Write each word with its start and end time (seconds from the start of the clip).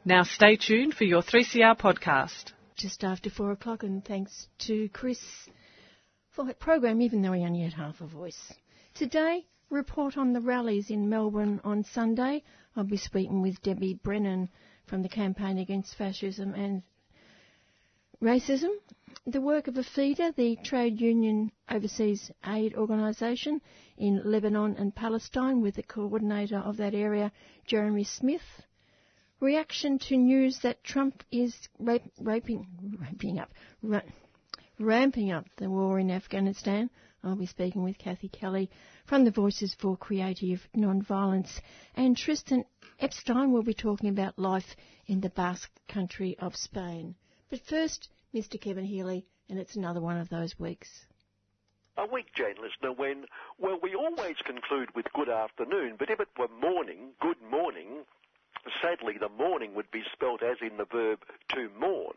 Now 0.04 0.22
stay 0.22 0.54
tuned 0.54 0.94
for 0.94 1.02
your 1.02 1.22
3CR 1.22 1.76
podcast. 1.76 2.52
Just 2.76 3.02
after 3.02 3.30
four 3.30 3.50
o'clock, 3.50 3.82
and 3.82 4.04
thanks 4.04 4.46
to 4.66 4.88
Chris 4.90 5.18
for 6.30 6.44
that 6.44 6.60
program, 6.60 7.02
even 7.02 7.20
though 7.20 7.32
he 7.32 7.42
only 7.42 7.62
had 7.62 7.72
half 7.72 8.00
a 8.00 8.06
voice. 8.06 8.52
Today, 8.94 9.44
report 9.70 10.16
on 10.16 10.34
the 10.34 10.40
rallies 10.40 10.88
in 10.88 11.08
Melbourne 11.08 11.60
on 11.64 11.82
Sunday. 11.82 12.44
I'll 12.76 12.82
be 12.82 12.96
speaking 12.96 13.40
with 13.40 13.62
Debbie 13.62 13.94
Brennan 13.94 14.48
from 14.86 15.02
the 15.02 15.08
Campaign 15.08 15.58
Against 15.58 15.94
Fascism 15.94 16.54
and 16.54 16.82
Racism. 18.20 18.70
The 19.26 19.40
work 19.40 19.68
of 19.68 19.74
APHEDA, 19.74 20.34
the 20.34 20.56
Trade 20.56 21.00
Union 21.00 21.52
Overseas 21.70 22.32
Aid 22.44 22.74
Organisation 22.74 23.60
in 23.96 24.22
Lebanon 24.24 24.74
and 24.76 24.92
Palestine, 24.92 25.60
with 25.60 25.76
the 25.76 25.84
coordinator 25.84 26.58
of 26.58 26.76
that 26.78 26.94
area, 26.94 27.30
Jeremy 27.64 28.02
Smith. 28.02 28.66
Reaction 29.38 29.98
to 30.00 30.16
news 30.16 30.58
that 30.60 30.82
Trump 30.82 31.22
is 31.30 31.68
rape, 31.78 32.10
raping, 32.18 32.66
raping 32.98 33.38
up, 33.38 33.52
ra- 33.82 34.00
ramping 34.80 35.30
up 35.30 35.46
the 35.56 35.70
war 35.70 36.00
in 36.00 36.10
Afghanistan. 36.10 36.90
I'll 37.24 37.36
be 37.36 37.46
speaking 37.46 37.82
with 37.82 37.96
Kathy 37.96 38.28
Kelly 38.28 38.70
from 39.06 39.24
the 39.24 39.30
Voices 39.30 39.74
for 39.74 39.96
Creative 39.96 40.60
Nonviolence. 40.76 41.60
And 41.94 42.16
Tristan 42.16 42.64
Epstein 43.00 43.50
will 43.50 43.62
be 43.62 43.72
talking 43.72 44.10
about 44.10 44.38
life 44.38 44.76
in 45.06 45.22
the 45.22 45.30
Basque 45.30 45.70
country 45.88 46.36
of 46.38 46.54
Spain. 46.54 47.14
But 47.48 47.60
first, 47.60 48.10
Mr. 48.34 48.60
Kevin 48.60 48.84
Healy, 48.84 49.24
and 49.48 49.58
it's 49.58 49.74
another 49.74 50.00
one 50.00 50.18
of 50.18 50.28
those 50.28 50.58
weeks. 50.58 51.06
A 51.96 52.06
week, 52.06 52.26
Jane 52.34 52.56
listener, 52.60 52.92
when, 52.92 53.24
well, 53.58 53.78
we 53.82 53.94
always 53.94 54.36
conclude 54.44 54.94
with 54.94 55.06
good 55.14 55.30
afternoon, 55.30 55.94
but 55.98 56.10
if 56.10 56.20
it 56.20 56.28
were 56.38 56.48
morning, 56.48 57.12
good 57.20 57.40
morning, 57.50 58.04
sadly 58.82 59.16
the 59.18 59.28
morning 59.28 59.74
would 59.74 59.90
be 59.90 60.02
spelt 60.12 60.42
as 60.42 60.56
in 60.60 60.76
the 60.76 60.84
verb 60.84 61.20
to 61.50 61.70
mourn. 61.78 62.16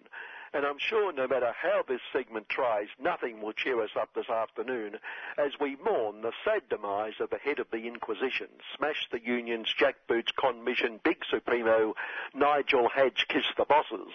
And 0.57 0.65
I'm 0.65 0.79
sure 0.79 1.13
no 1.13 1.27
matter 1.27 1.53
how 1.55 1.83
this 1.87 2.01
segment 2.11 2.49
tries, 2.49 2.87
nothing 2.99 3.43
will 3.43 3.53
cheer 3.53 3.79
us 3.79 3.91
up 3.95 4.09
this 4.15 4.27
afternoon 4.27 4.97
as 5.37 5.51
we 5.61 5.75
mourn 5.85 6.23
the 6.23 6.31
sad 6.43 6.63
demise 6.67 7.13
of 7.19 7.29
the 7.29 7.37
head 7.37 7.59
of 7.59 7.67
the 7.69 7.85
Inquisition, 7.85 8.47
smash 8.75 9.07
the 9.11 9.23
unions, 9.23 9.71
jackboots, 9.79 10.35
commission, 10.35 10.99
big 11.03 11.23
supremo, 11.29 11.93
Nigel 12.33 12.89
Hadgkiss 12.89 13.45
the 13.55 13.65
bosses, 13.65 14.11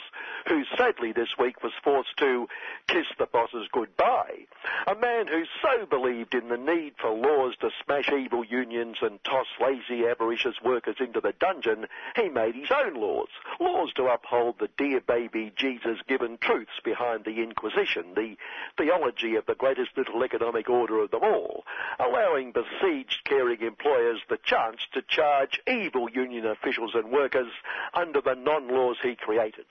who 0.49 0.65
sadly 0.77 1.13
this 1.13 1.39
week 1.39 1.63
was 1.63 1.75
forced 1.85 2.17
to 2.17 2.49
kiss 2.89 3.07
the 3.21 3.27
bosses 3.27 3.69
goodbye. 3.71 4.47
A 4.89 4.97
man 4.97 5.29
who 5.29 5.45
so 5.63 5.87
believed 5.87 6.35
in 6.35 6.49
the 6.49 6.57
need 6.57 6.95
for 7.01 7.11
laws 7.11 7.55
to 7.61 7.71
smash 7.85 8.11
evil 8.11 8.45
unions 8.45 8.97
and 9.01 9.23
toss 9.23 9.47
lazy, 9.61 10.09
avaricious 10.09 10.61
workers 10.61 10.97
into 10.99 11.21
the 11.21 11.35
dungeon, 11.39 11.87
he 12.17 12.29
made 12.29 12.57
his 12.57 12.73
own 12.73 12.95
laws. 12.95 13.29
Laws 13.61 13.93
to 13.93 14.07
uphold 14.07 14.59
the 14.59 14.71
dear 14.77 15.01
baby 15.01 15.53
Jesus 15.55 15.99
given 16.09 16.32
truths 16.39 16.81
behind 16.85 17.25
the 17.25 17.43
Inquisition, 17.43 18.15
the 18.15 18.37
theology 18.77 19.37
of 19.37 19.47
the 19.47 19.55
greatest 19.55 19.97
little 19.97 20.23
economic 20.23 20.69
order 20.69 21.01
of 21.03 21.11
them 21.11 21.23
all, 21.23 21.65
allowing 21.99 22.53
besieged 22.53 23.25
caring 23.25 23.61
employers 23.63 24.21
the 24.29 24.39
chance 24.45 24.81
to 24.93 25.03
charge 25.03 25.61
evil 25.67 26.11
union 26.11 26.47
officials 26.47 26.93
and 26.95 27.11
workers 27.11 27.53
under 27.95 28.21
the 28.21 28.35
non-laws 28.35 28.97
he 29.03 29.15
created. 29.15 29.67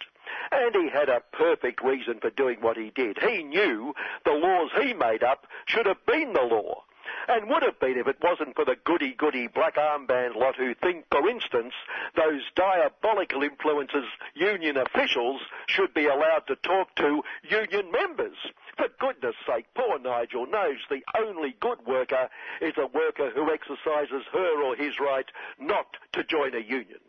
And 0.52 0.76
he 0.76 0.90
had 0.90 1.10
a 1.10 1.22
perfect 1.34 1.84
reason 1.84 2.20
for 2.20 2.30
doing 2.30 2.62
what 2.62 2.78
he 2.78 2.92
did. 2.92 3.18
He 3.20 3.44
knew 3.44 3.94
the 4.26 4.32
laws 4.32 4.72
he 4.82 4.94
made 4.94 5.24
up 5.24 5.48
should 5.66 5.86
have 5.86 6.06
been 6.06 6.34
the 6.34 6.42
law 6.42 6.84
and 7.32 7.50
would 7.50 7.64
have 7.64 7.80
been 7.80 7.98
if 7.98 8.08
it 8.08 8.18
wasn't 8.22 8.56
for 8.56 8.66
the 8.66 8.76
goody-goody 8.84 9.48
black 9.48 9.76
armband 9.76 10.36
lot 10.36 10.56
who 10.56 10.74
think, 10.76 11.06
for 11.12 11.30
instance, 11.30 11.74
those 12.16 12.42
diabolical 12.56 13.44
influences 13.44 14.06
union 14.34 14.78
officials 14.78 15.42
should 15.68 15.94
be 15.94 16.06
allowed 16.06 16.46
to 16.48 16.56
talk 16.58 16.94
to 16.96 17.24
union 17.50 17.92
members. 17.92 18.36
For 18.78 18.88
goodness 19.00 19.36
sake, 19.48 19.66
poor 19.76 20.00
Nigel 20.00 20.46
knows 20.46 20.78
the 20.90 21.04
only 21.18 21.56
good 21.60 21.86
worker 21.86 22.30
is 22.62 22.74
a 22.78 22.88
worker 22.88 23.32
who 23.34 23.52
exercises 23.52 24.26
her 24.34 24.64
or 24.64 24.76
his 24.76 25.00
right 25.00 25.30
not 25.60 25.98
to 26.14 26.24
join 26.24 26.54
a 26.54 26.60
union. 26.60 27.00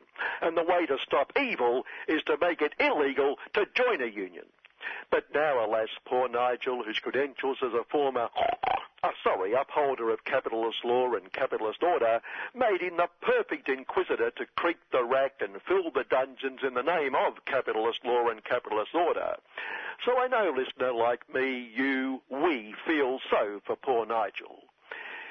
And 0.41 0.57
the 0.57 0.63
way 0.63 0.87
to 0.87 0.99
stop 1.05 1.33
evil 1.41 1.85
is 2.07 2.23
to 2.25 2.37
make 2.41 2.63
it 2.63 2.75
illegal 2.79 3.37
to 3.55 3.67
join 3.75 4.03
a 4.03 4.07
union. 4.07 4.45
But 5.11 5.25
now, 5.35 5.65
alas, 5.65 5.89
poor 6.07 6.29
Nigel, 6.29 6.83
whose 6.85 6.99
credentials 6.99 7.59
as 7.63 7.73
a 7.73 7.85
former, 7.91 8.29
uh, 9.03 9.11
sorry, 9.25 9.53
upholder 9.53 10.11
of 10.11 10.25
capitalist 10.25 10.85
law 10.85 11.13
and 11.15 11.33
capitalist 11.33 11.83
order, 11.83 12.21
made 12.55 12.81
him 12.81 12.97
the 12.97 13.09
perfect 13.21 13.69
inquisitor 13.69 14.31
to 14.31 14.47
creep 14.57 14.79
the 14.93 15.03
rack 15.03 15.35
and 15.41 15.61
fill 15.63 15.91
the 15.91 16.05
dungeons 16.05 16.61
in 16.67 16.75
the 16.75 16.83
name 16.83 17.15
of 17.15 17.45
capitalist 17.45 18.01
law 18.05 18.29
and 18.29 18.45
capitalist 18.45 18.95
order. 18.95 19.35
So 20.05 20.19
I 20.19 20.29
know, 20.29 20.55
listener, 20.57 20.93
like 20.93 21.33
me, 21.33 21.69
you, 21.75 22.23
we 22.31 22.75
feel 22.87 23.19
so 23.29 23.61
for 23.65 23.77
poor 23.77 24.07
Nigel. 24.07 24.59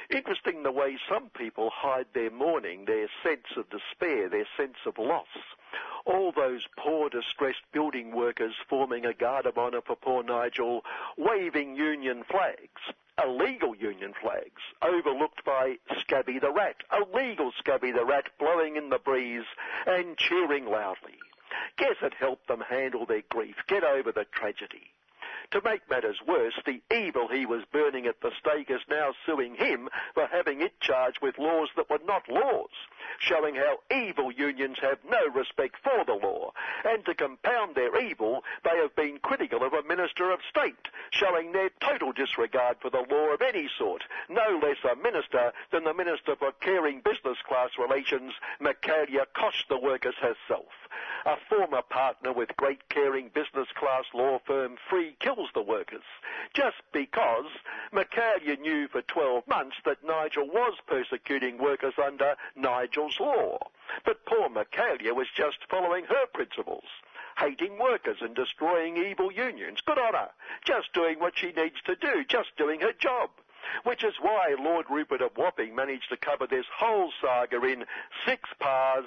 Interesting 0.09 0.63
the 0.63 0.71
way 0.71 0.97
some 1.07 1.29
people 1.29 1.69
hide 1.73 2.07
their 2.13 2.31
mourning, 2.31 2.83
their 2.85 3.07
sense 3.23 3.47
of 3.55 3.69
despair, 3.69 4.27
their 4.27 4.47
sense 4.57 4.77
of 4.85 4.97
loss 4.97 5.27
all 6.05 6.31
those 6.31 6.67
poor, 6.77 7.09
distressed 7.09 7.61
building 7.71 8.11
workers 8.11 8.55
forming 8.67 9.05
a 9.05 9.13
guard 9.13 9.45
of 9.45 9.57
honour 9.57 9.81
for 9.81 9.95
poor 9.95 10.23
Nigel, 10.23 10.83
waving 11.15 11.75
union 11.75 12.23
flags, 12.23 12.81
illegal 13.23 13.75
union 13.75 14.13
flags, 14.21 14.61
overlooked 14.81 15.43
by 15.43 15.77
Scabby 15.99 16.39
the 16.39 16.51
Rat, 16.51 16.77
illegal 16.91 17.51
Scabby 17.57 17.91
the 17.91 18.05
Rat 18.05 18.29
blowing 18.39 18.75
in 18.75 18.89
the 18.89 18.99
breeze 18.99 19.45
and 19.85 20.17
cheering 20.17 20.65
loudly. 20.65 21.19
Guess 21.77 21.97
it 22.01 22.13
helped 22.13 22.47
them 22.47 22.61
handle 22.61 23.05
their 23.05 23.23
grief, 23.29 23.55
get 23.67 23.83
over 23.83 24.11
the 24.11 24.25
tragedy. 24.25 24.91
To 25.51 25.61
make 25.65 25.89
matters 25.89 26.21
worse, 26.25 26.57
the 26.65 26.81
evil 26.95 27.27
he 27.27 27.45
was 27.45 27.65
burning 27.73 28.05
at 28.05 28.21
the 28.21 28.31
stake 28.39 28.71
is 28.71 28.79
now 28.89 29.13
suing 29.25 29.55
him 29.55 29.89
for 30.13 30.25
having 30.27 30.61
it 30.61 30.79
charged 30.79 31.21
with 31.21 31.37
laws 31.37 31.67
that 31.75 31.89
were 31.89 31.99
not 32.05 32.29
laws, 32.29 32.69
showing 33.19 33.55
how 33.55 33.79
evil 33.93 34.31
unions 34.31 34.79
have 34.79 34.99
no 35.03 35.27
respect 35.27 35.75
for 35.83 36.05
the 36.05 36.13
law. 36.13 36.53
And 36.85 37.03
to 37.05 37.13
compound 37.13 37.75
their 37.75 37.99
evil, 38.01 38.45
they 38.63 38.77
have 38.77 38.95
been 38.95 39.19
critical 39.19 39.61
of 39.61 39.73
a 39.73 39.83
Minister 39.83 40.31
of 40.31 40.39
State, 40.49 40.87
showing 41.09 41.51
their 41.51 41.69
total 41.81 42.13
disregard 42.13 42.77
for 42.79 42.89
the 42.89 43.05
law 43.11 43.33
of 43.33 43.41
any 43.41 43.67
sort, 43.77 44.03
no 44.29 44.57
less 44.63 44.77
a 44.89 44.95
minister 44.95 45.51
than 45.71 45.83
the 45.83 45.93
Minister 45.93 46.37
for 46.37 46.53
Caring 46.61 47.01
Business 47.01 47.37
Class 47.45 47.71
Relations, 47.77 48.31
Michaelia 48.61 49.25
Koch 49.33 49.67
the 49.67 49.77
Workers 49.77 50.15
herself 50.15 50.71
a 51.25 51.35
former 51.49 51.81
partner 51.83 52.33
with 52.33 52.55
great 52.57 52.89
caring 52.89 53.29
business 53.29 53.67
class 53.75 54.05
law 54.13 54.39
firm 54.45 54.75
Free 54.89 55.15
The 55.53 55.61
Workers, 55.61 56.03
just 56.53 56.77
because 56.91 57.45
Michaelia 57.91 58.59
knew 58.59 58.87
for 58.87 59.01
12 59.01 59.47
months 59.47 59.77
that 59.85 60.03
Nigel 60.03 60.47
was 60.47 60.77
persecuting 60.87 61.57
workers 61.57 61.93
under 61.97 62.35
Nigel's 62.55 63.19
law. 63.19 63.57
But 64.05 64.25
poor 64.25 64.49
Michaelia 64.49 65.13
was 65.15 65.27
just 65.35 65.57
following 65.69 66.05
her 66.05 66.25
principles 66.33 66.85
hating 67.37 67.79
workers 67.79 68.17
and 68.21 68.35
destroying 68.35 68.97
evil 68.97 69.31
unions. 69.31 69.79
Good 69.81 69.97
on 69.97 70.13
her. 70.13 70.29
Just 70.65 70.93
doing 70.93 71.19
what 71.19 71.37
she 71.37 71.51
needs 71.51 71.81
to 71.85 71.95
do, 71.95 72.23
just 72.27 72.55
doing 72.57 72.81
her 72.81 72.93
job 72.93 73.29
which 73.83 74.03
is 74.03 74.13
why 74.21 74.55
Lord 74.59 74.85
Rupert 74.89 75.21
of 75.21 75.37
Wapping 75.37 75.75
managed 75.75 76.09
to 76.09 76.17
cover 76.17 76.47
this 76.47 76.65
whole 76.75 77.11
saga 77.21 77.61
in 77.63 77.85
six 78.25 78.49
pars, 78.59 79.05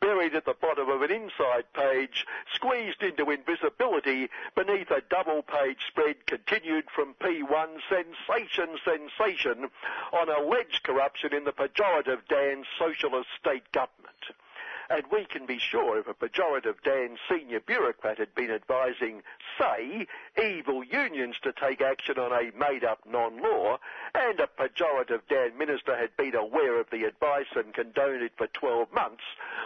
buried 0.00 0.34
at 0.34 0.44
the 0.44 0.54
bottom 0.54 0.88
of 0.88 1.02
an 1.02 1.10
inside 1.10 1.64
page, 1.74 2.26
squeezed 2.54 3.02
into 3.02 3.30
invisibility 3.30 4.28
beneath 4.54 4.90
a 4.90 5.02
double 5.10 5.42
page 5.42 5.78
spread 5.88 6.26
continued 6.26 6.84
from 6.94 7.14
P1 7.14 7.78
sensation 7.88 8.78
sensation 8.84 9.68
on 10.12 10.28
alleged 10.28 10.82
corruption 10.82 11.34
in 11.34 11.44
the 11.44 11.52
pejorative 11.52 12.20
Dan 12.28 12.64
socialist 12.78 13.28
state 13.38 13.70
government. 13.72 14.36
And 14.88 15.02
we 15.10 15.24
can 15.24 15.46
be 15.46 15.58
sure 15.58 15.98
if 15.98 16.06
a 16.06 16.14
pejorative 16.14 16.82
Dan 16.84 17.16
senior 17.28 17.60
bureaucrat 17.60 18.18
had 18.18 18.34
been 18.34 18.50
advising, 18.50 19.22
say, 19.58 20.06
evil 20.42 20.84
unions 20.84 21.36
to 21.42 21.52
take 21.52 21.80
action 21.80 22.18
on 22.18 22.32
a 22.32 22.56
made-up 22.56 23.00
non-law, 23.08 23.78
and 24.14 24.40
a 24.40 24.46
pejorative 24.46 25.22
Dan 25.28 25.58
minister 25.58 25.96
had 25.96 26.16
been 26.16 26.34
aware 26.34 26.78
of 26.78 26.90
the 26.90 27.04
advice 27.04 27.46
and 27.56 27.74
condoned 27.74 28.22
it 28.22 28.32
for 28.36 28.46
12 28.46 28.92
months, 28.92 29.24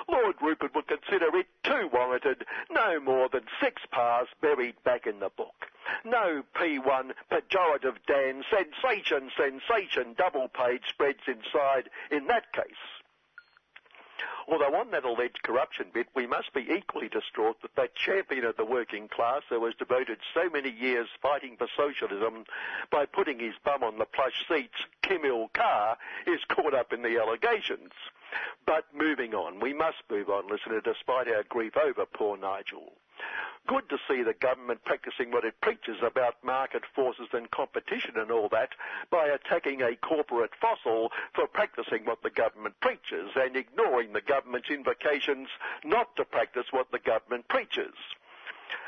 Lord 0.08 0.36
Rupert 0.40 0.74
would 0.74 0.86
consider 0.86 1.36
it 1.36 1.46
too 1.62 1.88
warranted, 1.92 2.44
no 2.70 2.98
more 3.00 3.28
than 3.28 3.44
six 3.60 3.82
pars 3.90 4.28
buried 4.40 4.82
back 4.84 5.06
in 5.06 5.20
the 5.20 5.30
book. 5.30 5.66
No 6.04 6.42
P1 6.54 7.12
pejorative 7.30 7.96
Dan 8.06 8.44
sensation 8.50 9.30
sensation 9.36 10.14
double 10.14 10.48
page 10.48 10.82
spreads 10.88 11.26
inside 11.26 11.90
in 12.10 12.26
that 12.28 12.52
case. 12.52 12.99
Although 14.50 14.74
on 14.74 14.90
that 14.90 15.04
alleged 15.04 15.44
corruption 15.44 15.86
bit, 15.94 16.08
we 16.16 16.26
must 16.26 16.52
be 16.52 16.66
equally 16.70 17.08
distraught 17.08 17.62
that 17.62 17.76
that 17.76 17.94
champion 17.94 18.44
of 18.44 18.56
the 18.56 18.64
working 18.64 19.06
class 19.06 19.42
who 19.48 19.64
has 19.64 19.74
devoted 19.76 20.18
so 20.34 20.50
many 20.50 20.70
years 20.70 21.08
fighting 21.22 21.56
for 21.56 21.68
socialism 21.76 22.44
by 22.90 23.06
putting 23.06 23.38
his 23.38 23.54
bum 23.64 23.84
on 23.84 23.98
the 23.98 24.04
plush 24.06 24.44
seats, 24.48 24.74
Kim 25.02 25.24
Il-kar, 25.24 25.96
is 26.26 26.40
caught 26.48 26.74
up 26.74 26.92
in 26.92 27.02
the 27.02 27.16
allegations. 27.20 27.92
But 28.66 28.86
moving 28.92 29.34
on, 29.34 29.60
we 29.60 29.72
must 29.72 30.02
move 30.10 30.28
on, 30.28 30.48
listener, 30.48 30.80
despite 30.80 31.28
our 31.28 31.44
grief 31.48 31.76
over 31.76 32.04
poor 32.04 32.36
Nigel. 32.36 32.92
Good 33.66 33.88
to 33.90 33.98
see 34.08 34.22
the 34.22 34.34
government 34.34 34.84
practicing 34.84 35.30
what 35.30 35.44
it 35.44 35.60
preaches 35.60 35.98
about 36.02 36.42
market 36.42 36.82
forces 36.94 37.28
and 37.32 37.50
competition 37.50 38.16
and 38.16 38.30
all 38.30 38.48
that 38.48 38.70
by 39.10 39.26
attacking 39.26 39.82
a 39.82 39.94
corporate 39.96 40.50
fossil 40.60 41.12
for 41.34 41.46
practicing 41.46 42.04
what 42.04 42.22
the 42.22 42.30
government 42.30 42.74
preaches 42.80 43.30
and 43.36 43.56
ignoring 43.56 44.12
the 44.12 44.20
government's 44.22 44.70
invocations 44.70 45.48
not 45.84 46.16
to 46.16 46.24
practice 46.24 46.66
what 46.72 46.90
the 46.90 46.98
government 46.98 47.46
preaches. 47.48 47.94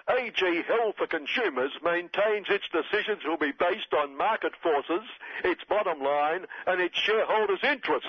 AG 0.09 0.63
Health 0.67 0.97
for 0.97 1.07
Consumers 1.07 1.73
maintains 1.83 2.49
its 2.49 2.69
decisions 2.69 3.25
will 3.25 3.37
be 3.37 3.53
based 3.53 3.95
on 3.95 4.17
market 4.17 4.53
forces, 4.57 5.07
its 5.45 5.63
bottom 5.65 6.03
line, 6.03 6.47
and 6.67 6.81
its 6.81 6.99
shareholders' 6.99 7.63
interests. 7.63 8.09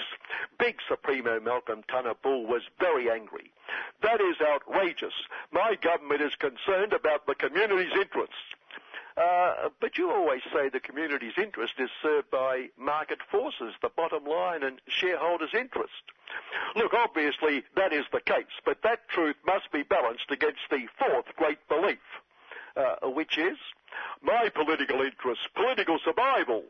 Big 0.57 0.77
Supremo 0.87 1.39
Malcolm 1.39 1.83
Turnbull 1.87 2.47
was 2.47 2.63
very 2.79 3.11
angry. 3.11 3.51
That 4.01 4.21
is 4.21 4.37
outrageous. 4.41 5.13
My 5.51 5.75
government 5.75 6.21
is 6.21 6.35
concerned 6.35 6.93
about 6.93 7.27
the 7.27 7.35
community's 7.35 7.93
interests. 7.95 8.35
Uh, 9.15 9.69
but 9.79 9.97
you 9.97 10.09
always 10.09 10.41
say 10.51 10.69
the 10.69 10.79
community's 10.79 11.37
interest 11.37 11.73
is 11.77 11.89
served 12.01 12.31
by 12.31 12.67
market 12.77 13.19
forces, 13.31 13.73
the 13.81 13.89
bottom 13.95 14.25
line, 14.25 14.63
and 14.63 14.81
shareholders' 14.87 15.53
interest. 15.53 15.91
Look, 16.75 16.93
obviously 16.93 17.63
that 17.75 17.93
is 17.93 18.05
the 18.11 18.21
case, 18.21 18.53
but 18.65 18.81
that 18.83 19.07
truth 19.09 19.35
must 19.45 19.71
be 19.71 19.83
balanced 19.83 20.31
against 20.31 20.61
the 20.71 20.87
fourth 20.97 21.25
great 21.35 21.59
belief, 21.67 21.99
uh, 22.75 23.07
which 23.07 23.37
is 23.37 23.57
my 24.23 24.49
political 24.49 25.01
interest, 25.01 25.41
political 25.53 25.99
survival. 26.03 26.63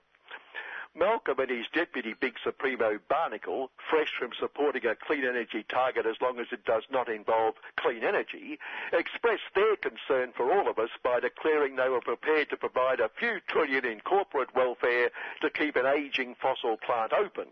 Malcolm 0.95 1.39
and 1.39 1.49
his 1.49 1.65
deputy 1.73 2.13
Big 2.19 2.35
Supremo 2.43 2.99
Barnacle, 3.09 3.71
fresh 3.89 4.11
from 4.17 4.31
supporting 4.39 4.85
a 4.85 4.95
clean 4.95 5.25
energy 5.25 5.65
target 5.67 6.05
as 6.05 6.21
long 6.21 6.39
as 6.39 6.47
it 6.51 6.65
does 6.65 6.83
not 6.91 7.09
involve 7.09 7.55
clean 7.77 8.03
energy, 8.03 8.59
expressed 8.91 9.49
their 9.55 9.75
concern 9.75 10.31
for 10.37 10.53
all 10.53 10.69
of 10.69 10.77
us 10.77 10.91
by 11.03 11.19
declaring 11.19 11.75
they 11.75 11.89
were 11.89 12.01
prepared 12.01 12.49
to 12.51 12.57
provide 12.57 12.99
a 12.99 13.09
few 13.17 13.39
trillion 13.47 13.85
in 13.85 14.01
corporate 14.01 14.53
welfare 14.55 15.09
to 15.41 15.49
keep 15.49 15.75
an 15.75 15.87
aging 15.87 16.35
fossil 16.35 16.77
plant 16.77 17.11
open. 17.11 17.47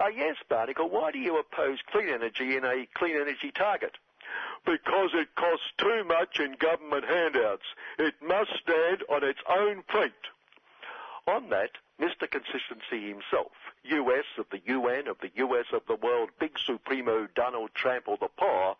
Uh, 0.00 0.08
yes, 0.08 0.36
Barnacle, 0.48 0.88
why 0.88 1.12
do 1.12 1.18
you 1.18 1.38
oppose 1.38 1.78
clean 1.90 2.08
energy 2.08 2.56
in 2.56 2.64
a 2.64 2.86
clean 2.94 3.16
energy 3.16 3.52
target? 3.52 3.98
Because 4.66 5.10
it 5.14 5.34
costs 5.36 5.72
too 5.78 6.04
much 6.04 6.40
in 6.40 6.56
government 6.58 7.04
handouts. 7.04 7.64
It 7.98 8.14
must 8.20 8.50
stand 8.62 9.04
on 9.08 9.22
its 9.22 9.40
own 9.48 9.82
feet. 9.92 10.12
On 11.26 11.50
that, 11.50 11.70
Mr. 12.00 12.30
Consistency 12.30 13.08
himself, 13.08 13.52
US 13.84 14.24
of 14.38 14.46
the 14.50 14.60
UN, 14.66 15.08
of 15.08 15.18
the 15.20 15.30
US 15.36 15.66
of 15.72 15.82
the 15.88 15.96
world, 15.96 16.30
big 16.38 16.56
supremo 16.64 17.26
Donald 17.34 17.70
Trump 17.74 18.06
or 18.06 18.16
the 18.16 18.28
paw, 18.28 18.74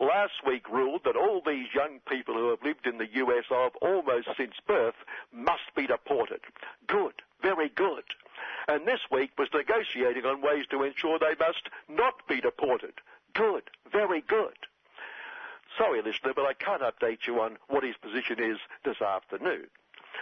last 0.00 0.44
week 0.46 0.68
ruled 0.68 1.02
that 1.04 1.16
all 1.16 1.40
these 1.44 1.74
young 1.74 2.00
people 2.08 2.34
who 2.34 2.50
have 2.50 2.62
lived 2.62 2.86
in 2.86 2.98
the 2.98 3.08
US 3.14 3.44
of 3.50 3.74
almost 3.76 4.28
since 4.36 4.54
birth 4.66 4.96
must 5.32 5.74
be 5.74 5.86
deported. 5.86 6.40
Good, 6.86 7.14
very 7.40 7.70
good. 7.70 8.04
And 8.68 8.86
this 8.86 9.00
week 9.10 9.30
was 9.38 9.48
negotiating 9.54 10.26
on 10.26 10.42
ways 10.42 10.66
to 10.70 10.82
ensure 10.82 11.18
they 11.18 11.34
must 11.40 11.70
not 11.88 12.26
be 12.28 12.40
deported. 12.40 12.94
Good, 13.32 13.70
very 13.90 14.20
good. 14.20 14.56
Sorry, 15.78 16.02
listener, 16.02 16.32
but 16.34 16.44
I 16.44 16.52
can't 16.52 16.82
update 16.82 17.26
you 17.26 17.40
on 17.40 17.56
what 17.68 17.84
his 17.84 17.96
position 17.96 18.42
is 18.42 18.58
this 18.84 19.00
afternoon. 19.00 19.68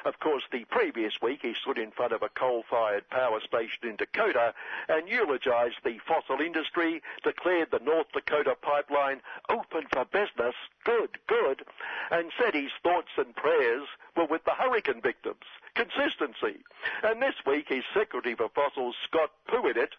Of 0.06 0.20
course, 0.20 0.44
the 0.52 0.64
previous 0.66 1.20
week 1.20 1.40
he 1.42 1.52
stood 1.54 1.78
in 1.78 1.90
front 1.90 2.12
of 2.12 2.22
a 2.22 2.28
coal-fired 2.28 3.10
power 3.10 3.40
station 3.40 3.88
in 3.88 3.96
Dakota 3.96 4.54
and 4.88 5.08
eulogized 5.08 5.82
the 5.82 5.98
fossil 5.98 6.40
industry, 6.40 7.02
declared 7.24 7.72
the 7.72 7.80
North 7.80 8.12
Dakota 8.12 8.54
pipeline 8.54 9.20
open 9.48 9.88
for 9.92 10.04
business, 10.04 10.54
good, 10.84 11.18
good, 11.26 11.66
and 12.12 12.30
said 12.38 12.54
his 12.54 12.70
thoughts 12.84 13.10
and 13.16 13.34
prayers 13.34 13.88
were 14.16 14.26
with 14.26 14.44
the 14.44 14.54
hurricane 14.54 15.00
victims 15.00 15.42
consistency. 15.76 16.58
And 17.02 17.20
this 17.20 17.34
week, 17.46 17.68
his 17.68 17.84
Secretary 17.94 18.34
for 18.34 18.48
Fossils, 18.48 18.96
Scott 19.06 19.30
Pruitt, 19.46 19.94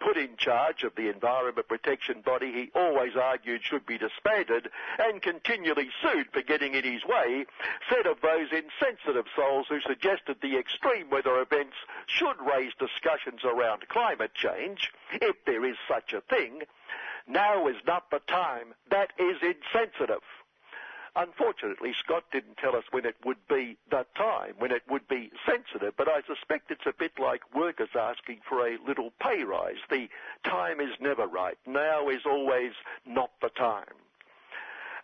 put 0.00 0.16
in 0.16 0.36
charge 0.36 0.82
of 0.82 0.94
the 0.96 1.08
Environment 1.08 1.66
Protection 1.68 2.20
Body 2.20 2.52
he 2.52 2.70
always 2.74 3.12
argued 3.16 3.62
should 3.62 3.86
be 3.86 3.98
disbanded 3.98 4.68
and 4.98 5.22
continually 5.22 5.90
sued 6.02 6.26
for 6.32 6.42
getting 6.42 6.74
in 6.74 6.84
his 6.84 7.04
way, 7.04 7.46
said 7.88 8.06
of 8.06 8.20
those 8.20 8.48
insensitive 8.50 9.26
souls 9.36 9.66
who 9.68 9.80
suggested 9.80 10.36
the 10.42 10.58
extreme 10.58 11.08
weather 11.10 11.40
events 11.40 11.76
should 12.06 12.36
raise 12.40 12.72
discussions 12.78 13.40
around 13.44 13.88
climate 13.88 14.34
change, 14.34 14.92
if 15.12 15.36
there 15.44 15.64
is 15.64 15.76
such 15.88 16.12
a 16.12 16.20
thing, 16.22 16.62
now 17.28 17.68
is 17.68 17.76
not 17.86 18.10
the 18.10 18.20
time. 18.26 18.74
That 18.90 19.12
is 19.18 19.36
insensitive. 19.42 20.22
Unfortunately, 21.16 21.92
Scott 21.92 22.24
didn't 22.32 22.56
tell 22.56 22.76
us 22.76 22.84
when 22.90 23.04
it 23.04 23.16
would 23.24 23.48
be 23.48 23.76
that 23.90 24.14
time, 24.14 24.54
when 24.58 24.70
it 24.70 24.82
would 24.88 25.06
be 25.08 25.30
sensitive, 25.46 25.94
but 25.96 26.08
I 26.08 26.22
suspect 26.22 26.70
it's 26.70 26.86
a 26.86 26.92
bit 26.92 27.12
like 27.18 27.54
workers 27.54 27.90
asking 27.98 28.40
for 28.48 28.66
a 28.66 28.78
little 28.86 29.12
pay 29.20 29.42
rise. 29.42 29.78
The 29.90 30.08
time 30.44 30.80
is 30.80 30.94
never 31.00 31.26
right. 31.26 31.58
Now 31.66 32.08
is 32.08 32.22
always 32.26 32.72
not 33.04 33.30
the 33.42 33.50
time. 33.50 33.94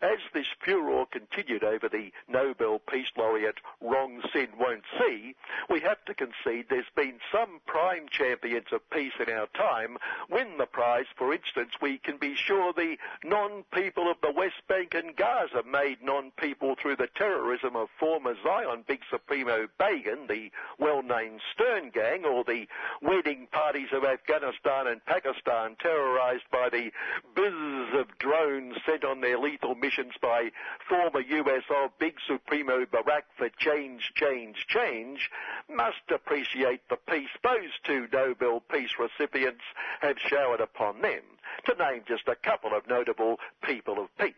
As 0.02 0.18
this 0.34 0.46
furor 0.60 1.06
continued 1.06 1.64
over 1.64 1.88
the 1.88 2.12
Nobel 2.28 2.78
Peace 2.78 3.10
Laureate 3.16 3.60
Wrong 3.80 4.20
Sin 4.32 4.48
Won't 4.58 4.84
See, 4.98 5.34
we 5.70 5.80
have 5.80 6.04
to 6.04 6.14
concede 6.14 6.66
there's 6.68 6.84
been 6.94 7.18
some 7.32 7.60
prime 7.66 8.06
champions 8.10 8.66
of 8.72 8.88
peace 8.90 9.14
in 9.18 9.32
our 9.32 9.46
time 9.54 9.96
win 10.28 10.58
the 10.58 10.66
prize. 10.66 11.06
For 11.16 11.32
instance, 11.32 11.72
we 11.80 11.98
can 11.98 12.18
be 12.18 12.34
sure 12.34 12.72
the 12.72 12.96
non-people 13.24 14.10
of 14.10 14.18
the 14.20 14.32
West 14.32 14.60
Bank 14.68 14.94
and 14.94 15.16
Gaza 15.16 15.62
made 15.62 16.02
non-people 16.02 16.76
through 16.76 16.96
the 16.96 17.08
terrorism 17.14 17.74
of 17.74 17.88
former 17.98 18.34
Zion 18.42 18.84
Big 18.86 19.00
Supremo 19.10 19.66
Begin, 19.78 20.26
the 20.28 20.50
well-known 20.78 21.40
Stern 21.54 21.90
Gang, 21.90 22.24
or 22.24 22.44
the 22.44 22.66
wedding 23.00 23.46
parties 23.50 23.88
of 23.92 24.04
Afghanistan 24.04 24.86
and 24.88 25.04
Pakistan 25.06 25.76
terrorized 25.80 26.44
by 26.50 26.68
the 26.68 26.90
biz 27.34 27.98
of 27.98 28.18
drones 28.18 28.76
sent 28.84 29.04
on 29.04 29.20
their 29.20 29.38
lethal 29.38 29.74
missions 29.86 30.14
by 30.20 30.50
former 30.88 31.20
USO 31.20 31.92
Big 32.00 32.16
Supremo 32.26 32.84
Barack 32.86 33.22
for 33.36 33.48
change, 33.50 34.10
change, 34.16 34.66
change, 34.66 35.30
must 35.72 36.10
appreciate 36.12 36.80
the 36.88 36.96
peace 37.08 37.28
those 37.44 37.70
two 37.84 38.08
Nobel 38.12 38.58
Peace 38.68 38.90
recipients 38.98 39.62
have 40.00 40.16
showered 40.18 40.60
upon 40.60 41.02
them, 41.02 41.22
to 41.66 41.74
name 41.76 42.02
just 42.08 42.26
a 42.26 42.34
couple 42.34 42.74
of 42.74 42.88
notable 42.88 43.38
people 43.62 44.00
of 44.00 44.08
peace. 44.18 44.34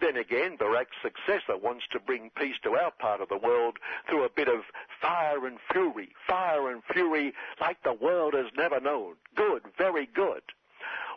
Then 0.00 0.16
again, 0.16 0.56
Barack's 0.56 1.02
successor 1.02 1.56
wants 1.56 1.86
to 1.90 1.98
bring 1.98 2.30
peace 2.36 2.56
to 2.62 2.76
our 2.76 2.92
part 2.92 3.20
of 3.20 3.28
the 3.30 3.36
world 3.36 3.78
through 4.08 4.22
a 4.22 4.30
bit 4.36 4.46
of 4.46 4.60
fire 5.02 5.48
and 5.48 5.58
fury, 5.72 6.10
fire 6.28 6.70
and 6.70 6.80
fury 6.92 7.34
like 7.60 7.82
the 7.82 7.92
world 7.92 8.34
has 8.34 8.52
never 8.56 8.78
known. 8.78 9.14
Good, 9.34 9.62
very 9.76 10.06
good 10.06 10.42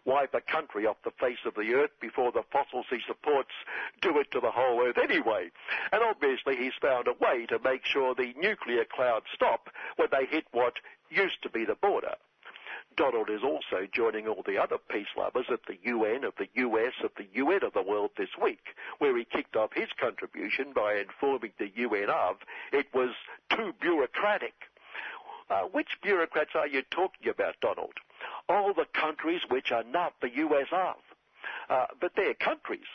wipe 0.07 0.33
a 0.33 0.41
country 0.41 0.87
off 0.87 0.97
the 1.03 1.11
face 1.19 1.43
of 1.45 1.53
the 1.53 1.73
earth 1.73 1.91
before 1.99 2.31
the 2.31 2.43
fossils 2.51 2.85
he 2.89 2.99
supports 3.05 3.51
do 4.01 4.17
it 4.17 4.31
to 4.31 4.39
the 4.39 4.49
whole 4.49 4.81
earth 4.81 4.97
anyway. 4.97 5.51
And 5.91 6.01
obviously 6.01 6.55
he's 6.55 6.73
found 6.81 7.07
a 7.07 7.23
way 7.23 7.45
to 7.47 7.59
make 7.59 7.85
sure 7.85 8.15
the 8.15 8.33
nuclear 8.39 8.85
clouds 8.85 9.27
stop 9.35 9.69
when 9.97 10.07
they 10.11 10.25
hit 10.25 10.45
what 10.51 10.75
used 11.11 11.43
to 11.43 11.49
be 11.49 11.65
the 11.65 11.75
border. 11.75 12.15
Donald 12.95 13.29
is 13.29 13.43
also 13.43 13.85
joining 13.93 14.27
all 14.27 14.43
the 14.47 14.57
other 14.57 14.77
peace 14.89 15.13
lovers 15.15 15.45
at 15.51 15.59
the 15.67 15.77
UN 15.83 16.23
of 16.23 16.33
the 16.37 16.47
US 16.55 16.93
of 17.03 17.11
the 17.15 17.27
UN 17.33 17.63
of 17.63 17.73
the 17.73 17.83
world 17.83 18.11
this 18.17 18.29
week, 18.41 18.75
where 18.97 19.15
he 19.15 19.23
kicked 19.25 19.55
off 19.55 19.71
his 19.73 19.89
contribution 19.99 20.71
by 20.73 20.95
informing 20.95 21.51
the 21.59 21.69
UN 21.75 22.09
of 22.09 22.37
it 22.71 22.87
was 22.93 23.11
too 23.51 23.73
bureaucratic. 23.79 24.55
Uh, 25.49 25.61
which 25.71 25.97
bureaucrats 26.01 26.51
are 26.55 26.67
you 26.67 26.81
talking 26.91 27.29
about, 27.29 27.55
Donald? 27.61 27.93
all 28.49 28.73
the 28.73 28.85
countries 28.93 29.41
which 29.49 29.71
are 29.71 29.83
not 29.83 30.13
the 30.21 30.35
US 30.35 30.67
of. 30.71 30.95
Uh, 31.69 31.85
but 31.99 32.13
they're 32.15 32.33
countries. 32.33 32.87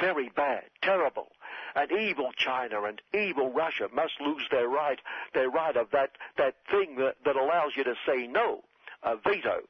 Very 0.00 0.28
bad, 0.28 0.64
terrible. 0.82 1.32
And 1.74 1.90
evil 1.90 2.32
China 2.36 2.84
and 2.84 3.00
evil 3.12 3.50
Russia 3.50 3.88
must 3.92 4.20
lose 4.20 4.44
their 4.50 4.68
right, 4.68 5.00
their 5.34 5.50
right 5.50 5.76
of 5.76 5.90
that, 5.92 6.12
that 6.36 6.54
thing 6.70 6.96
that, 6.96 7.16
that 7.24 7.36
allows 7.36 7.72
you 7.76 7.84
to 7.84 7.94
say 8.06 8.26
no, 8.26 8.62
a 9.02 9.16
veto. 9.16 9.62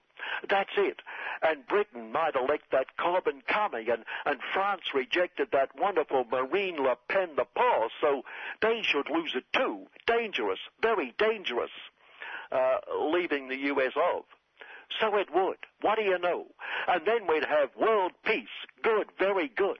That's 0.49 0.73
it. 0.77 1.01
And 1.43 1.67
Britain 1.67 2.11
might 2.13 2.35
elect 2.35 2.71
that 2.73 2.97
Corbyn 2.99 3.47
coming, 3.47 3.89
and, 3.89 4.05
and 4.27 4.41
France 4.53 4.83
rejected 4.93 5.49
that 5.53 5.79
wonderful 5.79 6.25
Marine 6.25 6.77
Le 6.77 6.97
Pen 7.09 7.37
the 7.37 7.45
pause, 7.45 7.93
so 8.01 8.23
they 8.61 8.83
should 8.83 9.09
lose 9.09 9.35
it 9.35 9.45
too. 9.53 9.87
Dangerous, 10.07 10.59
very 10.83 11.15
dangerous, 11.19 11.71
uh, 12.53 12.79
leaving 13.11 13.49
the 13.49 13.57
US 13.73 13.93
of. 13.97 14.25
So 15.01 15.17
it 15.17 15.29
would. 15.35 15.59
What 15.83 15.97
do 15.99 16.03
you 16.03 16.19
know? 16.19 16.47
And 16.87 17.07
then 17.07 17.27
we'd 17.29 17.45
have 17.45 17.71
world 17.77 18.13
peace. 18.25 18.49
Good, 18.83 19.09
very 19.19 19.49
good. 19.49 19.79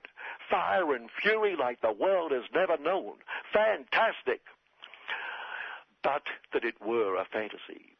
Fire 0.49 0.93
and 0.93 1.09
fury 1.21 1.55
like 1.55 1.81
the 1.81 1.91
world 1.91 2.31
has 2.31 2.43
never 2.53 2.77
known. 2.77 3.13
Fantastic. 3.51 4.41
But 6.03 6.23
that 6.53 6.63
it 6.63 6.75
were 6.81 7.15
a 7.15 7.25
fantasy. 7.25 7.97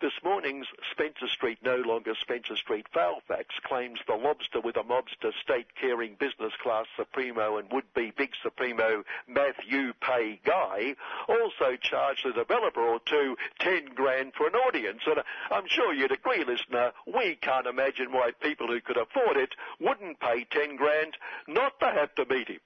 This 0.00 0.12
morning's 0.24 0.66
Spencer 0.92 1.28
Street, 1.28 1.58
no 1.62 1.76
longer 1.76 2.14
Spencer 2.18 2.56
Street, 2.56 2.86
Fairfax 2.90 3.54
claims 3.62 4.00
the 4.06 4.14
lobster 4.14 4.58
with 4.58 4.78
a 4.78 4.82
mobster 4.82 5.30
state-caring 5.42 6.14
business 6.14 6.54
class 6.62 6.86
supremo 6.96 7.58
and 7.58 7.70
would-be 7.70 8.10
big 8.16 8.30
supremo 8.42 9.04
Matthew 9.28 9.92
Pay 10.00 10.40
Guy 10.42 10.96
also 11.28 11.76
charged 11.76 12.24
the 12.24 12.32
developer 12.32 12.80
or 12.80 13.00
two 13.04 13.36
10 13.58 13.90
grand 13.94 14.32
for 14.32 14.46
an 14.46 14.54
audience. 14.54 15.02
And 15.06 15.22
I'm 15.50 15.68
sure 15.68 15.92
you'd 15.92 16.12
agree, 16.12 16.44
listener, 16.44 16.92
we 17.06 17.34
can't 17.34 17.66
imagine 17.66 18.10
why 18.10 18.30
people 18.40 18.68
who 18.68 18.80
could 18.80 18.96
afford 18.96 19.36
it 19.36 19.54
wouldn't 19.80 20.18
pay 20.18 20.44
10 20.44 20.76
grand 20.76 21.18
not 21.46 21.78
to 21.80 21.86
have 21.90 22.14
to 22.14 22.24
meet 22.24 22.48
him. 22.48 22.60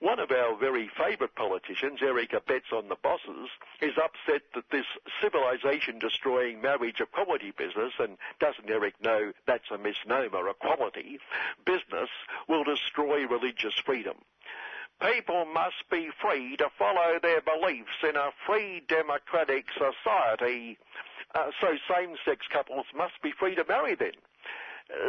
One 0.00 0.20
of 0.20 0.30
our 0.30 0.54
very 0.56 0.88
favourite 0.96 1.34
politicians, 1.34 1.98
Eric 2.00 2.30
Abetz 2.30 2.72
on 2.72 2.88
the 2.88 2.94
bosses, 3.02 3.48
is 3.80 3.98
upset 3.98 4.42
that 4.54 4.70
this 4.70 4.86
civilization 5.20 5.98
destroying 5.98 6.60
marriage 6.60 7.00
equality 7.00 7.50
business, 7.50 7.94
and 7.98 8.16
doesn't 8.38 8.70
Eric 8.70 8.94
know 9.02 9.32
that's 9.46 9.72
a 9.72 9.78
misnomer, 9.78 10.48
equality, 10.48 11.18
business 11.64 12.10
will 12.46 12.62
destroy 12.62 13.26
religious 13.26 13.74
freedom. 13.84 14.14
People 15.00 15.46
must 15.46 15.88
be 15.90 16.10
free 16.20 16.56
to 16.58 16.70
follow 16.78 17.18
their 17.20 17.40
beliefs 17.40 18.02
in 18.08 18.14
a 18.14 18.30
free 18.46 18.82
democratic 18.88 19.66
society. 19.72 20.78
Uh, 21.34 21.50
so 21.60 21.76
same-sex 21.92 22.46
couples 22.52 22.86
must 22.94 23.20
be 23.20 23.32
free 23.32 23.56
to 23.56 23.64
marry 23.68 23.96
then 23.96 24.12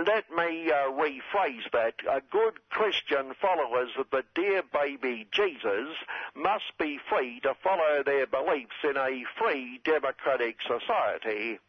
let 0.05 0.29
me 0.31 0.71
uh, 0.71 0.91
rephrase 0.91 1.69
that. 1.71 1.95
Uh, 2.09 2.19
good 2.31 2.59
Christian 2.69 3.33
followers 3.41 3.91
of 3.97 4.07
the 4.11 4.23
dear 4.35 4.61
baby 4.61 5.27
Jesus 5.31 5.95
must 6.35 6.77
be 6.77 6.99
free 7.09 7.39
to 7.41 7.53
follow 7.63 8.03
their 8.03 8.27
beliefs 8.27 8.75
in 8.83 8.97
a 8.97 9.23
free 9.37 9.79
democratic 9.85 10.57
society. 10.61 11.59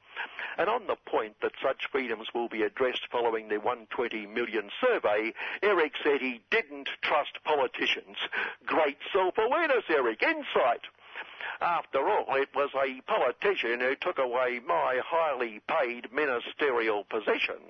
And 0.58 0.68
on 0.68 0.86
the 0.86 0.96
point 0.96 1.40
that 1.40 1.52
such 1.62 1.86
freedoms 1.86 2.34
will 2.34 2.48
be 2.48 2.62
addressed 2.62 3.06
following 3.10 3.48
the 3.48 3.58
120 3.58 4.26
million 4.26 4.70
survey, 4.80 5.32
Eric 5.62 5.94
said 6.02 6.20
he 6.20 6.42
didn't 6.50 6.88
trust 7.00 7.42
politicians. 7.44 8.16
Great 8.66 8.98
self-awareness, 9.12 9.84
Eric. 9.88 10.22
Insight. 10.22 10.82
After 11.60 12.08
all, 12.08 12.34
it 12.36 12.54
was 12.54 12.70
a 12.74 13.00
politician 13.02 13.80
who 13.80 13.94
took 13.94 14.18
away 14.18 14.60
my 14.66 15.00
highly 15.04 15.60
paid 15.68 16.12
ministerial 16.12 17.04
position. 17.04 17.60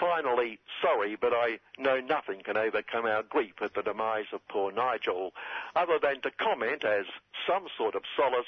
Finally, 0.00 0.58
sorry, 0.80 1.14
but 1.20 1.34
I 1.34 1.58
know 1.78 2.00
nothing 2.00 2.40
can 2.42 2.56
overcome 2.56 3.04
our 3.04 3.22
grief 3.22 3.52
at 3.62 3.74
the 3.74 3.82
demise 3.82 4.24
of 4.32 4.40
poor 4.48 4.72
Nigel, 4.72 5.32
other 5.76 5.98
than 6.02 6.22
to 6.22 6.30
comment 6.30 6.84
as 6.84 7.04
some 7.46 7.66
sort 7.76 7.94
of 7.94 8.02
solace 8.16 8.46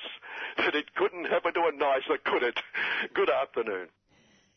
that 0.57 0.75
it 0.75 0.95
couldn't 0.95 1.27
happen 1.27 1.53
to 1.53 1.71
a 1.71 1.77
nicer, 1.77 2.17
could 2.25 2.43
it? 2.43 2.59
Good 3.15 3.29
afternoon. 3.29 3.89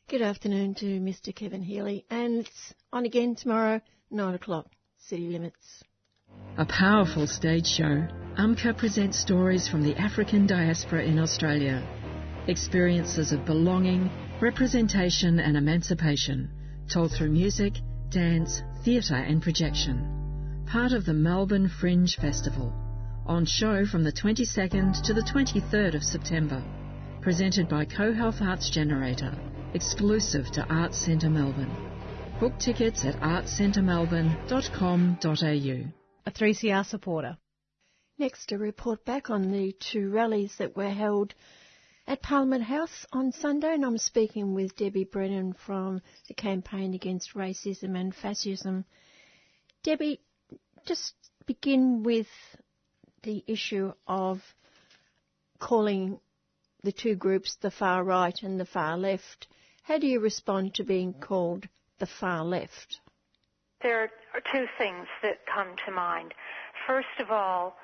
Good 0.07 0.21
afternoon 0.21 0.75
to 0.75 0.85
Mr. 1.01 1.35
Kevin 1.35 1.63
Healy, 1.63 2.05
and 2.09 2.45
it's 2.45 2.73
on 2.93 3.05
again 3.05 3.35
tomorrow, 3.35 3.81
9 4.09 4.35
o'clock, 4.35 4.67
City 4.97 5.27
Limits. 5.27 5.83
A 6.57 6.65
powerful 6.65 7.27
stage 7.27 7.67
show, 7.67 8.07
UMCA 8.37 8.77
presents 8.77 9.19
stories 9.19 9.67
from 9.67 9.83
the 9.83 9.95
African 9.97 10.47
diaspora 10.47 11.03
in 11.03 11.19
Australia. 11.19 11.85
Experiences 12.47 13.33
of 13.33 13.43
belonging, 13.45 14.09
representation 14.39 15.39
and 15.39 15.57
emancipation 15.57 16.49
told 16.87 17.11
through 17.11 17.29
music, 17.29 17.73
dance, 18.09 18.61
theatre 18.83 19.15
and 19.15 19.41
projection. 19.41 20.65
Part 20.67 20.91
of 20.91 21.05
the 21.05 21.13
Melbourne 21.13 21.69
Fringe 21.69 22.17
Festival. 22.17 22.73
On 23.25 23.45
show 23.45 23.85
from 23.85 24.03
the 24.03 24.11
22nd 24.11 25.01
to 25.03 25.13
the 25.13 25.21
23rd 25.21 25.95
of 25.95 26.03
September. 26.03 26.61
Presented 27.21 27.67
by 27.67 27.85
CoHealth 27.85 28.41
Arts 28.41 28.69
Generator. 28.69 29.33
Exclusive 29.73 30.51
to 30.51 30.65
Arts 30.67 30.97
Centre 30.97 31.29
Melbourne. 31.29 31.73
Book 32.39 32.57
tickets 32.59 33.05
at 33.05 33.15
artscentremelbourne.com.au. 33.21 35.91
A 36.27 36.31
3CR 36.31 36.85
supporter. 36.85 37.37
Next, 38.17 38.51
a 38.51 38.57
report 38.57 39.05
back 39.05 39.29
on 39.29 39.51
the 39.51 39.73
two 39.73 40.09
rallies 40.09 40.55
that 40.57 40.75
were 40.75 40.89
held 40.89 41.35
at 42.07 42.21
Parliament 42.21 42.63
House 42.63 43.05
on 43.11 43.31
Sunday, 43.31 43.73
and 43.73 43.85
I'm 43.85 43.97
speaking 43.97 44.53
with 44.53 44.75
Debbie 44.75 45.05
Brennan 45.05 45.53
from 45.65 46.01
the 46.27 46.35
Campaign 46.35 46.93
Against 46.93 47.33
Racism 47.33 47.99
and 47.99 48.13
Fascism. 48.13 48.85
Debbie, 49.83 50.19
just 50.85 51.13
begin 51.47 52.03
with 52.03 52.27
the 53.23 53.43
issue 53.47 53.91
of 54.07 54.41
calling 55.59 56.19
the 56.83 56.91
two 56.91 57.15
groups 57.15 57.57
the 57.61 57.71
far 57.71 58.03
right 58.03 58.37
and 58.43 58.59
the 58.59 58.65
far 58.65 58.97
left. 58.97 59.47
How 59.81 59.97
do 59.97 60.05
you 60.05 60.19
respond 60.19 60.75
to 60.75 60.83
being 60.83 61.13
called 61.13 61.67
the 61.97 62.05
far 62.05 62.43
left? 62.43 62.99
There 63.81 64.03
are 64.33 64.41
two 64.51 64.65
things 64.77 65.07
that 65.23 65.45
come 65.51 65.75
to 65.85 65.91
mind. 65.91 66.33
First 66.85 67.19
of 67.19 67.31
all, 67.31 67.75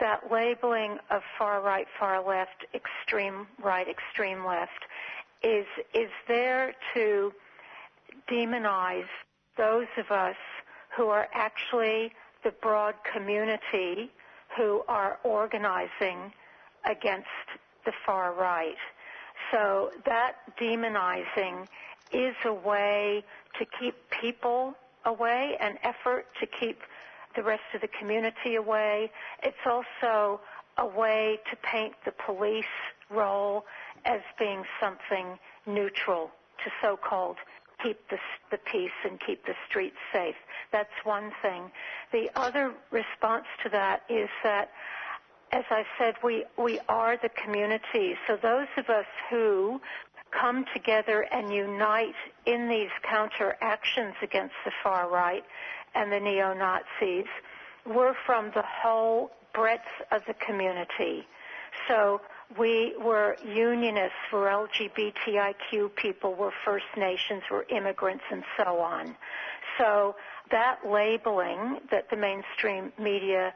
that 0.00 0.30
labeling 0.30 0.98
of 1.10 1.22
far 1.38 1.60
right, 1.60 1.86
far 1.98 2.26
left, 2.26 2.66
extreme 2.74 3.46
right, 3.62 3.86
extreme 3.88 4.44
left 4.44 4.84
is 5.42 5.66
is 5.94 6.10
there 6.28 6.74
to 6.94 7.32
demonize 8.30 9.08
those 9.56 9.86
of 9.98 10.10
us 10.10 10.36
who 10.96 11.08
are 11.08 11.28
actually 11.32 12.12
the 12.44 12.52
broad 12.62 12.94
community 13.12 14.10
who 14.56 14.82
are 14.88 15.18
organizing 15.24 16.32
against 16.84 17.28
the 17.84 17.92
far 18.04 18.34
right. 18.34 18.76
So 19.52 19.90
that 20.06 20.36
demonizing 20.60 21.66
is 22.12 22.34
a 22.44 22.52
way 22.52 23.24
to 23.58 23.66
keep 23.78 23.94
people 24.20 24.74
away, 25.04 25.56
an 25.60 25.78
effort 25.82 26.26
to 26.40 26.46
keep 26.46 26.78
the 27.36 27.42
rest 27.42 27.62
of 27.74 27.80
the 27.80 27.88
community 27.88 28.56
away. 28.56 29.10
It's 29.42 29.56
also 29.66 30.40
a 30.78 30.86
way 30.86 31.38
to 31.50 31.56
paint 31.56 31.94
the 32.04 32.12
police 32.26 32.64
role 33.10 33.64
as 34.04 34.20
being 34.38 34.64
something 34.80 35.38
neutral 35.66 36.30
to 36.64 36.70
so-called 36.82 37.36
keep 37.82 37.98
the, 38.10 38.18
the 38.50 38.58
peace 38.58 38.90
and 39.04 39.18
keep 39.26 39.44
the 39.46 39.54
streets 39.68 39.96
safe. 40.12 40.34
That's 40.72 40.90
one 41.04 41.32
thing. 41.42 41.70
The 42.12 42.30
other 42.36 42.72
response 42.90 43.46
to 43.62 43.70
that 43.70 44.02
is 44.08 44.28
that, 44.42 44.70
as 45.52 45.64
I 45.70 45.84
said, 45.98 46.14
we, 46.22 46.44
we 46.58 46.78
are 46.88 47.16
the 47.16 47.30
community. 47.30 48.16
So 48.26 48.36
those 48.36 48.68
of 48.76 48.88
us 48.88 49.06
who 49.30 49.80
come 50.30 50.64
together 50.74 51.26
and 51.32 51.52
unite 51.52 52.14
in 52.46 52.68
these 52.68 52.90
counteractions 53.02 54.14
against 54.22 54.54
the 54.64 54.70
far 54.82 55.10
right 55.10 55.44
and 55.94 56.12
the 56.12 56.20
neo-Nazis 56.20 57.26
were 57.86 58.14
from 58.26 58.50
the 58.54 58.62
whole 58.62 59.30
breadth 59.54 59.82
of 60.12 60.22
the 60.26 60.34
community. 60.34 61.26
So 61.88 62.20
we 62.58 62.94
were 63.02 63.36
unionists, 63.44 64.16
we 64.32 64.38
were 64.38 64.46
LGBTIQ 64.46 65.94
people, 65.96 66.34
were 66.34 66.52
First 66.64 66.86
Nations, 66.96 67.42
were 67.50 67.64
immigrants, 67.70 68.24
and 68.30 68.42
so 68.56 68.78
on. 68.80 69.16
So 69.78 70.16
that 70.50 70.80
labeling 70.86 71.78
that 71.90 72.10
the 72.10 72.16
mainstream 72.16 72.92
media 72.98 73.54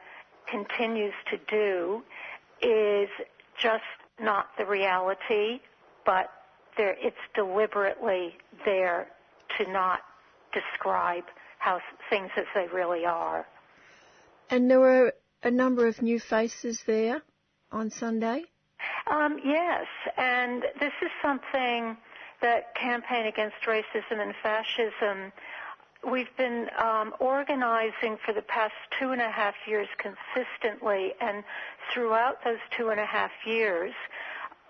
continues 0.49 1.13
to 1.29 1.37
do 1.49 2.03
is 2.61 3.09
just 3.57 3.83
not 4.19 4.47
the 4.57 4.65
reality, 4.65 5.59
but 6.05 6.29
there, 6.77 6.95
it's 6.99 7.17
deliberately 7.33 8.37
there 8.63 9.07
to 9.57 9.71
not 9.71 9.99
describe 10.53 11.25
how 11.65 11.79
things 12.11 12.29
as 12.37 12.45
they 12.53 12.67
really 12.71 13.05
are. 13.05 13.47
And 14.51 14.69
there 14.69 14.79
were 14.79 15.13
a 15.41 15.49
number 15.49 15.87
of 15.87 15.99
new 15.99 16.19
faces 16.19 16.83
there 16.85 17.23
on 17.71 17.89
Sunday? 17.89 18.43
Um, 19.09 19.39
yes, 19.43 19.85
and 20.15 20.61
this 20.79 20.93
is 21.01 21.09
something 21.23 21.97
that 22.41 22.75
Campaign 22.75 23.25
Against 23.25 23.55
Racism 23.67 24.21
and 24.21 24.33
Fascism 24.43 25.31
we've 26.11 26.37
been 26.37 26.67
um, 26.77 27.15
organizing 27.19 28.15
for 28.23 28.31
the 28.31 28.43
past 28.43 28.75
two 28.99 29.09
and 29.09 29.21
a 29.21 29.31
half 29.31 29.55
years 29.65 29.87
consistently, 29.97 31.13
and 31.19 31.43
throughout 31.91 32.43
those 32.43 32.59
two 32.77 32.89
and 32.89 32.99
a 32.99 33.05
half 33.05 33.31
years, 33.43 33.91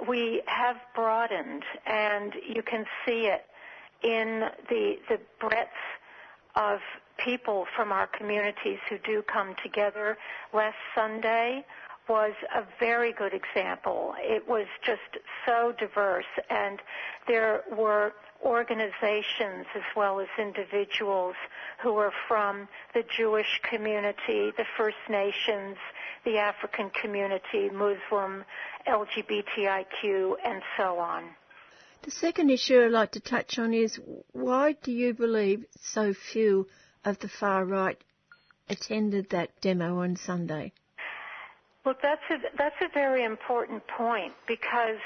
we 0.07 0.41
have 0.45 0.77
broadened, 0.95 1.63
and 1.85 2.33
you 2.47 2.61
can 2.63 2.85
see 3.05 3.27
it 3.27 3.43
in 4.01 4.45
the 4.69 4.95
the 5.09 5.19
breadth 5.41 5.67
of 6.55 6.79
people 7.17 7.65
from 7.75 7.91
our 7.91 8.07
communities 8.07 8.79
who 8.89 8.97
do 9.00 9.21
come 9.21 9.55
together. 9.63 10.17
Last 10.53 10.77
Sunday, 10.93 11.65
was 12.07 12.33
a 12.53 12.63
very 12.79 13.12
good 13.13 13.33
example. 13.33 14.13
It 14.19 14.47
was 14.47 14.67
just 14.85 15.01
so 15.45 15.74
diverse 15.77 16.25
and 16.50 16.79
there 17.27 17.63
were 17.75 18.13
organizations 18.43 19.65
as 19.75 19.83
well 19.95 20.19
as 20.19 20.27
individuals 20.38 21.35
who 21.81 21.93
were 21.93 22.12
from 22.27 22.67
the 22.93 23.03
Jewish 23.17 23.59
community, 23.63 24.51
the 24.57 24.65
First 24.77 24.97
Nations, 25.09 25.77
the 26.25 26.38
African 26.38 26.91
community, 27.01 27.69
Muslim, 27.69 28.43
LGBTIQ, 28.88 30.35
and 30.43 30.62
so 30.77 31.00
on. 31.00 31.24
The 32.05 32.12
second 32.12 32.51
issue 32.51 32.83
I'd 32.83 32.91
like 32.91 33.13
to 33.13 33.19
touch 33.19 33.57
on 33.57 33.74
is 33.74 34.00
why 34.31 34.74
do 34.83 34.91
you 34.91 35.15
believe 35.15 35.65
so 35.81 36.13
few 36.13 36.67
of 37.03 37.17
the 37.17 37.27
far 37.27 37.65
right 37.65 37.97
attended 38.69 39.31
that 39.31 39.59
demo 39.59 40.03
on 40.03 40.15
Sunday? 40.15 40.71
Look, 41.83 42.03
that's 42.03 42.21
a, 42.29 42.38
that's 42.59 42.75
a 42.81 42.89
very 42.93 43.24
important 43.24 43.88
point 43.88 44.33
because 44.47 45.00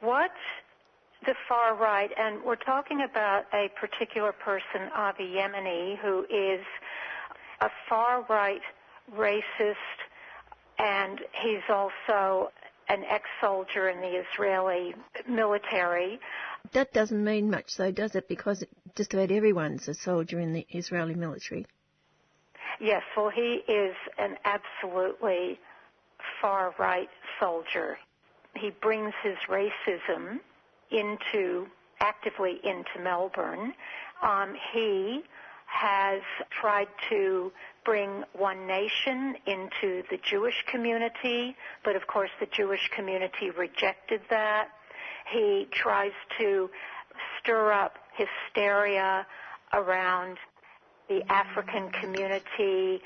what 0.00 0.30
the 1.26 1.34
far 1.46 1.76
right, 1.76 2.10
and 2.18 2.42
we're 2.42 2.56
talking 2.56 3.02
about 3.02 3.44
a 3.52 3.68
particular 3.78 4.32
person, 4.32 4.88
Avi 4.94 5.24
Yemini, 5.24 5.98
who 5.98 6.24
is 6.30 6.64
a 7.60 7.68
far 7.90 8.24
right 8.30 8.62
racist, 9.14 9.98
and 10.78 11.20
he's 11.42 11.68
also 11.68 12.50
an 12.92 13.04
ex-soldier 13.04 13.88
in 13.88 14.00
the 14.00 14.22
Israeli 14.22 14.94
military. 15.28 16.20
That 16.72 16.92
doesn't 16.92 17.24
mean 17.24 17.50
much, 17.50 17.76
though, 17.76 17.90
does 17.90 18.14
it? 18.14 18.28
Because 18.28 18.62
just 18.94 19.14
about 19.14 19.30
everyone's 19.30 19.88
a 19.88 19.94
soldier 19.94 20.38
in 20.38 20.52
the 20.52 20.66
Israeli 20.70 21.14
military. 21.14 21.66
Yes, 22.80 23.02
well, 23.16 23.30
he 23.30 23.62
is 23.66 23.94
an 24.18 24.36
absolutely 24.44 25.58
far 26.40 26.74
right 26.78 27.08
soldier. 27.40 27.98
He 28.54 28.70
brings 28.82 29.14
his 29.22 29.36
racism 29.48 30.40
into 30.90 31.66
actively 32.00 32.60
into 32.64 33.02
Melbourne. 33.02 33.72
Um, 34.22 34.54
he 34.72 35.22
has 35.72 36.20
tried 36.50 36.88
to 37.08 37.50
bring 37.84 38.22
one 38.34 38.66
nation 38.66 39.34
into 39.46 40.02
the 40.10 40.18
Jewish 40.22 40.64
community, 40.70 41.56
but 41.82 41.96
of 41.96 42.06
course 42.06 42.30
the 42.40 42.46
Jewish 42.46 42.88
community 42.94 43.50
rejected 43.50 44.20
that. 44.28 44.68
He 45.32 45.66
tries 45.72 46.12
to 46.38 46.70
stir 47.40 47.72
up 47.72 47.96
hysteria 48.14 49.26
around 49.72 50.36
the 51.08 51.22
African 51.32 51.90
community, 51.90 53.00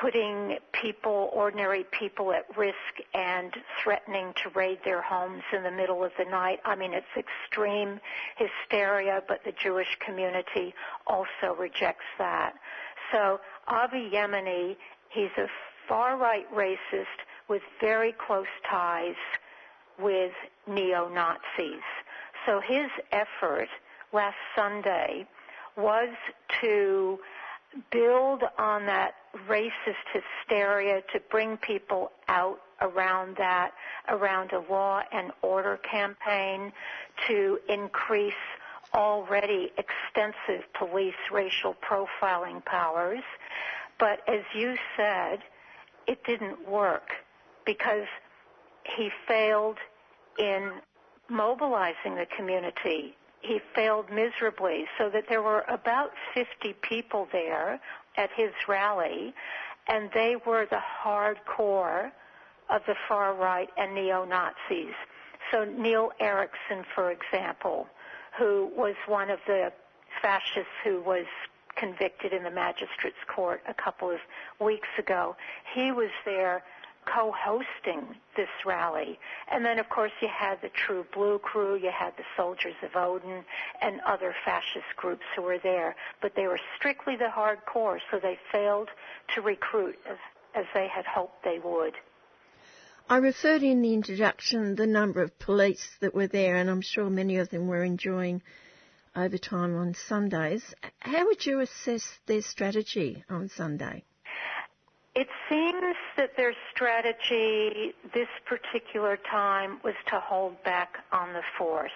putting 0.00 0.58
people, 0.72 1.30
ordinary 1.32 1.84
people 1.90 2.32
at 2.32 2.44
risk 2.56 2.76
and 3.14 3.52
threatening 3.82 4.32
to 4.42 4.50
raid 4.50 4.78
their 4.84 5.02
homes 5.02 5.42
in 5.52 5.62
the 5.62 5.70
middle 5.70 6.04
of 6.04 6.12
the 6.18 6.24
night. 6.24 6.60
I 6.64 6.76
mean, 6.76 6.92
it's 6.92 7.06
extreme 7.16 8.00
hysteria, 8.36 9.22
but 9.26 9.42
the 9.44 9.52
Jewish 9.52 9.96
community 10.04 10.74
also 11.06 11.54
rejects 11.58 12.04
that. 12.18 12.54
So 13.12 13.40
Avi 13.66 14.10
Yemini, 14.12 14.76
he's 15.10 15.30
a 15.36 15.48
far-right 15.88 16.46
racist 16.54 17.06
with 17.48 17.62
very 17.80 18.12
close 18.12 18.46
ties 18.70 19.16
with 19.98 20.32
neo-Nazis. 20.66 21.82
So 22.46 22.60
his 22.60 22.88
effort 23.10 23.68
last 24.12 24.36
Sunday 24.54 25.26
was 25.76 26.10
to 26.60 27.18
build 27.90 28.42
on 28.58 28.86
that 28.86 29.14
racist 29.48 30.04
hysteria 30.12 31.02
to 31.12 31.20
bring 31.30 31.56
people 31.58 32.12
out 32.28 32.60
around 32.80 33.36
that, 33.36 33.72
around 34.08 34.52
a 34.52 34.60
law 34.72 35.02
and 35.12 35.32
order 35.42 35.78
campaign 35.78 36.72
to 37.26 37.58
increase 37.68 38.32
already 38.94 39.70
extensive 39.76 40.64
police 40.78 41.14
racial 41.30 41.74
profiling 41.74 42.64
powers. 42.64 43.22
But 43.98 44.20
as 44.28 44.42
you 44.54 44.76
said, 44.96 45.40
it 46.06 46.24
didn't 46.24 46.66
work 46.68 47.10
because 47.66 48.06
he 48.96 49.10
failed 49.26 49.76
in 50.38 50.70
mobilizing 51.28 52.14
the 52.14 52.26
community 52.36 53.14
he 53.40 53.60
failed 53.74 54.06
miserably 54.10 54.84
so 54.98 55.08
that 55.10 55.24
there 55.28 55.42
were 55.42 55.64
about 55.68 56.10
50 56.34 56.74
people 56.82 57.28
there 57.32 57.80
at 58.16 58.30
his 58.36 58.50
rally 58.66 59.34
and 59.86 60.10
they 60.12 60.36
were 60.46 60.66
the 60.70 60.80
hardcore 61.02 62.10
of 62.68 62.82
the 62.86 62.94
far 63.08 63.34
right 63.34 63.70
and 63.76 63.94
neo-Nazis. 63.94 64.94
So 65.50 65.64
Neil 65.64 66.12
Erikson, 66.20 66.84
for 66.94 67.10
example, 67.10 67.86
who 68.38 68.70
was 68.76 68.94
one 69.06 69.30
of 69.30 69.38
the 69.46 69.72
fascists 70.20 70.68
who 70.84 71.00
was 71.00 71.24
convicted 71.76 72.32
in 72.32 72.42
the 72.42 72.50
magistrate's 72.50 73.16
court 73.34 73.62
a 73.68 73.74
couple 73.74 74.10
of 74.10 74.18
weeks 74.60 74.88
ago, 74.98 75.36
he 75.74 75.92
was 75.92 76.10
there 76.24 76.62
co-hosting 77.14 78.16
this 78.36 78.48
rally. 78.64 79.18
And 79.50 79.64
then, 79.64 79.78
of 79.78 79.88
course, 79.88 80.12
you 80.20 80.28
had 80.28 80.60
the 80.62 80.68
True 80.68 81.04
Blue 81.14 81.38
Crew, 81.38 81.76
you 81.76 81.90
had 81.96 82.16
the 82.16 82.24
Soldiers 82.36 82.74
of 82.82 82.94
Odin, 82.94 83.44
and 83.80 84.00
other 84.06 84.34
fascist 84.44 84.96
groups 84.96 85.24
who 85.34 85.42
were 85.42 85.58
there. 85.58 85.96
But 86.20 86.32
they 86.36 86.46
were 86.46 86.60
strictly 86.76 87.16
the 87.16 87.28
hardcore, 87.34 87.98
so 88.10 88.18
they 88.18 88.38
failed 88.52 88.88
to 89.34 89.40
recruit 89.40 89.96
as, 90.08 90.18
as 90.54 90.64
they 90.74 90.88
had 90.88 91.04
hoped 91.06 91.44
they 91.44 91.58
would. 91.62 91.94
I 93.10 93.16
referred 93.16 93.62
in 93.62 93.80
the 93.80 93.94
introduction 93.94 94.74
the 94.74 94.86
number 94.86 95.22
of 95.22 95.38
police 95.38 95.96
that 96.00 96.14
were 96.14 96.26
there, 96.26 96.56
and 96.56 96.68
I'm 96.68 96.82
sure 96.82 97.08
many 97.08 97.38
of 97.38 97.48
them 97.48 97.66
were 97.66 97.82
enjoying 97.82 98.42
overtime 99.16 99.74
on 99.76 99.94
Sundays. 99.94 100.62
How 100.98 101.24
would 101.24 101.44
you 101.46 101.60
assess 101.60 102.18
their 102.26 102.42
strategy 102.42 103.24
on 103.30 103.48
Sunday? 103.48 104.04
It 105.14 105.28
seems 105.48 105.96
that 106.16 106.36
their 106.36 106.54
strategy 106.70 107.94
this 108.14 108.28
particular 108.46 109.18
time 109.30 109.80
was 109.82 109.94
to 110.08 110.20
hold 110.20 110.62
back 110.62 110.98
on 111.12 111.32
the 111.32 111.42
force. 111.56 111.90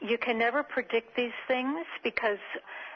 You 0.00 0.18
can 0.18 0.38
never 0.38 0.62
predict 0.62 1.16
these 1.16 1.32
things 1.46 1.86
because 2.02 2.38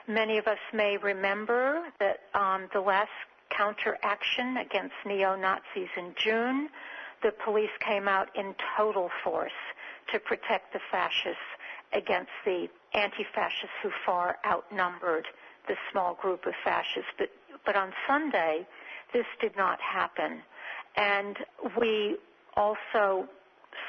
many 0.09 0.39
of 0.39 0.47
us 0.47 0.59
may 0.73 0.97
remember 0.97 1.83
that 2.01 2.21
um, 2.35 2.69
the 2.73 2.81
last 2.81 3.11
counteraction 3.51 4.57
against 4.57 4.95
neo-Nazis 5.07 5.89
in 5.97 6.15
June, 6.17 6.69
the 7.23 7.33
police 7.45 7.71
came 7.81 8.09
out 8.09 8.29
in 8.35 8.55
total 8.77 9.11
force 9.23 9.53
to 10.13 10.19
protect 10.19 10.73
the 10.73 10.81
fascists 10.91 11.39
against 11.93 12.31
the 12.45 12.69
anti-fascists 12.95 13.77
who 13.83 13.91
far 14.05 14.39
outnumbered 14.47 15.27
the 15.69 15.77
small 15.91 16.15
group 16.15 16.47
of 16.47 16.55
fascists. 16.65 17.11
But, 17.19 17.31
but 17.65 17.77
on 17.77 17.93
Sunday, 18.07 18.67
this 19.13 19.27
did 19.41 19.57
not 19.57 19.79
happen. 19.81 20.43
And 20.97 21.37
we 21.81 22.17
also 22.57 23.29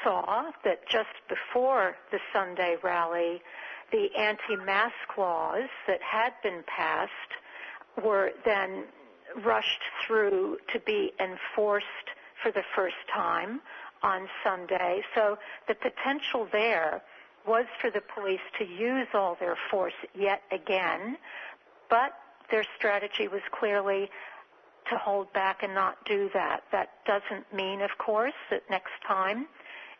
saw 0.02 0.50
that 0.64 0.88
just 0.88 1.08
before 1.28 1.96
the 2.10 2.18
Sunday 2.32 2.76
rally, 2.82 3.42
the 3.92 4.08
anti-mask 4.16 5.16
laws 5.16 5.68
that 5.86 6.00
had 6.02 6.32
been 6.42 6.64
passed 6.66 7.10
were 8.02 8.32
then 8.44 8.84
rushed 9.44 9.82
through 10.06 10.58
to 10.72 10.80
be 10.80 11.12
enforced 11.20 11.86
for 12.42 12.50
the 12.50 12.62
first 12.74 12.96
time 13.12 13.60
on 14.02 14.28
Sunday. 14.42 15.02
So 15.14 15.38
the 15.68 15.74
potential 15.74 16.48
there 16.52 17.02
was 17.46 17.66
for 17.80 17.90
the 17.90 18.02
police 18.14 18.40
to 18.58 18.64
use 18.64 19.08
all 19.14 19.36
their 19.38 19.56
force 19.70 19.94
yet 20.14 20.42
again, 20.50 21.16
but 21.90 22.12
their 22.50 22.64
strategy 22.76 23.28
was 23.28 23.42
clearly 23.58 24.10
to 24.90 24.96
hold 24.96 25.32
back 25.32 25.62
and 25.62 25.74
not 25.74 25.96
do 26.06 26.28
that. 26.34 26.60
That 26.72 26.90
doesn't 27.06 27.52
mean, 27.54 27.80
of 27.80 27.90
course, 27.98 28.34
that 28.50 28.62
next 28.70 28.92
time 29.06 29.46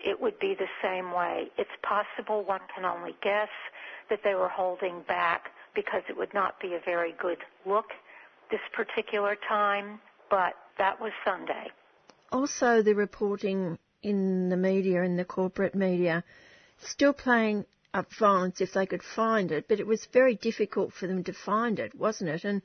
it 0.05 0.21
would 0.21 0.39
be 0.39 0.55
the 0.55 0.69
same 0.83 1.13
way. 1.13 1.49
It's 1.57 1.71
possible, 1.83 2.45
one 2.45 2.61
can 2.75 2.85
only 2.85 3.17
guess, 3.23 3.49
that 4.11 4.21
they 4.23 4.35
were 4.35 4.49
holding 4.49 5.03
back 5.09 5.51
because 5.75 6.03
it 6.09 6.17
would 6.17 6.35
not 6.35 6.61
be 6.61 6.75
a 6.75 6.81
very 6.85 7.15
good 7.21 7.39
look 7.67 7.87
this 8.51 8.61
particular 8.73 9.37
time, 9.49 10.01
but 10.31 10.55
that 10.79 11.01
was 11.01 11.13
Sunday. 11.25 11.69
Also, 12.31 12.83
the 12.83 12.95
reporting 12.95 13.79
in 14.03 14.51
the 14.51 14.57
media, 14.57 15.03
in 15.03 15.17
the 15.17 15.25
corporate 15.25 15.75
media, 15.75 16.23
still 16.79 17.13
playing 17.13 17.65
up 17.95 18.13
violence 18.19 18.61
if 18.61 18.73
they 18.73 18.85
could 18.85 19.03
find 19.03 19.53
it, 19.53 19.67
but 19.69 19.79
it 19.79 19.87
was 19.87 20.07
very 20.13 20.35
difficult 20.35 20.93
for 20.93 21.07
them 21.07 21.23
to 21.25 21.33
find 21.33 21.79
it, 21.79 21.95
wasn't 21.95 22.29
it? 22.29 22.45
And 22.45 22.61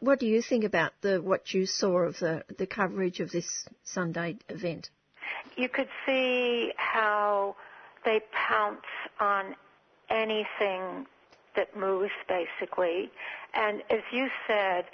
what 0.00 0.20
do 0.20 0.26
you 0.26 0.42
think 0.42 0.62
about 0.64 0.92
the 1.00 1.20
what 1.20 1.54
you 1.54 1.64
saw 1.66 2.00
of 2.00 2.18
the, 2.18 2.44
the 2.58 2.66
coverage 2.66 3.20
of 3.20 3.30
this 3.30 3.66
Sunday 3.84 4.36
event? 4.48 4.90
You 5.56 5.68
could 5.68 5.88
see 6.04 6.72
how 6.76 7.56
they 8.04 8.20
pounce 8.32 8.84
on 9.18 9.56
anything 10.10 11.06
that 11.56 11.76
moves, 11.76 12.12
basically. 12.28 13.10
And 13.54 13.82
as 13.88 14.00
you 14.12 14.28
said, 14.46 14.84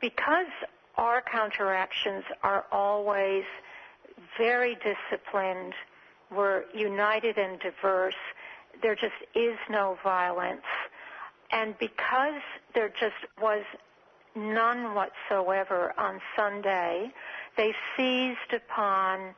because 0.00 0.46
our 0.96 1.22
counteractions 1.22 2.24
are 2.42 2.66
always 2.70 3.44
very 4.38 4.76
disciplined. 4.76 5.74
We're 6.30 6.64
united 6.72 7.36
and 7.38 7.58
diverse. 7.58 8.14
There 8.82 8.94
just 8.94 9.14
is 9.34 9.56
no 9.70 9.98
violence. 10.02 10.62
And 11.50 11.78
because 11.78 12.42
there 12.74 12.88
just 12.88 13.14
was 13.40 13.62
none 14.34 14.94
whatsoever 14.94 15.92
on 15.98 16.20
Sunday, 16.36 17.12
they 17.56 17.74
seized 17.96 18.52
upon 18.52 19.34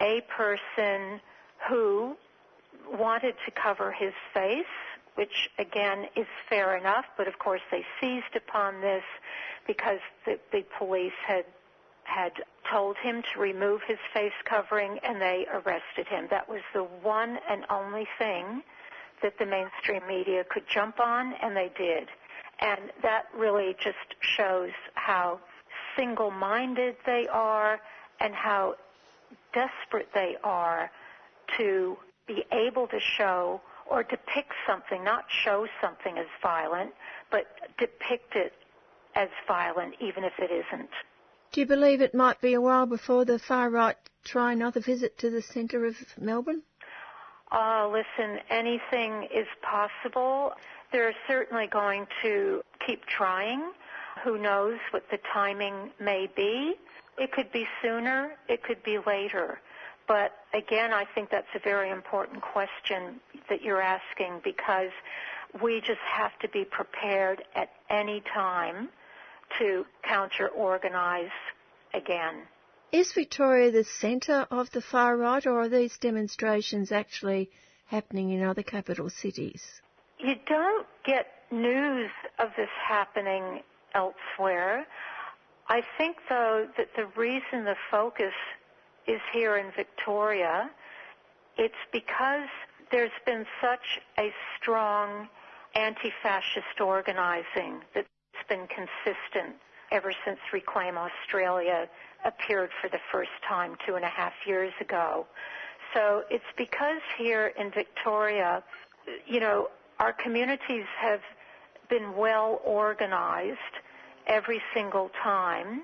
a 0.00 0.22
person 0.34 1.20
who 1.68 2.16
wanted 2.90 3.34
to 3.44 3.50
cover 3.50 3.92
his 3.92 4.14
face, 4.32 4.64
which 5.14 5.50
again 5.58 6.06
is 6.16 6.26
fair 6.48 6.76
enough, 6.76 7.04
but 7.16 7.28
of 7.28 7.38
course 7.38 7.60
they 7.70 7.84
seized 8.00 8.34
upon 8.34 8.80
this 8.80 9.04
because 9.66 9.98
the, 10.24 10.38
the 10.52 10.64
police 10.78 11.12
had 11.26 11.44
had 12.10 12.32
told 12.70 12.96
him 12.96 13.22
to 13.32 13.40
remove 13.40 13.80
his 13.86 13.98
face 14.12 14.32
covering 14.44 14.98
and 15.02 15.20
they 15.20 15.46
arrested 15.52 16.06
him. 16.08 16.26
That 16.30 16.48
was 16.48 16.60
the 16.74 16.82
one 16.82 17.38
and 17.48 17.64
only 17.70 18.06
thing 18.18 18.62
that 19.22 19.38
the 19.38 19.46
mainstream 19.46 20.02
media 20.08 20.44
could 20.48 20.64
jump 20.68 20.98
on 21.00 21.34
and 21.42 21.56
they 21.56 21.70
did. 21.76 22.08
And 22.60 22.80
that 23.02 23.24
really 23.36 23.74
just 23.82 23.96
shows 24.20 24.72
how 24.94 25.40
single-minded 25.96 26.96
they 27.06 27.26
are 27.28 27.80
and 28.20 28.34
how 28.34 28.74
desperate 29.52 30.08
they 30.14 30.36
are 30.44 30.90
to 31.58 31.96
be 32.26 32.44
able 32.52 32.86
to 32.88 33.00
show 33.00 33.60
or 33.88 34.02
depict 34.02 34.52
something, 34.66 35.02
not 35.02 35.24
show 35.28 35.66
something 35.80 36.18
as 36.18 36.26
violent, 36.42 36.92
but 37.30 37.46
depict 37.78 38.36
it 38.36 38.52
as 39.16 39.28
violent 39.48 39.94
even 40.00 40.22
if 40.22 40.32
it 40.38 40.50
isn't. 40.50 40.90
Do 41.52 41.60
you 41.60 41.66
believe 41.66 42.00
it 42.00 42.14
might 42.14 42.40
be 42.40 42.54
a 42.54 42.60
while 42.60 42.86
before 42.86 43.24
the 43.24 43.38
far 43.38 43.70
right 43.70 43.96
try 44.24 44.52
another 44.52 44.78
visit 44.78 45.18
to 45.18 45.30
the 45.30 45.42
centre 45.42 45.84
of 45.84 45.96
Melbourne? 46.16 46.62
Oh, 47.50 47.92
listen, 47.92 48.38
anything 48.48 49.26
is 49.34 49.48
possible. 49.60 50.52
They're 50.92 51.14
certainly 51.26 51.66
going 51.66 52.06
to 52.22 52.62
keep 52.86 53.04
trying. 53.06 53.72
Who 54.22 54.38
knows 54.38 54.78
what 54.92 55.10
the 55.10 55.18
timing 55.32 55.90
may 55.98 56.28
be? 56.36 56.74
It 57.18 57.32
could 57.32 57.50
be 57.50 57.66
sooner, 57.82 58.36
it 58.48 58.62
could 58.62 58.82
be 58.84 58.98
later. 59.04 59.58
But 60.06 60.32
again, 60.54 60.92
I 60.92 61.04
think 61.04 61.30
that's 61.30 61.52
a 61.56 61.58
very 61.58 61.90
important 61.90 62.42
question 62.42 63.20
that 63.48 63.62
you're 63.62 63.82
asking 63.82 64.40
because 64.44 64.90
we 65.60 65.80
just 65.80 66.00
have 66.06 66.38
to 66.40 66.48
be 66.48 66.64
prepared 66.64 67.42
at 67.56 67.70
any 67.88 68.22
time 68.32 68.90
to 69.58 69.84
counter 70.02 70.48
organize 70.48 71.30
again. 71.94 72.42
Is 72.92 73.12
Victoria 73.12 73.70
the 73.70 73.84
centre 73.84 74.46
of 74.50 74.70
the 74.72 74.80
far 74.80 75.16
right, 75.16 75.46
or 75.46 75.60
are 75.60 75.68
these 75.68 75.96
demonstrations 75.98 76.90
actually 76.90 77.50
happening 77.86 78.30
in 78.30 78.42
other 78.42 78.62
capital 78.62 79.08
cities? 79.08 79.62
You 80.18 80.34
don't 80.46 80.86
get 81.04 81.26
news 81.50 82.10
of 82.38 82.48
this 82.56 82.68
happening 82.86 83.62
elsewhere. 83.94 84.86
I 85.68 85.82
think, 85.96 86.16
though, 86.28 86.66
that 86.76 86.88
the 86.96 87.06
reason 87.16 87.64
the 87.64 87.76
focus 87.90 88.34
is 89.06 89.20
here 89.32 89.56
in 89.56 89.70
Victoria, 89.76 90.70
it's 91.56 91.74
because 91.92 92.48
there's 92.90 93.10
been 93.24 93.46
such 93.60 94.00
a 94.18 94.32
strong 94.56 95.28
anti-fascist 95.74 96.80
organizing 96.80 97.80
that's 98.40 98.48
been 98.48 98.66
consistent 98.68 99.56
ever 99.90 100.12
since 100.24 100.38
Reclaim 100.52 100.96
Australia 100.96 101.88
appeared 102.24 102.70
for 102.80 102.88
the 102.88 103.00
first 103.10 103.30
time 103.46 103.76
two 103.86 103.96
and 103.96 104.04
a 104.04 104.08
half 104.08 104.32
years 104.46 104.72
ago. 104.80 105.26
So 105.94 106.22
it's 106.30 106.44
because 106.56 107.00
here 107.18 107.52
in 107.58 107.70
Victoria, 107.70 108.62
you 109.26 109.40
know, 109.40 109.68
our 109.98 110.12
communities 110.12 110.84
have 110.98 111.20
been 111.88 112.16
well 112.16 112.60
organized 112.64 113.58
every 114.26 114.62
single 114.72 115.10
time 115.22 115.82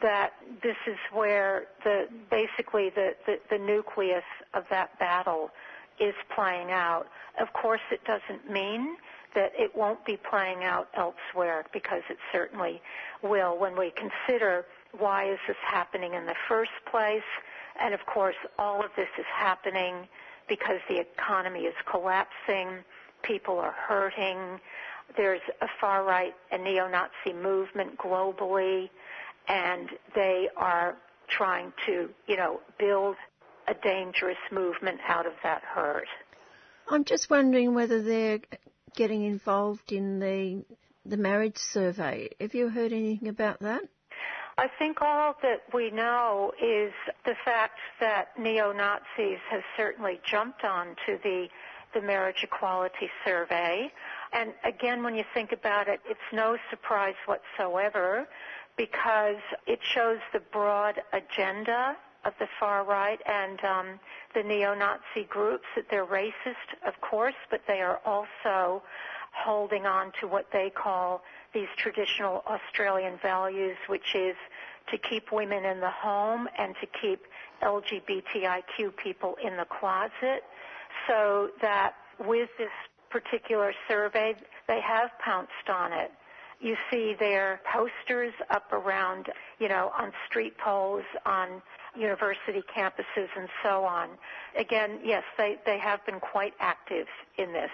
that 0.00 0.34
this 0.62 0.76
is 0.86 0.96
where 1.12 1.66
the 1.82 2.06
basically 2.30 2.90
the, 2.90 3.16
the, 3.26 3.40
the 3.50 3.58
nucleus 3.58 4.22
of 4.54 4.64
that 4.70 4.96
battle 5.00 5.50
is 5.98 6.14
playing 6.34 6.70
out. 6.70 7.08
Of 7.40 7.52
course, 7.52 7.80
it 7.90 8.04
doesn't 8.04 8.48
mean 8.50 8.96
that 9.34 9.52
it 9.56 9.74
won't 9.76 10.04
be 10.04 10.16
playing 10.16 10.64
out 10.64 10.88
elsewhere 10.94 11.64
because 11.72 12.02
it 12.10 12.18
certainly 12.32 12.80
will 13.22 13.58
when 13.58 13.76
we 13.76 13.92
consider 13.92 14.64
why 14.98 15.30
is 15.30 15.38
this 15.46 15.56
happening 15.64 16.14
in 16.14 16.26
the 16.26 16.34
first 16.48 16.72
place. 16.90 17.22
And 17.80 17.94
of 17.94 18.04
course, 18.06 18.36
all 18.58 18.84
of 18.84 18.90
this 18.96 19.08
is 19.18 19.26
happening 19.32 20.08
because 20.48 20.80
the 20.88 20.98
economy 21.00 21.60
is 21.60 21.74
collapsing, 21.88 22.84
people 23.22 23.58
are 23.58 23.72
hurting, 23.72 24.60
there's 25.16 25.40
a 25.60 25.68
far 25.80 26.04
right 26.04 26.34
and 26.50 26.64
neo-Nazi 26.64 27.32
movement 27.32 27.96
globally, 27.98 28.90
and 29.48 29.90
they 30.14 30.48
are 30.56 30.96
trying 31.28 31.72
to, 31.86 32.10
you 32.26 32.36
know, 32.36 32.60
build 32.78 33.16
a 33.68 33.74
dangerous 33.74 34.38
movement 34.50 34.98
out 35.06 35.26
of 35.26 35.32
that 35.42 35.62
hurt. 35.62 36.08
I'm 36.88 37.04
just 37.04 37.30
wondering 37.30 37.74
whether 37.74 38.02
they're 38.02 38.40
getting 38.94 39.24
involved 39.24 39.92
in 39.92 40.18
the 40.18 40.64
the 41.06 41.16
marriage 41.16 41.56
survey. 41.56 42.28
Have 42.40 42.54
you 42.54 42.68
heard 42.68 42.92
anything 42.92 43.28
about 43.28 43.60
that? 43.60 43.82
I 44.58 44.68
think 44.78 45.00
all 45.00 45.34
that 45.42 45.62
we 45.72 45.90
know 45.90 46.52
is 46.62 46.92
the 47.24 47.34
fact 47.44 47.78
that 48.00 48.38
neo-Nazis 48.38 49.38
have 49.50 49.62
certainly 49.76 50.20
jumped 50.30 50.64
on 50.64 50.88
to 51.06 51.18
the, 51.22 51.48
the 51.94 52.02
marriage 52.02 52.42
equality 52.42 53.08
survey. 53.24 53.90
And 54.34 54.52
again, 54.64 55.02
when 55.02 55.14
you 55.14 55.24
think 55.32 55.52
about 55.52 55.88
it, 55.88 56.00
it's 56.08 56.20
no 56.32 56.58
surprise 56.68 57.14
whatsoever 57.24 58.28
because 58.76 59.40
it 59.66 59.78
shows 59.82 60.18
the 60.34 60.40
broad 60.52 61.00
agenda 61.12 61.96
of 62.24 62.34
the 62.38 62.46
far 62.58 62.84
right 62.84 63.20
and 63.26 63.64
um, 63.64 64.00
the 64.34 64.42
neo-Nazi 64.42 65.24
groups 65.28 65.64
that 65.76 65.86
they're 65.90 66.06
racist, 66.06 66.76
of 66.86 67.00
course, 67.00 67.34
but 67.50 67.62
they 67.66 67.80
are 67.80 68.00
also 68.04 68.82
holding 69.32 69.86
on 69.86 70.12
to 70.20 70.26
what 70.26 70.46
they 70.52 70.70
call 70.70 71.22
these 71.54 71.68
traditional 71.76 72.42
Australian 72.46 73.18
values, 73.22 73.76
which 73.86 74.14
is 74.14 74.36
to 74.90 74.98
keep 74.98 75.32
women 75.32 75.64
in 75.64 75.80
the 75.80 75.90
home 75.90 76.48
and 76.58 76.74
to 76.80 76.86
keep 77.00 77.26
LGBTIQ 77.62 78.96
people 78.96 79.36
in 79.42 79.56
the 79.56 79.66
closet. 79.66 80.42
So 81.06 81.50
that 81.62 81.94
with 82.18 82.48
this 82.58 82.70
particular 83.10 83.72
survey, 83.88 84.34
they 84.66 84.80
have 84.80 85.10
pounced 85.24 85.68
on 85.72 85.92
it. 85.92 86.10
You 86.60 86.76
see 86.90 87.14
their 87.18 87.60
posters 87.72 88.34
up 88.50 88.70
around, 88.72 89.30
you 89.58 89.68
know, 89.68 89.92
on 89.98 90.12
street 90.28 90.58
poles, 90.58 91.04
on 91.24 91.62
university 91.96 92.62
campuses 92.76 93.28
and 93.36 93.48
so 93.62 93.84
on. 93.84 94.08
Again, 94.56 95.00
yes, 95.04 95.24
they, 95.36 95.56
they 95.66 95.78
have 95.78 96.04
been 96.06 96.20
quite 96.20 96.54
active 96.60 97.06
in 97.38 97.52
this. 97.52 97.70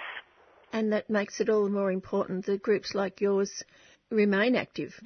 And 0.72 0.92
that 0.92 1.08
makes 1.08 1.40
it 1.40 1.48
all 1.48 1.64
the 1.64 1.70
more 1.70 1.92
important 1.92 2.46
that 2.46 2.62
groups 2.62 2.94
like 2.94 3.20
yours 3.20 3.64
remain 4.10 4.56
active. 4.56 5.00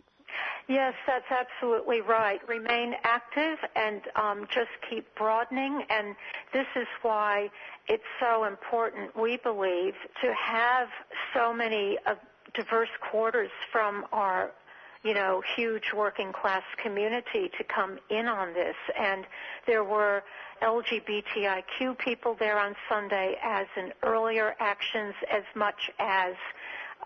Yes, 0.68 0.94
that's 1.05 1.27
absolutely 1.31 2.01
right. 2.01 2.38
Remain 2.49 2.94
active 3.03 3.59
and 3.75 4.03
um, 4.14 4.46
just 4.55 4.70
keep 4.88 5.05
broadening. 5.16 5.83
And 5.90 6.14
this 6.53 6.66
is 6.77 6.87
why 7.03 7.51
it's 7.88 8.05
so 8.20 8.44
important, 8.44 9.16
we 9.16 9.37
believe, 9.37 9.94
to 10.23 10.33
have 10.33 10.87
so 11.35 11.53
many 11.53 11.99
uh, 12.07 12.14
diverse 12.55 12.88
quarters 13.11 13.51
from 13.73 14.05
our 14.12 14.53
you 15.02 15.14
know, 15.14 15.42
huge 15.56 15.92
working 15.96 16.32
class 16.32 16.62
community 16.82 17.50
to 17.56 17.64
come 17.64 17.98
in 18.10 18.26
on 18.26 18.52
this. 18.52 18.76
And 18.98 19.24
there 19.66 19.84
were 19.84 20.22
LGBTIQ 20.62 21.98
people 21.98 22.36
there 22.38 22.58
on 22.58 22.74
Sunday 22.88 23.36
as 23.42 23.66
in 23.76 23.92
earlier 24.02 24.54
actions 24.60 25.14
as 25.32 25.44
much 25.54 25.90
as 25.98 26.34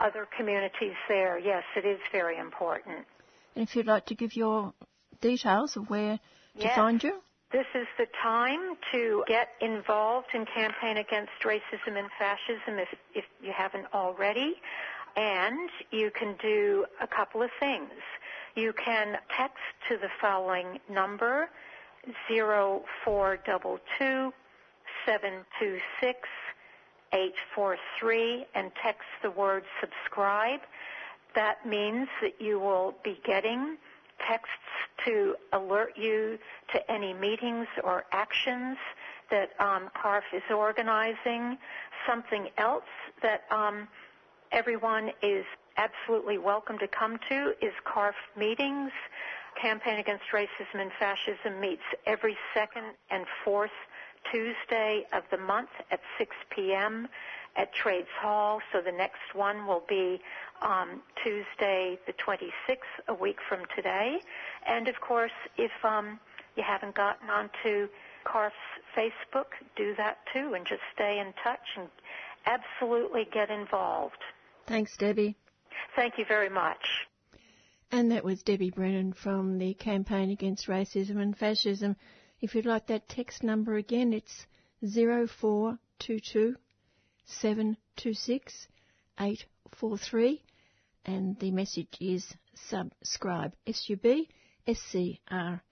other 0.01 0.27
communities 0.37 0.95
there. 1.09 1.39
Yes, 1.39 1.63
it 1.77 1.85
is 1.85 2.01
very 2.11 2.39
important. 2.39 3.07
And 3.55 3.69
if 3.69 3.77
you'd 3.77 3.87
like 3.87 4.07
to 4.07 4.15
give 4.15 4.35
your 4.35 4.73
details 5.21 5.77
of 5.77 5.89
where 5.89 6.19
to 6.59 6.63
yes. 6.63 6.75
find 6.75 7.03
you? 7.03 7.21
This 7.53 7.67
is 7.77 7.87
the 7.99 8.07
time 8.21 8.75
to 8.91 9.23
get 9.29 9.51
involved 9.61 10.27
in 10.35 10.45
campaign 10.45 10.97
against 10.97 11.31
racism 11.45 11.97
and 11.97 12.09
fascism 12.19 12.81
if, 12.81 12.89
if 13.15 13.25
you 13.41 13.53
haven't 13.57 13.87
already. 13.95 14.55
And 15.17 15.71
you 15.91 16.11
can 16.11 16.35
do 16.43 16.87
a 17.01 17.07
couple 17.07 17.43
of 17.43 17.51
things. 17.61 17.91
You 18.57 18.73
can 18.73 19.19
text 19.37 19.59
to 19.89 19.97
the 19.97 20.09
following 20.21 20.81
number, 20.89 21.49
0422 22.29 24.33
726 25.07 26.29
843 27.13 28.47
and 28.55 28.73
text 28.83 29.07
the 29.23 29.31
word 29.31 29.65
subscribe. 29.81 30.61
That 31.35 31.67
means 31.67 32.09
that 32.21 32.41
you 32.41 32.59
will 32.59 32.95
be 33.05 33.21
getting 33.25 33.77
texts 34.27 34.51
to 35.05 35.37
alert 35.53 35.97
you 35.97 36.39
to 36.73 36.91
any 36.91 37.13
meetings 37.13 37.67
or 37.83 38.05
actions 38.13 38.77
that 39.31 39.51
um, 39.61 39.91
CARF 39.95 40.23
is 40.33 40.43
organizing. 40.51 41.59
Something 42.07 42.49
else 42.59 42.85
that 43.23 43.43
um, 43.51 43.89
everyone 44.55 45.11
is 45.21 45.45
absolutely 45.79 46.39
welcome 46.39 46.79
to 46.79 46.87
come 46.87 47.19
to 47.29 47.55
is 47.61 47.73
CARF 47.85 48.15
meetings. 48.37 48.93
Campaign 49.61 49.99
Against 49.99 50.23
Racism 50.33 50.81
and 50.81 50.93
Fascism 50.97 51.61
meets 51.61 51.83
every 52.07 52.37
second 52.55 52.85
and 53.11 53.27
fourth 53.45 53.75
Tuesday 54.31 55.07
of 55.13 55.25
the 55.33 55.39
month 55.39 55.71
at 55.91 55.99
6 56.19 56.37
p.m. 56.51 57.09
at 57.57 57.75
Trades 57.75 58.07
Hall. 58.21 58.61
So 58.73 58.81
the 58.81 58.93
next 58.93 59.35
one 59.35 59.67
will 59.67 59.83
be 59.89 60.21
um, 60.63 61.03
Tuesday 61.25 61.99
the 62.07 62.13
26th, 62.13 62.79
a 63.09 63.15
week 63.15 63.39
from 63.49 63.63
today. 63.75 64.21
And 64.69 64.87
of 64.87 65.01
course, 65.01 65.33
if 65.59 65.73
um, 65.85 66.21
you 66.57 66.63
haven't 66.63 66.95
gotten 66.95 67.29
onto 67.29 67.89
CARF's 68.25 68.55
Facebook, 68.97 69.51
do 69.75 69.97
that 69.97 70.19
too 70.33 70.55
and 70.55 70.65
just 70.65 70.83
stay 70.95 71.19
in 71.19 71.35
touch 71.43 71.67
and 71.77 71.89
absolutely 72.47 73.27
get 73.33 73.51
involved. 73.51 74.23
Thanks, 74.67 74.97
Debbie. 74.97 75.37
Thank 75.97 76.19
you 76.19 76.25
very 76.27 76.49
much. 76.49 77.07
And 77.93 78.11
that 78.11 78.25
was 78.25 78.43
Debbie 78.43 78.71
Brennan 78.71 79.13
from 79.13 79.59
the 79.59 79.75
Campaign 79.75 80.31
Against 80.31 80.67
Racism 80.67 81.21
and 81.21 81.37
Fascism. 81.37 81.97
If 82.41 82.55
you'd 82.55 82.67
like 82.67 82.87
that 82.89 83.09
text 83.09 83.43
number 83.43 83.77
again, 83.77 84.13
it's 84.13 84.47
0422 84.81 86.57
726 87.27 88.69
843 89.21 90.43
and 91.07 91.39
the 91.39 91.51
message 91.51 91.97
is 92.01 92.35
subscribe. 92.55 93.55
S-U-B 93.67 94.29
S-C-R-I-B-E 94.67 95.65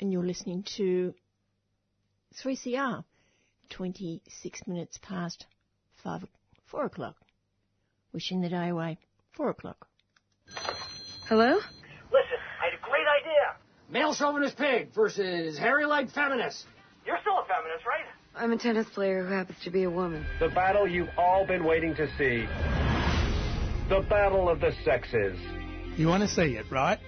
and 0.00 0.12
you're 0.12 0.26
listening 0.26 0.62
to 0.76 1.14
3CR 2.42 3.04
26 3.70 4.66
minutes 4.66 4.98
past 5.02 5.46
5, 6.02 6.26
4 6.74 6.86
o'clock. 6.86 7.14
Wishing 8.12 8.40
the 8.40 8.48
day 8.48 8.68
away. 8.68 8.98
4 9.36 9.50
o'clock. 9.50 9.86
Hello? 11.28 11.54
Listen, 11.54 12.40
I 12.60 12.64
had 12.64 12.74
a 12.74 12.82
great 12.82 13.06
idea. 13.20 13.54
Male 13.88 14.12
chauvinist 14.12 14.56
pig 14.56 14.92
versus 14.92 15.56
hairy 15.56 15.86
leg 15.86 16.10
feminist. 16.10 16.64
You're 17.06 17.18
still 17.20 17.38
a 17.38 17.44
feminist, 17.46 17.86
right? 17.86 18.04
I'm 18.34 18.50
a 18.50 18.58
tennis 18.58 18.88
player 18.92 19.24
who 19.24 19.32
happens 19.32 19.58
to 19.62 19.70
be 19.70 19.84
a 19.84 19.90
woman. 19.90 20.26
The 20.40 20.48
battle 20.48 20.88
you've 20.88 21.10
all 21.16 21.46
been 21.46 21.62
waiting 21.64 21.94
to 21.94 22.08
see. 22.18 22.44
The 23.88 24.04
battle 24.10 24.48
of 24.48 24.58
the 24.58 24.72
sexes. 24.84 25.38
You 25.96 26.08
want 26.08 26.24
to 26.24 26.28
see 26.28 26.56
it, 26.56 26.66
right? 26.72 26.98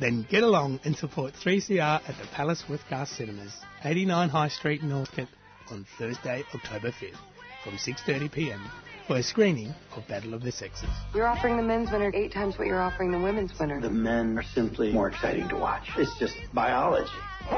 Then 0.00 0.26
get 0.30 0.42
along 0.42 0.80
and 0.84 0.96
support 0.96 1.34
3CR 1.34 2.08
at 2.08 2.16
the 2.18 2.26
Palace 2.28 2.64
Westgarth 2.66 3.08
Cinemas, 3.08 3.52
89 3.84 4.30
High 4.30 4.48
Street, 4.48 4.82
Northcote, 4.82 5.28
on 5.70 5.84
Thursday, 5.98 6.44
October 6.54 6.92
5th, 6.92 7.18
from 7.62 7.74
6.30pm 7.74 8.60
for 9.06 9.16
a 9.16 9.22
screening 9.22 9.74
of 9.96 10.06
Battle 10.08 10.34
of 10.34 10.42
the 10.42 10.52
Sexes. 10.52 10.88
You're 11.14 11.26
offering 11.26 11.56
the 11.56 11.62
men's 11.62 11.90
winner 11.90 12.10
eight 12.14 12.32
times 12.32 12.58
what 12.58 12.66
you're 12.66 12.80
offering 12.80 13.10
the 13.10 13.18
women's 13.18 13.58
winner. 13.58 13.80
The 13.80 13.90
men 13.90 14.38
are 14.38 14.42
simply 14.42 14.92
more 14.92 15.08
exciting 15.08 15.48
to 15.48 15.56
watch. 15.56 15.88
It's 15.96 16.16
just 16.18 16.34
biology. 16.52 17.10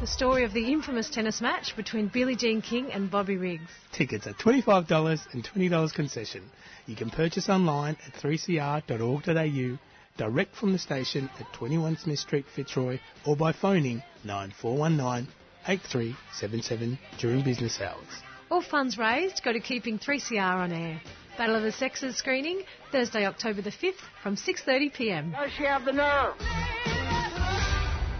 the 0.00 0.06
story 0.06 0.44
of 0.44 0.52
the 0.52 0.72
infamous 0.72 1.10
tennis 1.10 1.40
match 1.40 1.76
between 1.76 2.08
Billie 2.08 2.36
Jean 2.36 2.62
King 2.62 2.90
and 2.92 3.10
Bobby 3.10 3.36
Riggs. 3.36 3.70
Tickets 3.92 4.26
are 4.26 4.32
$25 4.34 5.20
and 5.32 5.44
$20 5.44 5.94
concession. 5.94 6.42
You 6.86 6.96
can 6.96 7.10
purchase 7.10 7.48
online 7.48 7.96
at 8.06 8.14
3cr.org.au, 8.14 9.78
direct 10.16 10.56
from 10.56 10.72
the 10.72 10.78
station 10.78 11.30
at 11.38 11.52
21 11.52 11.98
Smith 11.98 12.18
Street, 12.18 12.46
Fitzroy, 12.54 12.98
or 13.26 13.36
by 13.36 13.52
phoning 13.52 14.02
9419 14.24 15.28
8377 15.68 16.98
during 17.20 17.44
business 17.44 17.80
hours. 17.80 18.31
All 18.52 18.60
funds 18.60 18.98
raised 18.98 19.42
go 19.42 19.50
to 19.50 19.60
keeping 19.60 19.98
3CR 19.98 20.38
on 20.38 20.72
air. 20.72 21.00
Battle 21.38 21.56
of 21.56 21.62
the 21.62 21.72
Sexes 21.72 22.16
screening 22.16 22.64
Thursday, 22.90 23.24
October 23.24 23.62
the 23.62 23.70
5th 23.70 24.02
from 24.22 24.36
6.30pm. 24.36 25.32
Does 25.32 25.52
she 25.52 25.62
have 25.64 25.86
the 25.86 25.92
nerve? 25.92 26.34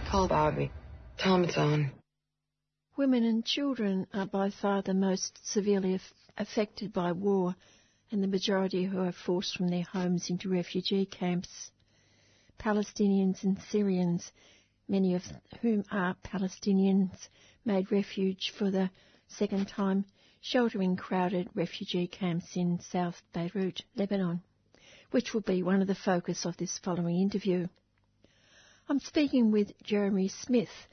Call 0.09 0.27
Bobby. 0.27 0.71
Tell 1.19 1.35
him 1.35 1.43
it's 1.43 1.55
on. 1.55 1.91
Women 2.97 3.23
and 3.23 3.45
children 3.45 4.07
are 4.11 4.25
by 4.25 4.49
far 4.49 4.81
the 4.81 4.95
most 4.95 5.37
severely 5.47 5.93
af- 5.93 6.13
affected 6.35 6.91
by 6.91 7.11
war 7.11 7.55
and 8.09 8.23
the 8.23 8.27
majority 8.27 8.85
who 8.85 9.01
are 9.03 9.11
forced 9.11 9.55
from 9.55 9.67
their 9.67 9.83
homes 9.83 10.31
into 10.31 10.49
refugee 10.49 11.05
camps. 11.05 11.69
Palestinians 12.59 13.43
and 13.43 13.59
Syrians, 13.69 14.31
many 14.87 15.13
of 15.13 15.21
whom 15.61 15.83
are 15.91 16.15
Palestinians, 16.23 17.27
made 17.63 17.91
refuge 17.91 18.51
for 18.57 18.71
the 18.71 18.89
second 19.27 19.67
time 19.67 20.05
sheltering 20.45 20.97
crowded 20.97 21.47
refugee 21.55 22.05
camps 22.05 22.57
in 22.57 22.77
South 22.91 23.21
Beirut, 23.31 23.81
Lebanon, 23.95 24.41
which 25.09 25.33
will 25.33 25.39
be 25.39 25.63
one 25.63 25.81
of 25.81 25.87
the 25.87 25.95
focus 25.95 26.45
of 26.45 26.57
this 26.57 26.77
following 26.79 27.15
interview. 27.21 27.65
I'm 28.89 28.99
speaking 28.99 29.51
with 29.51 29.71
Jeremy 29.83 30.27
Smith, 30.27 30.89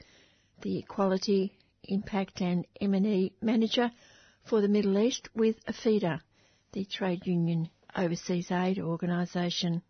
the 0.63 0.79
Equality, 0.79 1.53
Impact 1.83 2.41
and 2.41 2.65
M&E 2.81 3.33
Manager 3.43 3.91
for 4.45 4.61
the 4.61 4.69
Middle 4.69 4.97
East 4.97 5.29
with 5.35 5.57
APHEDA, 5.67 6.21
the 6.71 6.85
Trade 6.85 7.27
Union 7.27 7.71
Overseas 7.97 8.53
Aid 8.53 8.79
Organisation. 8.79 9.83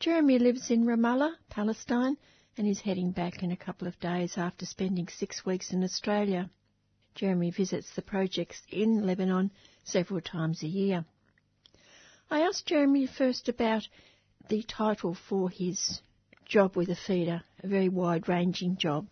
Jeremy 0.00 0.38
lives 0.38 0.70
in 0.70 0.84
Ramallah, 0.84 1.32
Palestine, 1.48 2.18
and 2.58 2.66
is 2.66 2.82
heading 2.82 3.12
back 3.12 3.42
in 3.42 3.52
a 3.52 3.56
couple 3.56 3.88
of 3.88 3.98
days 4.00 4.36
after 4.36 4.66
spending 4.66 5.08
six 5.08 5.46
weeks 5.46 5.72
in 5.72 5.82
Australia. 5.82 6.50
Jeremy 7.16 7.50
visits 7.50 7.94
the 7.94 8.02
projects 8.02 8.62
in 8.70 9.06
Lebanon 9.06 9.50
several 9.84 10.20
times 10.20 10.62
a 10.62 10.68
year. 10.68 11.04
I 12.30 12.42
asked 12.42 12.66
Jeremy 12.66 13.06
first 13.06 13.48
about 13.48 13.88
the 14.48 14.62
title 14.62 15.14
for 15.14 15.48
his 15.48 16.00
job 16.44 16.76
with 16.76 16.88
APHEDA, 16.88 17.42
a 17.62 17.66
very 17.66 17.88
wide-ranging 17.88 18.76
job. 18.76 19.06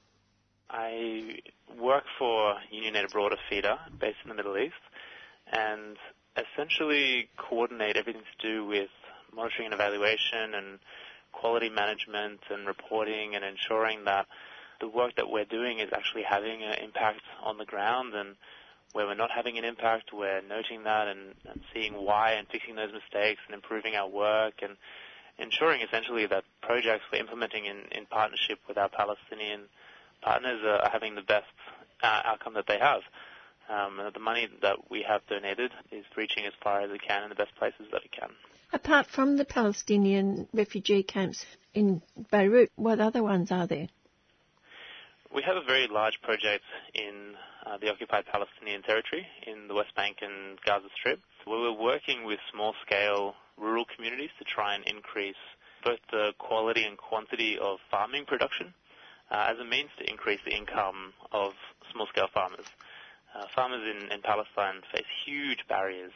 I 0.71 1.39
work 1.79 2.05
for 2.19 2.57
Union 2.71 2.97
Aid 2.97 3.07
Abroad 3.07 3.33
APHEDA 3.33 3.99
based 3.99 4.19
in 4.23 4.29
the 4.29 4.35
Middle 4.35 4.59
East, 4.59 4.75
and 5.51 5.97
essentially 6.37 7.29
coordinate 7.37 7.97
everything 7.97 8.23
to 8.23 8.49
do 8.49 8.67
with 8.67 8.91
monitoring 9.35 9.67
and 9.67 9.75
evaluation 9.75 10.55
and 10.55 10.79
quality 11.33 11.71
management 11.71 12.41
and 12.51 12.67
reporting 12.67 13.35
and 13.35 13.45
ensuring 13.45 14.05
that 14.05 14.27
the 14.81 14.89
work 14.89 15.17
that 15.17 15.31
we're 15.31 15.45
doing 15.45 15.79
is 15.79 15.91
actually 15.93 16.23
having 16.23 16.63
an 16.63 16.75
impact 16.83 17.23
on 17.43 17.59
the 17.59 17.65
ground 17.65 18.15
and 18.15 18.37
where 18.93 19.07
we're 19.07 19.15
not 19.15 19.31
having 19.31 19.59
an 19.59 19.65
impact, 19.65 20.13
we're 20.13 20.41
noting 20.43 20.85
that 20.85 21.09
and, 21.09 21.35
and 21.49 21.61
seeing 21.73 21.95
why 21.95 22.33
and 22.33 22.47
fixing 22.49 22.77
those 22.77 22.93
mistakes 22.93 23.41
and 23.47 23.55
improving 23.55 23.97
our 23.97 24.09
work 24.09 24.55
and 24.63 24.77
ensuring 25.39 25.81
essentially 25.83 26.27
that 26.27 26.45
projects 26.63 27.05
we're 27.13 27.19
implementing 27.19 27.67
in, 27.67 27.77
in 27.91 28.07
partnership 28.07 28.59
with 28.69 28.79
our 28.79 28.89
Palestinian 28.89 29.63
partners 30.23 30.61
are 30.65 30.89
having 30.91 31.17
the 31.17 31.23
best 31.23 31.47
uh, 32.03 32.23
outcome 32.25 32.55
that 32.55 32.67
they 32.69 32.79
have. 32.79 33.01
Um, 33.69 33.99
and 33.99 34.15
the 34.15 34.21
money 34.21 34.49
that 34.63 34.91
we 34.91 35.03
have 35.09 35.27
donated 35.27 35.73
is 35.91 36.05
reaching 36.17 36.45
as 36.47 36.53
far 36.63 36.83
as 36.83 36.91
it 36.91 37.03
can 37.03 37.25
in 37.25 37.31
the 37.31 37.35
best 37.35 37.55
places 37.57 37.87
that 37.93 38.03
it 38.05 38.13
can. 38.13 38.31
Apart 38.73 39.07
from 39.07 39.37
the 39.37 39.45
Palestinian 39.45 40.49
refugee 40.53 41.03
camps 41.03 41.45
in 41.73 42.03
Beirut, 42.31 42.71
what 42.77 43.01
other 43.01 43.23
ones 43.23 43.51
are 43.51 43.67
there? 43.67 43.89
We 45.35 45.43
have 45.43 45.57
a 45.57 45.67
very 45.67 45.89
large 45.89 46.23
project 46.23 46.63
in 46.95 47.35
uh, 47.67 47.77
the 47.79 47.91
occupied 47.91 48.25
Palestinian 48.31 48.83
territory 48.83 49.27
in 49.49 49.67
the 49.67 49.75
West 49.75 49.93
Bank 49.97 50.19
and 50.23 50.61
Gaza 50.65 50.87
Strip. 50.95 51.19
We 51.45 51.59
were 51.59 51.73
working 51.73 52.25
with 52.25 52.39
small-scale 52.53 53.35
rural 53.59 53.85
communities 53.97 54.31
to 54.39 54.45
try 54.45 54.77
and 54.77 54.85
increase 54.87 55.43
both 55.85 55.99
the 56.13 56.35
quality 56.39 56.85
and 56.85 56.97
quantity 56.97 57.59
of 57.59 57.79
farming 57.91 58.27
production 58.27 58.75
uh, 59.29 59.51
as 59.51 59.59
a 59.59 59.65
means 59.65 59.91
to 59.99 60.09
increase 60.09 60.39
the 60.45 60.55
income 60.55 61.13
of 61.33 61.55
small-scale 61.93 62.29
farmers. 62.33 62.67
Uh, 63.35 63.47
farmers 63.57 63.83
in, 63.83 64.13
in, 64.13 64.23
Palestine 64.23 64.83
face 64.93 65.11
huge 65.27 65.67
barriers. 65.69 66.13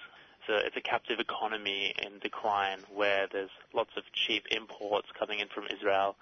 So 0.46 0.54
it's 0.54 0.76
a 0.76 0.80
captive 0.80 1.18
economy 1.18 1.92
in 2.06 2.20
decline 2.20 2.78
where 2.94 3.26
there's 3.32 3.50
lots 3.74 3.90
of 3.96 4.04
cheap 4.12 4.44
imports 4.52 5.08
coming 5.18 5.40
in 5.40 5.48
from 5.48 5.64
Israel. 5.74 6.14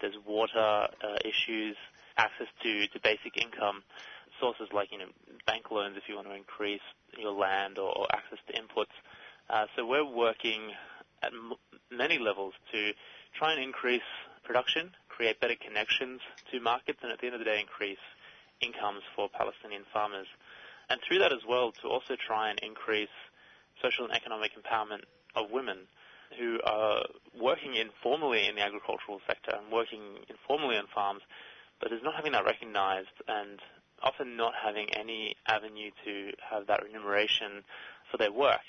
There's 0.00 0.16
water 0.26 0.88
uh, 1.04 1.18
issues 1.26 1.76
access 2.18 2.48
to, 2.62 2.86
to 2.88 3.00
basic 3.02 3.36
income 3.40 3.82
sources 4.40 4.68
like 4.72 4.92
you 4.92 4.98
know 4.98 5.10
bank 5.46 5.70
loans 5.70 5.96
if 5.96 6.04
you 6.08 6.14
want 6.14 6.28
to 6.28 6.34
increase 6.34 6.84
your 7.18 7.32
land 7.32 7.78
or, 7.78 7.90
or 7.96 8.06
access 8.12 8.38
to 8.46 8.52
inputs. 8.54 8.94
Uh, 9.50 9.66
so 9.74 9.86
we're 9.86 10.04
working 10.04 10.72
at 11.22 11.32
m- 11.32 11.54
many 11.90 12.18
levels 12.18 12.52
to 12.72 12.92
try 13.36 13.52
and 13.52 13.62
increase 13.62 14.02
production, 14.44 14.90
create 15.08 15.40
better 15.40 15.56
connections 15.56 16.20
to 16.50 16.60
markets, 16.60 16.98
and 17.02 17.10
at 17.12 17.18
the 17.20 17.26
end 17.26 17.34
of 17.34 17.38
the 17.40 17.44
day 17.44 17.60
increase 17.60 17.98
incomes 18.60 19.02
for 19.16 19.28
Palestinian 19.28 19.82
farmers. 19.92 20.26
And 20.90 21.00
through 21.06 21.18
that 21.20 21.32
as 21.32 21.44
well 21.48 21.72
to 21.82 21.88
also 21.88 22.16
try 22.16 22.50
and 22.50 22.58
increase 22.60 23.12
social 23.82 24.04
and 24.04 24.14
economic 24.14 24.52
empowerment 24.56 25.02
of 25.34 25.50
women. 25.50 25.86
who 26.38 26.60
are 26.64 27.06
working 27.40 27.74
informally 27.74 28.46
in 28.48 28.54
the 28.56 28.60
agricultural 28.62 29.20
sector 29.26 29.52
and 29.56 29.72
working 29.72 30.18
informally 30.28 30.76
on 30.76 30.86
farms, 30.94 31.22
but 31.80 31.92
is 31.92 32.02
not 32.02 32.14
having 32.14 32.32
that 32.32 32.44
recognized 32.44 33.16
and 33.26 33.60
often 34.02 34.36
not 34.36 34.52
having 34.54 34.88
any 34.94 35.34
avenue 35.46 35.90
to 36.04 36.32
have 36.50 36.66
that 36.66 36.82
remuneration 36.82 37.64
for 38.10 38.16
their 38.16 38.32
work. 38.32 38.60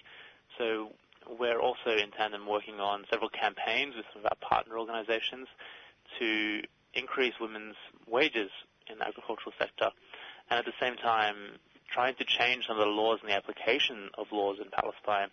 So 0.58 0.90
we're 1.40 1.60
also 1.60 1.92
in 1.92 2.12
tandem 2.12 2.48
working 2.48 2.80
on 2.80 3.06
several 3.10 3.30
campaigns 3.30 3.96
with 3.96 4.06
some 4.14 4.26
of 4.26 4.32
our 4.32 4.50
partner 4.50 4.78
organizations 4.78 5.48
to 6.18 6.62
increase 6.94 7.34
women's 7.40 7.76
wages 8.08 8.50
in 8.90 8.98
the 8.98 9.08
agricultural 9.08 9.54
sector 9.60 9.90
and 10.50 10.58
at 10.58 10.66
the 10.66 10.74
same 10.80 10.96
time 10.96 11.36
trying 11.92 12.16
to 12.16 12.24
change 12.24 12.66
some 12.68 12.78
of 12.78 12.86
the 12.86 12.92
laws 12.92 13.20
and 13.22 13.30
the 13.30 13.36
application 13.36 14.10
of 14.18 14.28
laws 14.32 14.58
in 14.62 14.70
Palestine 14.72 15.30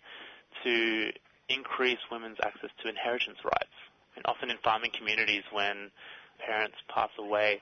to 0.63 1.11
increase 1.49 1.99
women's 2.11 2.37
access 2.43 2.69
to 2.81 2.89
inheritance 2.89 3.37
rights. 3.43 3.77
And 4.15 4.25
often 4.25 4.49
in 4.49 4.57
farming 4.63 4.91
communities 4.97 5.43
when 5.51 5.91
parents 6.39 6.77
pass 6.93 7.09
away, 7.17 7.61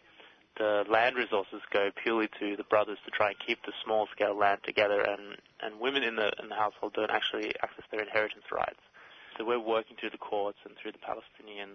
the 0.58 0.86
land 0.90 1.16
resources 1.16 1.62
go 1.72 1.90
purely 2.02 2.30
to 2.40 2.56
the 2.56 2.64
brothers 2.64 2.98
to 3.06 3.12
try 3.12 3.30
and 3.30 3.36
keep 3.46 3.60
the 3.66 3.74
small 3.84 4.08
scale 4.16 4.38
land 4.38 4.60
together 4.64 5.02
and, 5.02 5.36
and 5.62 5.80
women 5.80 6.04
in 6.04 6.16
the, 6.16 6.32
in 6.42 6.50
the 6.50 6.56
household 6.56 6.94
don't 6.94 7.12
actually 7.12 7.54
access 7.62 7.84
their 7.92 8.02
inheritance 8.02 8.46
rights. 8.52 8.80
So 9.38 9.44
we're 9.44 9.60
working 9.60 9.98
through 10.00 10.12
the 10.12 10.18
courts 10.18 10.60
and 10.64 10.76
through 10.82 10.94
the 10.94 11.04
Palestinian 11.04 11.72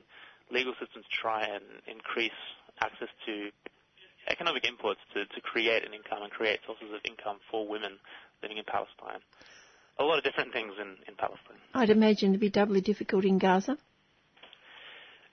legal 0.50 0.72
systems 0.80 1.04
to 1.04 1.16
try 1.16 1.44
and 1.44 1.62
increase 1.86 2.40
access 2.80 3.08
to 3.26 3.50
economic 4.28 4.64
inputs 4.64 5.00
to, 5.14 5.26
to 5.26 5.40
create 5.40 5.84
an 5.84 5.92
income 5.92 6.22
and 6.22 6.30
create 6.32 6.60
sources 6.66 6.88
of 6.94 7.00
income 7.04 7.36
for 7.50 7.66
women 7.68 7.92
living 8.42 8.58
in 8.58 8.64
Palestine. 8.64 9.20
A 9.98 10.04
lot 10.04 10.16
of 10.18 10.24
different 10.24 10.52
things 10.52 10.72
in, 10.80 10.96
in 11.06 11.14
Palestine. 11.16 11.60
I'd 11.74 11.90
imagine 11.90 12.30
it'd 12.30 12.40
be 12.40 12.48
doubly 12.48 12.80
difficult 12.80 13.24
in 13.24 13.38
Gaza. 13.38 13.76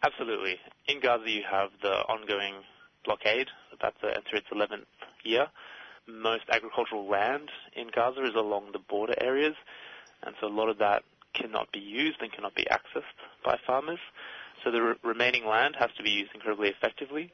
Absolutely. 0.03 0.57
In 0.87 0.99
Gaza 0.99 1.29
you 1.29 1.43
have 1.49 1.69
the 1.81 1.93
ongoing 2.07 2.55
blockade 3.05 3.47
That's 3.81 3.99
to 4.01 4.07
enter 4.07 4.35
its 4.35 4.47
11th 4.53 4.85
year. 5.23 5.47
Most 6.07 6.43
agricultural 6.51 7.09
land 7.09 7.49
in 7.75 7.87
Gaza 7.93 8.23
is 8.23 8.35
along 8.35 8.69
the 8.71 8.79
border 8.79 9.15
areas, 9.19 9.55
and 10.23 10.35
so 10.39 10.47
a 10.47 10.53
lot 10.53 10.69
of 10.69 10.77
that 10.77 11.03
cannot 11.33 11.71
be 11.71 11.79
used 11.79 12.21
and 12.21 12.31
cannot 12.31 12.55
be 12.55 12.65
accessed 12.71 13.17
by 13.43 13.57
farmers. 13.65 13.99
So 14.63 14.71
the 14.71 14.81
re- 14.81 14.95
remaining 15.03 15.45
land 15.45 15.75
has 15.79 15.89
to 15.97 16.03
be 16.03 16.11
used 16.11 16.31
incredibly 16.33 16.69
effectively. 16.69 17.31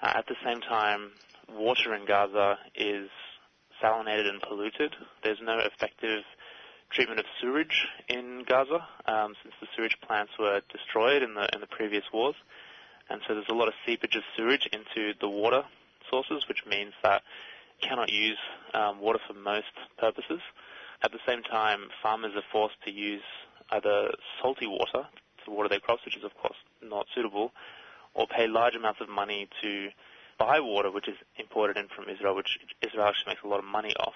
Uh, 0.00 0.12
at 0.14 0.26
the 0.26 0.36
same 0.44 0.60
time, 0.60 1.10
water 1.48 1.94
in 1.94 2.06
Gaza 2.06 2.58
is 2.74 3.08
salinated 3.82 4.28
and 4.28 4.40
polluted. 4.40 4.94
There's 5.22 5.40
no 5.42 5.58
effective 5.58 6.22
treatment 6.90 7.20
of 7.20 7.26
sewage 7.40 7.86
in 8.08 8.44
Gaza 8.46 8.86
um, 9.06 9.34
since 9.42 9.54
the 9.60 9.66
sewage 9.76 9.96
plants 10.00 10.32
were 10.38 10.62
destroyed 10.72 11.22
in 11.22 11.34
the 11.34 11.48
in 11.54 11.60
the 11.60 11.66
previous 11.66 12.04
wars 12.12 12.34
and 13.10 13.20
so 13.26 13.34
there's 13.34 13.48
a 13.48 13.54
lot 13.54 13.68
of 13.68 13.74
seepage 13.86 14.16
of 14.16 14.22
sewage 14.36 14.68
into 14.72 15.14
the 15.20 15.28
water 15.28 15.64
sources, 16.10 16.44
which 16.48 16.64
means 16.66 16.92
that 17.02 17.22
you 17.80 17.88
cannot 17.88 18.10
use 18.10 18.38
um, 18.74 19.00
water 19.00 19.18
for 19.26 19.34
most 19.34 19.72
purposes. 19.98 20.40
At 21.02 21.12
the 21.12 21.18
same 21.26 21.42
time, 21.42 21.88
farmers 22.02 22.32
are 22.36 22.42
forced 22.52 22.76
to 22.84 22.90
use 22.90 23.22
either 23.70 24.10
salty 24.42 24.66
water 24.66 25.08
to 25.44 25.50
water 25.50 25.68
their 25.68 25.80
crops, 25.80 26.04
which 26.04 26.16
is 26.16 26.24
of 26.24 26.34
course 26.36 26.56
not 26.82 27.06
suitable, 27.14 27.52
or 28.14 28.26
pay 28.26 28.46
large 28.46 28.74
amounts 28.74 29.00
of 29.00 29.08
money 29.08 29.48
to 29.62 29.88
buy 30.38 30.60
water, 30.60 30.90
which 30.90 31.08
is 31.08 31.16
imported 31.36 31.76
in 31.76 31.88
from 31.88 32.08
Israel, 32.08 32.34
which 32.36 32.58
Israel 32.86 33.06
actually 33.06 33.32
makes 33.32 33.42
a 33.42 33.48
lot 33.48 33.58
of 33.58 33.64
money 33.64 33.94
off. 33.98 34.14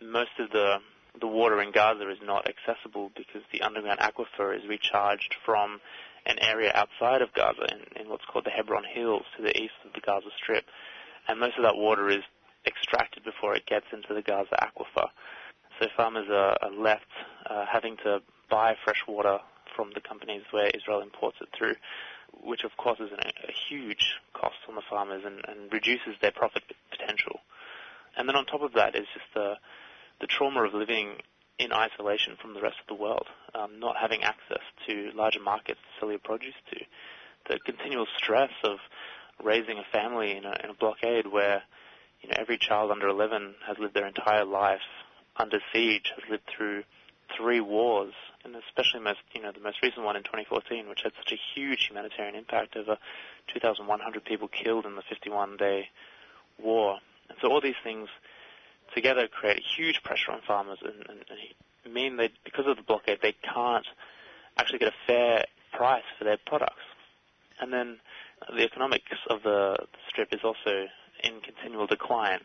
Most 0.00 0.30
of 0.38 0.50
the 0.50 0.78
the 1.20 1.26
water 1.26 1.60
in 1.62 1.72
Gaza 1.72 2.08
is 2.10 2.18
not 2.22 2.48
accessible 2.48 3.10
because 3.16 3.42
the 3.52 3.62
underground 3.62 4.00
aquifer 4.00 4.56
is 4.56 4.66
recharged 4.68 5.34
from 5.44 5.80
an 6.26 6.38
area 6.40 6.72
outside 6.74 7.22
of 7.22 7.32
Gaza 7.32 7.66
in, 7.72 8.02
in 8.02 8.10
what's 8.10 8.24
called 8.30 8.44
the 8.44 8.50
Hebron 8.50 8.84
Hills 8.84 9.24
to 9.36 9.42
the 9.42 9.56
east 9.56 9.74
of 9.84 9.92
the 9.94 10.00
Gaza 10.00 10.28
Strip. 10.36 10.64
And 11.26 11.40
most 11.40 11.56
of 11.56 11.64
that 11.64 11.76
water 11.76 12.08
is 12.08 12.22
extracted 12.66 13.24
before 13.24 13.54
it 13.54 13.66
gets 13.66 13.86
into 13.92 14.14
the 14.14 14.22
Gaza 14.22 14.56
aquifer. 14.60 15.08
So 15.80 15.86
farmers 15.96 16.26
are, 16.30 16.56
are 16.60 16.72
left 16.72 17.08
uh, 17.48 17.64
having 17.70 17.96
to 18.04 18.20
buy 18.50 18.74
fresh 18.84 19.02
water 19.06 19.38
from 19.76 19.90
the 19.94 20.00
companies 20.00 20.42
where 20.50 20.70
Israel 20.74 21.00
imports 21.00 21.38
it 21.40 21.48
through, 21.56 21.76
which 22.42 22.64
of 22.64 22.76
course 22.76 22.98
is 23.00 23.10
an, 23.12 23.20
a 23.20 23.52
huge 23.68 24.14
cost 24.34 24.56
on 24.68 24.74
the 24.74 24.82
farmers 24.90 25.22
and, 25.24 25.40
and 25.46 25.72
reduces 25.72 26.14
their 26.20 26.32
profit 26.32 26.62
potential. 26.90 27.40
And 28.16 28.28
then 28.28 28.36
on 28.36 28.46
top 28.46 28.62
of 28.62 28.72
that 28.74 28.96
is 28.96 29.06
just 29.14 29.26
the, 29.34 29.54
the 30.20 30.26
trauma 30.26 30.64
of 30.64 30.74
living 30.74 31.16
in 31.58 31.72
isolation 31.72 32.36
from 32.40 32.54
the 32.54 32.60
rest 32.60 32.76
of 32.80 32.86
the 32.86 33.02
world, 33.02 33.26
um, 33.54 33.80
not 33.80 33.96
having 34.00 34.22
access 34.22 34.62
to 34.86 35.10
larger 35.14 35.40
markets 35.40 35.80
to 35.80 36.00
sell 36.00 36.10
your 36.10 36.20
produce 36.20 36.54
to, 36.70 36.78
the 37.48 37.58
continual 37.60 38.06
stress 38.16 38.52
of 38.62 38.78
raising 39.42 39.78
a 39.78 39.84
family 39.92 40.36
in 40.36 40.44
a, 40.44 40.54
in 40.62 40.70
a 40.70 40.74
blockade 40.74 41.26
where 41.26 41.62
you 42.20 42.28
know 42.28 42.36
every 42.38 42.58
child 42.58 42.90
under 42.90 43.08
11 43.08 43.54
has 43.66 43.76
lived 43.78 43.94
their 43.94 44.06
entire 44.06 44.44
life 44.44 44.80
under 45.36 45.58
siege, 45.72 46.12
has 46.14 46.30
lived 46.30 46.42
through 46.56 46.82
three 47.36 47.60
wars, 47.60 48.12
and 48.44 48.54
especially 48.56 49.00
most 49.00 49.20
you 49.32 49.42
know 49.42 49.52
the 49.52 49.60
most 49.60 49.82
recent 49.82 50.04
one 50.04 50.16
in 50.16 50.22
2014, 50.22 50.88
which 50.88 51.02
had 51.02 51.12
such 51.16 51.32
a 51.32 51.40
huge 51.54 51.86
humanitarian 51.88 52.34
impact, 52.34 52.76
over 52.76 52.98
2,100 53.52 54.24
people 54.24 54.48
killed 54.48 54.86
in 54.86 54.96
the 54.96 55.02
51-day 55.02 55.88
war, 56.58 56.98
and 57.28 57.38
so 57.40 57.48
all 57.48 57.60
these 57.60 57.78
things 57.82 58.08
together 58.94 59.28
create 59.28 59.62
huge 59.76 60.02
pressure 60.02 60.32
on 60.32 60.40
farmers 60.46 60.78
and, 60.82 60.94
and, 61.08 61.24
and 61.84 61.94
mean 61.94 62.16
that 62.18 62.30
because 62.44 62.66
of 62.66 62.76
the 62.76 62.82
blockade 62.82 63.18
they 63.22 63.34
can't 63.54 63.86
actually 64.56 64.78
get 64.78 64.88
a 64.88 65.06
fair 65.06 65.44
price 65.72 66.04
for 66.18 66.24
their 66.24 66.38
products. 66.46 66.82
And 67.60 67.72
then 67.72 67.98
the 68.54 68.64
economics 68.64 69.18
of 69.30 69.42
the, 69.42 69.76
the 69.80 69.98
strip 70.08 70.28
is 70.32 70.40
also 70.44 70.86
in 71.24 71.40
continual 71.40 71.86
decline. 71.86 72.40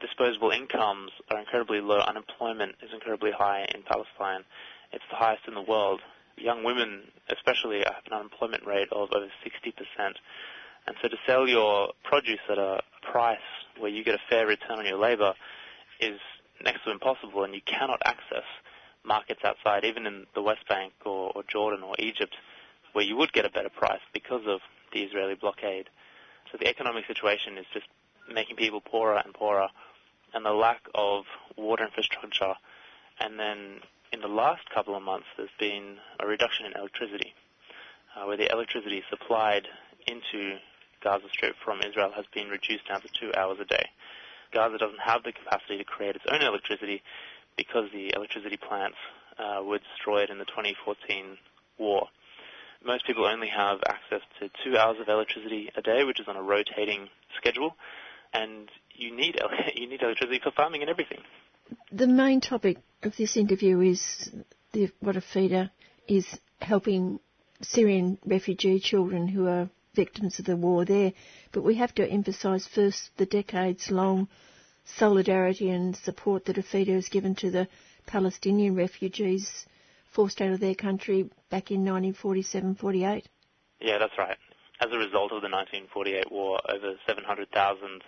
Disposable 0.00 0.50
incomes 0.50 1.10
are 1.30 1.38
incredibly 1.38 1.80
low. 1.80 1.98
Unemployment 1.98 2.76
is 2.82 2.90
incredibly 2.92 3.30
high 3.30 3.66
in 3.74 3.82
Palestine. 3.82 4.44
It's 4.92 5.04
the 5.10 5.16
highest 5.16 5.42
in 5.46 5.54
the 5.54 5.62
world. 5.62 6.00
Young 6.36 6.64
women, 6.64 7.02
especially, 7.28 7.78
have 7.78 8.04
an 8.06 8.12
unemployment 8.12 8.66
rate 8.66 8.88
of 8.90 9.10
over 9.12 9.26
60%. 9.26 10.12
And 10.86 10.96
so 11.00 11.08
to 11.08 11.16
sell 11.26 11.48
your 11.48 11.92
produce 12.02 12.40
at 12.50 12.58
a 12.58 12.80
price 13.10 13.38
where 13.78 13.90
you 13.90 14.02
get 14.02 14.14
a 14.14 14.22
fair 14.28 14.46
return 14.46 14.78
on 14.78 14.86
your 14.86 14.98
labor 14.98 15.34
is 16.00 16.18
next 16.62 16.84
to 16.84 16.90
impossible, 16.90 17.44
and 17.44 17.54
you 17.54 17.60
cannot 17.66 18.00
access 18.04 18.44
markets 19.04 19.40
outside, 19.44 19.84
even 19.84 20.06
in 20.06 20.26
the 20.34 20.42
West 20.42 20.66
Bank 20.68 20.92
or, 21.04 21.32
or 21.34 21.42
Jordan 21.50 21.82
or 21.82 21.94
Egypt, 21.98 22.34
where 22.92 23.04
you 23.04 23.16
would 23.16 23.32
get 23.32 23.44
a 23.44 23.50
better 23.50 23.70
price 23.70 24.00
because 24.12 24.42
of 24.46 24.60
the 24.92 25.00
Israeli 25.00 25.34
blockade. 25.34 25.88
So 26.50 26.58
the 26.58 26.68
economic 26.68 27.06
situation 27.06 27.58
is 27.58 27.66
just 27.72 27.86
making 28.32 28.56
people 28.56 28.80
poorer 28.80 29.20
and 29.24 29.34
poorer, 29.34 29.68
and 30.34 30.44
the 30.44 30.52
lack 30.52 30.82
of 30.94 31.24
water 31.56 31.84
infrastructure. 31.84 32.54
And 33.20 33.38
then 33.38 33.80
in 34.12 34.20
the 34.20 34.28
last 34.28 34.62
couple 34.74 34.96
of 34.96 35.02
months, 35.02 35.26
there's 35.36 35.50
been 35.58 35.96
a 36.20 36.26
reduction 36.26 36.66
in 36.66 36.72
electricity, 36.78 37.34
uh, 38.14 38.26
where 38.26 38.36
the 38.36 38.50
electricity 38.52 39.02
supplied 39.10 39.66
into 40.06 40.58
Gaza 41.02 41.26
Strip 41.32 41.56
from 41.64 41.80
Israel 41.80 42.12
has 42.14 42.26
been 42.34 42.48
reduced 42.48 42.88
down 42.88 43.00
to 43.00 43.08
two 43.08 43.32
hours 43.34 43.58
a 43.60 43.64
day. 43.64 43.90
Gaza 44.52 44.78
doesn't 44.78 45.00
have 45.00 45.22
the 45.22 45.32
capacity 45.32 45.78
to 45.78 45.84
create 45.84 46.16
its 46.16 46.24
own 46.30 46.42
electricity 46.42 47.02
because 47.56 47.84
the 47.92 48.12
electricity 48.14 48.56
plants 48.56 48.96
uh, 49.38 49.62
were 49.62 49.78
destroyed 49.78 50.30
in 50.30 50.38
the 50.38 50.44
2014 50.44 51.36
war. 51.78 52.08
Most 52.84 53.06
people 53.06 53.24
only 53.24 53.48
have 53.48 53.78
access 53.86 54.20
to 54.40 54.50
two 54.64 54.76
hours 54.76 54.96
of 55.00 55.08
electricity 55.08 55.70
a 55.76 55.82
day, 55.82 56.04
which 56.04 56.20
is 56.20 56.26
on 56.28 56.36
a 56.36 56.42
rotating 56.42 57.08
schedule, 57.38 57.76
and 58.32 58.68
you 58.94 59.14
need 59.14 59.38
you 59.74 59.88
need 59.88 60.02
electricity 60.02 60.40
for 60.42 60.50
farming 60.52 60.82
and 60.82 60.90
everything. 60.90 61.20
The 61.92 62.06
main 62.06 62.40
topic 62.40 62.78
of 63.02 63.16
this 63.16 63.36
interview 63.36 63.80
is 63.80 64.30
the, 64.72 64.90
what 65.00 65.16
APHEDA 65.16 65.70
is 66.08 66.26
helping 66.60 67.20
Syrian 67.62 68.18
refugee 68.26 68.80
children 68.80 69.28
who 69.28 69.46
are 69.46 69.70
victims 69.94 70.38
of 70.38 70.46
the 70.46 70.56
war 70.56 70.84
there. 70.84 71.12
But 71.52 71.62
we 71.62 71.74
have 71.76 71.94
to 71.96 72.08
emphasise 72.08 72.66
first 72.66 73.10
the 73.16 73.26
decades 73.26 73.90
long 73.90 74.28
solidarity 74.84 75.70
and 75.70 75.94
support 75.94 76.44
that 76.46 76.56
APHEDA 76.56 76.94
has 76.94 77.08
given 77.08 77.34
to 77.36 77.50
the 77.50 77.68
Palestinian 78.06 78.74
refugees 78.74 79.66
forced 80.10 80.40
out 80.40 80.52
of 80.52 80.60
their 80.60 80.74
country 80.74 81.30
back 81.50 81.70
in 81.70 81.84
1947-48. 81.84 83.24
Yeah, 83.80 83.98
that's 83.98 84.18
right. 84.18 84.36
As 84.80 84.90
a 84.92 84.98
result 84.98 85.32
of 85.32 85.42
the 85.42 85.48
1948 85.48 86.30
war, 86.32 86.58
over 86.68 86.94
700,000 87.06 88.02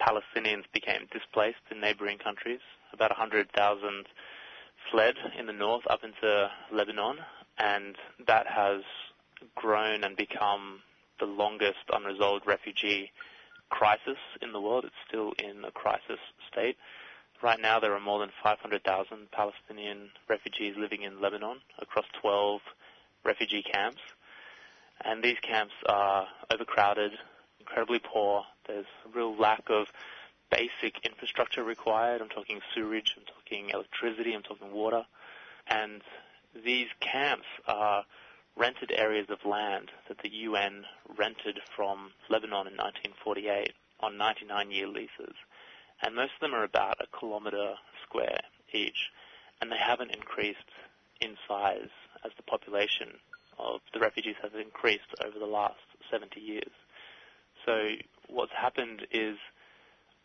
Palestinians 0.00 0.64
became 0.72 1.08
displaced 1.12 1.62
in 1.70 1.80
neighboring 1.80 2.18
countries. 2.18 2.60
About 2.92 3.10
100,000 3.10 4.06
fled 4.90 5.14
in 5.38 5.46
the 5.46 5.52
north 5.52 5.82
up 5.88 6.04
into 6.04 6.50
Lebanon, 6.72 7.18
and 7.58 7.96
that 8.26 8.46
has 8.46 8.82
grown 9.54 10.04
and 10.04 10.16
become 10.16 10.80
the 11.18 11.26
longest 11.26 11.78
unresolved 11.92 12.46
refugee 12.46 13.10
crisis 13.70 14.18
in 14.42 14.52
the 14.52 14.60
world. 14.60 14.84
It's 14.84 14.94
still 15.08 15.32
in 15.38 15.64
a 15.64 15.70
crisis 15.70 16.18
state. 16.50 16.76
Right 17.42 17.60
now, 17.60 17.80
there 17.80 17.94
are 17.94 18.00
more 18.00 18.20
than 18.20 18.30
500,000 18.42 19.30
Palestinian 19.32 20.10
refugees 20.28 20.74
living 20.78 21.02
in 21.02 21.20
Lebanon 21.20 21.58
across 21.78 22.06
12 22.22 22.60
refugee 23.24 23.62
camps. 23.62 24.00
And 25.04 25.22
these 25.22 25.38
camps 25.42 25.74
are 25.86 26.26
overcrowded, 26.52 27.12
incredibly 27.58 27.98
poor. 27.98 28.44
There's 28.66 28.86
a 29.04 29.16
real 29.16 29.36
lack 29.36 29.64
of 29.68 29.88
basic 30.50 31.04
infrastructure 31.04 31.64
required. 31.64 32.20
I'm 32.22 32.28
talking 32.28 32.60
sewerage, 32.74 33.14
I'm 33.16 33.24
talking 33.24 33.70
electricity, 33.70 34.34
I'm 34.34 34.42
talking 34.42 34.72
water. 34.72 35.04
And 35.66 36.02
these 36.64 36.88
camps 37.00 37.46
are 37.66 38.04
rented 38.56 38.92
areas 38.92 39.26
of 39.30 39.38
land 39.44 39.90
that 40.08 40.18
the 40.22 40.30
UN 40.30 40.84
rented 41.18 41.58
from 41.76 42.12
Lebanon 42.30 42.66
in 42.68 42.76
1948 42.76 43.72
on 44.00 44.16
99 44.16 44.70
year 44.70 44.86
leases. 44.86 45.34
And 46.02 46.14
most 46.14 46.32
of 46.34 46.40
them 46.40 46.54
are 46.54 46.64
about 46.64 46.98
a 47.00 47.18
kilometre 47.18 47.74
square 48.06 48.40
each. 48.72 49.10
And 49.60 49.70
they 49.70 49.78
haven't 49.78 50.14
increased 50.14 50.58
in 51.20 51.36
size 51.48 51.90
as 52.24 52.32
the 52.36 52.42
population 52.42 53.08
of 53.58 53.80
the 53.92 54.00
refugees 54.00 54.34
has 54.42 54.52
increased 54.60 55.14
over 55.24 55.38
the 55.38 55.46
last 55.46 55.80
70 56.10 56.40
years. 56.40 56.72
So 57.64 57.88
what's 58.28 58.52
happened 58.52 59.06
is 59.10 59.36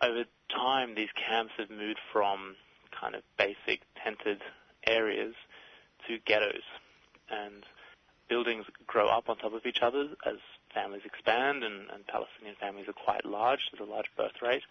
over 0.02 0.24
time 0.52 0.96
these 0.96 1.14
camps 1.28 1.54
have 1.58 1.70
moved 1.70 2.00
from 2.12 2.56
kind 3.00 3.16
of 3.16 3.22
basic 3.38 3.82
tented 4.04 4.42
areas 4.86 5.36
to 6.08 6.18
ghettos 6.26 6.64
and 7.30 7.64
buildings 8.30 8.66
grow 8.88 9.08
up 9.08 9.28
on 9.28 9.38
top 9.38 9.54
of 9.54 9.66
each 9.66 9.82
other 9.82 10.08
as 10.26 10.36
families 10.74 11.02
expand 11.04 11.64
and, 11.64 11.90
and 11.92 12.08
Palestinian 12.08 12.56
families 12.60 12.88
are 12.88 12.94
quite 12.94 13.26
large. 13.26 13.60
There's 13.72 13.88
a 13.88 13.92
large 13.92 14.10
birth 14.16 14.42
rate 14.42 14.64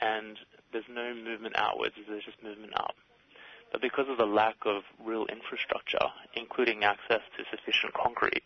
and 0.00 0.38
there's 0.72 0.88
no 0.88 1.14
movement 1.14 1.56
outwards, 1.56 1.94
there's 2.08 2.24
just 2.24 2.42
movement 2.42 2.72
up. 2.76 2.94
But 3.72 3.80
because 3.80 4.06
of 4.08 4.18
the 4.18 4.26
lack 4.26 4.56
of 4.66 4.82
real 5.04 5.26
infrastructure, 5.26 6.06
including 6.34 6.84
access 6.84 7.20
to 7.36 7.44
sufficient 7.50 7.92
concrete, 7.92 8.42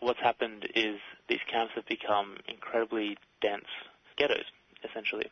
what's 0.00 0.20
happened 0.20 0.68
is 0.74 0.98
these 1.28 1.44
camps 1.50 1.72
have 1.74 1.86
become 1.86 2.36
incredibly 2.48 3.16
dense 3.40 3.68
ghettos, 4.16 4.44
essentially. 4.82 5.26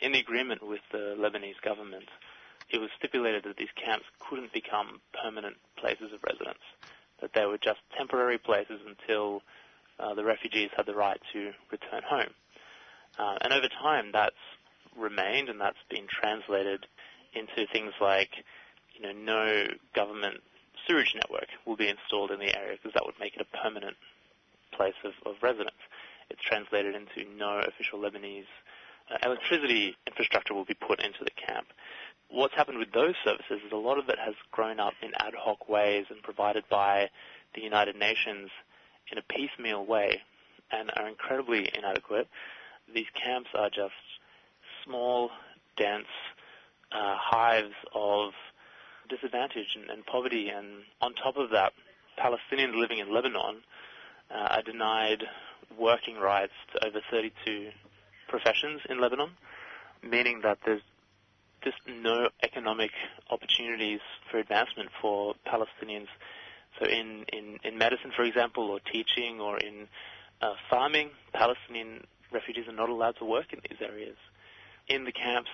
In 0.00 0.12
the 0.12 0.20
agreement 0.20 0.66
with 0.66 0.80
the 0.92 1.16
Lebanese 1.18 1.60
government, 1.62 2.08
it 2.70 2.80
was 2.80 2.90
stipulated 2.98 3.44
that 3.44 3.56
these 3.56 3.72
camps 3.76 4.06
couldn't 4.18 4.52
become 4.52 5.00
permanent 5.12 5.56
places 5.76 6.12
of 6.12 6.22
residence, 6.22 6.62
that 7.24 7.32
they 7.34 7.46
were 7.46 7.56
just 7.56 7.80
temporary 7.96 8.36
places 8.36 8.80
until 8.86 9.40
uh, 9.98 10.12
the 10.12 10.24
refugees 10.24 10.68
had 10.76 10.84
the 10.84 10.94
right 10.94 11.18
to 11.32 11.52
return 11.72 12.02
home. 12.06 12.28
Uh, 13.18 13.38
and 13.40 13.52
over 13.52 13.68
time, 13.80 14.10
that's 14.12 14.36
remained 14.94 15.48
and 15.48 15.58
that's 15.58 15.80
been 15.88 16.06
translated 16.06 16.84
into 17.32 17.66
things 17.72 17.92
like, 17.98 18.28
you 18.94 19.02
know, 19.02 19.12
no 19.12 19.66
government 19.94 20.36
sewage 20.86 21.14
network 21.14 21.48
will 21.64 21.76
be 21.76 21.88
installed 21.88 22.30
in 22.30 22.38
the 22.38 22.54
area 22.54 22.76
because 22.76 22.92
that 22.92 23.06
would 23.06 23.18
make 23.18 23.34
it 23.34 23.40
a 23.40 23.56
permanent 23.56 23.96
place 24.76 24.98
of, 25.02 25.12
of 25.24 25.40
residence. 25.42 25.80
It's 26.28 26.42
translated 26.42 26.94
into 26.94 27.24
no 27.38 27.60
official 27.60 28.00
Lebanese 28.00 28.50
uh, 29.10 29.16
electricity 29.24 29.96
infrastructure 30.06 30.52
will 30.52 30.64
be 30.64 30.74
put 30.74 31.00
into 31.00 31.24
the 31.24 31.30
camp. 31.30 31.68
What's 32.34 32.54
happened 32.54 32.78
with 32.78 32.90
those 32.90 33.14
services 33.24 33.60
is 33.64 33.70
a 33.70 33.76
lot 33.76 33.96
of 33.96 34.08
it 34.08 34.18
has 34.18 34.34
grown 34.50 34.80
up 34.80 34.94
in 35.00 35.12
ad 35.20 35.34
hoc 35.38 35.68
ways 35.68 36.06
and 36.10 36.20
provided 36.20 36.64
by 36.68 37.08
the 37.54 37.60
United 37.60 37.94
Nations 37.94 38.50
in 39.12 39.18
a 39.18 39.22
piecemeal 39.22 39.86
way 39.86 40.20
and 40.72 40.90
are 40.96 41.06
incredibly 41.06 41.70
inadequate. 41.78 42.26
These 42.92 43.06
camps 43.14 43.50
are 43.54 43.70
just 43.70 43.94
small, 44.84 45.30
dense 45.76 46.08
uh, 46.90 47.14
hives 47.16 47.76
of 47.94 48.32
disadvantage 49.08 49.76
and, 49.76 49.88
and, 49.88 50.04
poverty. 50.04 50.48
And 50.48 50.82
on 51.00 51.14
top 51.14 51.36
of 51.36 51.50
that, 51.50 51.72
Palestinians 52.18 52.74
living 52.74 52.98
in 52.98 53.14
Lebanon 53.14 53.62
uh, 54.28 54.56
are 54.56 54.62
denied 54.62 55.22
working 55.78 56.16
rights 56.16 56.54
to 56.72 56.84
over 56.84 56.98
32 57.12 57.68
professions 58.26 58.80
in 58.90 59.00
Lebanon, 59.00 59.30
meaning 60.02 60.40
that 60.42 60.58
there's 60.66 60.82
just 61.64 61.78
no 61.88 62.28
economic 62.42 62.90
opportunities 63.30 64.00
for 64.30 64.38
advancement 64.38 64.90
for 65.00 65.34
Palestinians. 65.46 66.08
So 66.78 66.86
in, 66.86 67.24
in, 67.32 67.58
in 67.64 67.78
medicine, 67.78 68.12
for 68.14 68.24
example, 68.24 68.70
or 68.70 68.80
teaching, 68.80 69.40
or 69.40 69.58
in 69.58 69.86
uh, 70.42 70.54
farming, 70.70 71.10
Palestinian 71.32 72.04
refugees 72.32 72.66
are 72.68 72.72
not 72.76 72.88
allowed 72.90 73.16
to 73.18 73.24
work 73.24 73.52
in 73.52 73.60
these 73.68 73.78
areas 73.80 74.16
in 74.88 75.04
the 75.04 75.12
camps, 75.12 75.50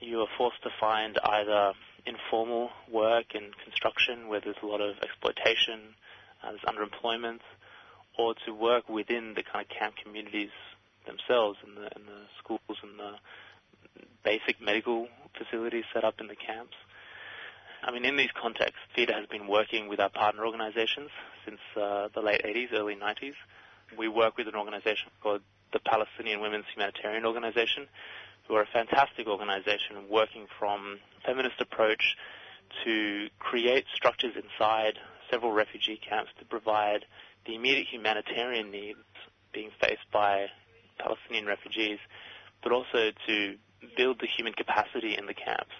you 0.00 0.20
are 0.20 0.26
forced 0.36 0.62
to 0.62 0.70
find 0.80 1.18
either 1.24 1.72
informal 2.06 2.70
work 2.90 3.34
in 3.34 3.50
construction 3.62 4.28
where 4.28 4.40
there's 4.40 4.56
a 4.62 4.66
lot 4.66 4.80
of 4.80 4.96
exploitation, 5.02 5.94
uh, 6.42 6.50
there's 6.50 6.62
underemployment, 6.62 7.40
or 8.18 8.34
to 8.44 8.52
work 8.52 8.88
within 8.88 9.34
the 9.34 9.42
kind 9.42 9.64
of 9.64 9.68
camp 9.76 9.94
communities 10.02 10.50
themselves 11.06 11.58
in 11.66 11.74
the, 11.74 11.88
the 11.94 12.26
schools 12.42 12.78
and 12.82 12.98
the 12.98 13.12
basic 14.24 14.60
medical 14.60 15.06
facilities 15.36 15.84
set 15.92 16.04
up 16.04 16.20
in 16.20 16.28
the 16.28 16.36
camps. 16.36 16.74
I 17.82 17.90
mean, 17.90 18.04
in 18.04 18.16
these 18.16 18.30
contexts, 18.40 18.78
APHEDA 18.96 19.12
has 19.14 19.26
been 19.26 19.48
working 19.48 19.88
with 19.88 19.98
our 19.98 20.08
partner 20.08 20.46
organizations 20.46 21.10
since 21.44 21.58
uh, 21.76 22.08
the 22.14 22.20
late 22.20 22.42
80s, 22.44 22.72
early 22.72 22.94
90s. 22.94 23.34
We 23.98 24.08
work 24.08 24.36
with 24.36 24.46
an 24.46 24.54
organization 24.54 25.10
called 25.20 25.42
the 25.72 25.80
Palestinian 25.80 26.40
Women's 26.40 26.66
Humanitarian 26.74 27.24
Organization, 27.24 27.88
who 28.46 28.54
are 28.54 28.62
a 28.62 28.66
fantastic 28.72 29.26
organization 29.26 30.08
working 30.08 30.46
from 30.58 30.98
a 31.18 31.26
feminist 31.26 31.60
approach 31.60 32.16
to 32.84 33.28
create 33.38 33.84
structures 33.94 34.34
inside 34.36 34.98
several 35.30 35.52
refugee 35.52 35.98
camps 36.08 36.30
to 36.38 36.44
provide 36.44 37.04
the 37.46 37.54
immediate 37.54 37.86
humanitarian 37.90 38.70
needs 38.70 38.98
being 39.52 39.70
faced 39.80 40.06
by 40.12 40.46
Palestinian 40.98 41.46
refugees, 41.46 41.98
but 42.62 42.72
also 42.72 43.10
to 43.26 43.56
build 43.96 44.20
the 44.20 44.26
human 44.26 44.52
capacity 44.52 45.16
in 45.16 45.26
the 45.26 45.34
camps. 45.34 45.72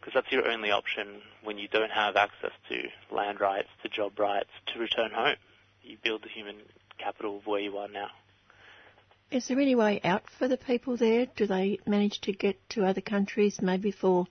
Because 0.00 0.14
that's 0.14 0.30
your 0.32 0.48
only 0.48 0.70
option 0.70 1.22
when 1.42 1.58
you 1.58 1.68
don't 1.68 1.90
have 1.90 2.16
access 2.16 2.52
to 2.68 2.82
land 3.14 3.40
rights, 3.40 3.68
to 3.82 3.88
job 3.88 4.18
rights, 4.18 4.50
to 4.72 4.78
return 4.78 5.10
home. 5.12 5.36
You 5.82 5.96
build 6.02 6.22
the 6.22 6.28
human 6.28 6.56
capital 6.98 7.38
of 7.38 7.46
where 7.46 7.60
you 7.60 7.76
are 7.78 7.88
now. 7.88 8.08
Is 9.30 9.48
there 9.48 9.58
any 9.58 9.74
way 9.74 10.00
out 10.04 10.22
for 10.38 10.46
the 10.46 10.56
people 10.56 10.96
there? 10.96 11.26
Do 11.36 11.46
they 11.46 11.80
manage 11.86 12.20
to 12.22 12.32
get 12.32 12.56
to 12.70 12.84
other 12.84 13.00
countries, 13.00 13.60
maybe 13.60 13.90
for 13.90 14.26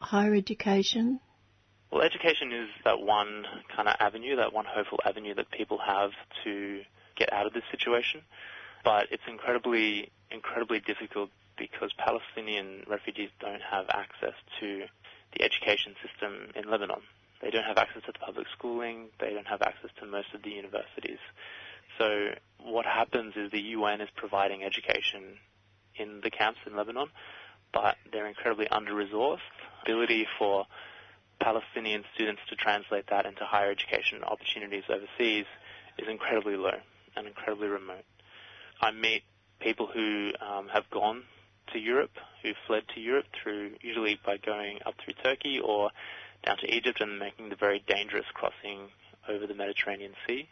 higher 0.00 0.34
education? 0.34 1.20
Well, 1.90 2.02
education 2.02 2.52
is 2.52 2.68
that 2.84 3.00
one 3.00 3.44
kind 3.74 3.88
of 3.88 3.96
avenue, 4.00 4.36
that 4.36 4.52
one 4.52 4.66
hopeful 4.68 5.00
avenue 5.04 5.34
that 5.34 5.50
people 5.50 5.78
have 5.78 6.10
to 6.44 6.82
get 7.16 7.32
out 7.32 7.46
of 7.46 7.54
this 7.54 7.62
situation. 7.70 8.20
But 8.84 9.06
it's 9.10 9.22
incredibly, 9.26 10.10
incredibly 10.30 10.80
difficult 10.80 11.30
because 11.58 11.92
Palestinian 11.98 12.84
refugees 12.86 13.30
don't 13.40 13.62
have 13.62 13.86
access 13.90 14.34
to 14.60 14.84
the 15.32 15.42
education 15.42 15.94
system 16.04 16.52
in 16.54 16.70
Lebanon. 16.70 17.00
They 17.42 17.50
don't 17.50 17.64
have 17.64 17.78
access 17.78 18.02
to 18.06 18.12
the 18.12 18.18
public 18.18 18.46
schooling. 18.56 19.08
They 19.20 19.32
don't 19.32 19.46
have 19.46 19.62
access 19.62 19.90
to 20.00 20.06
most 20.06 20.28
of 20.34 20.42
the 20.42 20.50
universities. 20.50 21.18
So 21.98 22.30
what 22.62 22.86
happens 22.86 23.34
is 23.36 23.50
the 23.50 23.60
UN 23.76 24.00
is 24.00 24.08
providing 24.16 24.62
education 24.62 25.38
in 25.96 26.20
the 26.22 26.30
camps 26.30 26.60
in 26.66 26.76
Lebanon, 26.76 27.08
but 27.72 27.96
they're 28.12 28.26
incredibly 28.26 28.68
under-resourced. 28.68 29.38
The 29.84 29.92
ability 29.92 30.26
for 30.38 30.66
Palestinian 31.40 32.04
students 32.14 32.40
to 32.48 32.56
translate 32.56 33.06
that 33.10 33.26
into 33.26 33.44
higher 33.44 33.70
education 33.70 34.22
opportunities 34.24 34.84
overseas 34.88 35.46
is 35.98 36.08
incredibly 36.08 36.56
low 36.56 36.78
and 37.16 37.26
incredibly 37.26 37.68
remote. 37.68 38.04
I 38.80 38.90
meet 38.90 39.22
people 39.60 39.88
who 39.92 40.32
um, 40.40 40.68
have 40.68 40.88
gone 40.90 41.22
to 41.72 41.78
Europe, 41.78 42.12
who 42.42 42.52
fled 42.66 42.82
to 42.94 43.00
Europe 43.00 43.26
through 43.42 43.72
usually 43.80 44.18
by 44.24 44.36
going 44.36 44.78
up 44.86 44.94
through 45.02 45.14
Turkey 45.22 45.60
or 45.62 45.90
down 46.44 46.56
to 46.58 46.74
Egypt 46.74 47.00
and 47.00 47.18
making 47.18 47.48
the 47.48 47.56
very 47.56 47.82
dangerous 47.86 48.26
crossing 48.34 48.88
over 49.28 49.46
the 49.46 49.54
Mediterranean 49.54 50.12
Sea 50.26 50.48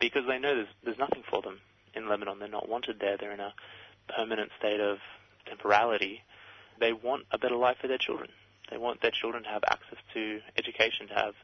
because 0.00 0.22
they 0.26 0.38
know 0.38 0.54
there's, 0.54 0.68
there's 0.84 0.98
nothing 0.98 1.22
for 1.28 1.42
them 1.42 1.58
in 1.94 2.08
Lebanon. 2.08 2.38
They're 2.38 2.48
not 2.48 2.68
wanted 2.68 2.98
there. 3.00 3.16
They're 3.16 3.32
in 3.32 3.40
a 3.40 3.54
permanent 4.16 4.50
state 4.58 4.80
of 4.80 4.98
temporality. 5.46 6.22
They 6.78 6.92
want 6.92 7.26
a 7.30 7.38
better 7.38 7.56
life 7.56 7.76
for 7.80 7.88
their 7.88 7.98
children. 7.98 8.30
They 8.70 8.78
want 8.78 9.02
their 9.02 9.10
children 9.10 9.42
to 9.44 9.48
have 9.48 9.62
access 9.66 9.98
to 10.14 10.40
education, 10.56 11.08
to 11.08 11.14
have 11.14 11.34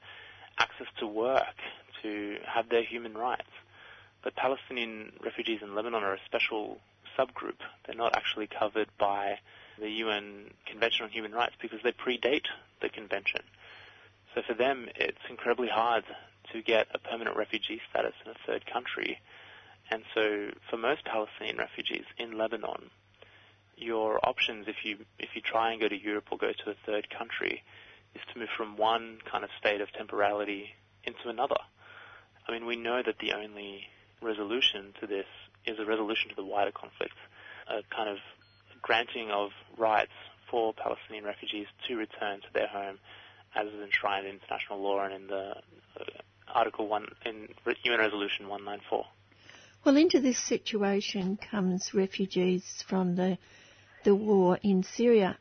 access 0.58 0.86
to 1.00 1.06
work, 1.06 1.56
to 2.02 2.36
have 2.46 2.68
their 2.68 2.82
human 2.84 3.14
rights. 3.14 3.50
But 4.22 4.36
Palestinian 4.36 5.12
refugees 5.22 5.60
in 5.62 5.74
Lebanon 5.74 6.02
are 6.02 6.14
a 6.14 6.20
special 6.24 6.78
subgroup. 7.16 7.58
They're 7.86 7.96
not 7.96 8.16
actually 8.16 8.46
covered 8.46 8.88
by 8.98 9.38
the 9.78 9.88
UN 9.88 10.50
Convention 10.66 11.04
on 11.04 11.10
Human 11.10 11.32
Rights 11.32 11.54
because 11.60 11.80
they 11.82 11.92
predate 11.92 12.46
the 12.80 12.88
convention. 12.88 13.42
So 14.34 14.42
for 14.46 14.54
them, 14.54 14.88
it's 14.96 15.18
incredibly 15.28 15.68
hard 15.68 16.04
to 16.52 16.62
get 16.62 16.88
a 16.92 16.98
permanent 16.98 17.36
refugee 17.36 17.80
status 17.90 18.14
in 18.24 18.30
a 18.30 18.34
third 18.46 18.66
country. 18.66 19.18
And 19.90 20.02
so 20.14 20.50
for 20.70 20.76
most 20.76 21.04
Palestinian 21.04 21.58
refugees 21.58 22.04
in 22.18 22.36
Lebanon, 22.36 22.90
your 23.76 24.18
options 24.26 24.66
if 24.68 24.84
you 24.84 24.98
if 25.18 25.30
you 25.34 25.42
try 25.42 25.72
and 25.72 25.80
go 25.80 25.88
to 25.88 25.96
Europe 25.96 26.28
or 26.30 26.38
go 26.38 26.52
to 26.52 26.70
a 26.70 26.74
third 26.86 27.08
country 27.10 27.62
is 28.14 28.22
to 28.32 28.38
move 28.38 28.48
from 28.56 28.76
one 28.76 29.18
kind 29.30 29.44
of 29.44 29.50
state 29.58 29.80
of 29.80 29.92
temporality 29.92 30.70
into 31.04 31.28
another. 31.28 31.58
I 32.48 32.52
mean, 32.52 32.64
we 32.64 32.76
know 32.76 33.02
that 33.04 33.18
the 33.18 33.32
only 33.32 33.86
resolution 34.22 34.94
to 35.00 35.06
this 35.06 35.26
is 35.66 35.78
a 35.78 35.84
resolution 35.84 36.30
to 36.30 36.36
the 36.36 36.44
wider 36.44 36.72
conflict, 36.72 37.14
a 37.68 37.82
kind 37.94 38.08
of 38.08 38.18
granting 38.82 39.30
of 39.30 39.50
rights 39.76 40.12
for 40.50 40.72
Palestinian 40.74 41.24
refugees 41.24 41.66
to 41.88 41.96
return 41.96 42.40
to 42.40 42.46
their 42.54 42.68
home 42.68 42.98
as 43.54 43.66
is 43.68 43.80
enshrined 43.82 44.26
in 44.26 44.34
international 44.34 44.80
law 44.80 45.04
and 45.04 45.14
in 45.14 45.26
the 45.26 45.54
uh, 45.98 46.04
Article 46.54 46.86
1 46.86 47.06
in 47.24 47.48
UN 47.84 47.98
Resolution 47.98 48.48
194. 48.48 49.04
Well, 49.84 49.96
into 49.96 50.20
this 50.20 50.38
situation 50.38 51.38
comes 51.50 51.94
refugees 51.94 52.84
from 52.88 53.16
the 53.16 53.38
the 54.04 54.14
war 54.14 54.58
in 54.62 54.84
Syria. 54.84 55.36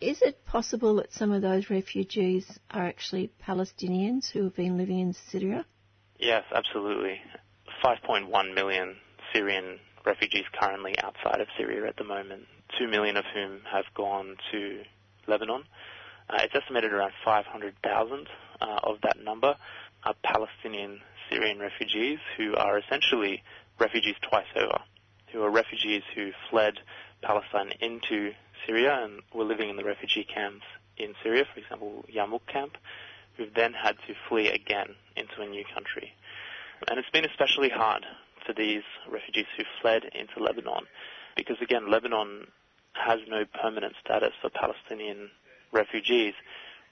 Is 0.00 0.22
it 0.22 0.44
possible 0.44 0.96
that 0.96 1.12
some 1.12 1.30
of 1.30 1.42
those 1.42 1.70
refugees 1.70 2.58
are 2.70 2.84
actually 2.84 3.30
Palestinians 3.46 4.28
who 4.30 4.42
have 4.44 4.56
been 4.56 4.76
living 4.76 4.98
in 4.98 5.12
Syria? 5.12 5.64
Yes, 6.18 6.42
absolutely. 6.52 7.20
5.1 7.84 8.54
million 8.54 8.96
Syrian 9.32 9.78
refugees 10.04 10.44
currently 10.58 10.94
outside 10.98 11.40
of 11.40 11.46
Syria 11.56 11.86
at 11.88 11.96
the 11.96 12.04
moment, 12.04 12.46
2 12.78 12.88
million 12.88 13.16
of 13.16 13.24
whom 13.34 13.60
have 13.70 13.84
gone 13.94 14.36
to 14.50 14.82
Lebanon. 15.26 15.64
Uh, 16.28 16.38
it's 16.40 16.54
estimated 16.54 16.92
around 16.92 17.12
500,000 17.24 18.28
uh, 18.60 18.78
of 18.82 19.00
that 19.02 19.22
number 19.22 19.56
are 20.04 20.14
Palestinian 20.22 21.00
Syrian 21.30 21.58
refugees 21.58 22.18
who 22.36 22.54
are 22.56 22.78
essentially 22.78 23.42
refugees 23.78 24.16
twice 24.28 24.46
over, 24.56 24.80
who 25.32 25.42
are 25.42 25.50
refugees 25.50 26.02
who 26.14 26.30
fled 26.50 26.74
Palestine 27.22 27.72
into 27.80 28.32
Syria 28.66 29.00
and 29.02 29.22
were 29.32 29.44
living 29.44 29.70
in 29.70 29.76
the 29.76 29.84
refugee 29.84 30.24
camps 30.24 30.64
in 30.96 31.14
Syria, 31.22 31.44
for 31.52 31.60
example, 31.60 32.04
Yarmouk 32.12 32.46
camp, 32.46 32.76
who've 33.36 33.54
then 33.54 33.72
had 33.72 33.96
to 34.06 34.14
flee 34.28 34.48
again 34.48 34.94
into 35.16 35.40
a 35.40 35.46
new 35.46 35.64
country. 35.72 36.12
And 36.88 36.98
it's 36.98 37.10
been 37.10 37.24
especially 37.24 37.70
hard 37.70 38.04
for 38.46 38.52
these 38.52 38.82
refugees 39.10 39.46
who 39.56 39.64
fled 39.80 40.04
into 40.14 40.42
Lebanon 40.42 40.86
because, 41.36 41.56
again, 41.62 41.90
Lebanon 41.90 42.46
has 42.94 43.20
no 43.28 43.44
permanent 43.60 43.94
status 44.04 44.32
for 44.40 44.50
Palestinian 44.50 45.30
refugees, 45.72 46.34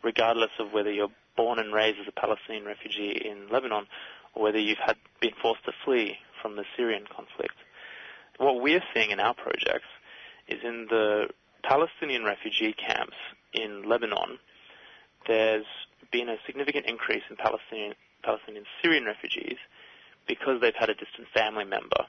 regardless 0.03 0.51
of 0.59 0.72
whether 0.72 0.90
you're 0.90 1.12
born 1.36 1.59
and 1.59 1.72
raised 1.72 1.98
as 2.01 2.09
a 2.09 2.20
Palestinian 2.20 2.64
refugee 2.64 3.20
in 3.24 3.48
Lebanon 3.51 3.86
or 4.34 4.42
whether 4.42 4.59
you've 4.59 4.78
had 4.84 4.96
been 5.20 5.32
forced 5.40 5.64
to 5.64 5.72
flee 5.84 6.16
from 6.40 6.57
the 6.57 6.64
Syrian 6.76 7.05
conflict. 7.07 7.55
What 8.38 8.62
we're 8.62 8.82
seeing 8.94 9.11
in 9.11 9.20
our 9.20 9.34
projects 9.34 9.88
is 10.48 10.61
in 10.64 10.86
the 10.88 11.28
Palestinian 11.62 12.24
refugee 12.24 12.72
camps 12.72 13.16
in 13.53 13.88
Lebanon, 13.88 14.38
there's 15.26 15.66
been 16.11 16.28
a 16.28 16.36
significant 16.46 16.86
increase 16.86 17.22
in 17.28 17.36
Palestinian, 17.36 17.94
Palestinian 18.22 18.64
Syrian 18.82 19.05
refugees 19.05 19.59
because 20.31 20.61
they've 20.61 20.78
had 20.78 20.89
a 20.89 20.95
distant 20.95 21.26
family 21.35 21.64
member 21.64 22.07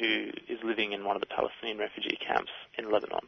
who 0.00 0.30
is 0.48 0.58
living 0.64 0.90
in 0.90 1.04
one 1.04 1.14
of 1.14 1.20
the 1.20 1.30
Palestinian 1.30 1.78
refugee 1.78 2.18
camps 2.18 2.50
in 2.76 2.90
Lebanon. 2.90 3.22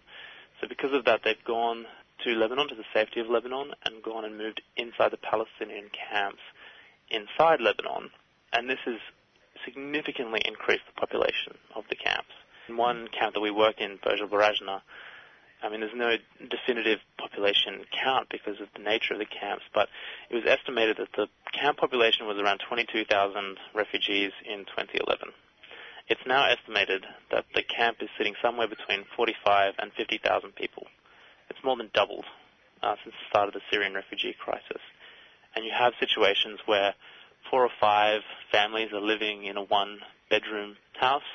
So 0.60 0.66
because 0.66 0.92
of 0.92 1.04
that, 1.04 1.20
they've 1.22 1.44
gone 1.46 1.86
to 2.24 2.30
Lebanon, 2.30 2.68
to 2.68 2.74
the 2.74 2.90
safety 2.92 3.20
of 3.20 3.28
Lebanon, 3.28 3.70
and 3.84 4.02
gone 4.02 4.24
and 4.24 4.36
moved 4.36 4.60
inside 4.76 5.12
the 5.12 5.18
Palestinian 5.18 5.88
camps 5.94 6.42
inside 7.10 7.60
Lebanon. 7.60 8.10
And 8.52 8.68
this 8.68 8.82
has 8.86 8.98
significantly 9.64 10.40
increased 10.44 10.82
the 10.92 11.00
population 11.00 11.54
of 11.76 11.84
the 11.88 11.96
camps. 11.96 12.34
In 12.68 12.76
one 12.76 13.06
camp 13.16 13.34
that 13.34 13.40
we 13.40 13.52
work 13.52 13.76
in, 13.78 14.00
Burj 14.02 14.18
Barajna, 14.18 14.80
I 15.64 15.70
mean, 15.70 15.80
there's 15.80 15.96
no 15.96 16.16
definitive 16.50 16.98
population 17.16 17.88
count 17.90 18.28
because 18.28 18.60
of 18.60 18.68
the 18.76 18.82
nature 18.82 19.14
of 19.14 19.18
the 19.18 19.24
camps, 19.24 19.64
but 19.72 19.88
it 20.28 20.34
was 20.34 20.44
estimated 20.46 20.98
that 20.98 21.08
the 21.16 21.26
camp 21.58 21.78
population 21.78 22.26
was 22.26 22.36
around 22.36 22.60
22,000 22.68 23.08
refugees 23.74 24.32
in 24.44 24.68
2011. 24.68 25.32
It's 26.08 26.20
now 26.26 26.44
estimated 26.44 27.06
that 27.30 27.46
the 27.54 27.62
camp 27.62 27.98
is 28.02 28.10
sitting 28.18 28.34
somewhere 28.42 28.68
between 28.68 29.06
45 29.16 29.74
and 29.78 29.90
50,000 29.96 30.54
people. 30.54 30.84
It's 31.48 31.64
more 31.64 31.76
than 31.78 31.88
doubled 31.94 32.26
uh, 32.82 32.96
since 33.02 33.16
the 33.16 33.28
start 33.30 33.48
of 33.48 33.54
the 33.54 33.64
Syrian 33.72 33.94
refugee 33.94 34.36
crisis. 34.38 34.82
And 35.56 35.64
you 35.64 35.72
have 35.72 35.94
situations 35.98 36.60
where 36.66 36.92
four 37.50 37.64
or 37.64 37.72
five 37.80 38.20
families 38.52 38.92
are 38.92 39.00
living 39.00 39.44
in 39.44 39.56
a 39.56 39.62
one 39.62 40.00
bedroom 40.28 40.76
house. 41.00 41.30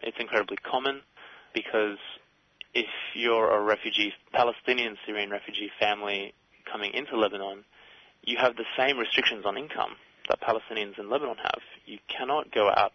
It's 0.00 0.18
incredibly 0.20 0.58
common 0.58 1.00
because 1.54 1.98
if 2.74 2.86
you're 3.14 3.50
a 3.50 3.62
refugee, 3.62 4.12
Palestinian 4.32 4.96
Syrian 5.06 5.30
refugee 5.30 5.70
family 5.78 6.34
coming 6.70 6.92
into 6.92 7.16
Lebanon, 7.16 7.64
you 8.22 8.36
have 8.38 8.56
the 8.56 8.64
same 8.76 8.98
restrictions 8.98 9.44
on 9.46 9.56
income 9.56 9.96
that 10.28 10.40
Palestinians 10.40 10.98
in 10.98 11.08
Lebanon 11.08 11.36
have. 11.36 11.60
You 11.86 11.98
cannot 12.08 12.50
go 12.50 12.68
out 12.68 12.92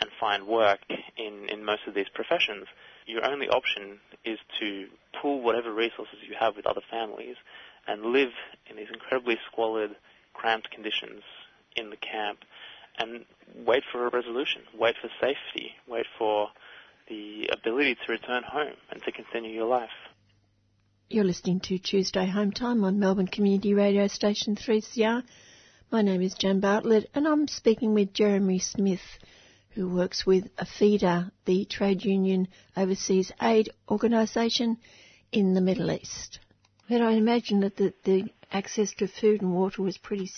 and 0.00 0.10
find 0.20 0.46
work 0.46 0.80
in, 1.16 1.48
in 1.48 1.64
most 1.64 1.82
of 1.86 1.94
these 1.94 2.08
professions. 2.14 2.66
Your 3.06 3.24
only 3.24 3.48
option 3.48 3.98
is 4.24 4.38
to 4.60 4.86
pool 5.20 5.42
whatever 5.42 5.72
resources 5.72 6.18
you 6.26 6.36
have 6.38 6.54
with 6.56 6.66
other 6.66 6.82
families 6.90 7.36
and 7.86 8.02
live 8.02 8.30
in 8.70 8.76
these 8.76 8.88
incredibly 8.92 9.36
squalid, 9.50 9.96
cramped 10.34 10.70
conditions 10.70 11.22
in 11.74 11.90
the 11.90 11.96
camp 11.96 12.40
and 12.98 13.24
wait 13.64 13.82
for 13.90 14.06
a 14.06 14.10
resolution, 14.10 14.62
wait 14.78 14.94
for 15.00 15.08
safety, 15.20 15.72
wait 15.88 16.06
for 16.18 16.48
the 17.08 17.48
ability 17.52 17.94
to 17.94 18.12
return 18.12 18.42
home 18.42 18.74
and 18.90 19.02
to 19.02 19.12
continue 19.12 19.50
your 19.50 19.66
life. 19.66 19.90
You're 21.08 21.24
listening 21.24 21.60
to 21.60 21.78
Tuesday 21.78 22.26
Home 22.26 22.52
Time 22.52 22.84
on 22.84 22.98
Melbourne 22.98 23.28
Community 23.28 23.72
Radio 23.72 24.08
Station 24.08 24.56
3CR. 24.56 25.22
My 25.90 26.02
name 26.02 26.20
is 26.20 26.34
Jan 26.34 26.60
Bartlett 26.60 27.08
and 27.14 27.26
I'm 27.26 27.48
speaking 27.48 27.94
with 27.94 28.12
Jeremy 28.12 28.58
Smith, 28.58 29.18
who 29.70 29.88
works 29.88 30.26
with 30.26 30.54
APHEDA, 30.56 31.30
the 31.46 31.64
trade 31.64 32.04
union 32.04 32.48
overseas 32.76 33.32
aid 33.40 33.70
organisation 33.88 34.76
in 35.32 35.54
the 35.54 35.62
Middle 35.62 35.90
East. 35.90 36.40
But 36.90 37.00
I 37.00 37.12
imagine 37.12 37.60
that 37.60 37.76
the, 37.76 37.94
the 38.04 38.24
access 38.52 38.92
to 38.94 39.08
food 39.08 39.40
and 39.40 39.54
water 39.54 39.80
was 39.80 39.96
pretty 39.96 40.30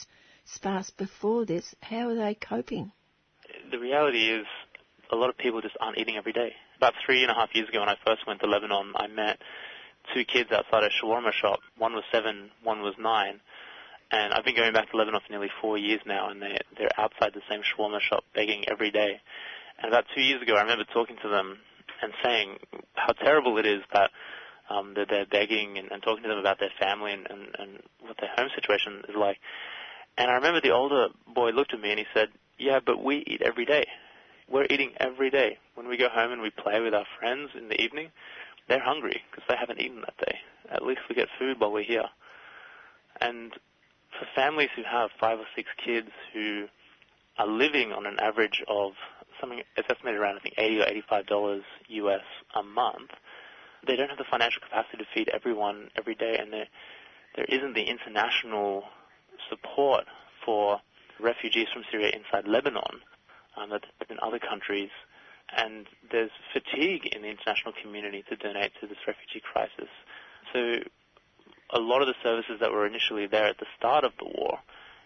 sparse 0.45 0.91
before 0.91 1.45
this. 1.45 1.75
How 1.81 2.11
are 2.11 2.15
they 2.15 2.35
coping? 2.35 2.93
The 3.73 3.79
reality 3.79 4.31
is 4.31 4.47
a 5.13 5.17
lot 5.17 5.31
of 5.31 5.39
people 5.39 5.61
just 5.61 5.77
aren't 5.81 5.99
eating 5.99 6.17
every 6.17 6.33
day. 6.33 6.53
About 6.77 6.95
three 7.05 7.23
and 7.23 7.31
a 7.31 7.35
half 7.35 7.51
years 7.55 7.69
ago 7.69 7.81
when 7.81 7.89
I 7.89 7.97
first 8.05 8.27
went 8.27 8.41
to 8.41 8.47
Lebanon, 8.47 8.93
I 8.95 9.07
met 9.07 9.39
two 10.15 10.25
kids 10.25 10.51
outside 10.53 10.85
a 10.85 10.91
shawarma 10.91 11.33
shop. 11.33 11.61
One 11.79 11.93
was 11.93 12.05
seven, 12.13 12.51
one 12.63 12.83
was 12.83 12.95
nine. 12.99 13.41
And 14.11 14.33
I've 14.33 14.45
been 14.45 14.57
going 14.57 14.73
back 14.73 14.91
to 14.91 14.97
Lebanon 14.97 15.21
for 15.25 15.33
nearly 15.33 15.51
four 15.61 15.79
years 15.79 16.01
now, 16.05 16.31
and 16.31 16.43
they're, 16.43 16.59
they're 16.77 17.01
outside 17.01 17.33
the 17.33 17.43
same 17.49 17.63
shawarma 17.63 18.01
shop 18.01 18.25
begging 18.35 18.65
every 18.69 18.91
day. 18.91 19.21
And 19.79 19.93
about 19.93 20.05
two 20.15 20.21
years 20.21 20.43
ago, 20.43 20.57
I 20.57 20.63
remember 20.63 20.85
talking 20.93 21.17
to 21.23 21.29
them 21.29 21.59
and 22.03 22.13
saying 22.23 22.59
how 22.95 23.13
terrible 23.13 23.59
it 23.59 23.67
is 23.67 23.83
that 23.93 24.11
um, 24.69 24.95
that 24.95 25.09
they're 25.11 25.27
begging 25.27 25.79
and, 25.79 25.91
and 25.91 26.03
talking 26.03 26.23
to 26.23 26.29
them 26.29 26.39
about 26.39 26.61
their 26.61 26.71
family 26.81 27.13
and, 27.13 27.27
and, 27.29 27.49
and 27.59 27.83
what 28.01 28.17
their 28.21 28.31
home 28.37 28.49
situation 28.55 29.03
is 29.09 29.17
like. 29.17 29.39
And 30.17 30.31
I 30.31 30.35
remember 30.35 30.61
the 30.61 30.71
older 30.71 31.09
boy 31.27 31.51
looked 31.51 31.75
at 31.75 31.81
me 31.81 31.91
and 31.91 31.99
he 31.99 32.07
said, 32.15 32.29
"Yeah, 32.59 32.79
but 32.85 33.03
we 33.03 33.25
eat 33.27 33.43
every 33.43 33.65
day. 33.65 33.87
We're 34.51 34.67
eating 34.69 34.91
every 34.99 35.31
day. 35.31 35.59
When 35.77 35.87
we 35.87 35.97
go 35.97 36.09
home 36.09 36.33
and 36.33 36.43
we 36.43 36.51
play 36.51 36.81
with 36.81 36.93
our 36.93 37.07
friends 37.21 37.51
in 37.57 37.69
the 37.69 37.81
evening, 37.81 38.11
they're 38.69 38.83
hungry 38.83 39.23
because 39.31 39.45
they 39.49 39.55
haven't 39.57 39.81
eaten 39.81 40.01
that 40.01 40.17
day. 40.27 40.39
At 40.71 40.85
least 40.85 41.03
we 41.09 41.15
get 41.15 41.29
food 41.39 41.61
while 41.61 41.71
we're 41.71 41.85
here." 41.85 42.09
And 43.21 43.53
for 44.19 44.27
families 44.35 44.71
who 44.75 44.83
have 44.83 45.11
five 45.21 45.39
or 45.39 45.47
six 45.55 45.69
kids 45.85 46.11
who 46.33 46.67
are 47.39 47.47
living 47.47 47.93
on 47.93 48.07
an 48.07 48.19
average 48.19 48.63
of 48.67 48.93
something 49.41 49.63
it's 49.77 49.89
estimated 49.89 50.21
around 50.21 50.37
I 50.37 50.41
think 50.41 50.57
eighty 50.59 50.81
or 50.81 50.87
eighty 50.87 51.03
five 51.09 51.27
dollars 51.27 51.63
US 51.89 52.25
a 52.55 52.63
month, 52.65 53.11
they 53.87 53.95
don't 53.95 54.09
have 54.09 54.19
the 54.19 54.25
financial 54.25 54.63
capacity 54.63 54.99
to 54.99 55.07
feed 55.15 55.29
everyone 55.29 55.91
every 55.97 56.17
day, 56.17 56.39
and 56.39 56.53
there 56.53 56.67
there 57.37 57.47
isn't 57.49 57.75
the 57.75 57.85
international 57.85 58.85
support 59.49 60.07
for 60.45 60.81
refugees 61.21 61.69
from 61.73 61.85
Syria 61.91 62.11
inside 62.11 62.49
Lebanon 62.49 63.01
um, 63.57 63.71
that 63.71 63.85
in 64.09 64.19
other 64.23 64.39
countries, 64.39 64.91
and 65.57 65.87
there's 66.11 66.31
fatigue 66.53 67.07
in 67.07 67.23
the 67.23 67.29
international 67.29 67.73
community 67.83 68.25
to 68.29 68.37
donate 68.37 68.73
to 68.81 68.87
this 68.87 68.99
refugee 69.07 69.43
crisis. 69.43 69.91
So 70.53 70.79
a 71.73 71.79
lot 71.79 72.03
of 72.03 72.09
the 72.09 72.15
services 72.23 72.59
that 72.61 72.71
were 72.71 72.87
initially 72.87 73.27
there 73.27 73.47
at 73.47 73.59
the 73.59 73.67
start 73.79 74.05
of 74.05 74.13
the 74.19 74.27
war 74.27 74.59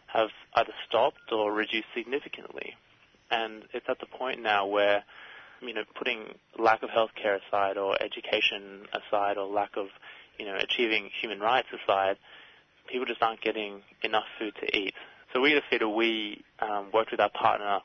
have 0.07 0.29
either 0.55 0.73
stopped 0.89 1.33
or 1.33 1.53
reduced 1.53 1.89
significantly. 1.95 2.75
And 3.31 3.65
it's 3.73 3.87
at 3.89 3.99
the 3.99 4.07
point 4.07 4.43
now 4.43 4.67
where, 4.67 5.05
you 5.61 5.75
know, 5.75 5.85
putting 5.97 6.35
lack 6.59 6.83
of 6.83 6.91
healthcare 6.91 7.41
aside 7.47 7.77
or 7.77 8.01
education 8.01 8.87
aside 8.93 9.37
or 9.37 9.47
lack 9.47 9.77
of, 9.77 9.87
you 10.39 10.47
know, 10.47 10.57
achieving 10.57 11.11
human 11.21 11.41
rights 11.41 11.69
aside, 11.73 12.17
people 12.87 13.07
just 13.07 13.23
aren't 13.23 13.41
getting 13.41 13.83
enough 14.03 14.25
food 14.39 14.55
to 14.61 14.77
eat. 14.77 14.95
So 15.33 15.41
we 15.41 15.57
at 15.57 15.63
APHEDA, 15.65 15.93
we 15.93 16.45
um, 16.61 16.91
worked 16.93 17.11
with 17.11 17.21
our 17.21 17.31
partner 17.31 17.81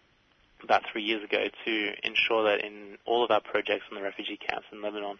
about 0.63 0.83
three 0.91 1.03
years 1.03 1.23
ago 1.23 1.45
to 1.65 1.91
ensure 2.03 2.43
that 2.43 2.65
in 2.65 2.97
all 3.05 3.23
of 3.23 3.31
our 3.31 3.41
projects 3.41 3.85
in 3.89 3.95
the 3.95 4.03
refugee 4.03 4.37
camps 4.37 4.67
in 4.71 4.81
Lebanon, 4.81 5.17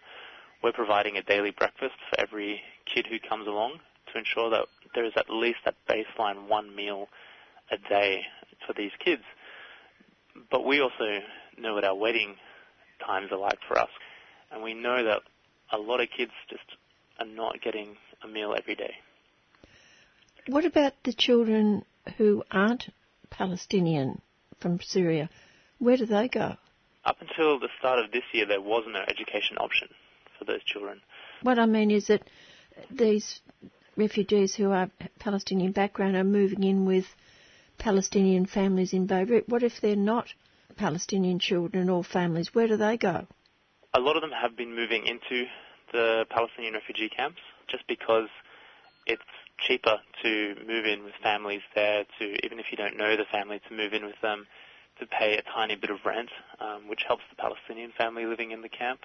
we're 0.64 0.74
providing 0.74 1.18
a 1.18 1.24
daily 1.24 1.52
breakfast 1.52 1.96
for 2.10 2.20
every 2.20 2.62
kid 2.86 3.06
who 3.08 3.18
comes 3.20 3.48
along 3.48 3.80
to 4.12 4.20
ensure 4.20 4.50
that 4.50 4.66
there 4.94 5.06
is 5.06 5.14
at 5.16 5.30
least 5.30 5.60
that 5.66 5.76
baseline 5.88 6.48
one 6.48 6.76
meal 6.76 7.08
a 7.72 7.78
day 7.78 8.24
for 8.66 8.74
these 8.74 8.92
kids. 9.04 9.24
But 10.52 10.66
we 10.66 10.82
also 10.82 11.20
know 11.58 11.76
what 11.76 11.84
our 11.84 11.96
waiting 11.96 12.36
times 13.06 13.32
are 13.32 13.38
like 13.38 13.60
for 13.68 13.78
us. 13.78 13.90
And 14.52 14.64
we 14.64 14.74
know 14.74 15.04
that 15.04 15.22
a 15.72 15.78
lot 15.78 16.02
of 16.02 16.10
kids 16.16 16.32
just 16.50 16.64
are 17.20 17.26
not 17.26 17.62
getting 17.62 17.98
a 18.24 18.28
meal 18.28 18.56
every 18.58 18.76
day. 18.76 18.96
What 20.48 20.66
about 20.66 20.94
the 21.04 21.14
children 21.14 21.86
who 22.18 22.44
aren't 22.52 22.90
Palestinian 23.30 24.22
from 24.60 24.80
Syria? 24.82 25.30
Where 25.78 25.98
do 25.98 26.06
they 26.06 26.28
go? 26.28 26.56
Up 27.06 27.18
until 27.22 27.60
the 27.60 27.70
start 27.80 28.00
of 28.00 28.12
this 28.12 28.24
year, 28.34 28.46
there 28.46 28.62
was 28.62 28.84
no 28.88 29.02
education 29.08 29.58
option 29.58 29.88
for 30.38 30.46
those 30.46 30.64
children. 30.64 31.02
What 31.42 31.60
I 31.60 31.66
mean 31.66 31.92
is 31.92 32.08
that 32.08 32.24
these 32.92 33.42
refugees 33.96 34.56
who 34.56 34.72
are 34.72 34.90
Palestinian 35.20 35.72
background 35.72 36.16
are 36.16 36.24
moving 36.24 36.64
in 36.64 36.86
with 36.86 37.06
Palestinian 37.78 38.46
families 38.46 38.94
in 38.94 39.08
Beirut. 39.08 39.48
What 39.48 39.64
if 39.64 39.74
they're 39.82 39.96
not 39.96 40.28
Palestinian 40.76 41.40
children 41.40 41.90
or 41.90 42.04
families? 42.04 42.54
Where 42.54 42.68
do 42.68 42.78
they 42.78 42.98
go? 42.98 43.28
A 43.94 44.00
lot 44.00 44.16
of 44.16 44.22
them 44.22 44.32
have 44.32 44.56
been 44.56 44.76
moving 44.76 45.06
into 45.08 45.46
the 45.92 46.26
Palestinian 46.30 46.74
refugee 46.74 47.10
camps 47.10 47.40
just 47.70 47.88
because 47.88 48.28
it's 49.06 49.22
cheaper 49.68 49.98
to 50.24 50.56
move 50.68 50.86
in 50.86 51.04
with 51.04 51.14
families 51.22 51.62
there 51.76 52.06
to, 52.20 52.46
even 52.46 52.60
if 52.60 52.68
you 52.72 52.78
don't 52.78 52.98
know 52.98 53.16
the 53.16 53.26
family, 53.32 53.62
to 53.68 53.76
move 53.76 53.94
in 53.94 54.06
with 54.06 54.20
them 54.22 54.48
to 55.00 55.06
pay 55.06 55.38
a 55.38 55.42
tiny 55.42 55.76
bit 55.76 55.90
of 55.90 55.98
rent, 56.06 56.30
um, 56.60 56.88
which 56.88 57.04
helps 57.08 57.24
the 57.30 57.36
Palestinian 57.36 57.92
family 57.98 58.26
living 58.26 58.52
in 58.52 58.62
the 58.62 58.70
camp, 58.70 59.00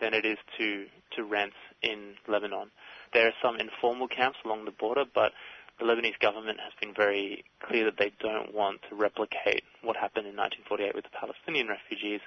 than 0.00 0.14
it 0.14 0.24
is 0.24 0.38
to, 0.58 0.86
to 1.16 1.24
rent 1.24 1.54
in 1.82 2.14
Lebanon. 2.28 2.70
There 3.12 3.26
are 3.26 3.32
some 3.42 3.56
informal 3.58 4.08
camps 4.08 4.38
along 4.44 4.64
the 4.64 4.70
border, 4.70 5.04
but 5.12 5.32
the 5.78 5.84
Lebanese 5.84 6.18
government 6.20 6.58
has 6.60 6.72
been 6.80 6.94
very 6.94 7.44
clear 7.66 7.84
that 7.86 7.96
they 7.98 8.12
don't 8.20 8.54
want 8.54 8.80
to 8.88 8.94
replicate 8.94 9.62
what 9.82 9.96
happened 9.96 10.26
in 10.26 10.36
1948 10.36 10.94
with 10.94 11.04
the 11.04 11.10
Palestinian 11.18 11.68
refugees 11.68 12.20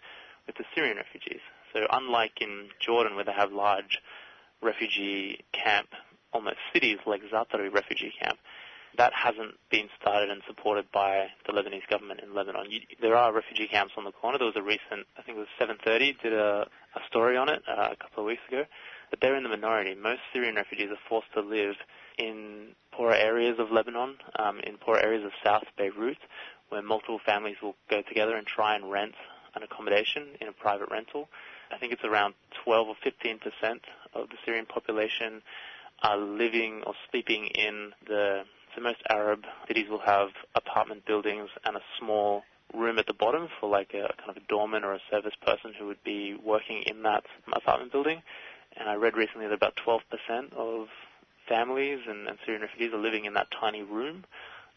with 0.47 0.55
the 0.55 0.63
Syrian 0.73 0.97
refugees. 0.97 1.41
So 1.73 1.85
unlike 1.91 2.41
in 2.41 2.69
Jordan 2.79 3.15
where 3.15 3.25
they 3.25 3.33
have 3.33 3.51
large 3.51 3.99
refugee 4.61 5.43
camp, 5.53 5.89
almost 6.33 6.57
cities 6.73 6.97
like 7.05 7.21
Zaatari 7.31 7.73
refugee 7.73 8.13
camp, 8.21 8.39
that 8.97 9.13
hasn't 9.13 9.55
been 9.69 9.87
started 9.99 10.29
and 10.29 10.41
supported 10.47 10.91
by 10.91 11.27
the 11.45 11.53
Lebanese 11.53 11.87
government 11.89 12.19
in 12.21 12.35
Lebanon. 12.35 12.69
You, 12.69 12.81
there 13.01 13.15
are 13.15 13.33
refugee 13.33 13.67
camps 13.67 13.93
on 13.97 14.03
the 14.03 14.11
corner. 14.11 14.37
There 14.37 14.47
was 14.47 14.57
a 14.57 14.61
recent, 14.61 15.07
I 15.17 15.21
think 15.21 15.37
it 15.37 15.39
was 15.39 15.47
730, 15.57 16.17
did 16.21 16.33
a, 16.33 16.67
a 16.95 16.99
story 17.07 17.37
on 17.37 17.49
it 17.49 17.61
uh, 17.67 17.89
a 17.91 17.95
couple 17.95 18.23
of 18.23 18.25
weeks 18.25 18.41
ago. 18.47 18.63
But 19.09 19.19
they're 19.21 19.35
in 19.35 19.43
the 19.43 19.49
minority. 19.49 19.95
Most 19.95 20.21
Syrian 20.33 20.55
refugees 20.55 20.89
are 20.89 20.99
forced 21.07 21.31
to 21.33 21.41
live 21.41 21.75
in 22.17 22.75
poorer 22.91 23.13
areas 23.13 23.59
of 23.59 23.71
Lebanon, 23.71 24.15
um, 24.37 24.59
in 24.59 24.77
poorer 24.77 24.99
areas 24.99 25.23
of 25.25 25.31
South 25.43 25.63
Beirut, 25.77 26.17
where 26.69 26.81
multiple 26.81 27.19
families 27.25 27.57
will 27.61 27.75
go 27.89 28.01
together 28.01 28.35
and 28.35 28.47
try 28.47 28.75
and 28.75 28.91
rent 28.91 29.15
an 29.55 29.63
accommodation 29.63 30.27
in 30.39 30.47
a 30.47 30.53
private 30.53 30.89
rental. 30.89 31.27
I 31.73 31.77
think 31.77 31.93
it's 31.93 32.03
around 32.03 32.33
12 32.63 32.87
or 32.87 32.95
15 33.03 33.39
percent 33.39 33.81
of 34.13 34.29
the 34.29 34.35
Syrian 34.45 34.65
population 34.65 35.41
are 36.01 36.17
living 36.17 36.83
or 36.85 36.93
sleeping 37.09 37.45
in 37.47 37.91
the 38.07 38.41
so 38.75 38.81
most 38.81 38.97
Arab 39.09 39.43
cities 39.67 39.87
will 39.89 40.01
have 40.05 40.29
apartment 40.55 41.05
buildings 41.05 41.49
and 41.65 41.75
a 41.75 41.81
small 41.99 42.43
room 42.73 42.97
at 42.99 43.05
the 43.05 43.13
bottom 43.13 43.49
for 43.59 43.69
like 43.69 43.89
a 43.93 44.07
kind 44.17 44.29
of 44.29 44.37
a 44.37 44.47
doorman 44.47 44.83
or 44.83 44.93
a 44.93 44.99
service 45.09 45.33
person 45.45 45.73
who 45.77 45.87
would 45.87 46.03
be 46.03 46.35
working 46.43 46.83
in 46.85 47.03
that 47.03 47.23
apartment 47.53 47.91
building. 47.91 48.21
And 48.77 48.89
I 48.89 48.95
read 48.95 49.17
recently 49.17 49.47
that 49.47 49.53
about 49.53 49.77
12% 49.85 50.53
of 50.53 50.87
families 51.49 51.99
and, 52.07 52.27
and 52.27 52.37
Syrian 52.45 52.61
refugees 52.61 52.93
are 52.93 53.01
living 53.01 53.25
in 53.25 53.33
that 53.33 53.47
tiny 53.59 53.81
room 53.81 54.23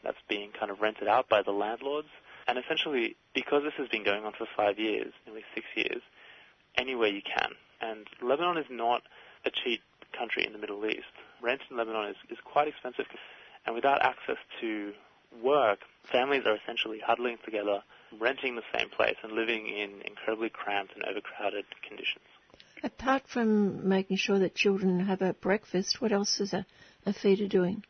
that's 0.03 0.19
being 0.29 0.51
kind 0.59 0.71
of 0.73 0.81
rented 0.81 1.07
out 1.07 1.29
by 1.29 1.43
the 1.43 1.53
landlords. 1.53 2.09
And 2.49 2.59
essentially, 2.59 3.17
because 3.35 3.63
this 3.63 3.73
has 3.79 3.89
been 3.89 4.05
going 4.05 4.25
on 4.25 4.33
for 4.37 4.47
five 4.57 4.79
years, 4.79 5.13
nearly 5.25 5.45
six 5.55 5.67
years, 5.77 6.03
anywhere 6.77 7.09
you 7.09 7.23
can. 7.23 7.53
And 7.81 8.07
Lebanon 8.21 8.59
is 8.59 8.67
not 8.71 9.03
a 9.47 9.51
cheap 9.51 9.81
country 10.17 10.47
in 10.47 10.53
the 10.53 10.59
Middle 10.59 10.85
East. 10.87 11.13
Rent 11.43 11.61
in 11.71 11.77
Lebanon 11.77 12.11
is, 12.11 12.17
is 12.31 12.39
quite 12.45 12.69
expensive. 12.69 13.07
And 13.67 13.75
without 13.75 14.03
access 14.03 14.37
to 14.61 14.93
work, 15.43 15.81
families 16.11 16.43
are 16.47 16.57
essentially 16.57 17.01
huddling 17.05 17.39
together, 17.45 17.83
renting 18.21 18.57
the 18.57 18.63
same 18.77 18.89
place, 18.91 19.17
and 19.23 19.33
living 19.33 19.67
in 19.67 20.03
incredibly 20.07 20.51
cramped 20.51 20.95
and 20.95 21.05
overcrowded 21.05 21.65
conditions. 21.87 22.25
Apart 22.83 23.23
from 23.27 23.89
making 23.89 24.19
sure 24.19 24.39
that 24.39 24.55
children 24.55 25.01
have 25.01 25.23
a 25.23 25.33
breakfast, 25.33 26.01
what 26.01 26.13
else 26.13 26.41
is 26.41 26.53
a, 26.53 26.67
APHEDA 27.07 27.49
doing? 27.49 27.83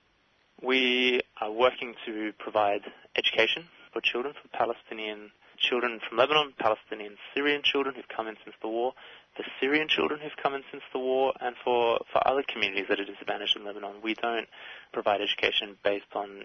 We 0.62 1.20
are 1.40 1.50
working 1.50 1.94
to 2.06 2.32
provide 2.38 2.82
education 3.16 3.64
for 3.92 4.00
children, 4.00 4.34
for 4.40 4.48
Palestinian 4.56 5.30
children 5.58 6.00
from 6.08 6.18
Lebanon, 6.18 6.52
Palestinian 6.58 7.16
Syrian 7.34 7.62
children 7.64 7.94
who've 7.94 8.08
come 8.08 8.28
in 8.28 8.36
since 8.44 8.56
the 8.62 8.68
war, 8.68 8.92
for 9.36 9.44
Syrian 9.60 9.88
children 9.88 10.20
who've 10.20 10.36
come 10.42 10.54
in 10.54 10.62
since 10.70 10.82
the 10.92 10.98
war, 10.98 11.32
and 11.40 11.56
for, 11.64 11.98
for 12.12 12.26
other 12.26 12.44
communities 12.46 12.86
that 12.88 13.00
are 13.00 13.04
disadvantaged 13.04 13.56
in 13.56 13.64
Lebanon. 13.64 13.96
We 14.02 14.14
don't 14.14 14.48
provide 14.92 15.20
education 15.20 15.76
based 15.82 16.12
on 16.14 16.44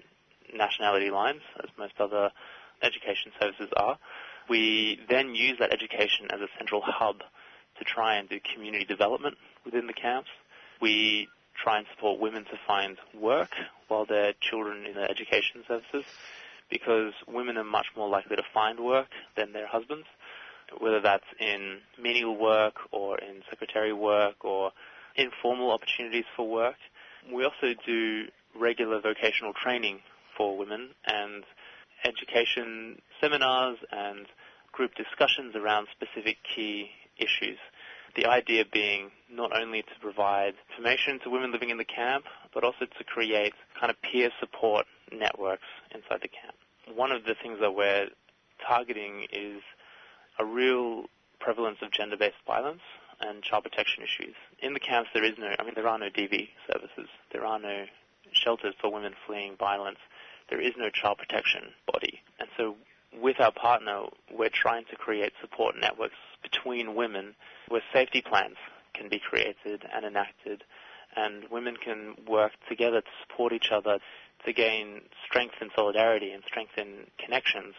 nationality 0.54 1.12
lines, 1.12 1.42
as 1.64 1.70
most 1.78 1.94
other 2.00 2.32
education 2.82 3.32
services 3.40 3.70
are. 3.76 3.98
We 4.50 5.00
then 5.10 5.36
use 5.36 5.58
that 5.60 5.72
education 5.72 6.28
as 6.32 6.42
a 6.42 6.48
central 6.58 6.82
hub 6.84 7.18
to 7.78 7.84
try 7.84 8.16
and 8.16 8.28
do 8.28 8.40
community 8.54 8.86
development 8.86 9.38
within 9.64 9.88
the 9.88 9.94
camps. 9.94 10.30
We 10.82 11.28
try 11.62 11.78
and 11.78 11.88
support 11.94 12.20
women 12.20 12.46
to 12.46 12.58
find 12.66 12.98
work 13.14 13.50
while 13.88 14.06
their 14.06 14.34
children 14.40 14.86
in 14.86 14.96
the 14.96 15.04
education 15.04 15.64
services 15.68 16.06
because 16.70 17.14
women 17.28 17.58
are 17.58 17.64
much 17.64 17.88
more 17.98 18.10
likely 18.10 18.36
to 18.36 18.44
find 18.54 18.80
work 18.80 19.08
than 19.36 19.54
their 19.54 19.68
husbands, 19.68 20.06
whether 20.80 21.02
that's 21.02 21.26
in 21.40 21.80
menial 22.02 22.38
work 22.38 22.76
or 22.92 23.18
in 23.18 23.42
secretary 23.50 23.94
work 23.94 24.44
or 24.46 24.72
informal 25.16 25.72
opportunities 25.72 26.26
for 26.36 26.48
work. 26.48 26.76
We 27.34 27.44
also 27.44 27.74
do 27.86 28.26
regular 28.60 29.02
vocational 29.02 29.54
training 29.54 30.00
for 30.38 30.58
women 30.58 30.90
and 31.06 31.44
education 32.06 33.02
seminars 33.22 33.78
and 33.92 34.26
group 34.72 34.92
discussions 34.96 35.56
around 35.56 35.88
specific 35.92 36.38
key 36.56 36.90
issues. 37.18 37.58
The 38.16 38.26
idea 38.26 38.64
being 38.72 39.12
not 39.32 39.56
only 39.56 39.82
to 39.84 39.96
provide 40.02 40.54
information 40.72 41.20
to 41.24 41.30
women 41.30 41.52
living 41.52 41.70
in 41.70 41.78
the 41.78 41.86
camp, 41.86 42.26
but 42.54 42.64
also 42.64 42.86
to 42.86 43.04
create 43.04 43.54
kind 43.80 43.92
of 43.92 43.98
peer 44.02 44.30
support 44.40 44.86
networks 45.12 45.68
inside 45.94 46.20
the 46.22 46.30
camp. 46.30 46.56
One 46.96 47.12
of 47.12 47.24
the 47.24 47.36
things 47.42 47.60
that 47.62 47.72
we're 47.76 48.08
targeting 48.66 49.28
is 49.32 49.62
a 50.40 50.46
real 50.46 51.06
prevalence 51.40 51.78
of 51.82 51.92
gender-based 51.92 52.42
violence 52.48 52.82
and 53.22 53.44
child 53.44 53.64
protection 53.64 54.04
issues. 54.04 54.36
In 54.60 54.74
the 54.74 54.80
camps, 54.80 55.10
there 55.14 55.24
is 55.24 55.34
no, 55.38 55.54
I 55.58 55.64
mean, 55.64 55.74
there 55.76 55.88
are 55.88 55.98
no 55.98 56.10
DV 56.10 56.50
services. 56.72 57.10
There 57.32 57.46
are 57.46 57.60
no 57.60 57.86
shelters 58.32 58.74
for 58.80 58.92
women 58.92 59.14
fleeing 59.28 59.56
violence. 59.58 60.00
There 60.50 60.62
is 60.62 60.74
no 60.78 60.90
child 60.90 61.18
protection 61.18 61.74
body. 61.92 62.22
And 62.40 62.50
so 62.58 62.76
with 63.22 63.40
our 63.40 63.52
partner, 63.52 64.04
we're 64.32 64.50
trying 64.50 64.86
to 64.90 64.96
create 64.96 65.34
support 65.42 65.76
networks 65.80 66.16
between 66.42 66.96
women 66.96 67.36
where 67.68 67.82
safety 67.94 68.22
plans 68.22 68.56
can 68.94 69.10
be 69.10 69.20
created 69.20 69.84
and 69.94 70.06
enacted 70.06 70.64
and 71.16 71.46
women 71.50 71.76
can 71.76 72.16
work 72.28 72.52
together 72.68 73.02
to 73.02 73.08
support 73.22 73.52
each 73.52 73.72
other 73.72 74.00
to 74.46 74.54
gain 74.54 75.02
strength 75.28 75.56
and 75.60 75.72
solidarity 75.76 76.32
and 76.32 76.44
strength 76.48 76.74
in 76.78 77.08
connections 77.18 77.74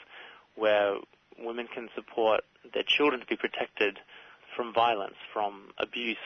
where 0.56 0.96
women 1.40 1.66
can 1.72 1.88
support 1.94 2.42
their 2.72 2.82
children 2.82 3.20
to 3.20 3.26
be 3.26 3.36
protected 3.36 3.98
from 4.56 4.72
violence, 4.74 5.16
from 5.32 5.70
abuse, 5.78 6.16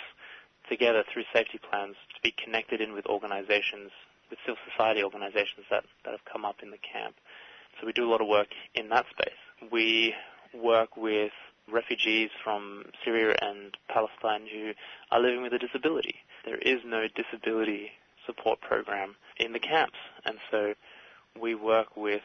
together 0.69 1.05
through 1.13 1.25
safety 1.33 1.59
plans 1.59 1.97
to 2.15 2.21
be 2.23 2.35
connected 2.43 2.81
in 2.81 2.93
with 2.93 3.07
organizations, 3.07 3.91
with 4.31 4.39
civil 4.47 4.59
society 4.71 5.03
organizations 5.03 5.67
that, 5.71 5.85
that 6.05 6.13
have 6.13 6.25
come 6.31 6.45
up 6.45 6.57
in 6.63 6.71
the 6.71 6.79
camp. 6.79 7.15
So 7.79 7.87
we 7.87 7.93
do 7.93 8.09
a 8.09 8.11
lot 8.11 8.21
of 8.21 8.29
work 8.29 8.49
in 8.75 8.89
that 8.89 9.05
space. 9.11 9.71
We 9.71 10.15
work 10.55 10.97
with 10.97 11.33
refugees 11.71 12.31
from 12.43 12.85
Syria 13.05 13.35
and 13.41 13.77
Palestine 13.89 14.47
who 14.53 14.73
are 15.11 15.21
living 15.21 15.43
with 15.43 15.53
a 15.53 15.59
disability. 15.59 16.17
There 16.45 16.59
is 16.59 16.81
no 16.85 17.07
disability 17.15 17.91
support 18.27 18.61
program 18.61 19.17
in 19.39 19.53
the 19.53 19.59
camps, 19.59 19.99
and 20.25 20.39
so 20.51 20.75
we 21.41 21.55
work 21.55 21.97
with 21.97 22.23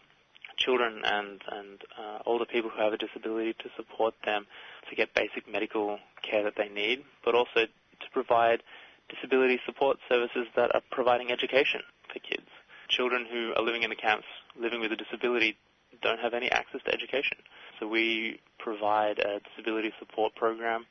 children 0.60 1.02
and, 1.04 1.42
and 1.52 1.82
uh, 1.98 2.20
older 2.26 2.46
people 2.46 2.70
who 2.70 2.82
have 2.82 2.94
a 2.94 2.98
disability 2.98 3.54
to 3.54 3.70
support 3.76 4.14
them 4.26 4.46
to 4.90 4.96
get 4.96 5.14
basic 5.14 5.52
medical 5.52 5.98
care 6.22 6.44
that 6.44 6.54
they 6.58 6.70
need, 6.70 7.04
but 7.26 7.34
also 7.34 7.66
to 7.66 8.08
provide 8.14 8.62
disability 9.10 9.60
support 9.66 9.98
services 10.08 10.48
that 10.56 10.74
are 10.76 10.82
providing 10.92 11.32
education 11.32 11.82
for 12.12 12.20
kids. 12.20 12.48
Children 12.90 13.26
who 13.32 13.54
are 13.56 13.64
living 13.64 13.84
in 13.84 13.90
the 13.90 13.96
camps, 13.96 14.26
living 14.60 14.82
with 14.82 14.92
a 14.92 14.96
disability, 14.96 15.58
don't 16.02 16.20
have 16.20 16.34
any 16.34 16.52
access 16.52 16.82
to 16.86 16.94
education. 16.94 17.38
So 17.80 17.88
we 17.88 18.40
provide 18.60 19.20
a 19.20 19.40
disability 19.50 19.92
support 20.00 20.36
program 20.36 20.86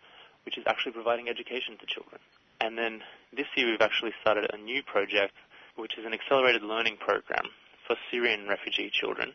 which 0.45 0.57
is 0.57 0.65
actually 0.67 0.93
providing 0.93 1.29
education 1.29 1.77
to 1.79 1.87
children. 1.87 2.21
And 2.61 2.79
then 2.79 3.03
this 3.37 3.47
year 3.55 3.71
we've 3.71 3.83
actually 3.83 4.13
started 4.21 4.51
a 4.53 4.57
new 4.57 4.83
project 4.83 5.35
which 5.77 5.99
is 5.99 6.05
an 6.05 6.13
accelerated 6.13 6.63
learning 6.63 6.97
program 6.99 7.47
for 7.89 7.97
Syrian 8.13 8.47
refugee 8.47 8.91
children 8.93 9.33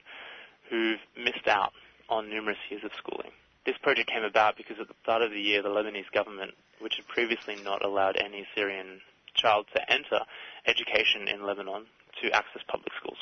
who've 0.70 1.00
missed 1.18 1.48
out 1.48 1.74
on 2.08 2.30
numerous 2.30 2.58
years 2.70 2.84
of 2.86 2.92
schooling. 2.98 3.32
This 3.66 3.76
project 3.82 4.10
came 4.10 4.24
about 4.24 4.56
because 4.56 4.78
at 4.80 4.88
the 4.88 4.94
start 5.04 5.22
of 5.22 5.32
the 5.32 5.42
year, 5.42 5.62
the 5.62 5.70
Lebanese 5.70 6.12
government, 6.14 6.52
which 6.80 6.96
had 6.96 7.08
previously 7.08 7.58
not 7.64 7.84
allowed 7.84 8.16
any 8.18 8.48
Syrian 8.56 9.02
child 9.36 9.66
to 9.76 9.92
enter 9.92 10.20
education 10.68 11.28
in 11.28 11.46
Lebanon, 11.46 11.86
to 12.22 12.32
access 12.32 12.62
public 12.68 12.94
schools. 13.00 13.18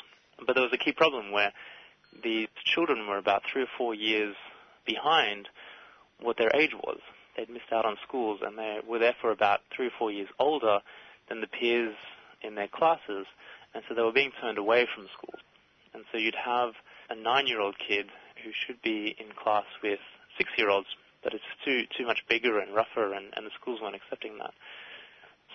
But 0.46 0.54
there 0.54 0.62
was 0.62 0.72
a 0.72 0.78
key 0.78 0.92
problem 0.92 1.32
where 1.32 1.52
the 2.22 2.48
children 2.64 3.06
were 3.08 3.18
about 3.18 3.42
three 3.50 3.62
or 3.62 3.72
four 3.78 3.94
years 3.94 4.36
behind 4.84 5.48
what 6.20 6.36
their 6.36 6.54
age 6.54 6.74
was. 6.74 6.98
They'd 7.36 7.48
missed 7.48 7.72
out 7.72 7.86
on 7.86 7.96
schools 8.06 8.40
and 8.44 8.58
they 8.58 8.80
were 8.86 8.98
therefore 8.98 9.30
about 9.30 9.60
three 9.74 9.86
or 9.86 9.92
four 9.98 10.10
years 10.10 10.28
older 10.38 10.80
than 11.28 11.40
the 11.40 11.46
peers 11.46 11.94
in 12.42 12.54
their 12.54 12.68
classes, 12.68 13.26
and 13.74 13.82
so 13.88 13.94
they 13.94 14.02
were 14.02 14.12
being 14.12 14.32
turned 14.40 14.58
away 14.58 14.86
from 14.94 15.06
school. 15.16 15.34
And 15.94 16.04
so 16.10 16.18
you'd 16.18 16.34
have 16.34 16.72
a 17.10 17.14
nine-year-old 17.14 17.76
kid 17.78 18.06
who 18.42 18.50
should 18.66 18.80
be 18.82 19.14
in 19.18 19.26
class 19.36 19.64
with 19.82 20.00
six-year-olds, 20.38 20.88
but 21.22 21.34
it's 21.34 21.44
too 21.64 21.84
too 21.96 22.06
much 22.06 22.24
bigger 22.28 22.58
and 22.58 22.74
rougher, 22.74 23.12
and, 23.12 23.26
and 23.36 23.46
the 23.46 23.50
schools 23.60 23.80
weren't 23.80 23.94
accepting 23.94 24.38
that. 24.38 24.52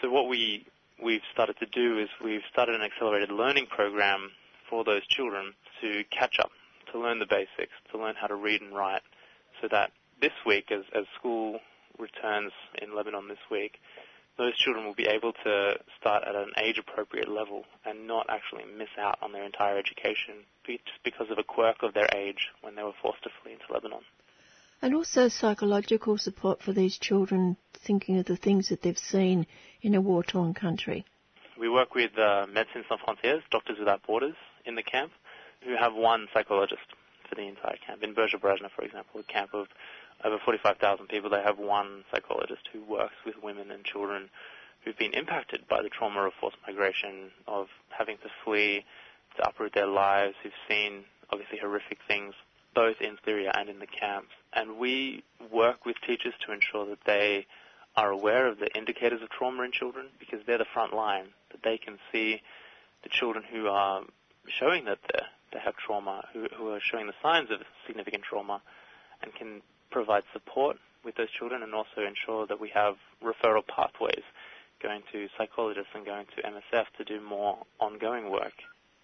So 0.02 0.10
what 0.10 0.28
we 0.28 0.66
we've 1.04 1.26
started 1.34 1.58
to 1.60 1.66
do 1.66 2.00
is 2.00 2.10
we've 2.24 2.46
started 2.52 2.76
an 2.76 2.82
accelerated 2.82 3.32
learning 3.32 3.68
program 3.68 4.32
for 4.70 4.84
those 4.84 5.06
children 5.08 5.54
to 5.82 6.04
catch 6.18 6.40
up, 6.40 6.52
to 6.92 7.00
learn 7.00 7.20
the 7.20 7.26
basics, 7.26 7.74
to 7.92 7.98
learn 7.98 8.16
how 8.20 8.28
to 8.28 8.36
read 8.36 8.62
and 8.62 8.76
write, 8.76 9.02
so 9.62 9.68
that 9.70 9.92
this 10.22 10.32
week, 10.46 10.72
as, 10.72 10.84
as 10.96 11.06
school 11.18 11.60
returns 12.00 12.52
in 12.82 12.96
Lebanon 12.96 13.28
this 13.28 13.38
week, 13.50 13.80
those 14.38 14.56
children 14.58 14.86
will 14.86 14.94
be 14.94 15.08
able 15.08 15.34
to 15.34 15.74
start 16.00 16.24
at 16.28 16.36
an 16.36 16.52
age 16.58 16.78
appropriate 16.78 17.30
level 17.30 17.66
and 17.86 18.08
not 18.08 18.28
actually 18.30 18.64
miss 18.78 18.90
out 19.00 19.18
on 19.22 19.32
their 19.32 19.44
entire 19.44 19.78
education 19.78 20.46
just 20.66 21.04
because 21.04 21.28
of 21.32 21.38
a 21.38 21.44
quirk 21.44 21.78
of 21.82 21.94
their 21.94 22.08
age 22.16 22.50
when 22.62 22.76
they 22.76 22.84
were 22.84 22.98
forced 23.02 23.24
to 23.24 23.30
flee 23.42 23.54
into 23.54 23.66
Lebanon. 23.74 24.02
And 24.82 24.94
also 24.94 25.28
psychological 25.28 26.18
support 26.18 26.62
for 26.62 26.72
these 26.72 26.98
children 26.98 27.58
thinking 27.74 28.20
of 28.20 28.26
the 28.26 28.38
things 28.38 28.70
that 28.70 28.84
they've 28.84 28.98
seen 28.98 29.48
in 29.82 29.96
a 29.96 30.02
war 30.02 30.24
torn 30.24 30.54
country. 30.54 31.04
We 31.60 31.70
work 31.70 31.96
with 31.96 32.12
uh, 32.16 32.46
Médecins 32.46 32.88
Sans 32.88 33.02
Frontières, 33.02 33.42
Doctors 33.50 33.80
Without 33.80 34.06
Borders, 34.06 34.36
in 34.66 34.76
the 34.76 34.84
camp, 34.84 35.12
who 35.64 35.76
have 35.76 35.96
one 35.96 36.28
psychologist 36.32 36.86
for 37.28 37.36
the 37.36 37.48
entire 37.48 37.78
camp. 37.86 38.04
In 38.04 38.14
Burj 38.14 38.36
Brajna, 38.40 38.70
for 38.76 38.84
example, 38.84 39.20
a 39.20 39.24
camp 39.24 39.56
of 39.56 39.68
over 40.24 40.38
45,000 40.44 41.08
people, 41.08 41.30
they 41.30 41.42
have 41.44 41.60
one 41.60 42.04
psychologist 42.12 42.68
who 42.74 42.84
works 42.84 43.16
with 43.26 43.36
women 43.42 43.72
and 43.72 43.84
children 43.84 44.30
who've 44.84 44.98
been 44.98 45.14
impacted 45.14 45.68
by 45.68 45.82
the 45.82 45.90
trauma 45.90 46.22
of 46.22 46.34
forced 46.40 46.58
migration, 46.66 47.32
of 47.48 47.68
having 47.90 48.18
to 48.18 48.30
flee, 48.44 48.86
to 49.36 49.48
uproot 49.48 49.74
their 49.74 49.88
lives, 49.88 50.36
who've 50.42 50.54
seen 50.68 51.04
obviously 51.32 51.58
horrific 51.58 52.00
things 52.08 52.34
both 52.74 52.98
in 53.02 53.18
Syria 53.26 53.52
and 53.56 53.70
in 53.70 53.80
the 53.80 53.88
camps. 53.88 54.32
And 54.54 54.78
we 54.78 55.24
work 55.52 55.86
with 55.86 55.96
teachers 56.06 56.34
to 56.46 56.54
ensure 56.54 56.86
that 56.88 57.00
they 57.06 57.48
are 57.96 58.12
aware 58.12 58.48
of 58.48 58.60
the 58.60 58.70
indicators 58.78 59.22
of 59.24 59.30
trauma 59.30 59.64
in 59.64 59.72
children 59.72 60.08
because 60.20 60.40
they're 60.46 60.60
the 60.60 60.66
front 60.74 60.94
line, 60.94 61.26
that 61.52 61.64
they 61.64 61.78
can 61.78 61.98
see 62.12 62.42
the 63.04 63.10
children 63.10 63.44
who 63.52 63.68
are 63.68 64.04
showing 64.48 64.86
that 64.86 65.00
they 65.52 65.60
have 65.60 65.76
trauma, 65.76 66.24
who, 66.34 66.48
who 66.56 66.70
are 66.70 66.80
showing 66.80 67.08
the 67.08 67.14
signs 67.22 67.50
of 67.50 67.60
significant 67.88 68.24
trauma, 68.24 68.62
and 69.24 69.34
can 69.34 69.62
provide 69.98 70.22
support 70.32 70.78
with 71.04 71.16
those 71.16 71.32
children 71.32 71.64
and 71.64 71.74
also 71.74 72.06
ensure 72.06 72.46
that 72.46 72.62
we 72.62 72.70
have 72.70 72.98
referral 73.24 73.66
pathways 73.66 74.22
going 74.80 75.02
to 75.12 75.28
psychologists 75.36 75.90
and 75.96 76.06
going 76.06 76.28
to 76.36 76.44
MSF 76.44 76.86
to 77.00 77.04
do 77.04 77.20
more 77.20 77.58
ongoing 77.80 78.30
work. 78.30 78.54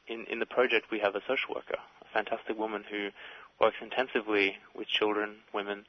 In, 0.07 0.25
in 0.29 0.37
the 0.37 0.45
project, 0.45 0.91
we 0.91 0.99
have 0.99 1.15
a 1.15 1.21
social 1.21 1.55
worker, 1.55 1.79
a 2.03 2.13
fantastic 2.13 2.59
woman 2.59 2.83
who 2.91 3.09
works 3.59 3.77
intensively 3.81 4.57
with 4.75 4.87
children, 4.87 5.37
women, 5.51 5.85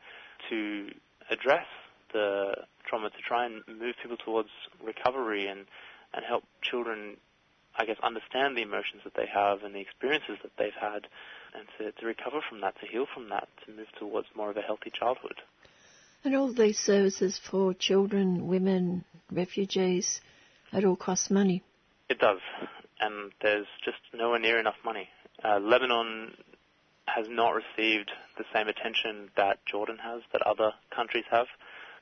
to 0.49 0.91
address 1.29 1.67
the 2.15 2.55
trauma, 2.87 3.11
to 3.11 3.19
try 3.19 3.45
and 3.45 3.63
move 3.69 3.97
people 4.01 4.17
towards 4.17 4.49
recovery 4.83 5.49
and, 5.49 5.67
and 6.15 6.25
help 6.25 6.45
children, 6.63 7.19
I 7.77 7.85
guess, 7.87 7.97
understand 8.03 8.57
the 8.57 8.63
emotions 8.63 9.03
that 9.05 9.15
they 9.15 9.27
have 9.33 9.63
and 9.63 9.75
the 9.75 9.81
experiences 9.81 10.37
that 10.43 10.53
they've 10.59 10.81
had 10.81 11.07
and 11.55 11.67
to, 11.79 11.93
to 12.01 12.07
recover 12.07 12.41
from 12.49 12.61
that, 12.61 12.75
to 12.81 12.87
heal 12.87 13.07
from 13.13 13.29
that, 13.31 13.49
to 13.67 13.73
move 13.73 13.89
towards 13.99 14.29
more 14.37 14.51
of 14.51 14.57
a 14.57 14.63
healthy 14.63 14.93
childhood. 14.97 15.41
And 16.25 16.35
all 16.35 16.53
these 16.53 16.79
services 16.79 17.39
for 17.39 17.75
children, 17.75 18.47
women, 18.47 19.05
refugees, 19.31 20.21
it 20.73 20.85
all 20.85 20.97
costs 20.97 21.31
money. 21.31 21.63
It 22.09 22.19
does, 22.19 22.41
and 23.01 23.33
there's 23.43 23.67
just 23.85 23.99
nowhere 24.15 24.39
near 24.39 24.59
enough 24.59 24.77
money. 24.85 25.09
Uh, 25.43 25.59
Lebanon 25.59 26.33
has 27.07 27.27
not 27.29 27.51
received 27.51 28.11
the 28.39 28.45
same 28.55 28.69
attention 28.69 29.31
that 29.37 29.59
Jordan 29.67 29.99
has, 30.03 30.23
that 30.33 30.43
other 30.43 30.73
countries 30.95 31.25
have, 31.31 31.47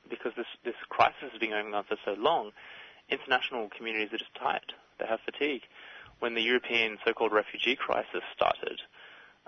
because 0.09 0.31
this, 0.37 0.45
this 0.63 0.75
crisis 0.89 1.29
has 1.31 1.39
been 1.39 1.49
going 1.49 1.73
on 1.73 1.83
for 1.83 1.97
so 2.05 2.13
long. 2.17 2.51
International 3.09 3.69
communities 3.75 4.13
are 4.13 4.17
just 4.17 4.33
tired. 4.35 4.73
They 4.99 5.05
have 5.05 5.19
fatigue. 5.25 5.61
When 6.19 6.35
the 6.35 6.41
European 6.41 6.97
so-called 7.05 7.31
refugee 7.31 7.75
crisis 7.75 8.23
started, 8.35 8.79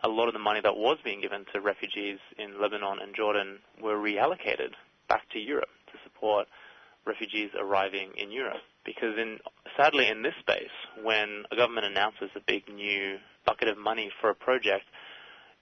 a 0.03 0.09
lot 0.09 0.27
of 0.27 0.33
the 0.33 0.39
money 0.39 0.59
that 0.61 0.75
was 0.75 0.97
being 1.03 1.21
given 1.21 1.45
to 1.53 1.61
refugees 1.61 2.19
in 2.37 2.61
Lebanon 2.61 2.99
and 3.01 3.15
Jordan 3.15 3.59
were 3.81 3.95
reallocated 3.95 4.73
back 5.07 5.29
to 5.31 5.39
Europe 5.39 5.69
to 5.91 5.97
support 6.03 6.47
refugees 7.05 7.51
arriving 7.59 8.11
in 8.17 8.31
Europe. 8.31 8.61
Because 8.83 9.17
in, 9.17 9.39
sadly 9.77 10.07
in 10.07 10.21
this 10.21 10.33
space, 10.39 10.73
when 11.01 11.43
a 11.51 11.55
government 11.55 11.85
announces 11.85 12.29
a 12.35 12.41
big 12.45 12.67
new 12.67 13.17
bucket 13.45 13.67
of 13.67 13.77
money 13.77 14.11
for 14.21 14.29
a 14.29 14.35
project, 14.35 14.85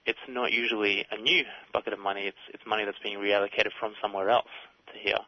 it's 0.06 0.20
not 0.28 0.52
usually 0.52 1.06
a 1.12 1.18
new 1.18 1.44
bucket 1.72 1.94
of 1.94 2.00
money, 2.00 2.28
it's, 2.28 2.44
it's 2.54 2.64
money 2.66 2.84
that's 2.86 3.00
being 3.04 3.20
reallocated 3.20 3.72
from 3.80 3.94
somewhere 4.02 4.30
else 4.30 4.52
to 4.92 5.00
here. 5.00 5.20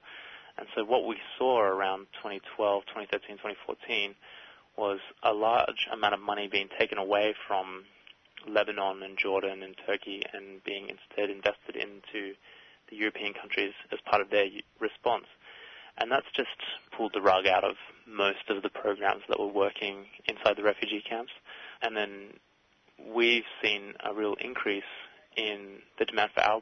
And 0.58 0.68
so 0.76 0.84
what 0.84 1.06
we 1.06 1.18
saw 1.38 1.62
around 1.62 2.08
2012, 2.24 2.84
2013, 2.88 3.38
2014 3.38 4.16
was 4.78 5.00
a 5.24 5.34
large 5.34 5.88
amount 5.92 6.14
of 6.14 6.20
money 6.20 6.48
being 6.48 6.70
taken 6.80 6.98
away 6.98 7.36
from 7.48 7.86
Lebanon 8.48 9.04
and 9.04 9.18
Jordan 9.18 9.64
and 9.64 9.76
Turkey 9.86 10.22
and 10.34 10.64
being 10.64 10.90
instead 10.90 11.30
invested 11.30 11.76
into 11.76 12.36
the 12.90 12.96
European 12.96 13.34
countries 13.34 13.74
as 13.92 14.00
part 14.02 14.22
of 14.22 14.30
their 14.30 14.46
response. 14.80 15.26
And 15.98 16.12
that's 16.12 16.30
just 16.36 16.50
pulled 16.96 17.14
the 17.14 17.22
rug 17.22 17.48
out 17.48 17.64
of 17.64 17.76
most 18.06 18.50
of 18.50 18.62
the 18.62 18.70
programs 18.70 19.24
that 19.30 19.40
were 19.40 19.48
working 19.48 20.06
inside 20.28 20.58
the 20.58 20.64
refugee 20.64 21.02
camps. 21.08 21.32
And 21.82 21.96
then 21.96 22.34
we've 23.14 23.46
seen 23.62 23.94
a 24.04 24.14
real 24.14 24.36
increase 24.40 24.84
in 25.38 25.80
the 25.98 26.06
demand 26.06 26.32
for 26.34 26.42
our 26.42 26.62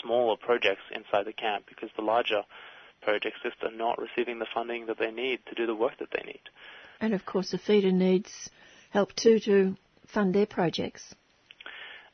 smaller 0.00 0.36
projects 0.36 0.82
inside 0.94 1.26
the 1.26 1.32
camp 1.32 1.64
because 1.68 1.90
the 1.96 2.02
larger 2.02 2.42
projects 3.02 3.38
just 3.42 3.56
are 3.62 3.76
not 3.76 3.98
receiving 3.98 4.38
the 4.38 4.46
funding 4.54 4.86
that 4.86 4.98
they 4.98 5.10
need 5.10 5.40
to 5.46 5.54
do 5.54 5.66
the 5.66 5.74
work 5.74 5.98
that 5.98 6.08
they 6.12 6.22
need. 6.24 6.40
And 7.02 7.14
of 7.14 7.26
course, 7.26 7.50
the 7.50 7.58
APHEDA 7.58 7.92
needs 7.92 8.48
help 8.90 9.12
too 9.16 9.40
to 9.40 9.76
fund 10.06 10.32
their 10.32 10.46
projects. 10.46 11.14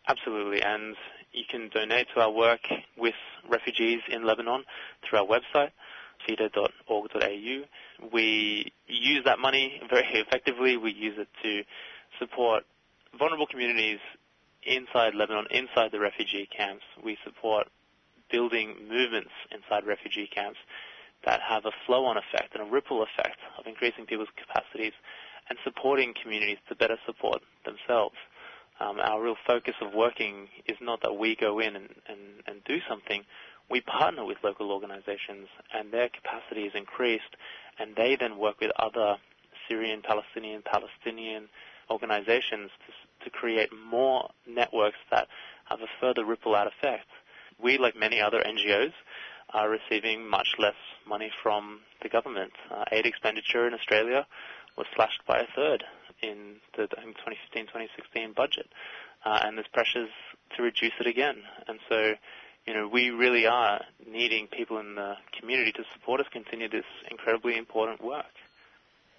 Absolutely, 0.09 0.63
and 0.63 0.97
you 1.33 1.45
can 1.49 1.69
donate 1.69 2.07
to 2.15 2.21
our 2.21 2.31
work 2.31 2.61
with 2.97 3.15
refugees 3.51 4.01
in 4.11 4.25
Lebanon 4.25 4.65
through 5.05 5.19
our 5.19 5.27
website, 5.27 5.73
apheda.org.au. 6.27 8.09
We 8.11 8.73
use 8.87 9.25
that 9.27 9.39
money 9.39 9.79
very 9.91 10.07
effectively. 10.15 10.79
We 10.79 10.93
use 10.93 11.19
it 11.19 11.29
to 11.43 11.63
support 12.19 12.65
vulnerable 13.19 13.47
communities 13.47 13.99
inside 14.63 15.15
Lebanon, 15.15 15.49
inside 15.51 15.93
the 15.93 16.01
refugee 16.01 16.49
camps. 16.57 16.85
We 17.05 17.19
support 17.25 17.69
building 18.33 18.75
movements 18.89 19.33
inside 19.53 19.87
refugee 19.87 20.31
camps 20.35 20.59
that 21.25 21.41
have 21.41 21.65
a 21.65 21.73
flow-on 21.87 22.17
effect 22.17 22.55
and 22.55 22.63
a 22.63 22.71
ripple 22.71 23.03
effect 23.03 23.39
of 23.59 23.67
increasing 23.67 24.07
people's 24.07 24.29
capacities 24.37 24.93
and 25.49 25.59
supporting 25.65 26.15
communities 26.21 26.59
to 26.69 26.75
better 26.75 26.97
support 27.07 27.41
themselves. 27.65 28.17
Um, 28.81 29.01
our 29.01 29.21
real 29.21 29.37
focus 29.47 29.75
of 29.83 29.93
working 29.93 30.49
is 30.67 30.77
not 30.81 31.03
that 31.03 31.15
we 31.15 31.35
go 31.35 31.59
in 31.59 31.75
and, 31.75 31.89
and, 32.09 32.21
and 32.47 32.65
do 32.65 32.79
something. 32.89 33.25
We 33.71 33.81
partner 33.81 34.25
with 34.25 34.39
local 34.45 34.71
organizations 34.71 35.49
and 35.75 35.93
their 35.93 36.09
capacity 36.09 36.63
is 36.63 36.73
increased 36.75 37.35
and 37.79 37.97
they 37.97 38.17
then 38.19 38.39
work 38.39 38.61
with 38.61 38.71
other 38.79 39.17
Syrian, 39.69 40.03
Palestinian, 40.03 40.63
Palestinian 40.63 41.49
organizations 41.91 42.71
to, 42.87 43.25
to 43.25 43.31
create 43.31 43.71
more 43.73 44.31
networks 44.47 44.99
that 45.11 45.27
have 45.67 45.81
a 45.81 45.91
further 46.01 46.25
ripple 46.25 46.55
out 46.55 46.67
effect. 46.67 47.07
We, 47.63 47.79
like 47.79 47.97
many 47.97 48.21
other 48.21 48.41
NGOs, 48.41 48.93
are 49.53 49.69
receiving 49.69 50.29
much 50.29 50.49
less 50.59 50.77
money 51.07 51.31
from 51.43 51.81
the 52.03 52.09
government. 52.09 52.53
Uh, 52.71 52.85
aid 52.93 53.07
expenditure 53.07 53.67
in 53.67 53.75
Australia 53.75 54.27
was 54.77 54.87
slashed 54.95 55.23
by 55.27 55.39
a 55.39 55.47
third 55.57 55.85
in 56.23 56.57
the 56.77 56.89
2015-2016 57.55 58.35
budget, 58.35 58.67
uh, 59.25 59.41
and 59.45 59.57
there's 59.57 59.67
pressures 59.73 60.11
to 60.57 60.63
reduce 60.63 60.93
it 61.01 61.07
again. 61.07 61.37
And 61.67 61.79
so, 61.89 62.15
you 62.67 62.75
know, 62.75 62.89
we 62.89 63.11
really 63.11 63.47
are 63.47 63.81
needing 64.07 64.47
people 64.49 64.79
in 64.79 64.95
the 64.95 65.15
community 65.39 65.73
to 65.73 65.83
support 65.95 66.21
us 66.21 66.27
continue 66.33 66.69
this 66.69 66.85
incredibly 67.11 67.57
important 67.57 68.03
work. 68.03 68.27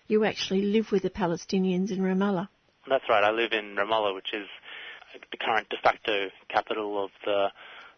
You 0.08 0.26
actually 0.26 0.64
live 0.64 0.92
with 0.92 1.04
the 1.04 1.10
Palestinians 1.10 1.92
in 1.92 2.00
Ramallah. 2.00 2.50
That's 2.90 3.04
right. 3.08 3.24
I 3.24 3.32
live 3.32 3.52
in 3.52 3.76
Ramallah, 3.76 4.16
which 4.16 4.34
is 4.34 4.48
the 5.32 5.38
current 5.38 5.70
de 5.70 5.78
facto 5.84 6.30
capital 6.50 7.04
of 7.04 7.12
the 7.26 7.48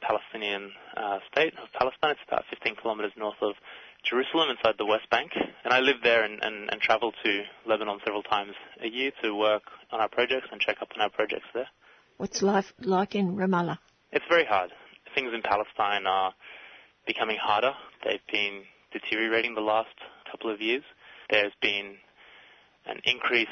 Palestinian 0.01 0.71
uh, 0.97 1.19
state 1.31 1.53
of 1.61 1.69
Palestine. 1.77 2.11
It's 2.11 2.21
about 2.27 2.43
15 2.49 2.75
kilometers 2.81 3.11
north 3.17 3.41
of 3.41 3.53
Jerusalem 4.03 4.49
inside 4.49 4.75
the 4.77 4.85
West 4.85 5.09
Bank. 5.09 5.31
And 5.63 5.73
I 5.73 5.79
live 5.79 5.97
there 6.03 6.23
and, 6.23 6.43
and, 6.43 6.69
and 6.71 6.81
travel 6.81 7.11
to 7.23 7.41
Lebanon 7.67 7.99
several 8.05 8.23
times 8.23 8.53
a 8.83 8.87
year 8.87 9.11
to 9.23 9.35
work 9.35 9.63
on 9.91 10.01
our 10.01 10.09
projects 10.09 10.47
and 10.51 10.59
check 10.59 10.77
up 10.81 10.89
on 10.95 11.01
our 11.01 11.09
projects 11.09 11.45
there. 11.53 11.67
What's 12.17 12.41
life 12.41 12.73
like 12.79 13.15
in 13.15 13.35
Ramallah? 13.35 13.77
It's 14.11 14.25
very 14.29 14.45
hard. 14.45 14.71
Things 15.15 15.31
in 15.33 15.41
Palestine 15.41 16.05
are 16.05 16.33
becoming 17.05 17.37
harder. 17.41 17.71
They've 18.03 18.25
been 18.31 18.63
deteriorating 18.91 19.55
the 19.55 19.61
last 19.61 19.95
couple 20.29 20.51
of 20.53 20.61
years. 20.61 20.83
There's 21.29 21.53
been 21.61 21.95
an 22.85 22.99
increase 23.05 23.47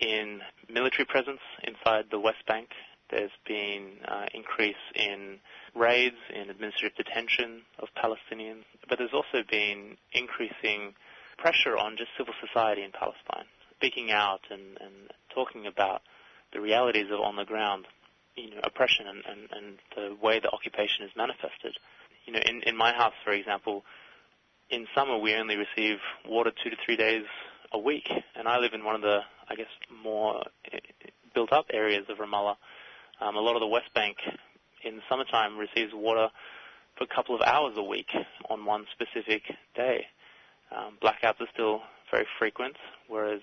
in 0.00 0.40
military 0.68 1.04
presence 1.06 1.40
inside 1.62 2.06
the 2.10 2.18
West 2.18 2.44
Bank. 2.46 2.68
There's 3.14 3.30
been 3.46 3.92
uh, 4.08 4.26
increase 4.34 4.82
in 4.96 5.38
raids, 5.72 6.16
in 6.34 6.50
administrative 6.50 6.96
detention 6.96 7.62
of 7.78 7.86
Palestinians, 7.94 8.64
but 8.88 8.98
there's 8.98 9.14
also 9.14 9.46
been 9.48 9.96
increasing 10.12 10.94
pressure 11.38 11.78
on 11.78 11.96
just 11.96 12.10
civil 12.18 12.34
society 12.44 12.82
in 12.82 12.90
Palestine, 12.90 13.46
speaking 13.76 14.10
out 14.10 14.40
and, 14.50 14.78
and 14.80 15.12
talking 15.32 15.64
about 15.64 16.02
the 16.52 16.60
realities 16.60 17.06
of 17.12 17.20
on 17.20 17.36
the 17.36 17.44
ground, 17.44 17.86
you 18.34 18.50
know, 18.50 18.60
oppression 18.64 19.06
and, 19.06 19.22
and, 19.30 19.48
and 19.52 19.78
the 19.94 20.16
way 20.20 20.40
the 20.40 20.50
occupation 20.50 21.04
is 21.04 21.12
manifested. 21.16 21.78
You 22.26 22.32
know, 22.32 22.40
in, 22.44 22.62
in 22.62 22.76
my 22.76 22.92
house, 22.92 23.14
for 23.24 23.32
example, 23.32 23.84
in 24.70 24.88
summer 24.92 25.16
we 25.18 25.36
only 25.36 25.54
receive 25.54 25.98
water 26.26 26.50
two 26.50 26.70
to 26.70 26.76
three 26.84 26.96
days 26.96 27.26
a 27.72 27.78
week, 27.78 28.10
and 28.34 28.48
I 28.48 28.58
live 28.58 28.72
in 28.74 28.82
one 28.82 28.96
of 28.96 29.02
the, 29.02 29.20
I 29.48 29.54
guess, 29.54 29.70
more 30.02 30.42
eh, 30.72 30.78
built-up 31.32 31.66
areas 31.72 32.06
of 32.08 32.18
Ramallah. 32.18 32.56
Um, 33.20 33.36
a 33.36 33.40
lot 33.40 33.54
of 33.54 33.60
the 33.60 33.66
West 33.66 33.92
Bank 33.94 34.16
in 34.82 34.96
the 34.96 35.02
summertime 35.08 35.56
receives 35.56 35.92
water 35.94 36.28
for 36.96 37.04
a 37.04 37.14
couple 37.14 37.34
of 37.34 37.40
hours 37.42 37.74
a 37.76 37.82
week 37.82 38.08
on 38.50 38.64
one 38.64 38.86
specific 38.92 39.42
day. 39.74 40.06
Um, 40.74 40.98
blackouts 41.02 41.40
are 41.40 41.48
still 41.52 41.82
very 42.10 42.26
frequent, 42.38 42.76
whereas 43.08 43.40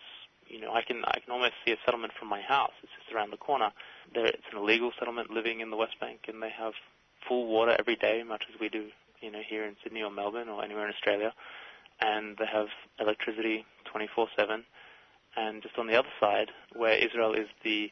you 0.48 0.60
know 0.60 0.74
I 0.74 0.82
can 0.82 1.04
I 1.06 1.20
can 1.20 1.32
almost 1.32 1.54
see 1.66 1.72
a 1.72 1.78
settlement 1.86 2.14
from 2.18 2.28
my 2.28 2.42
house. 2.42 2.72
It's 2.84 2.92
just 3.00 3.16
around 3.16 3.32
the 3.32 3.38
corner. 3.38 3.72
There, 4.14 4.26
it's 4.26 4.44
an 4.52 4.58
illegal 4.58 4.92
settlement 4.98 5.30
living 5.32 5.62
in 5.62 5.70
the 5.70 5.78
West 5.78 6.00
Bank, 6.00 6.22
and 6.28 6.42
they 6.42 6.50
have 6.50 6.74
full 7.28 7.48
water 7.48 7.76
every 7.78 7.96
day, 7.96 8.24
much 8.24 8.44
as 8.54 8.60
we 8.60 8.70
do 8.70 8.88
you 9.22 9.32
know 9.32 9.42
here 9.48 9.66
in 9.66 9.76
Sydney 9.84 10.02
or 10.02 10.12
Melbourne 10.12 10.50
or 10.50 10.64
anywhere 10.64 10.86
in 10.88 10.94
Australia, 10.94 11.34
and 12.00 12.38
they 12.38 12.48
have 12.52 12.68
electricity 13.00 13.66
24/7. 13.94 14.64
And 15.34 15.64
just 15.64 15.78
on 15.78 15.88
the 15.88 15.96
other 15.96 16.12
side, 16.20 16.52
where 16.74 16.94
Israel 16.94 17.34
is 17.34 17.48
the 17.64 17.90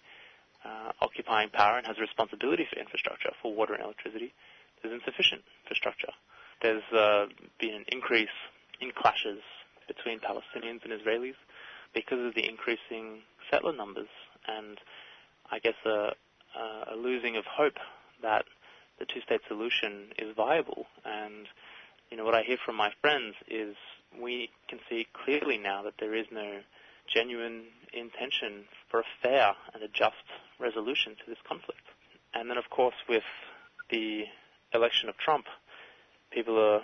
uh, 0.66 0.92
occupying 1.02 1.50
power 1.50 1.78
and 1.78 1.88
has 1.88 1.98
a 1.98 2.02
responsibility 2.02 2.68
for 2.72 2.80
infrastructure, 2.80 3.32
for 3.42 3.54
water 3.54 3.74
and 3.74 3.84
electricity, 3.84 4.34
there's 4.82 4.94
insufficient 4.94 5.42
infrastructure. 5.64 6.12
There's 6.62 6.84
uh, 6.94 7.26
been 7.60 7.74
an 7.74 7.86
increase 7.92 8.36
in 8.82 8.92
clashes 8.92 9.40
between 9.88 10.20
Palestinians 10.20 10.84
and 10.84 10.94
Israelis 10.94 11.40
because 11.94 12.20
of 12.26 12.36
the 12.36 12.48
increasing 12.48 13.24
settler 13.50 13.74
numbers 13.74 14.10
and 14.48 14.78
I 15.52 15.60
guess 15.60 15.76
a, 15.86 16.14
a 16.92 16.96
losing 16.96 17.36
of 17.38 17.46
hope 17.46 17.78
that 18.22 18.46
the 19.00 19.06
two-state 19.06 19.42
solution 19.48 20.10
is 20.18 20.36
viable. 20.36 20.86
And 21.06 21.48
you 22.12 22.18
know 22.18 22.26
what 22.26 22.36
I 22.36 22.44
hear 22.44 22.58
from 22.64 22.76
my 22.76 22.92
friends 23.02 23.36
is 23.50 23.76
we 24.22 24.50
can 24.68 24.80
see 24.90 25.08
clearly 25.14 25.58
now 25.58 25.84
that 25.84 25.94
there 26.00 26.14
is 26.14 26.26
no 26.32 26.60
genuine 27.14 27.64
intention 27.94 28.66
for 28.90 29.00
a 29.00 29.04
fair 29.22 29.54
and 29.74 29.84
a 29.84 29.88
just 29.88 30.16
resolution 30.60 31.16
to 31.16 31.24
this 31.28 31.38
conflict. 31.48 31.82
And 32.34 32.50
then, 32.50 32.58
of 32.58 32.70
course, 32.70 32.96
with 33.08 33.24
the 33.90 34.24
election 34.74 35.10
of 35.10 35.18
Trump, 35.18 35.46
people 36.32 36.60
are, 36.60 36.82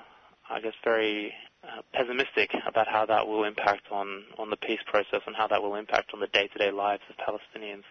I 0.49 0.59
guess, 0.61 0.73
very 0.83 1.33
uh, 1.63 1.81
pessimistic 1.93 2.51
about 2.67 2.87
how 2.87 3.05
that 3.05 3.27
will 3.27 3.43
impact 3.43 3.91
on, 3.91 4.23
on 4.37 4.49
the 4.49 4.57
peace 4.57 4.79
process 4.85 5.21
and 5.25 5.35
how 5.35 5.47
that 5.47 5.61
will 5.61 5.75
impact 5.75 6.11
on 6.13 6.19
the 6.19 6.27
day-to-day 6.27 6.71
lives 6.71 7.03
of 7.09 7.15
Palestinians. 7.17 7.83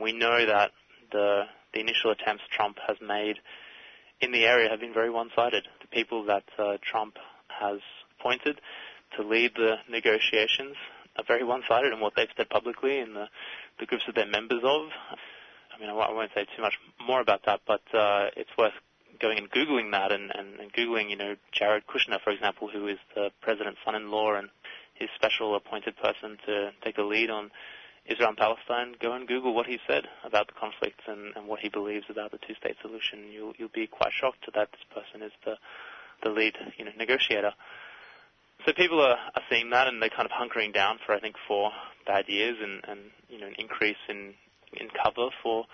We 0.00 0.12
know 0.12 0.46
that 0.46 0.72
the, 1.12 1.44
the 1.72 1.80
initial 1.80 2.10
attempts 2.10 2.44
Trump 2.50 2.78
has 2.86 2.96
made 3.00 3.36
in 4.20 4.32
the 4.32 4.44
area 4.44 4.70
have 4.70 4.80
been 4.80 4.94
very 4.94 5.10
one-sided. 5.10 5.66
The 5.82 5.88
people 5.88 6.24
that 6.26 6.44
uh, 6.58 6.76
Trump 6.82 7.16
has 7.48 7.80
appointed 8.18 8.60
to 9.16 9.22
lead 9.22 9.52
the 9.54 9.76
negotiations 9.90 10.76
are 11.16 11.24
very 11.26 11.44
one-sided 11.44 11.92
in 11.92 12.00
what 12.00 12.14
they've 12.16 12.28
said 12.36 12.48
publicly 12.48 13.00
and 13.00 13.14
the, 13.14 13.26
the 13.78 13.86
groups 13.86 14.04
that 14.06 14.14
they're 14.14 14.26
members 14.26 14.62
of. 14.64 14.88
I 15.74 15.80
mean, 15.80 15.90
I 15.90 15.92
won't 15.92 16.30
say 16.34 16.46
too 16.56 16.62
much 16.62 16.78
more 17.04 17.20
about 17.20 17.44
that, 17.46 17.60
but 17.66 17.82
uh, 17.92 18.30
it's 18.36 18.50
worth 18.56 18.74
going 19.20 19.38
and 19.38 19.50
googling 19.50 19.92
that 19.92 20.12
and, 20.12 20.30
and, 20.34 20.60
and 20.60 20.72
googling, 20.72 21.10
you 21.10 21.16
know, 21.16 21.36
Jared 21.52 21.84
Kushner, 21.86 22.20
for 22.22 22.30
example, 22.30 22.68
who 22.68 22.88
is 22.88 22.98
the 23.14 23.30
president's 23.40 23.80
son-in-law 23.84 24.34
and 24.34 24.48
his 24.94 25.08
special 25.16 25.54
appointed 25.56 25.96
person 25.96 26.38
to 26.46 26.70
take 26.82 26.96
the 26.96 27.02
lead 27.02 27.30
on 27.30 27.50
Israel 28.06 28.28
and 28.28 28.38
Palestine. 28.38 28.94
Go 29.00 29.12
and 29.12 29.26
Google 29.26 29.54
what 29.54 29.66
he 29.66 29.78
said 29.86 30.06
about 30.24 30.46
the 30.46 30.52
conflict 30.52 31.00
and, 31.06 31.34
and 31.36 31.46
what 31.46 31.60
he 31.60 31.68
believes 31.68 32.06
about 32.08 32.30
the 32.30 32.38
two-state 32.38 32.76
solution. 32.82 33.32
You'll 33.32 33.54
you'll 33.58 33.74
be 33.74 33.86
quite 33.86 34.12
shocked 34.12 34.46
that 34.54 34.68
this 34.70 34.84
person 34.92 35.22
is 35.22 35.32
the 35.44 35.56
the 36.22 36.30
lead, 36.30 36.54
you 36.76 36.84
know, 36.84 36.92
negotiator. 36.96 37.52
So 38.66 38.72
people 38.72 39.00
are, 39.00 39.16
are 39.34 39.42
seeing 39.50 39.70
that 39.70 39.88
and 39.88 40.00
they're 40.00 40.10
kind 40.10 40.26
of 40.26 40.32
hunkering 40.32 40.72
down 40.72 40.98
for 41.04 41.12
I 41.14 41.20
think 41.20 41.36
four 41.46 41.70
bad 42.06 42.28
years 42.28 42.56
and, 42.62 42.82
and 42.88 43.00
you 43.28 43.38
know 43.38 43.46
an 43.46 43.54
increase 43.58 44.00
in 44.08 44.34
in 44.72 44.88
cover 45.02 45.28
for 45.42 45.66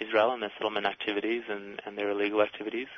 Israel 0.00 0.32
and 0.32 0.42
their 0.42 0.52
settlement 0.58 0.86
activities 0.86 1.42
and, 1.48 1.80
and 1.86 1.96
their 1.96 2.10
illegal 2.10 2.42
activities. 2.42 2.88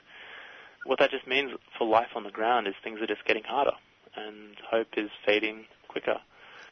What 0.85 0.99
that 0.99 1.11
just 1.11 1.27
means 1.27 1.53
for 1.79 1.87
life 1.87 2.11
on 2.15 2.25
the 2.25 2.31
ground 2.31 2.67
is 2.67 2.75
things 2.83 3.01
are 3.01 3.07
just 3.07 3.25
getting 3.25 3.45
harder 3.45 3.73
and 4.17 4.57
hope 4.71 4.89
is 4.97 5.11
fading 5.27 5.65
quicker. 5.89 6.17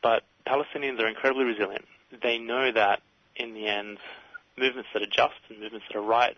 But 0.03 0.23
Palestinians 0.47 1.01
are 1.01 1.09
incredibly 1.09 1.45
resilient. 1.45 1.87
They 2.23 2.39
know 2.39 2.73
that 2.73 3.01
in 3.37 3.55
the 3.55 3.67
end, 3.67 3.99
movements 4.57 4.91
that 4.93 5.03
are 5.03 5.07
just 5.07 5.41
and 5.49 5.61
movements 5.61 5.87
that 5.89 5.99
are 5.99 6.03
right 6.03 6.37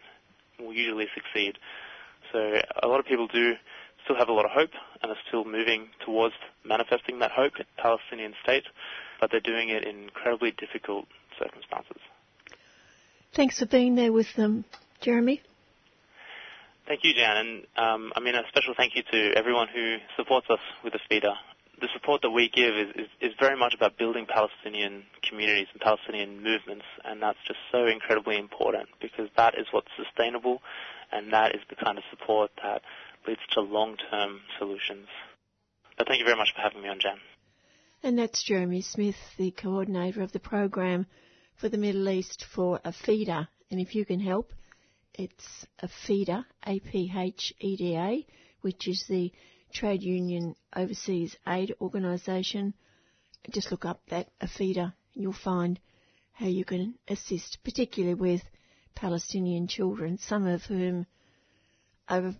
will 0.58 0.72
usually 0.72 1.08
succeed. 1.14 1.58
So 2.32 2.60
a 2.82 2.86
lot 2.86 3.00
of 3.00 3.06
people 3.06 3.26
do 3.26 3.54
still 4.04 4.16
have 4.16 4.28
a 4.28 4.32
lot 4.32 4.44
of 4.44 4.50
hope 4.50 4.70
and 5.02 5.10
are 5.10 5.18
still 5.28 5.44
moving 5.44 5.88
towards 6.04 6.34
manifesting 6.64 7.18
that 7.18 7.30
hope 7.30 7.54
in 7.58 7.64
the 7.76 7.82
Palestinian 7.82 8.34
state, 8.42 8.64
but 9.20 9.30
they're 9.30 9.40
doing 9.40 9.70
it 9.70 9.84
in 9.84 10.04
incredibly 10.04 10.52
difficult 10.52 11.06
circumstances. 11.38 12.00
Thanks 13.34 13.58
for 13.58 13.66
being 13.66 13.96
there 13.96 14.12
with 14.12 14.32
them, 14.36 14.64
Jeremy. 15.00 15.42
Thank 16.86 17.00
you, 17.02 17.14
Jan, 17.14 17.36
and 17.36 17.66
um, 17.76 18.12
I 18.14 18.20
mean 18.20 18.34
a 18.34 18.42
special 18.48 18.74
thank 18.76 18.94
you 18.94 19.02
to 19.10 19.32
everyone 19.36 19.68
who 19.74 19.96
supports 20.16 20.46
us 20.50 20.60
with 20.84 20.92
the 20.92 20.98
APHEDA. 20.98 21.32
The 21.80 21.88
support 21.94 22.22
that 22.22 22.30
we 22.30 22.48
give 22.50 22.76
is, 22.76 22.88
is, 22.94 23.08
is 23.20 23.32
very 23.40 23.58
much 23.58 23.74
about 23.74 23.98
building 23.98 24.26
Palestinian 24.26 25.02
communities 25.28 25.66
and 25.72 25.80
Palestinian 25.80 26.42
movements, 26.42 26.84
and 27.04 27.22
that's 27.22 27.38
just 27.46 27.58
so 27.72 27.86
incredibly 27.86 28.38
important 28.38 28.88
because 29.00 29.28
that 29.36 29.54
is 29.58 29.66
what's 29.70 29.88
sustainable, 29.96 30.60
and 31.10 31.32
that 31.32 31.54
is 31.54 31.62
the 31.70 31.74
kind 31.74 31.96
of 31.96 32.04
support 32.10 32.50
that 32.62 32.82
leads 33.26 33.40
to 33.52 33.60
long-term 33.60 34.40
solutions. 34.58 35.08
But 35.96 36.08
thank 36.08 36.18
you 36.18 36.24
very 36.24 36.36
much 36.36 36.52
for 36.54 36.62
having 36.62 36.82
me 36.82 36.88
on, 36.88 37.00
Jan. 37.00 37.18
And 38.02 38.18
that's 38.18 38.42
Jeremy 38.42 38.82
Smith, 38.82 39.16
the 39.38 39.50
coordinator 39.50 40.22
of 40.22 40.32
the 40.32 40.40
program 40.40 41.06
for 41.56 41.68
the 41.68 41.78
Middle 41.78 42.08
East 42.08 42.44
for 42.54 42.80
APHEDA. 42.84 43.48
And 43.70 43.80
if 43.80 43.94
you 43.94 44.04
can 44.04 44.20
help, 44.20 44.52
it's 45.14 45.66
APHEDA, 45.82 46.44
A-P-H-E-D-A, 46.66 48.26
which 48.60 48.88
is 48.88 49.04
the 49.08 49.32
Trade 49.72 50.02
Union 50.02 50.54
Overseas 50.76 51.36
Aid 51.46 51.74
Organisation. 51.80 52.74
Just 53.50 53.70
look 53.70 53.84
up 53.84 54.02
that 54.08 54.28
APHEDA 54.40 54.92
and 55.14 55.22
you'll 55.22 55.32
find 55.32 55.80
how 56.32 56.46
you 56.46 56.64
can 56.64 56.96
assist, 57.08 57.58
particularly 57.64 58.14
with 58.14 58.42
Palestinian 58.94 59.66
children, 59.68 60.18
some 60.18 60.46
of 60.46 60.64
whom 60.64 61.06
are 62.08 62.34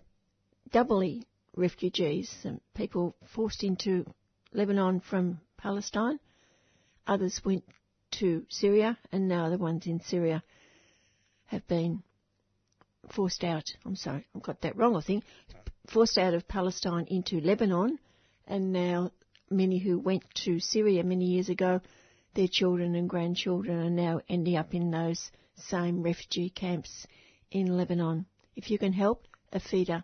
doubly 0.71 1.25
refugees, 1.55 2.33
and 2.43 2.59
people 2.73 3.15
forced 3.33 3.63
into 3.63 4.05
Lebanon 4.53 4.99
from 4.99 5.39
Palestine. 5.57 6.19
Others 7.07 7.41
went 7.45 7.63
to 8.11 8.45
Syria, 8.49 8.97
and 9.11 9.27
now 9.27 9.49
the 9.49 9.57
ones 9.57 9.85
in 9.85 9.99
Syria 10.01 10.43
have 11.47 11.67
been 11.67 12.03
forced 13.11 13.43
out. 13.43 13.63
I'm 13.85 13.95
sorry, 13.95 14.25
I've 14.35 14.41
got 14.41 14.61
that 14.61 14.75
wrong, 14.75 14.95
I 14.95 15.01
think. 15.01 15.23
Forced 15.87 16.17
out 16.17 16.33
of 16.33 16.47
Palestine 16.47 17.05
into 17.07 17.39
Lebanon, 17.39 17.99
and 18.47 18.71
now 18.71 19.11
many 19.49 19.77
who 19.77 19.99
went 19.99 20.23
to 20.45 20.59
Syria 20.59 21.03
many 21.03 21.25
years 21.25 21.49
ago, 21.49 21.81
their 22.33 22.47
children 22.47 22.95
and 22.95 23.09
grandchildren 23.09 23.79
are 23.79 23.89
now 23.89 24.21
ending 24.27 24.57
up 24.57 24.73
in 24.73 24.91
those 24.91 25.31
same 25.55 26.01
refugee 26.01 26.49
camps 26.49 27.05
in 27.51 27.77
Lebanon. 27.77 28.25
If 28.55 28.71
you 28.71 28.77
can 28.77 28.93
help, 28.93 29.27
APHEDA, 29.53 30.03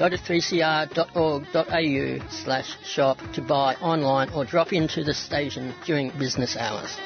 Go 0.00 0.08
to 0.08 0.16
3cr.org.au 0.16 0.96
slash 2.30 2.74
shop 2.86 3.18
to 3.34 3.42
buy 3.42 3.74
online 3.82 4.30
or 4.30 4.46
drop 4.46 4.72
into 4.72 5.04
the 5.04 5.12
station 5.12 5.74
during 5.84 6.08
business 6.18 6.56
hours. 6.56 6.96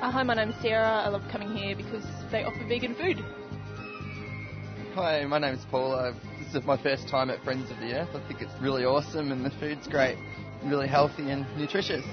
Uh, 0.00 0.08
hi, 0.08 0.22
my 0.22 0.34
name's 0.34 0.54
Sarah. 0.62 1.02
I 1.04 1.08
love 1.08 1.22
coming 1.32 1.56
here 1.56 1.74
because 1.74 2.04
they 2.30 2.44
offer 2.44 2.64
vegan 2.68 2.94
food. 2.94 3.18
Hi, 4.94 5.24
my 5.24 5.40
name's 5.40 5.64
Paul. 5.68 5.94
Uh, 5.94 6.12
this 6.44 6.54
is 6.54 6.64
my 6.64 6.80
first 6.80 7.08
time 7.08 7.28
at 7.28 7.42
Friends 7.42 7.72
of 7.72 7.78
the 7.78 7.92
Earth. 7.92 8.10
I 8.14 8.24
think 8.28 8.40
it's 8.40 8.54
really 8.60 8.84
awesome 8.84 9.32
and 9.32 9.44
the 9.44 9.50
food's 9.58 9.88
great, 9.88 10.16
really 10.62 10.86
healthy 10.86 11.28
and 11.28 11.44
nutritious. 11.58 12.04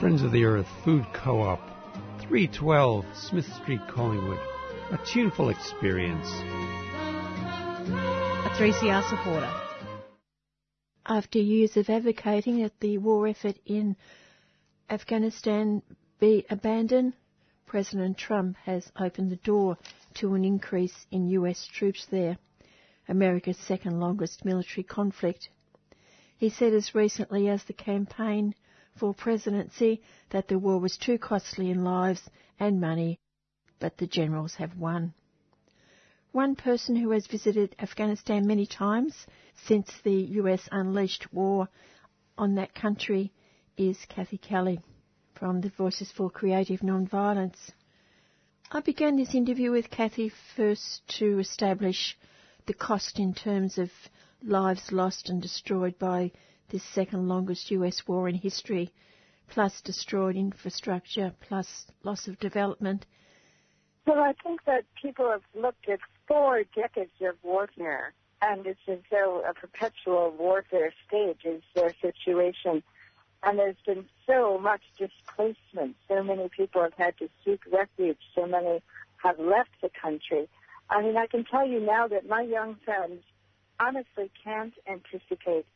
Friends 0.00 0.22
of 0.22 0.32
the 0.32 0.44
Earth 0.44 0.66
Food 0.82 1.04
Co-op, 1.12 1.60
312 2.20 3.04
Smith 3.14 3.44
Street, 3.60 3.82
Collingwood. 3.86 4.38
A 4.92 4.98
tuneful 5.12 5.50
experience. 5.50 6.26
A 8.46 8.50
3CR 8.56 9.06
supporter. 9.10 9.52
After 11.04 11.38
years 11.38 11.76
of 11.76 11.90
advocating 11.90 12.62
that 12.62 12.80
the 12.80 12.96
war 12.96 13.26
effort 13.28 13.58
in 13.66 13.94
Afghanistan 14.88 15.82
be 16.18 16.46
abandoned, 16.48 17.12
President 17.66 18.16
Trump 18.16 18.56
has 18.64 18.90
opened 18.98 19.30
the 19.30 19.36
door 19.36 19.76
to 20.14 20.32
an 20.32 20.46
increase 20.46 21.06
in 21.10 21.28
US 21.28 21.68
troops 21.70 22.06
there, 22.10 22.38
America's 23.06 23.58
second 23.58 24.00
longest 24.00 24.46
military 24.46 24.82
conflict. 24.82 25.50
He 26.38 26.48
said 26.48 26.72
as 26.72 26.94
recently 26.94 27.50
as 27.50 27.64
the 27.64 27.74
campaign 27.74 28.54
for 28.96 29.14
presidency 29.14 30.02
that 30.30 30.48
the 30.48 30.58
war 30.58 30.78
was 30.78 30.96
too 30.96 31.18
costly 31.18 31.70
in 31.70 31.84
lives 31.84 32.28
and 32.58 32.80
money, 32.80 33.18
but 33.78 33.96
the 33.98 34.06
generals 34.06 34.54
have 34.54 34.76
won. 34.76 35.14
One 36.32 36.54
person 36.54 36.94
who 36.94 37.10
has 37.10 37.26
visited 37.26 37.74
Afghanistan 37.78 38.46
many 38.46 38.66
times 38.66 39.26
since 39.66 39.90
the 40.04 40.14
US 40.40 40.68
unleashed 40.70 41.32
war 41.32 41.68
on 42.38 42.54
that 42.54 42.74
country 42.74 43.32
is 43.76 43.98
Kathy 44.08 44.38
Kelly 44.38 44.80
from 45.34 45.60
the 45.60 45.70
Voices 45.70 46.12
for 46.12 46.30
Creative 46.30 46.80
Nonviolence. 46.80 47.72
I 48.70 48.80
began 48.80 49.16
this 49.16 49.34
interview 49.34 49.72
with 49.72 49.90
Kathy 49.90 50.30
first 50.54 51.02
to 51.18 51.38
establish 51.40 52.16
the 52.66 52.74
cost 52.74 53.18
in 53.18 53.34
terms 53.34 53.78
of 53.78 53.90
lives 54.42 54.92
lost 54.92 55.28
and 55.28 55.42
destroyed 55.42 55.98
by 55.98 56.30
this 56.70 56.84
second 56.94 57.28
longest 57.28 57.70
US 57.70 58.06
war 58.06 58.28
in 58.28 58.34
history, 58.34 58.90
plus 59.48 59.80
destroyed 59.80 60.36
infrastructure, 60.36 61.32
plus 61.40 61.86
loss 62.02 62.28
of 62.28 62.38
development. 62.38 63.06
Well, 64.06 64.20
I 64.20 64.32
think 64.42 64.64
that 64.64 64.84
people 65.00 65.30
have 65.30 65.42
looked 65.54 65.88
at 65.88 66.00
four 66.26 66.62
decades 66.74 67.10
of 67.20 67.36
warfare, 67.42 68.12
and 68.40 68.66
it's 68.66 68.80
as 68.88 68.98
though 69.10 69.42
a 69.48 69.52
perpetual 69.52 70.34
warfare 70.38 70.92
stage 71.06 71.40
is 71.44 71.62
their 71.74 71.92
situation. 72.00 72.82
And 73.42 73.58
there's 73.58 73.76
been 73.86 74.06
so 74.26 74.58
much 74.58 74.82
displacement. 74.98 75.96
So 76.08 76.22
many 76.22 76.48
people 76.48 76.82
have 76.82 76.94
had 76.94 77.16
to 77.18 77.28
seek 77.44 77.60
refuge. 77.72 78.18
So 78.34 78.46
many 78.46 78.82
have 79.22 79.38
left 79.38 79.70
the 79.82 79.90
country. 80.00 80.48
I 80.90 81.02
mean, 81.02 81.16
I 81.16 81.26
can 81.26 81.44
tell 81.44 81.66
you 81.66 81.80
now 81.80 82.08
that 82.08 82.28
my 82.28 82.42
young 82.42 82.76
friends 82.84 83.22
honestly 83.78 84.30
can't 84.44 84.74
anticipate 84.86 85.66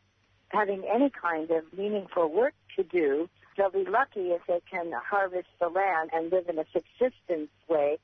having 0.54 0.84
any 0.84 1.10
kind 1.10 1.50
of 1.50 1.64
meaningful 1.76 2.28
work 2.30 2.54
to 2.76 2.82
do. 2.82 3.28
They'll 3.56 3.70
be 3.70 3.84
lucky 3.84 4.30
if 4.32 4.42
they 4.46 4.60
can 4.70 4.92
harvest 4.92 5.48
the 5.60 5.68
land 5.68 6.10
and 6.12 6.30
live 6.30 6.48
in 6.48 6.58
a 6.58 6.64
subsistence 6.72 7.50
way. 7.68 7.98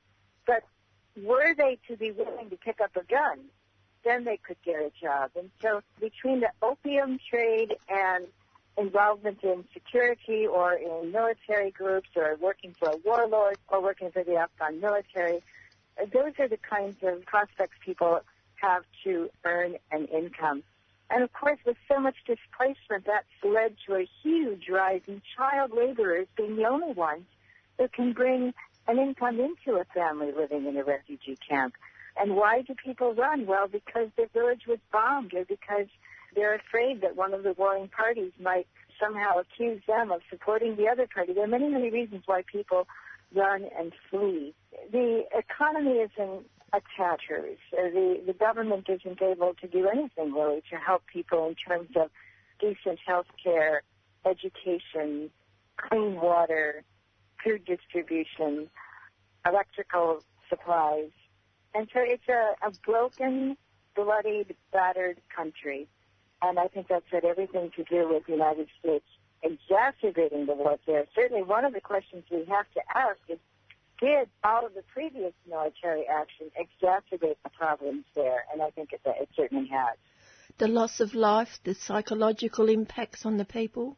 But 0.45 0.63
were 1.21 1.53
they 1.55 1.77
to 1.87 1.97
be 1.97 2.11
willing 2.11 2.49
to 2.49 2.57
pick 2.57 2.79
up 2.81 2.95
a 2.95 3.03
gun, 3.03 3.39
then 4.03 4.23
they 4.23 4.37
could 4.37 4.57
get 4.63 4.75
a 4.75 4.91
job. 5.01 5.31
And 5.35 5.51
so 5.61 5.81
between 5.99 6.39
the 6.39 6.49
opium 6.61 7.19
trade 7.29 7.75
and 7.89 8.25
involvement 8.77 9.43
in 9.43 9.65
security 9.73 10.47
or 10.47 10.73
in 10.73 11.11
military 11.11 11.71
groups 11.71 12.09
or 12.15 12.37
working 12.39 12.73
for 12.79 12.89
a 12.89 12.97
warlord 13.05 13.57
or 13.67 13.81
working 13.81 14.11
for 14.11 14.23
the 14.23 14.35
Afghan 14.35 14.79
military, 14.79 15.43
those 16.13 16.33
are 16.39 16.47
the 16.47 16.57
kinds 16.57 16.97
of 17.03 17.25
prospects 17.25 17.77
people 17.85 18.21
have 18.55 18.83
to 19.03 19.29
earn 19.43 19.75
an 19.91 20.05
income. 20.05 20.63
And 21.13 21.23
of 21.23 21.33
course, 21.33 21.59
with 21.65 21.77
so 21.89 21.99
much 21.99 22.15
displacement, 22.25 23.05
that's 23.05 23.27
led 23.43 23.75
to 23.85 23.95
a 23.95 24.07
huge 24.23 24.69
rise 24.69 25.01
in 25.07 25.21
child 25.35 25.71
laborers 25.75 26.27
being 26.37 26.55
the 26.55 26.65
only 26.65 26.93
ones 26.93 27.25
that 27.77 27.91
can 27.91 28.13
bring 28.13 28.53
an 28.87 28.97
income 28.97 29.39
into 29.39 29.77
a 29.79 29.85
family 29.93 30.31
living 30.35 30.65
in 30.65 30.77
a 30.77 30.83
refugee 30.83 31.37
camp. 31.47 31.73
And 32.17 32.35
why 32.35 32.61
do 32.61 32.75
people 32.75 33.13
run? 33.13 33.45
Well, 33.45 33.67
because 33.67 34.09
their 34.15 34.27
village 34.33 34.63
was 34.67 34.79
bombed 34.91 35.33
or 35.33 35.45
because 35.45 35.87
they're 36.35 36.55
afraid 36.55 37.01
that 37.01 37.15
one 37.15 37.33
of 37.33 37.43
the 37.43 37.53
warring 37.53 37.89
parties 37.89 38.31
might 38.39 38.67
somehow 38.99 39.39
accuse 39.39 39.81
them 39.87 40.11
of 40.11 40.21
supporting 40.29 40.75
the 40.75 40.87
other 40.87 41.07
party. 41.13 41.33
There 41.33 41.43
are 41.43 41.47
many, 41.47 41.67
many 41.67 41.89
reasons 41.89 42.23
why 42.25 42.43
people 42.43 42.87
run 43.35 43.65
and 43.77 43.91
flee. 44.09 44.53
The 44.91 45.23
economy 45.37 45.97
is 45.97 46.11
in 46.17 46.45
a. 46.73 47.57
Uh, 47.77 47.89
the, 47.93 48.21
the 48.27 48.33
government 48.33 48.87
isn't 48.89 49.21
able 49.21 49.53
to 49.61 49.67
do 49.67 49.87
anything 49.87 50.33
really 50.33 50.61
to 50.69 50.77
help 50.77 51.03
people 51.11 51.47
in 51.47 51.55
terms 51.55 51.89
of 51.95 52.09
decent 52.59 52.99
health 53.05 53.27
care, 53.43 53.83
education, 54.25 55.29
clean 55.77 56.15
water, 56.21 56.83
food 57.43 57.65
distribution, 57.65 58.69
electrical 59.45 60.23
supplies. 60.49 61.09
And 61.73 61.87
so 61.93 61.99
it's 62.01 62.27
a, 62.29 62.53
a 62.65 62.71
broken, 62.85 63.57
bloodied, 63.95 64.55
battered 64.71 65.17
country. 65.35 65.87
And 66.41 66.59
I 66.59 66.67
think 66.67 66.87
that's 66.87 67.05
had 67.11 67.25
everything 67.25 67.71
to 67.75 67.83
do 67.83 68.09
with 68.09 68.25
the 68.25 68.33
United 68.33 68.67
States 68.79 69.05
exacerbating 69.43 70.45
the 70.45 70.53
warfare. 70.53 71.05
Certainly 71.15 71.43
one 71.43 71.65
of 71.65 71.73
the 71.73 71.81
questions 71.81 72.23
we 72.31 72.45
have 72.45 72.65
to 72.73 72.81
ask 72.95 73.19
is, 73.27 73.39
did 74.01 74.27
all 74.43 74.65
of 74.65 74.73
the 74.73 74.81
previous 74.91 75.33
military 75.47 76.05
action 76.07 76.49
exacerbate 76.59 77.37
the 77.43 77.49
problems 77.51 78.03
there? 78.15 78.45
And 78.51 78.61
I 78.61 78.71
think 78.71 78.89
it, 78.91 79.01
it 79.05 79.29
certainly 79.35 79.69
has. 79.69 79.97
The 80.57 80.67
loss 80.67 80.99
of 80.99 81.13
life, 81.13 81.59
the 81.63 81.75
psychological 81.75 82.67
impacts 82.67 83.25
on 83.25 83.37
the 83.37 83.45
people? 83.45 83.97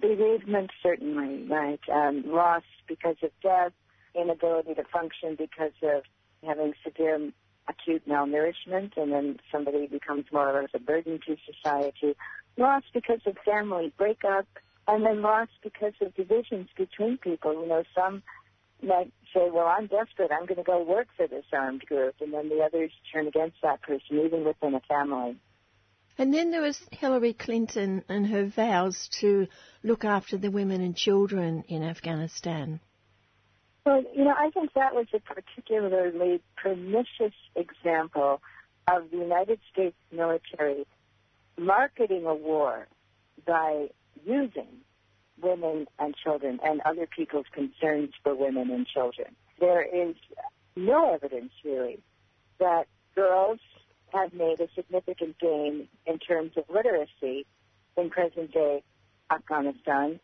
Bereavement, 0.00 0.70
certainly, 0.82 1.46
right. 1.48 1.80
Um, 1.92 2.24
loss 2.26 2.64
because 2.88 3.16
of 3.22 3.30
death, 3.42 3.72
inability 4.14 4.74
to 4.74 4.84
function 4.92 5.36
because 5.38 5.72
of 5.82 6.02
having 6.44 6.72
severe 6.82 7.30
acute 7.68 8.02
malnourishment, 8.08 8.96
and 8.96 9.12
then 9.12 9.38
somebody 9.52 9.86
becomes 9.86 10.24
more 10.32 10.50
or 10.50 10.62
less 10.62 10.70
a 10.74 10.80
burden 10.80 11.20
to 11.26 11.36
society. 11.46 12.16
Loss 12.56 12.82
because 12.92 13.20
of 13.26 13.36
family 13.44 13.92
breakup, 13.96 14.46
and 14.88 15.06
then 15.06 15.22
loss 15.22 15.48
because 15.62 15.94
of 16.00 16.14
divisions 16.14 16.68
between 16.76 17.18
people. 17.18 17.52
You 17.52 17.68
know, 17.68 17.84
some 17.94 18.22
might 18.82 19.12
say, 19.34 19.48
well, 19.50 19.66
I'm 19.66 19.86
desperate. 19.86 20.30
I'm 20.32 20.46
going 20.46 20.58
to 20.58 20.62
go 20.62 20.82
work 20.82 21.08
for 21.16 21.26
this 21.26 21.44
armed 21.52 21.84
group. 21.86 22.14
And 22.20 22.32
then 22.32 22.48
the 22.48 22.60
others 22.60 22.90
turn 23.12 23.26
against 23.26 23.56
that 23.62 23.82
person, 23.82 24.20
even 24.24 24.44
within 24.44 24.74
a 24.74 24.80
family. 24.80 25.36
And 26.18 26.32
then 26.32 26.50
there 26.50 26.60
was 26.60 26.78
Hillary 26.90 27.32
Clinton 27.32 28.04
and 28.08 28.26
her 28.26 28.46
vows 28.46 29.08
to 29.20 29.46
look 29.82 30.04
after 30.04 30.36
the 30.36 30.50
women 30.50 30.82
and 30.82 30.94
children 30.94 31.64
in 31.68 31.82
Afghanistan. 31.82 32.80
Well, 33.84 34.04
you 34.14 34.24
know, 34.24 34.34
I 34.36 34.50
think 34.50 34.74
that 34.74 34.94
was 34.94 35.06
a 35.14 35.20
particularly 35.20 36.40
pernicious 36.56 37.34
example 37.56 38.40
of 38.86 39.10
the 39.10 39.16
United 39.16 39.58
States 39.72 39.96
military 40.12 40.86
marketing 41.58 42.26
a 42.26 42.34
war 42.34 42.86
by 43.46 43.88
using 44.24 44.68
women 45.42 45.86
and 45.98 46.14
children 46.16 46.60
and 46.64 46.80
other 46.82 47.06
people's 47.06 47.46
concerns 47.52 48.10
for 48.22 48.34
women 48.34 48.70
and 48.70 48.86
children. 48.86 49.34
There 49.60 49.82
is 49.82 50.14
no 50.76 51.14
evidence, 51.14 51.52
really, 51.64 52.00
that 52.58 52.86
girls 53.14 53.58
have 54.12 54.32
made 54.32 54.60
a 54.60 54.68
significant 54.74 55.38
gain 55.38 55.88
in 56.06 56.18
terms 56.18 56.52
of 56.56 56.64
literacy 56.72 57.46
in 57.96 58.10
present 58.10 58.52
day 58.52 58.82
Afghanistan. 59.30 60.20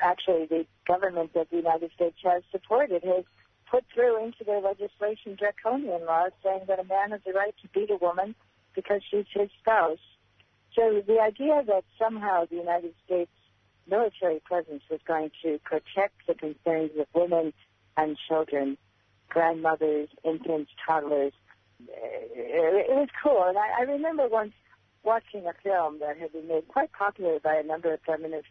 actually 0.00 0.46
the 0.46 0.66
government 0.86 1.32
that 1.34 1.50
the 1.50 1.56
United 1.56 1.90
States 1.92 2.16
has 2.22 2.42
supported 2.50 3.02
has 3.04 3.24
put 3.70 3.84
through 3.92 4.22
into 4.24 4.44
their 4.44 4.60
legislation 4.60 5.34
draconian 5.38 6.04
laws 6.04 6.32
saying 6.42 6.62
that 6.68 6.78
a 6.78 6.84
man 6.84 7.10
has 7.10 7.20
the 7.26 7.32
right 7.32 7.54
to 7.62 7.68
beat 7.68 7.90
a 7.90 7.96
woman 7.96 8.34
because 8.74 9.00
she's 9.10 9.24
his 9.32 9.48
spouse. 9.60 9.98
So 10.74 11.02
the 11.06 11.18
idea 11.18 11.62
that 11.66 11.84
somehow 11.98 12.44
the 12.44 12.56
United 12.56 12.94
States 13.04 13.30
military 13.88 14.40
presence 14.44 14.82
was 14.90 15.00
going 15.06 15.30
to 15.42 15.58
protect 15.64 16.26
the 16.26 16.34
concerns 16.34 16.92
of 16.98 17.06
women 17.14 17.52
and 17.96 18.16
children, 18.28 18.76
grandmothers, 19.28 20.08
infants, 20.24 20.70
toddlers, 20.86 21.32
uh, 21.82 21.84
it, 21.90 22.88
was 22.90 23.08
cool. 23.22 23.44
And 23.46 23.58
I, 23.58 23.80
I 23.80 23.82
remember 23.82 24.28
once 24.28 24.52
watching 25.02 25.46
a 25.46 25.52
film 25.62 25.98
that 26.00 26.16
had 26.16 26.32
been 26.32 26.48
made 26.48 26.68
quite 26.68 26.92
popular 26.92 27.38
by 27.38 27.54
a 27.56 27.62
number 27.62 27.92
of 27.92 28.00
feminist 28.06 28.48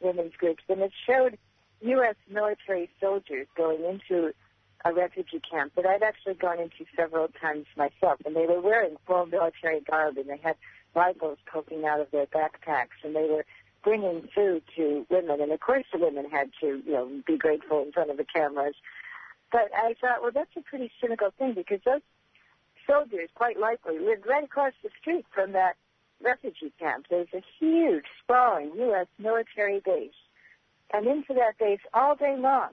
women's 0.00 0.34
groups, 0.34 0.62
and 0.68 0.80
it 0.80 0.92
showed 1.06 1.38
U.S. 1.82 2.16
military 2.28 2.90
soldiers 3.00 3.46
going 3.56 3.84
into 3.84 4.32
a 4.84 4.92
refugee 4.92 5.40
camp 5.50 5.72
that 5.76 5.86
I'd 5.86 6.02
actually 6.02 6.34
gone 6.34 6.60
into 6.60 6.84
several 6.94 7.28
times 7.40 7.66
myself, 7.76 8.20
and 8.26 8.36
they 8.36 8.46
were 8.46 8.60
wearing 8.60 8.96
full 9.06 9.26
military 9.26 9.80
garb, 9.80 10.18
and 10.18 10.28
they 10.28 10.36
had 10.36 10.56
rifles 10.94 11.38
poking 11.46 11.84
out 11.86 12.00
of 12.00 12.10
their 12.10 12.26
backpacks, 12.26 13.00
and 13.02 13.16
they 13.16 13.28
were 13.28 13.44
bringing 13.84 14.26
food 14.34 14.62
to 14.74 15.06
women, 15.10 15.40
and 15.40 15.52
of 15.52 15.60
course 15.60 15.84
the 15.92 15.98
women 15.98 16.28
had 16.28 16.50
to, 16.60 16.82
you 16.84 16.92
know, 16.92 17.10
be 17.26 17.36
grateful 17.36 17.82
in 17.82 17.92
front 17.92 18.10
of 18.10 18.16
the 18.16 18.24
cameras. 18.24 18.74
But 19.52 19.70
I 19.76 19.94
thought, 20.00 20.22
well, 20.22 20.32
that's 20.34 20.56
a 20.56 20.62
pretty 20.62 20.90
cynical 21.00 21.30
thing 21.38 21.52
because 21.52 21.80
those 21.84 22.00
soldiers, 22.88 23.28
quite 23.34 23.60
likely, 23.60 23.98
lived 23.98 24.26
right 24.26 24.42
across 24.42 24.72
the 24.82 24.88
street 25.00 25.26
from 25.32 25.52
that 25.52 25.76
refugee 26.22 26.72
camp. 26.80 27.06
There's 27.10 27.28
a 27.34 27.42
huge, 27.60 28.04
sprawling 28.22 28.72
U.S. 28.76 29.06
military 29.18 29.80
base. 29.84 30.10
And 30.92 31.06
into 31.06 31.34
that 31.34 31.58
base 31.58 31.80
all 31.92 32.16
day 32.16 32.36
long, 32.38 32.70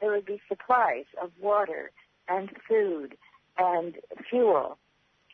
there 0.00 0.10
would 0.10 0.26
be 0.26 0.40
supplies 0.48 1.04
of 1.22 1.30
water 1.40 1.90
and 2.28 2.50
food 2.68 3.16
and 3.56 3.96
fuel. 4.28 4.76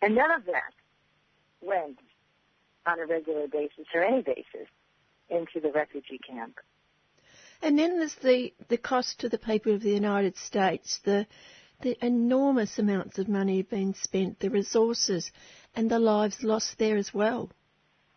And 0.02 0.14
none 0.14 0.30
of 0.30 0.44
that 0.46 0.72
went 1.60 1.98
on 2.86 3.00
a 3.00 3.06
regular 3.06 3.46
basis 3.48 3.86
or 3.94 4.02
any 4.02 4.22
basis 4.22 4.68
into 5.34 5.60
the 5.60 5.72
refugee 5.72 6.18
camp. 6.18 6.56
And 7.62 7.78
then 7.78 7.98
there's 7.98 8.14
the, 8.16 8.52
the 8.68 8.76
cost 8.76 9.20
to 9.20 9.28
the 9.28 9.38
people 9.38 9.74
of 9.74 9.82
the 9.82 9.92
United 9.92 10.36
States, 10.36 11.00
the 11.04 11.26
the 11.80 11.96
enormous 12.04 12.78
amounts 12.78 13.18
of 13.18 13.28
money 13.28 13.62
being 13.62 13.94
spent, 13.94 14.40
the 14.40 14.48
resources, 14.48 15.30
and 15.74 15.90
the 15.90 15.98
lives 15.98 16.42
lost 16.42 16.78
there 16.78 16.96
as 16.96 17.12
well. 17.12 17.50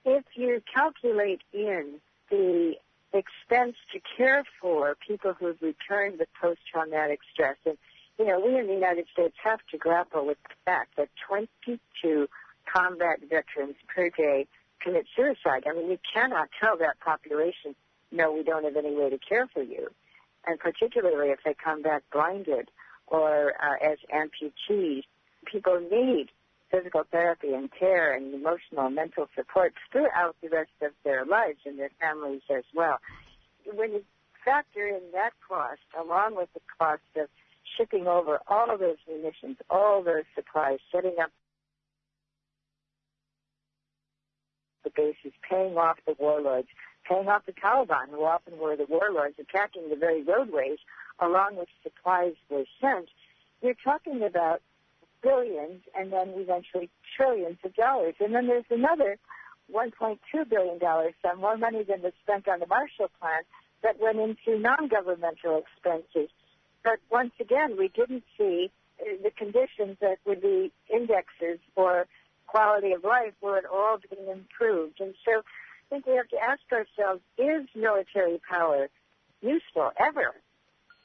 If 0.06 0.24
you 0.36 0.62
calculate 0.74 1.42
in 1.52 2.00
the 2.30 2.76
expense 3.14 3.76
to 3.94 4.00
care 4.16 4.44
for 4.62 4.96
people 5.06 5.34
who've 5.34 5.62
returned 5.62 6.20
with 6.20 6.30
post-traumatic 6.40 7.20
stress, 7.34 7.58
and 7.66 7.78
you 8.18 8.26
know, 8.26 8.40
we 8.40 8.58
in 8.58 8.68
the 8.68 8.74
United 8.74 9.06
States 9.12 9.36
have 9.44 9.60
to 9.72 9.78
grapple 9.78 10.26
with 10.26 10.38
the 10.44 10.56
fact 10.66 10.96
that 10.98 11.10
22 11.28 12.28
combat 12.74 13.20
veterans 13.30 13.76
per 13.94 14.10
day 14.10 14.48
commit 14.82 15.06
suicide. 15.16 15.64
I 15.70 15.74
mean, 15.74 15.90
you 15.90 15.98
cannot 16.14 16.50
tell 16.60 16.78
that 16.78 17.00
population, 17.00 17.76
no, 18.12 18.32
we 18.32 18.44
don't 18.44 18.64
have 18.64 18.76
any 18.76 18.96
way 18.96 19.10
to 19.10 19.18
care 19.18 19.48
for 19.54 19.64
you. 19.64 19.90
And 20.46 20.60
particularly 20.60 21.30
if 21.30 21.40
they 21.44 21.54
come 21.54 21.82
back 21.82 22.04
blinded 22.12 22.70
or 23.08 23.54
uh, 23.62 23.86
as 23.86 23.98
amputees, 24.14 25.04
people 25.46 25.80
need 25.80 26.28
physical 26.72 27.04
therapy 27.12 27.54
and 27.54 27.70
care 27.72 28.14
and 28.14 28.34
emotional 28.34 28.88
and 28.88 28.96
mental 28.96 29.28
support 29.36 29.74
throughout 29.92 30.36
the 30.42 30.50
rest 30.50 30.72
of 30.82 30.92
their 31.04 31.26
lives 31.26 31.60
and 31.66 31.80
their 31.80 31.92
families 32.00 32.42
as 32.50 32.64
well. 32.74 33.00
When 33.74 33.92
you 33.94 34.04
factor 34.44 34.88
in 34.88 35.02
that 35.14 35.32
cost, 35.48 35.82
along 36.00 36.36
with 36.36 36.50
the 36.54 36.62
cost 36.80 37.02
of 37.16 37.28
shipping 37.78 38.08
over 38.08 38.40
all 38.48 38.72
of 38.72 38.80
those 38.80 38.98
munitions, 39.08 39.58
all 39.70 40.04
those 40.04 40.24
supplies, 40.36 40.80
setting 40.92 41.16
up 41.22 41.32
the 44.98 45.14
bases, 45.14 45.38
paying 45.50 45.78
off 45.78 45.98
the 46.06 46.16
warlords, 46.20 46.68
paying 47.08 47.28
off 47.28 47.46
the 47.46 47.54
Taliban, 47.54 48.10
who 48.10 48.24
often 48.24 48.58
were 48.58 48.76
the 48.76 48.86
warlords 48.90 49.36
attacking 49.40 49.90
the 49.90 49.96
very 49.96 50.24
roadways 50.24 50.80
along 51.20 51.56
with 51.56 51.68
supplies 51.84 52.34
were 52.50 52.66
sent, 52.82 53.10
you're 53.62 53.76
talking 53.84 54.24
about 54.24 54.62
billions 55.24 55.82
and 55.96 56.12
then 56.14 56.30
eventually 56.36 56.90
trillions 57.16 57.58
of 57.64 57.74
dollars. 57.76 58.16
And 58.20 58.36
then 58.36 58.48
there's 58.48 58.66
another 58.70 59.18
$1.2 59.74 60.18
billion 60.50 60.80
sum, 61.22 61.40
more 61.40 61.58
money 61.58 61.84
than 61.84 62.02
was 62.02 62.14
spent 62.24 62.48
on 62.48 62.60
the 62.60 62.68
Marshall 62.68 63.10
Plan, 63.20 63.42
that 63.84 64.00
went 64.00 64.20
into 64.20 64.60
non-governmental 64.60 65.62
expenses. 65.62 66.30
But 66.84 67.00
once 67.12 67.34
again, 67.40 67.78
we 67.78 67.90
didn't 67.90 68.24
see 68.38 68.72
uh, 69.00 69.06
the 69.24 69.32
conditions 69.32 69.98
that 70.02 70.18
would 70.26 70.42
be 70.42 70.72
indexes 70.92 71.60
for 71.76 72.08
quality 72.48 72.94
of 72.94 73.04
life 73.04 73.34
were 73.42 73.58
at 73.58 73.66
all 73.66 73.98
being 74.10 74.30
improved. 74.30 75.00
And 75.00 75.14
so 75.26 75.40
I 75.40 75.90
think 75.90 76.06
we 76.06 76.16
have 76.16 76.30
to 76.30 76.38
ask 76.38 76.62
ourselves, 76.72 77.22
is 77.38 77.68
military 77.76 78.42
power 78.50 78.90
useful 79.42 79.92
ever 80.00 80.34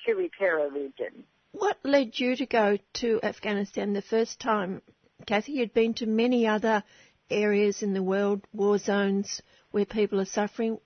to 0.06 0.14
repair 0.14 0.66
a 0.66 0.70
region. 0.70 1.24
What 1.52 1.78
led 1.84 2.18
you 2.18 2.34
to 2.36 2.46
go 2.46 2.78
to 2.94 3.20
Afghanistan 3.22 3.92
the 3.92 4.02
first 4.02 4.40
time? 4.40 4.80
Kathy, 5.26 5.52
you'd 5.52 5.74
been 5.74 5.94
to 5.94 6.06
many 6.06 6.46
other 6.46 6.82
areas 7.30 7.82
in 7.82 7.92
the 7.92 8.02
world, 8.02 8.42
war 8.52 8.78
zones 8.78 9.42
where 9.70 9.84
people 9.84 10.20
are 10.20 10.26
suffering. 10.26 10.78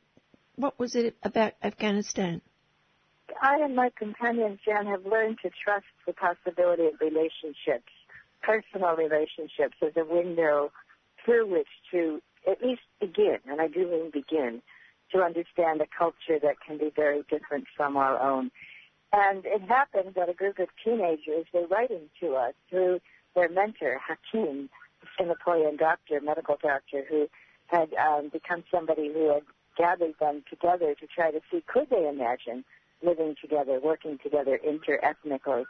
What 0.56 0.78
was 0.78 0.94
it 0.94 1.16
about 1.22 1.54
Afghanistan? 1.62 2.40
I 3.40 3.60
and 3.60 3.76
my 3.76 3.90
companion 3.96 4.58
Jan 4.64 4.86
have 4.86 5.04
learned 5.04 5.38
to 5.42 5.50
trust 5.62 5.86
the 6.06 6.12
possibility 6.12 6.86
of 6.86 6.94
relationships, 7.00 7.92
personal 8.42 8.96
relationships, 8.96 9.76
as 9.82 9.92
a 9.96 10.04
window 10.04 10.70
through 11.24 11.46
which 11.46 11.68
to 11.90 12.20
at 12.48 12.62
least 12.62 12.82
begin, 13.00 13.38
and 13.46 13.60
I 13.60 13.68
do 13.68 13.90
mean 13.90 14.10
begin, 14.12 14.62
to 15.12 15.22
understand 15.22 15.80
a 15.80 15.86
culture 15.86 16.38
that 16.42 16.56
can 16.66 16.78
be 16.78 16.90
very 16.94 17.22
different 17.28 17.64
from 17.76 17.96
our 17.96 18.20
own. 18.20 18.50
And 19.12 19.44
it 19.44 19.62
happened 19.62 20.14
that 20.16 20.28
a 20.28 20.34
group 20.34 20.58
of 20.58 20.68
teenagers 20.84 21.46
were 21.52 21.66
writing 21.66 22.10
to 22.20 22.34
us 22.34 22.54
through 22.68 23.00
their 23.34 23.48
mentor, 23.48 24.00
Hakim, 24.06 24.68
a 25.02 25.22
Singaporean 25.22 25.78
doctor, 25.78 26.20
medical 26.20 26.56
doctor, 26.60 27.04
who 27.08 27.28
had 27.66 27.92
um, 27.94 28.30
become 28.32 28.64
somebody 28.70 29.12
who 29.12 29.32
had 29.32 29.42
gathered 29.76 30.14
them 30.20 30.42
together 30.48 30.94
to 30.94 31.06
try 31.06 31.30
to 31.30 31.40
see 31.50 31.62
could 31.66 31.88
they 31.90 32.08
imagine 32.08 32.64
living 33.02 33.36
together, 33.40 33.78
working 33.82 34.18
together 34.22 34.58
interethnically. 34.66 35.64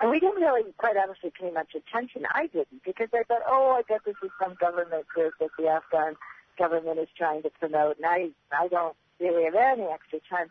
And 0.00 0.10
we 0.10 0.18
didn't 0.18 0.40
really, 0.40 0.72
quite 0.78 0.96
honestly, 0.96 1.30
pay 1.38 1.50
much 1.50 1.74
attention. 1.74 2.24
I 2.32 2.46
didn't, 2.46 2.82
because 2.84 3.08
I 3.12 3.22
thought, 3.24 3.42
oh, 3.46 3.76
I 3.78 3.82
bet 3.86 4.00
this 4.06 4.16
is 4.24 4.30
some 4.42 4.54
government 4.54 5.06
group 5.06 5.34
that 5.40 5.50
the 5.58 5.68
Afghan 5.68 6.14
government 6.58 6.98
is 6.98 7.08
trying 7.16 7.42
to 7.42 7.50
promote, 7.50 7.98
and 7.98 8.06
I, 8.06 8.30
I 8.52 8.68
don't 8.68 8.96
really 9.18 9.44
have 9.44 9.54
any 9.54 9.84
extra 9.84 10.20
time. 10.28 10.50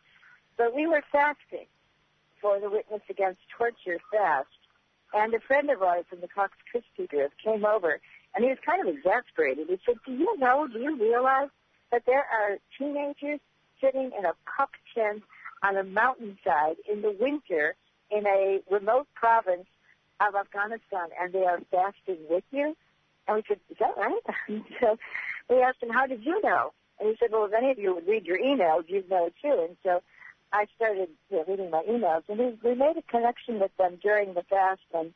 But 0.58 0.76
we 0.76 0.86
were 0.86 1.04
fasting 1.12 1.66
for 2.42 2.60
the 2.60 2.70
Witness 2.70 3.02
Against 3.10 3.42
Torture 3.58 4.00
fast. 4.12 4.48
And 5.14 5.34
a 5.34 5.40
friend 5.40 5.72
of 5.72 5.82
ours 5.82 6.06
from 6.10 6.22
the 6.22 6.28
Corpus 6.28 6.58
Christi 6.70 7.08
group 7.08 7.32
came 7.44 7.66
over, 7.66 8.00
and 8.36 8.44
he 8.44 8.50
was 8.50 8.60
kind 8.64 8.88
of 8.88 8.94
exasperated. 8.94 9.68
He 9.68 9.80
said, 9.84 9.96
do 10.06 10.14
you 10.14 10.38
know, 10.38 10.68
do 10.68 10.80
you 10.80 10.96
realize 10.96 11.50
that 11.92 12.04
there 12.06 12.26
are 12.32 12.60
teenagers 12.78 13.40
sitting 13.82 14.12
in 14.18 14.26
a 14.26 14.34
pup 14.46 14.70
tent 14.94 15.24
on 15.64 15.76
a 15.78 15.84
mountainside 15.84 16.76
in 16.92 17.02
the 17.02 17.16
winter 17.20 17.76
in 18.12 18.26
a 18.28 18.62
remote 18.70 19.08
province 19.14 19.68
of 20.20 20.36
Afghanistan, 20.36 21.10
and 21.20 21.34
they 21.34 21.46
are 21.46 21.60
fasting 21.72 22.18
with 22.30 22.44
you? 22.52 22.76
And 23.28 23.38
we 23.38 23.44
said, 23.48 23.60
is 23.70 23.78
that 23.80 23.96
right? 23.98 24.22
So 24.80 24.98
we 25.50 25.62
asked 25.62 25.82
him, 25.82 25.90
how 25.90 26.08
did 26.08 26.26
you 26.26 26.42
know? 26.44 26.74
And 27.00 27.10
he 27.10 27.16
said, 27.20 27.32
well, 27.32 27.46
if 27.46 27.54
any 27.54 27.72
of 27.72 27.80
you 27.80 27.96
would 27.96 28.08
read 28.08 28.26
your 28.26 28.38
emails, 28.38 28.84
you'd 28.88 29.10
know 29.10 29.30
too. 29.42 29.66
And 29.68 29.78
so 29.84 30.02
I 30.52 30.66
started 30.76 31.10
you 31.30 31.38
know, 31.38 31.46
reading 31.48 31.70
my 31.70 31.84
emails, 31.84 32.24
and 32.28 32.40
we, 32.40 32.58
we 32.64 32.76
made 32.76 32.98
a 32.98 33.02
connection 33.04 33.60
with 33.60 33.76
them 33.78 33.98
during 34.02 34.34
the 34.34 34.44
fast, 34.44 34.82
and 34.94 35.14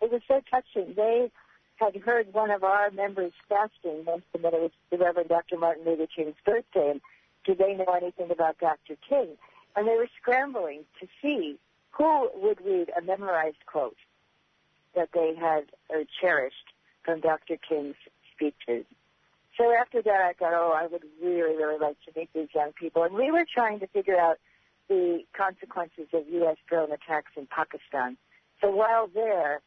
it 0.00 0.10
was 0.10 0.22
so 0.26 0.40
touching. 0.50 0.94
They 0.94 1.30
had 1.76 1.96
heard 1.96 2.32
one 2.32 2.50
of 2.50 2.64
our 2.64 2.90
members 2.90 3.32
fasting 3.48 4.04
mention 4.04 4.42
that 4.42 4.54
it 4.54 4.60
was 4.60 4.70
the 4.90 4.98
Reverend 4.98 5.28
Dr. 5.28 5.56
Martin 5.56 5.84
Luther 5.84 6.06
King's 6.14 6.34
birthday, 6.44 6.90
and 6.90 7.00
did 7.44 7.58
they 7.58 7.74
know 7.74 7.92
anything 7.94 8.30
about 8.30 8.58
Dr. 8.58 8.96
King? 9.08 9.36
And 9.74 9.86
they 9.86 9.96
were 9.96 10.08
scrambling 10.20 10.84
to 11.00 11.06
see 11.20 11.58
who 11.92 12.30
would 12.34 12.60
read 12.64 12.90
a 12.96 13.02
memorized 13.02 13.64
quote 13.66 13.96
that 14.94 15.10
they 15.14 15.34
had 15.38 15.64
uh, 15.90 16.04
cherished 16.20 16.72
from 17.04 17.20
Dr. 17.20 17.56
King's 17.56 17.96
speeches. 18.34 18.84
So 19.58 19.72
after 19.72 20.02
that, 20.02 20.20
I 20.22 20.32
thought, 20.32 20.54
oh, 20.54 20.72
I 20.74 20.86
would 20.86 21.04
really, 21.22 21.56
really 21.56 21.78
like 21.78 21.96
to 22.06 22.18
meet 22.18 22.30
these 22.34 22.48
young 22.54 22.72
people. 22.72 23.04
And 23.04 23.14
we 23.14 23.30
were 23.30 23.44
trying 23.52 23.80
to 23.80 23.86
figure 23.86 24.18
out 24.18 24.38
the 24.88 25.24
consequences 25.36 26.08
of 26.12 26.28
U.S. 26.28 26.56
drone 26.68 26.90
attacks 26.92 27.32
in 27.36 27.46
Pakistan. 27.46 28.16
So 28.60 28.70
while 28.70 29.08
there, 29.12 29.60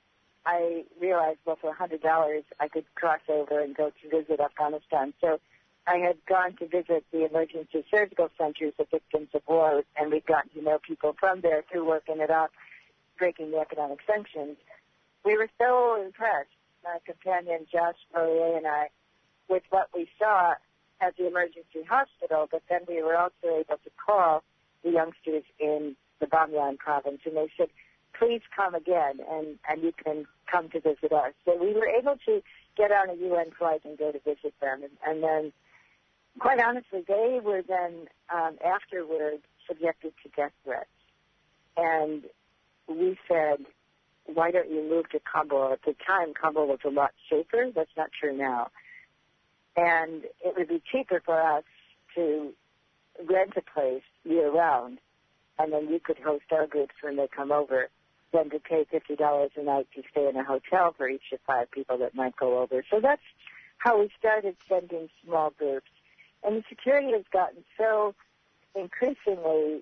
I 0.45 0.85
realized, 0.99 1.39
well, 1.45 1.57
for 1.59 1.73
$100, 1.73 2.43
I 2.59 2.67
could 2.67 2.85
cross 2.95 3.21
over 3.29 3.59
and 3.59 3.75
go 3.75 3.91
to 4.01 4.09
visit 4.09 4.39
Afghanistan. 4.39 5.13
So 5.21 5.39
I 5.87 5.97
had 5.97 6.17
gone 6.25 6.55
to 6.57 6.67
visit 6.67 7.05
the 7.11 7.25
emergency 7.25 7.85
surgical 7.91 8.29
centers 8.37 8.73
of 8.79 8.89
victims 8.89 9.29
of 9.33 9.43
war, 9.47 9.83
and 9.95 10.11
we'd 10.11 10.25
gotten 10.25 10.49
to 10.51 10.61
know 10.61 10.79
people 10.79 11.15
from 11.19 11.41
there 11.41 11.63
through 11.71 11.87
working 11.87 12.19
it 12.19 12.31
up, 12.31 12.51
breaking 13.17 13.51
the 13.51 13.59
economic 13.59 13.99
sanctions. 14.07 14.57
We 15.23 15.37
were 15.37 15.49
so 15.59 16.01
impressed, 16.03 16.49
my 16.83 16.97
companion 17.05 17.67
Josh 17.71 17.97
Brollier 18.13 18.57
and 18.57 18.65
I, 18.67 18.89
with 19.47 19.63
what 19.69 19.89
we 19.93 20.07
saw 20.17 20.55
at 21.01 21.17
the 21.17 21.27
emergency 21.27 21.83
hospital, 21.87 22.47
but 22.51 22.63
then 22.69 22.81
we 22.87 23.03
were 23.03 23.15
also 23.15 23.33
able 23.43 23.77
to 23.83 23.91
call 24.03 24.43
the 24.83 24.91
youngsters 24.91 25.43
in 25.59 25.95
the 26.19 26.25
Bamyan 26.25 26.77
province, 26.77 27.19
and 27.25 27.35
they 27.35 27.49
said, 27.57 27.69
please 28.17 28.41
come 28.55 28.73
again, 28.73 29.19
and, 29.29 29.59
and 29.69 29.83
you 29.83 29.91
can 30.03 30.25
come 30.49 30.69
to 30.69 30.79
visit 30.79 31.11
us. 31.11 31.33
So 31.43 31.55
we 31.57 31.73
were 31.73 31.87
able 31.87 32.17
to 32.25 32.41
get 32.77 32.91
on 32.91 33.09
a 33.09 33.13
UN 33.13 33.51
flight 33.51 33.81
and 33.83 33.97
go 33.97 34.11
to 34.11 34.19
visit 34.19 34.53
them, 34.61 34.83
and, 34.83 34.91
and 35.05 35.23
then 35.23 35.53
quite 36.39 36.59
honestly, 36.61 37.03
they 37.07 37.39
were 37.43 37.61
then 37.61 38.07
um, 38.33 38.57
afterward 38.63 39.41
subjected 39.67 40.13
to 40.23 40.29
death 40.35 40.51
threats. 40.63 40.89
And 41.77 42.23
we 42.87 43.17
said, 43.27 43.65
why 44.25 44.51
don't 44.51 44.69
you 44.69 44.87
move 44.89 45.09
to 45.09 45.19
Kabul? 45.19 45.73
At 45.73 45.83
the 45.83 45.95
time, 46.05 46.33
Kabul 46.33 46.67
was 46.67 46.79
a 46.85 46.89
lot 46.89 47.11
safer. 47.29 47.69
That's 47.73 47.95
not 47.95 48.09
true 48.19 48.35
now. 48.35 48.69
And 49.77 50.23
it 50.43 50.55
would 50.57 50.67
be 50.67 50.81
cheaper 50.91 51.21
for 51.23 51.39
us 51.41 51.63
to 52.15 52.53
rent 53.29 53.53
a 53.57 53.61
place 53.61 54.03
year 54.23 54.51
round, 54.51 54.99
and 55.59 55.71
then 55.71 55.89
you 55.89 55.99
could 55.99 56.17
host 56.17 56.45
our 56.51 56.67
groups 56.67 56.95
when 57.01 57.17
they 57.17 57.27
come 57.27 57.51
over, 57.51 57.89
than 58.33 58.49
to 58.49 58.59
pay 58.59 58.85
$50 58.91 59.49
a 59.55 59.63
night 59.63 59.87
to 59.95 60.01
stay 60.11 60.27
in 60.27 60.35
a 60.35 60.43
hotel 60.43 60.93
for 60.97 61.07
each 61.07 61.31
of 61.31 61.39
five 61.45 61.71
people 61.71 61.97
that 61.97 62.15
might 62.15 62.35
go 62.35 62.59
over. 62.59 62.83
So 62.91 62.99
that's 62.99 63.21
how 63.77 63.99
we 63.99 64.09
started 64.17 64.55
sending 64.67 65.09
small 65.23 65.51
groups 65.51 65.89
and 66.43 66.57
the 66.57 66.63
security 66.69 67.11
has 67.11 67.23
gotten 67.31 67.63
so 67.77 68.13
increasingly 68.75 69.81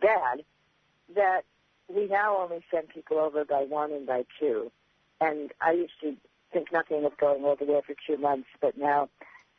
bad 0.00 0.44
that 1.14 1.42
we 1.88 2.06
now 2.06 2.36
only 2.38 2.62
send 2.70 2.88
people 2.88 3.18
over 3.18 3.44
by 3.44 3.62
one 3.62 3.92
and 3.92 4.06
by 4.06 4.24
two. 4.38 4.70
And 5.20 5.52
I 5.60 5.72
used 5.72 6.00
to 6.02 6.16
think 6.52 6.72
nothing 6.72 7.04
of 7.04 7.16
going 7.18 7.44
over 7.44 7.64
there 7.64 7.82
for 7.82 7.94
two 8.06 8.20
months, 8.20 8.48
but 8.60 8.76
now 8.78 9.08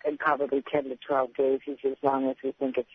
in 0.06 0.18
probably 0.18 0.64
10 0.72 0.86
to 0.86 0.96
12 0.96 1.34
days 1.36 1.60
is 1.68 1.78
as 1.86 1.98
long 2.02 2.30
as 2.30 2.36
we 2.44 2.52
think 2.54 2.78
it's 2.78 2.90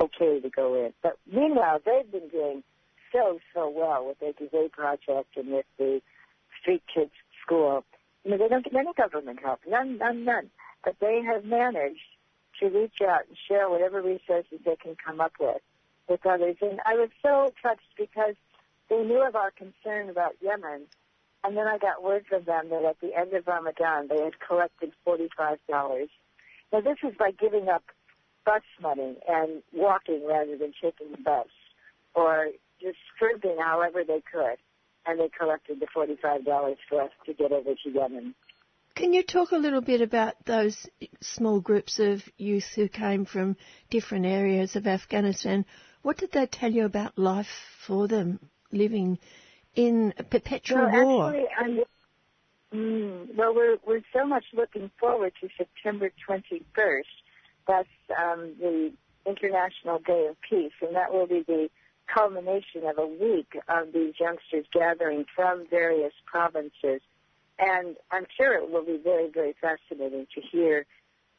okay 0.00 0.40
to 0.40 0.50
go 0.50 0.74
in. 0.74 0.92
But 1.02 1.18
meanwhile, 1.30 1.80
they've 1.84 2.10
been 2.10 2.28
doing 2.28 2.62
so, 3.12 3.38
so 3.54 3.68
well 3.68 4.06
with 4.06 4.18
the 4.18 4.34
Gazette 4.38 4.72
Project 4.72 5.36
and 5.36 5.52
with 5.52 5.66
the 5.78 6.00
Street 6.60 6.82
Kids 6.92 7.12
School. 7.44 7.84
You 8.24 8.32
know, 8.32 8.38
they 8.38 8.48
don't 8.48 8.64
get 8.64 8.74
any 8.74 8.92
government 8.94 9.40
help. 9.42 9.60
None, 9.68 9.98
none, 9.98 10.24
none 10.24 10.50
but 10.84 10.96
they 11.00 11.22
have 11.22 11.44
managed 11.44 12.00
to 12.60 12.68
reach 12.68 13.00
out 13.02 13.22
and 13.28 13.36
share 13.48 13.68
whatever 13.68 14.02
resources 14.02 14.60
they 14.64 14.76
can 14.76 14.96
come 15.04 15.20
up 15.20 15.32
with 15.40 15.62
with 16.08 16.24
others. 16.26 16.56
And 16.60 16.80
I 16.84 16.94
was 16.94 17.10
so 17.22 17.52
touched 17.62 17.96
because 17.96 18.34
they 18.88 19.02
knew 19.02 19.26
of 19.26 19.36
our 19.36 19.50
concern 19.50 20.10
about 20.10 20.32
Yemen. 20.40 20.82
And 21.44 21.56
then 21.56 21.66
I 21.66 21.78
got 21.78 22.04
word 22.04 22.24
from 22.28 22.44
them 22.44 22.68
that 22.70 22.84
at 22.84 23.00
the 23.00 23.16
end 23.18 23.32
of 23.32 23.46
Ramadan, 23.46 24.08
they 24.08 24.22
had 24.22 24.38
collected 24.38 24.92
$45. 25.06 26.08
Now, 26.72 26.80
this 26.80 26.98
is 27.02 27.14
by 27.18 27.32
giving 27.32 27.68
up 27.68 27.82
bus 28.44 28.62
money 28.80 29.16
and 29.28 29.62
walking 29.72 30.26
rather 30.26 30.56
than 30.56 30.72
taking 30.80 31.10
the 31.10 31.22
bus 31.22 31.48
or 32.14 32.48
just 32.80 32.96
scrimping 33.14 33.56
however 33.58 34.02
they 34.06 34.22
could. 34.30 34.56
And 35.04 35.18
they 35.18 35.30
collected 35.36 35.80
the 35.80 35.86
$45 35.86 36.76
for 36.88 37.02
us 37.02 37.10
to 37.26 37.34
get 37.34 37.50
over 37.50 37.74
to 37.74 37.90
Yemen. 37.90 38.34
Can 38.94 39.14
you 39.14 39.22
talk 39.22 39.52
a 39.52 39.56
little 39.56 39.80
bit 39.80 40.02
about 40.02 40.34
those 40.44 40.86
small 41.20 41.60
groups 41.60 41.98
of 41.98 42.22
youth 42.36 42.68
who 42.74 42.88
came 42.88 43.24
from 43.24 43.56
different 43.90 44.26
areas 44.26 44.76
of 44.76 44.86
Afghanistan? 44.86 45.64
What 46.02 46.18
did 46.18 46.32
they 46.32 46.46
tell 46.46 46.70
you 46.70 46.84
about 46.84 47.16
life 47.16 47.46
for 47.86 48.06
them 48.06 48.38
living 48.70 49.18
in 49.74 50.12
a 50.18 50.22
perpetual 50.22 50.90
well, 50.90 51.06
war? 51.06 51.28
Actually, 51.28 51.84
I'm, 52.72 52.78
mm, 52.78 53.34
well, 53.34 53.54
we're, 53.54 53.78
we're 53.86 54.02
so 54.12 54.26
much 54.26 54.44
looking 54.52 54.90
forward 55.00 55.32
to 55.40 55.48
September 55.56 56.10
21st. 56.28 57.02
That's 57.66 57.88
um, 58.18 58.54
the 58.60 58.92
International 59.24 60.00
Day 60.00 60.26
of 60.28 60.36
Peace, 60.48 60.72
and 60.82 60.94
that 60.96 61.12
will 61.12 61.26
be 61.26 61.44
the 61.46 61.70
culmination 62.12 62.84
of 62.84 62.98
a 62.98 63.06
week 63.06 63.56
of 63.68 63.92
these 63.94 64.14
youngsters 64.20 64.66
gathering 64.72 65.24
from 65.34 65.66
various 65.70 66.12
provinces 66.26 67.00
and 67.62 67.96
I'm 68.10 68.26
sure 68.36 68.54
it 68.54 68.70
will 68.70 68.84
be 68.84 68.98
very, 69.02 69.30
very 69.32 69.54
fascinating 69.60 70.26
to 70.34 70.40
hear 70.40 70.84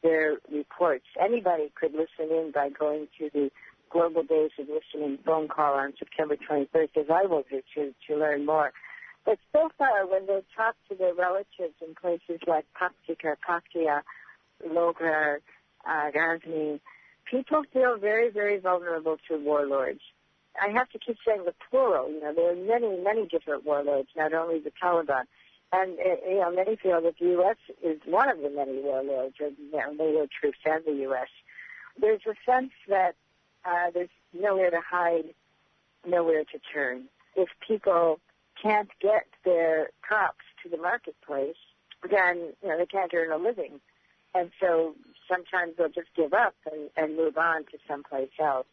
their 0.02 0.36
reports. 0.50 1.04
Anybody 1.22 1.70
could 1.78 1.92
listen 1.92 2.34
in 2.34 2.50
by 2.54 2.70
going 2.70 3.08
to 3.18 3.28
the 3.32 3.50
Global 3.90 4.22
Days 4.22 4.50
of 4.58 4.66
Listening 4.68 5.18
phone 5.24 5.48
call 5.48 5.74
on 5.74 5.92
September 5.98 6.36
21st, 6.36 6.96
as 6.96 7.06
I 7.12 7.26
will 7.26 7.44
do, 7.50 7.60
to, 7.74 7.94
to 8.08 8.16
learn 8.16 8.46
more. 8.46 8.72
But 9.26 9.38
so 9.52 9.68
far, 9.76 10.06
when 10.06 10.26
they 10.26 10.42
talk 10.56 10.76
to 10.88 10.94
their 10.96 11.14
relatives 11.14 11.74
in 11.86 11.94
places 12.00 12.40
like 12.46 12.64
Paktika, 12.74 13.36
Paktia, 13.46 14.00
Logar, 14.66 15.36
uh, 15.86 16.10
Ghazni, 16.10 16.80
people 17.30 17.62
feel 17.72 17.98
very, 17.98 18.30
very 18.30 18.58
vulnerable 18.58 19.16
to 19.28 19.36
warlords. 19.36 20.00
I 20.60 20.70
have 20.72 20.88
to 20.90 20.98
keep 20.98 21.16
saying 21.26 21.44
the 21.44 21.54
plural. 21.70 22.10
You 22.10 22.20
know, 22.20 22.32
there 22.34 22.50
are 22.50 22.56
many, 22.56 23.02
many 23.02 23.26
different 23.26 23.64
warlords, 23.64 24.08
not 24.16 24.32
only 24.32 24.60
the 24.60 24.72
Taliban. 24.82 25.24
And, 25.74 25.98
uh, 25.98 26.28
you 26.28 26.40
know, 26.40 26.52
many 26.52 26.76
feel 26.76 27.02
that 27.02 27.14
the 27.18 27.26
U.S. 27.30 27.56
is 27.82 28.00
one 28.06 28.28
of 28.30 28.38
the 28.38 28.50
many 28.50 28.80
warlords, 28.80 29.34
or 29.40 29.48
you 29.48 29.72
know, 29.72 29.90
NATO 29.92 30.28
troops 30.40 30.58
and 30.64 30.84
the 30.86 31.02
U.S. 31.02 31.26
There's 32.00 32.20
a 32.28 32.34
sense 32.48 32.70
that 32.88 33.16
uh, 33.64 33.90
there's 33.92 34.08
nowhere 34.32 34.70
to 34.70 34.80
hide, 34.88 35.34
nowhere 36.06 36.44
to 36.44 36.58
turn. 36.72 37.04
If 37.34 37.48
people 37.66 38.20
can't 38.62 38.90
get 39.00 39.26
their 39.44 39.90
crops 40.00 40.44
to 40.62 40.68
the 40.68 40.76
marketplace, 40.76 41.56
then, 42.08 42.52
you 42.62 42.68
know, 42.68 42.78
they 42.78 42.86
can't 42.86 43.12
earn 43.12 43.32
a 43.32 43.36
living. 43.36 43.80
And 44.32 44.50
so 44.60 44.94
sometimes 45.28 45.74
they'll 45.76 45.88
just 45.88 46.14
give 46.16 46.34
up 46.34 46.54
and, 46.70 46.90
and 46.96 47.16
move 47.16 47.36
on 47.36 47.64
to 47.64 47.78
someplace 47.88 48.30
else. 48.38 48.66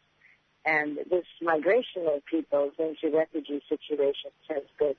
And 0.64 0.98
this 1.10 1.26
migration 1.40 2.06
of 2.06 2.24
peoples 2.26 2.74
into 2.78 3.16
refugee 3.16 3.60
situations 3.68 4.34
has 4.48 4.62
been 4.78 4.94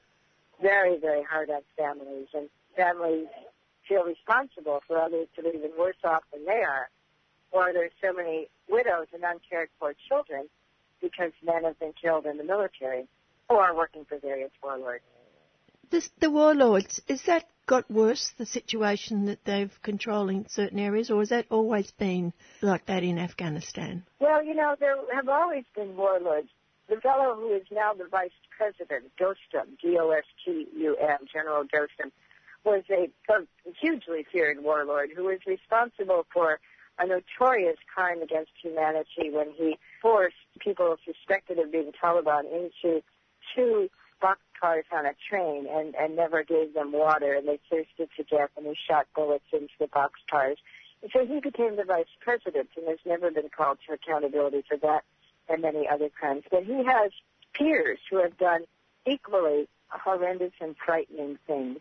very, 0.64 0.98
very 0.98 1.24
hard 1.24 1.50
on 1.50 1.62
families, 1.78 2.28
and 2.34 2.50
families 2.76 3.28
feel 3.88 4.04
responsible 4.04 4.80
for 4.88 4.98
others 4.98 5.28
to 5.36 5.44
be 5.44 5.50
even 5.50 5.72
worse 5.78 6.02
off 6.04 6.24
than 6.32 6.46
they 6.46 6.64
are. 6.64 6.90
Or 7.52 7.72
there's 7.74 7.92
so 8.02 8.14
many 8.14 8.50
widows 8.70 9.08
and 9.14 9.24
uncared 9.24 9.70
for 9.78 9.94
children 10.08 10.48
because 11.02 11.32
men 11.46 11.66
have 11.66 11.78
been 11.80 11.94
killed 12.02 12.26
in 12.26 12.38
the 12.38 12.44
military 12.44 13.08
or 13.50 13.62
are 13.62 13.76
working 13.76 14.06
for 14.06 14.18
various 14.18 14.52
warlords. 14.64 15.04
This, 15.92 16.10
the 16.20 16.32
warlords, 16.32 17.02
is 17.08 17.22
that 17.28 17.46
got 17.68 17.92
worse, 17.92 18.32
the 18.38 18.46
situation 18.46 19.26
that 19.26 19.44
they've 19.46 19.78
controlling 19.84 20.46
certain 20.50 20.80
areas, 20.80 21.12
or 21.12 21.20
has 21.20 21.30
that 21.30 21.46
always 21.52 21.92
been 21.92 22.34
like 22.62 22.86
that 22.88 23.04
in 23.04 23.20
Afghanistan? 23.20 24.04
Well, 24.20 24.44
you 24.44 24.56
know, 24.56 24.76
there 24.80 24.96
have 25.14 25.30
always 25.30 25.66
been 25.76 25.96
warlords. 25.96 26.50
The 26.90 27.00
fellow 27.02 27.36
who 27.36 27.54
is 27.54 27.64
now 27.72 27.94
the 27.94 28.08
vice 28.08 28.32
president, 28.56 29.12
Dostum, 29.20 29.80
D-O-S-T-U-M, 29.82 31.18
General 31.32 31.64
Dostum, 31.64 32.12
was 32.66 32.84
a, 32.90 33.10
a 33.32 33.48
hugely 33.80 34.26
feared 34.32 34.62
warlord 34.62 35.12
who 35.16 35.26
was 35.26 35.40
responsible 35.48 36.26
for 36.34 36.60
a 37.00 37.08
notorious 37.08 37.78
crime 37.94 38.22
against 38.22 38.52
humanity 38.62 39.30
when 39.32 39.52
he 39.56 39.78
forced 40.02 40.36
people 40.60 40.96
suspected 41.06 41.58
of 41.58 41.72
being 41.72 41.92
Taliban 42.02 42.44
into 42.46 43.02
two 43.56 43.90
boxcars 44.22 44.84
on 44.92 45.06
a 45.06 45.14
train 45.30 45.68
and, 45.70 45.96
and 45.96 46.16
never 46.16 46.44
gave 46.44 46.74
them 46.74 46.92
water 46.92 47.34
and 47.34 47.48
they 47.48 47.60
thirsted 47.70 48.10
to 48.16 48.24
death 48.24 48.50
and 48.56 48.66
he 48.66 48.76
shot 48.88 49.08
bullets 49.16 49.46
into 49.52 49.74
the 49.80 49.88
boxcars. 49.88 50.56
And 51.02 51.12
so 51.12 51.26
he 51.26 51.40
became 51.40 51.76
the 51.76 51.84
vice 51.84 52.06
president 52.22 52.70
and 52.78 52.88
has 52.88 53.00
never 53.06 53.32
been 53.32 53.50
called 53.56 53.80
to 53.88 53.94
accountability 53.94 54.64
for 54.68 54.78
that 54.78 55.04
and 55.50 55.62
many 55.62 55.88
other 55.88 56.10
crimes. 56.10 56.44
But 56.50 56.64
he 56.64 56.84
has 56.84 57.12
peers 57.54 58.00
who 58.10 58.18
have 58.18 58.38
done 58.38 58.66
equally 59.06 59.68
horrendous 59.90 60.54
and 60.60 60.76
frightening 60.84 61.38
things. 61.46 61.80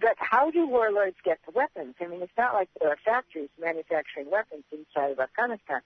But 0.00 0.16
how 0.18 0.50
do 0.50 0.66
warlords 0.66 1.16
get 1.24 1.38
the 1.46 1.52
weapons? 1.52 1.94
I 2.00 2.06
mean, 2.06 2.22
it's 2.22 2.32
not 2.36 2.54
like 2.54 2.68
there 2.80 2.90
are 2.90 2.98
factories 3.04 3.48
manufacturing 3.60 4.30
weapons 4.30 4.64
inside 4.70 5.10
of 5.10 5.20
Afghanistan. 5.20 5.80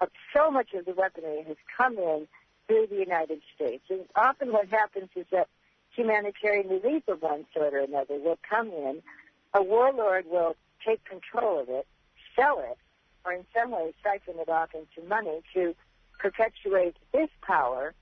But 0.00 0.10
so 0.34 0.50
much 0.50 0.72
of 0.74 0.84
the 0.86 0.94
weaponry 0.94 1.44
has 1.46 1.56
come 1.76 1.98
in 1.98 2.26
through 2.66 2.86
the 2.88 2.96
United 2.96 3.42
States. 3.54 3.84
And 3.90 4.06
often 4.16 4.52
what 4.52 4.68
happens 4.68 5.10
is 5.14 5.26
that 5.30 5.48
humanitarian 5.94 6.68
relief 6.68 7.06
of 7.08 7.22
one 7.22 7.44
sort 7.54 7.74
or 7.74 7.80
another 7.80 8.18
will 8.18 8.38
come 8.48 8.68
in. 8.68 9.02
A 9.54 9.62
warlord 9.62 10.24
will 10.28 10.56
take 10.84 11.04
control 11.04 11.60
of 11.60 11.68
it, 11.68 11.86
sell 12.34 12.58
it, 12.60 12.78
or 13.24 13.32
in 13.32 13.44
some 13.54 13.70
way 13.70 13.92
siphon 14.02 14.40
it 14.40 14.48
off 14.48 14.70
into 14.74 15.06
money 15.06 15.42
to 15.54 15.74
perpetuate 16.22 16.96
his 17.12 17.28
power, 17.42 17.94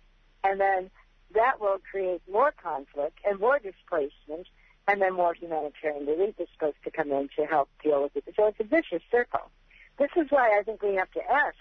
and 0.44 0.60
then 0.60 0.90
that 1.34 1.60
will 1.60 1.78
create 1.90 2.20
more 2.30 2.52
conflict 2.52 3.18
and 3.24 3.40
more 3.40 3.58
displacement 3.58 4.46
and 4.86 5.00
then 5.00 5.14
more 5.14 5.34
humanitarian 5.34 6.06
relief 6.06 6.34
is 6.38 6.48
supposed 6.52 6.76
to 6.84 6.90
come 6.90 7.10
in 7.12 7.28
to 7.36 7.46
help 7.46 7.68
deal 7.82 8.02
with 8.02 8.16
it. 8.16 8.24
So 8.36 8.46
it's 8.48 8.60
a 8.60 8.64
vicious 8.64 9.02
circle. 9.10 9.50
This 9.98 10.10
is 10.16 10.26
why 10.30 10.58
I 10.58 10.62
think 10.62 10.82
we 10.82 10.96
have 10.96 11.10
to 11.12 11.20
ask, 11.30 11.56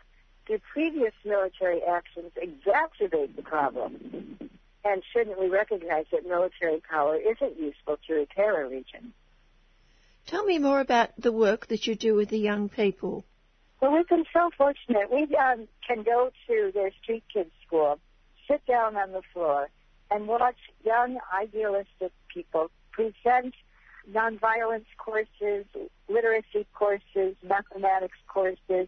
do 0.48 0.58
previous 0.74 1.14
military 1.24 1.82
actions 1.84 2.32
exacerbate 2.36 3.36
the 3.36 3.44
problem? 3.44 4.50
And 4.84 5.04
shouldn't 5.14 5.40
we 5.40 5.48
recognize 5.48 6.06
that 6.12 6.26
military 6.26 6.82
power 6.90 7.18
isn't 7.18 7.60
useful 7.60 7.98
to 8.08 8.14
repair 8.14 8.66
a 8.66 8.70
region? 8.70 9.14
Tell 10.26 10.44
me 10.44 10.58
more 10.58 10.80
about 10.80 11.12
the 11.18 11.32
work 11.32 11.68
that 11.68 11.86
you 11.86 11.96
do 11.96 12.16
with 12.16 12.30
the 12.30 12.40
young 12.40 12.70
people. 12.70 13.26
Well, 13.82 13.94
we've 13.94 14.08
been 14.08 14.26
so 14.34 14.50
fortunate. 14.58 15.10
We 15.12 15.24
um, 15.38 15.68
can 15.88 16.04
go 16.04 16.32
to 16.48 16.72
their 16.74 16.92
street 17.02 17.24
kids 17.34 17.52
school, 17.66 17.98
sit 18.50 18.66
down 18.66 18.98
on 18.98 19.14
the 19.14 19.22
floor, 19.34 19.70
and 20.12 20.28
watch 20.28 20.58
young, 20.84 21.18
idealistic 21.34 22.12
people 22.34 22.72
present 22.92 23.54
nonviolence 24.12 24.86
courses, 24.98 25.66
literacy 26.10 26.66
courses, 26.74 27.36
mathematics 27.44 28.18
courses, 28.28 28.88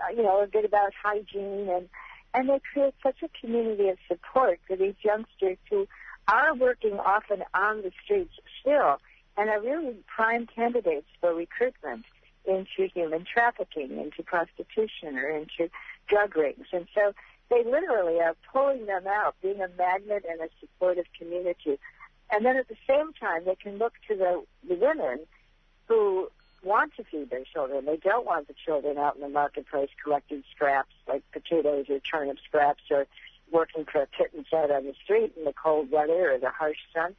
uh, 0.00 0.10
you 0.16 0.22
know, 0.22 0.42
a 0.42 0.46
bit 0.46 0.64
about 0.64 0.92
hygiene, 1.02 1.68
and 1.68 1.88
and 2.32 2.48
they 2.48 2.60
create 2.72 2.94
such 3.02 3.16
a 3.22 3.28
community 3.40 3.88
of 3.88 3.98
support 4.06 4.60
for 4.66 4.76
these 4.76 4.94
youngsters 5.02 5.58
who 5.68 5.86
are 6.28 6.54
working 6.54 6.98
often 6.98 7.42
on 7.52 7.82
the 7.82 7.90
streets 8.04 8.32
still 8.60 8.98
and 9.36 9.50
are 9.50 9.60
really 9.60 9.96
prime 10.06 10.46
candidates 10.46 11.08
for 11.20 11.34
recruitment 11.34 12.04
into 12.46 12.88
human 12.92 13.24
trafficking, 13.24 13.98
into 13.98 14.22
prostitution, 14.22 15.16
or 15.16 15.28
into 15.28 15.70
drug 16.08 16.36
rings. 16.36 16.66
And 16.72 16.86
so 16.94 17.12
they 17.50 17.64
literally 17.64 18.20
are 18.20 18.36
pulling 18.52 18.86
them 18.86 19.06
out, 19.06 19.34
being 19.42 19.60
a 19.60 19.68
magnet 19.76 20.24
and 20.28 20.40
a 20.40 20.48
supportive 20.60 21.06
community. 21.18 21.78
And 22.32 22.44
then 22.44 22.56
at 22.56 22.68
the 22.68 22.76
same 22.88 23.12
time, 23.12 23.44
they 23.44 23.56
can 23.56 23.78
look 23.78 23.94
to 24.08 24.16
the, 24.16 24.42
the 24.68 24.76
women 24.76 25.20
who 25.86 26.30
want 26.62 26.94
to 26.96 27.04
feed 27.04 27.30
their 27.30 27.44
children. 27.44 27.86
They 27.86 27.96
don't 27.96 28.26
want 28.26 28.48
the 28.48 28.54
children 28.54 28.98
out 28.98 29.16
in 29.16 29.22
the 29.22 29.28
marketplace 29.28 29.88
collecting 30.02 30.44
scraps 30.54 30.94
like 31.08 31.22
potatoes 31.32 31.86
or 31.88 31.98
turnip 32.00 32.38
scraps 32.46 32.82
or 32.90 33.06
working 33.50 33.84
for 33.84 34.02
a 34.02 34.06
pittance 34.06 34.48
out 34.54 34.70
on 34.70 34.84
the 34.84 34.94
street 35.02 35.32
in 35.36 35.44
the 35.44 35.52
cold 35.52 35.90
weather 35.90 36.32
or 36.32 36.38
the 36.38 36.50
harsh 36.50 36.78
sun. 36.94 37.16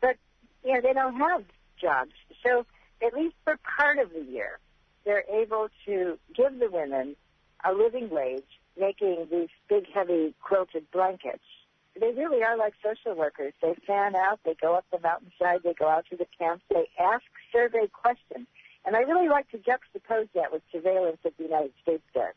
But, 0.00 0.16
you 0.64 0.74
know, 0.74 0.80
they 0.80 0.92
don't 0.92 1.16
have 1.16 1.44
jobs. 1.80 2.12
So 2.44 2.66
at 3.02 3.14
least 3.14 3.36
for 3.44 3.58
part 3.78 3.98
of 3.98 4.12
the 4.12 4.22
year, 4.22 4.58
they're 5.04 5.24
able 5.28 5.68
to 5.86 6.18
give 6.34 6.58
the 6.58 6.68
women 6.70 7.16
a 7.64 7.72
living 7.72 8.10
wage 8.10 8.44
making 8.78 9.28
these 9.30 9.48
big, 9.68 9.86
heavy 9.92 10.34
quilted 10.42 10.90
blankets. 10.90 11.44
They 11.98 12.12
really 12.12 12.42
are 12.42 12.56
like 12.56 12.74
social 12.84 13.16
workers. 13.16 13.54
They 13.62 13.74
fan 13.86 14.14
out, 14.14 14.40
they 14.44 14.54
go 14.54 14.74
up 14.74 14.84
the 14.92 15.00
mountainside, 15.00 15.62
they 15.64 15.72
go 15.72 15.88
out 15.88 16.04
to 16.10 16.16
the 16.16 16.26
camps, 16.38 16.64
they 16.68 16.88
ask 16.98 17.24
survey 17.52 17.88
questions. 17.90 18.46
And 18.84 18.94
I 18.94 19.00
really 19.00 19.28
like 19.28 19.50
to 19.50 19.58
juxtapose 19.58 20.28
that 20.34 20.52
with 20.52 20.62
surveillance 20.70 21.18
that 21.24 21.36
the 21.38 21.44
United 21.44 21.72
States 21.82 22.04
does. 22.14 22.34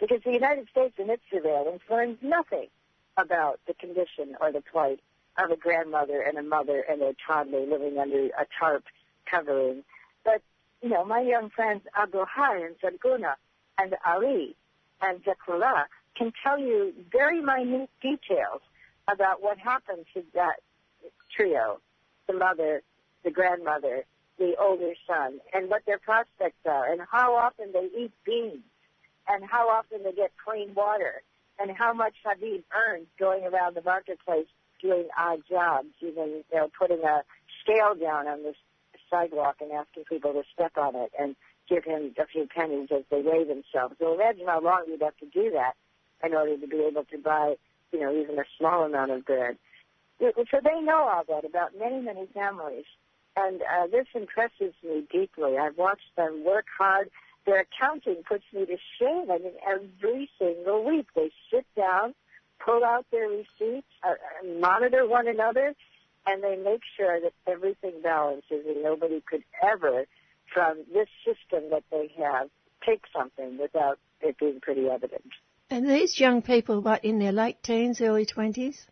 Because 0.00 0.20
the 0.24 0.32
United 0.32 0.68
States 0.70 0.94
in 0.98 1.10
its 1.10 1.22
surveillance 1.30 1.82
learns 1.90 2.16
nothing 2.22 2.68
about 3.16 3.60
the 3.66 3.74
condition 3.74 4.36
or 4.40 4.50
the 4.50 4.62
plight 4.62 5.00
of 5.38 5.50
a 5.50 5.56
grandmother 5.56 6.22
and 6.22 6.38
a 6.38 6.42
mother 6.42 6.84
and 6.88 7.00
their 7.00 7.12
toddler 7.26 7.66
living 7.66 7.98
under 7.98 8.26
a 8.26 8.46
tarp 8.58 8.84
covering. 9.30 9.82
But, 10.24 10.42
you 10.82 10.88
know, 10.88 11.04
my 11.04 11.20
young 11.20 11.50
friends 11.50 11.82
Abdulhai 11.96 12.66
and 12.66 12.76
Zarghuna 12.80 13.34
and 13.78 13.94
Ali 14.06 14.56
and 15.00 15.20
Zakrullah 15.24 15.84
can 16.16 16.32
tell 16.44 16.58
you 16.58 16.92
very 17.10 17.40
minute 17.40 17.90
details 18.02 18.60
about 19.12 19.42
what 19.42 19.58
happened 19.58 20.04
to 20.14 20.22
that 20.34 20.56
trio, 21.34 21.80
the 22.26 22.34
mother, 22.34 22.82
the 23.24 23.30
grandmother, 23.30 24.04
the 24.38 24.54
older 24.60 24.92
son, 25.06 25.40
and 25.52 25.68
what 25.68 25.82
their 25.86 25.98
prospects 25.98 26.60
are, 26.66 26.90
and 26.90 27.00
how 27.10 27.34
often 27.34 27.72
they 27.72 27.88
eat 27.96 28.12
beans, 28.24 28.64
and 29.28 29.44
how 29.44 29.68
often 29.68 30.02
they 30.02 30.12
get 30.12 30.32
clean 30.44 30.74
water, 30.74 31.22
and 31.58 31.70
how 31.76 31.92
much 31.92 32.14
Habib 32.24 32.62
earns 32.72 33.06
going 33.18 33.44
around 33.44 33.76
the 33.76 33.82
marketplace 33.82 34.46
doing 34.80 35.08
odd 35.18 35.40
jobs, 35.48 35.88
even 36.00 36.42
you 36.50 36.56
know 36.56 36.70
putting 36.78 37.02
a 37.04 37.22
scale 37.62 37.94
down 37.94 38.26
on 38.26 38.42
the 38.42 38.54
sidewalk 39.10 39.56
and 39.60 39.72
asking 39.72 40.04
people 40.04 40.32
to 40.32 40.42
step 40.54 40.72
on 40.76 40.94
it 40.94 41.10
and 41.18 41.36
give 41.68 41.84
him 41.84 42.14
a 42.18 42.26
few 42.26 42.46
pennies 42.46 42.88
as 42.94 43.02
they 43.10 43.22
weigh 43.22 43.44
themselves. 43.44 43.94
So 43.98 44.14
imagine 44.14 44.46
how 44.46 44.60
long 44.60 44.84
you'd 44.88 45.02
have 45.02 45.16
to 45.18 45.26
do 45.26 45.50
that 45.52 45.74
in 46.24 46.34
order 46.34 46.56
to 46.56 46.66
be 46.66 46.78
able 46.78 47.04
to 47.04 47.18
buy, 47.18 47.54
you 47.92 48.00
know, 48.00 48.14
even 48.14 48.38
a 48.38 48.44
small 48.58 48.84
amount 48.84 49.10
of 49.10 49.24
bread. 49.24 49.56
So 50.20 50.58
they 50.62 50.80
know 50.80 51.08
all 51.08 51.24
that 51.28 51.44
about 51.44 51.70
many, 51.78 52.00
many 52.00 52.26
families. 52.34 52.84
And 53.36 53.62
uh, 53.62 53.86
this 53.86 54.06
impresses 54.14 54.74
me 54.82 55.06
deeply. 55.10 55.56
I've 55.56 55.78
watched 55.78 56.14
them 56.16 56.44
work 56.44 56.66
hard. 56.76 57.10
Their 57.46 57.60
accounting 57.60 58.22
puts 58.28 58.44
me 58.52 58.66
to 58.66 58.76
shame. 58.98 59.30
I 59.30 59.38
mean, 59.38 59.54
every 59.66 60.28
single 60.38 60.84
week 60.84 61.06
they 61.14 61.30
sit 61.50 61.64
down, 61.74 62.14
pull 62.62 62.84
out 62.84 63.06
their 63.10 63.28
receipts, 63.28 63.86
uh, 64.02 64.14
monitor 64.60 65.08
one 65.08 65.26
another, 65.26 65.74
and 66.26 66.42
they 66.42 66.56
make 66.56 66.82
sure 66.96 67.20
that 67.20 67.32
everything 67.46 68.00
balances 68.02 68.64
and 68.66 68.82
nobody 68.82 69.22
could 69.28 69.44
ever, 69.62 70.06
from 70.52 70.78
this 70.92 71.08
system 71.24 71.70
that 71.70 71.84
they 71.90 72.12
have, 72.18 72.48
take 72.84 73.04
something 73.14 73.58
without 73.58 73.98
it 74.20 74.38
being 74.38 74.60
pretty 74.60 74.88
evident. 74.88 75.30
And 75.70 75.88
these 75.88 76.18
young 76.18 76.42
people, 76.42 76.80
what, 76.80 77.04
in 77.04 77.18
their 77.18 77.32
late 77.32 77.62
teens, 77.62 78.00
early 78.00 78.26
20s? 78.26 78.86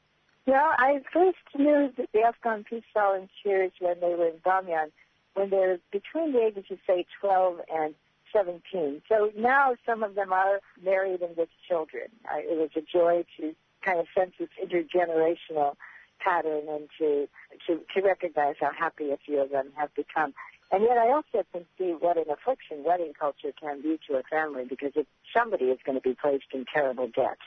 Yeah, 0.47 0.73
I 0.79 1.01
first 1.13 1.39
knew 1.57 1.93
the 1.97 2.21
Afghan 2.23 2.65
peace 2.65 2.85
volunteers 2.95 3.73
when 3.81 4.01
they 4.01 4.15
were 4.15 4.29
in 4.29 4.39
Bamyan, 4.45 4.91
when 5.35 5.51
they 5.51 5.57
were 5.57 5.79
between 5.93 6.33
the 6.33 6.41
ages 6.41 6.65
of, 6.71 6.79
say, 6.87 7.05
12 7.21 7.61
and 7.69 7.95
17. 8.33 9.03
So 9.09 9.31
now 9.37 9.75
some 9.85 10.03
of 10.03 10.15
them 10.15 10.33
are 10.33 10.61
married 10.83 11.21
and 11.21 11.37
with 11.37 11.49
children. 11.69 12.09
I, 12.31 12.41
it 12.41 12.59
was 12.59 12.71
a 12.77 12.81
joy 12.81 13.25
to 13.39 13.55
kind 13.83 13.99
of 13.99 14.07
sense 14.17 14.33
this 14.39 14.49
intergenerational 14.63 15.77
pattern 16.19 16.63
and 16.69 16.89
to, 16.99 17.29
to, 17.67 17.81
to 17.95 18.07
recognize 18.07 18.57
how 18.61 18.71
happy 18.77 19.11
a 19.11 19.19
few 19.25 19.41
of 19.41 19.51
them 19.51 19.73
have 19.77 19.95
become. 19.95 20.35
And 20.71 20.83
yet 20.83 20.99
I 20.99 21.09
also 21.11 21.47
can 21.53 21.65
see 21.79 21.95
what 21.99 22.17
an 22.17 22.25
affliction 22.31 22.85
wedding 22.85 23.13
culture 23.19 23.53
can 23.59 23.81
be 23.81 23.99
to 24.09 24.17
a 24.17 24.23
family 24.25 24.65
because 24.69 24.93
if 24.97 25.07
somebody 25.35 25.67
is 25.67 25.79
going 25.85 25.97
to 25.97 26.03
be 26.03 26.15
placed 26.21 26.53
in 26.53 26.67
terrible 26.73 27.09
debt 27.09 27.39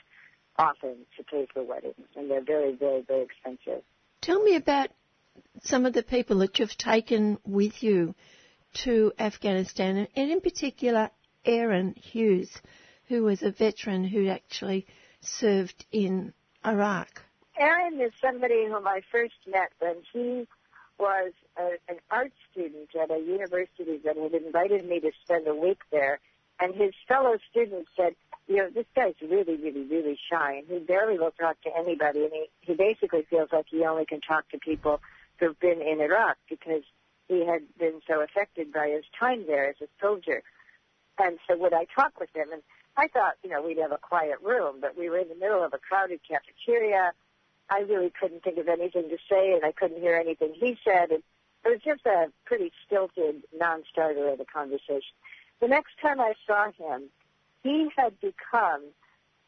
often 0.58 0.96
to 1.16 1.24
pay 1.24 1.46
for 1.52 1.62
weddings 1.62 2.06
and 2.16 2.30
they're 2.30 2.44
very, 2.44 2.74
very, 2.74 3.02
very 3.02 3.22
expensive. 3.22 3.82
Tell 4.20 4.42
me 4.42 4.56
about 4.56 4.88
some 5.62 5.86
of 5.86 5.92
the 5.92 6.02
people 6.02 6.38
that 6.38 6.58
you've 6.58 6.76
taken 6.76 7.38
with 7.44 7.82
you 7.82 8.14
to 8.84 9.12
Afghanistan 9.18 10.08
and 10.16 10.30
in 10.30 10.40
particular 10.40 11.10
Aaron 11.44 11.94
Hughes, 11.94 12.50
who 13.08 13.24
was 13.24 13.42
a 13.42 13.50
veteran 13.50 14.04
who 14.04 14.28
actually 14.28 14.86
served 15.20 15.86
in 15.92 16.32
Iraq. 16.64 17.22
Aaron 17.58 18.00
is 18.00 18.12
somebody 18.20 18.66
whom 18.66 18.86
I 18.86 19.02
first 19.10 19.34
met 19.46 19.72
when 19.78 19.96
he 20.12 20.46
was 20.98 21.32
a, 21.56 21.72
an 21.88 21.98
art 22.10 22.32
student 22.50 22.88
at 23.00 23.10
a 23.10 23.18
university 23.18 23.98
that 24.04 24.16
had 24.16 24.34
invited 24.34 24.88
me 24.88 25.00
to 25.00 25.10
spend 25.24 25.46
a 25.46 25.54
week 25.54 25.80
there. 25.90 26.20
And 26.60 26.74
his 26.74 26.92
fellow 27.08 27.38
students 27.50 27.90
said, 27.96 28.14
you 28.46 28.56
know, 28.56 28.70
this 28.70 28.86
guy's 28.94 29.14
really, 29.20 29.56
really, 29.56 29.82
really 29.82 30.18
shy, 30.30 30.56
and 30.56 30.66
he 30.68 30.78
barely 30.78 31.18
will 31.18 31.32
talk 31.32 31.60
to 31.62 31.70
anybody, 31.76 32.24
and 32.24 32.32
he, 32.32 32.46
he 32.60 32.74
basically 32.74 33.22
feels 33.28 33.48
like 33.52 33.66
he 33.68 33.84
only 33.84 34.04
can 34.04 34.20
talk 34.20 34.48
to 34.50 34.58
people 34.58 35.00
who've 35.38 35.58
been 35.58 35.80
in 35.80 36.00
Iraq 36.00 36.36
because 36.48 36.82
he 37.28 37.46
had 37.46 37.62
been 37.78 38.00
so 38.06 38.20
affected 38.20 38.72
by 38.72 38.88
his 38.88 39.04
time 39.18 39.44
there 39.46 39.70
as 39.70 39.76
a 39.80 39.86
soldier. 40.00 40.42
And 41.18 41.38
so 41.48 41.56
would 41.56 41.72
I 41.72 41.86
talk 41.94 42.18
with 42.20 42.34
him? 42.34 42.52
And 42.52 42.62
I 42.96 43.08
thought, 43.08 43.34
you 43.42 43.50
know, 43.50 43.62
we'd 43.62 43.78
have 43.78 43.92
a 43.92 43.98
quiet 43.98 44.38
room, 44.42 44.76
but 44.80 44.96
we 44.96 45.08
were 45.08 45.18
in 45.18 45.28
the 45.28 45.34
middle 45.34 45.64
of 45.64 45.72
a 45.72 45.78
crowded 45.78 46.20
cafeteria. 46.28 47.12
I 47.72 47.80
really 47.88 48.12
couldn't 48.20 48.44
think 48.44 48.58
of 48.58 48.68
anything 48.68 49.08
to 49.08 49.16
say, 49.30 49.54
and 49.54 49.64
I 49.64 49.72
couldn't 49.72 50.02
hear 50.02 50.14
anything 50.14 50.52
he 50.54 50.76
said. 50.84 51.10
And 51.10 51.22
it 51.64 51.68
was 51.68 51.80
just 51.82 52.04
a 52.04 52.26
pretty 52.44 52.70
stilted 52.84 53.44
non-starter 53.56 54.28
of 54.28 54.40
a 54.40 54.44
conversation. 54.44 55.16
The 55.60 55.68
next 55.68 55.92
time 56.02 56.20
I 56.20 56.34
saw 56.46 56.70
him, 56.72 57.04
he 57.62 57.88
had 57.96 58.20
become 58.20 58.82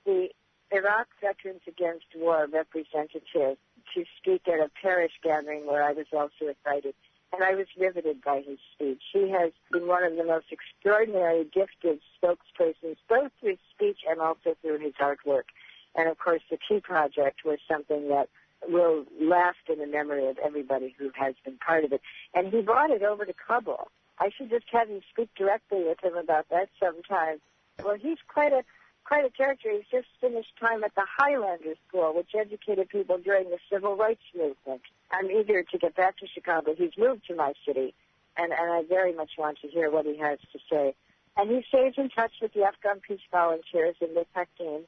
the 0.07 0.29
Iraq 0.71 1.09
Veterans 1.21 1.61
Against 1.69 2.07
War 2.17 2.49
representative 2.51 3.59
to 3.95 4.05
speak 4.17 4.49
at 4.49 4.59
a 4.59 4.71
parish 4.81 5.13
gathering 5.23 5.67
where 5.67 5.83
I 5.83 5.93
was 5.93 6.07
also 6.11 6.49
invited. 6.49 6.95
And 7.35 7.43
I 7.45 7.55
was 7.55 7.67
riveted 7.79 8.23
by 8.23 8.43
his 8.47 8.59
speech. 8.73 9.03
He 9.13 9.29
has 9.31 9.53
been 9.71 9.87
one 9.87 10.03
of 10.03 10.17
the 10.17 10.25
most 10.25 10.47
extraordinary, 10.51 11.45
gifted 11.53 12.01
spokespersons, 12.17 12.97
both 13.07 13.33
through 13.41 13.59
speech 13.75 13.99
and 14.09 14.21
also 14.21 14.57
through 14.63 14.79
his 14.79 14.95
artwork. 14.95 15.51
And 15.97 16.09
of 16.09 16.19
course, 16.19 16.43
the 16.51 16.59
Tea 16.69 16.81
Project 16.81 17.45
was 17.45 17.59
something 17.69 18.09
that 18.09 18.29
will 18.69 19.05
last 19.21 19.59
in 19.69 19.79
the 19.79 19.87
memory 19.87 20.27
of 20.27 20.39
everybody 20.39 20.95
who 20.99 21.11
has 21.15 21.35
been 21.45 21.57
part 21.59 21.85
of 21.85 21.93
it. 21.93 22.01
And 22.35 22.53
he 22.53 22.63
brought 22.63 22.91
it 22.91 23.03
over 23.03 23.25
to 23.25 23.35
Kabul. 23.35 23.89
I 24.19 24.31
should 24.37 24.51
just 24.51 24.67
have 24.73 24.89
you 24.89 25.01
speak 25.11 25.29
directly 25.37 25.85
with 25.85 26.03
him 26.03 26.17
about 26.17 26.49
that 26.51 26.69
sometime. 26.81 27.41
Well, 27.83 27.97
he's 27.97 28.19
quite 28.29 28.53
a 28.53 28.63
quite 29.05 29.25
a 29.25 29.31
character. 29.31 29.71
He's 29.71 29.89
just 29.91 30.09
finished 30.21 30.53
time 30.59 30.83
at 30.83 30.95
the 30.95 31.05
Highlander 31.05 31.75
School, 31.87 32.15
which 32.15 32.31
educated 32.35 32.89
people 32.89 33.19
during 33.19 33.51
the 33.51 33.59
Civil 33.71 33.97
Rights 33.97 34.23
Movement. 34.35 34.81
I'm 35.11 35.31
eager 35.31 35.63
to 35.63 35.79
get 35.79 35.95
back 35.95 36.17
to 36.19 36.27
Chicago. 36.27 36.75
He's 36.75 36.97
moved 36.97 37.27
to 37.27 37.35
my 37.35 37.53
city, 37.67 37.93
and, 38.39 38.53
and 38.53 38.73
I 38.73 38.83
very 38.89 39.13
much 39.13 39.33
want 39.37 39.59
to 39.61 39.69
hear 39.69 39.91
what 39.91 40.07
he 40.07 40.17
has 40.19 40.39
to 40.53 40.59
say. 40.71 40.95
And 41.37 41.51
he 41.51 41.65
stays 41.69 41.95
in 41.97 42.09
touch 42.11 42.33
with 42.41 42.55
the 42.55 42.63
Afghan 42.63 43.01
peace 43.01 43.21
volunteers 43.31 43.97
in 44.01 44.15
the 44.15 44.25
Pakistan, 44.35 44.85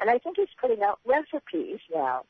and 0.00 0.08
I 0.08 0.18
think 0.18 0.36
he's 0.36 0.48
putting 0.60 0.82
out 0.82 0.98
recipes 1.04 1.78
now, 1.94 2.24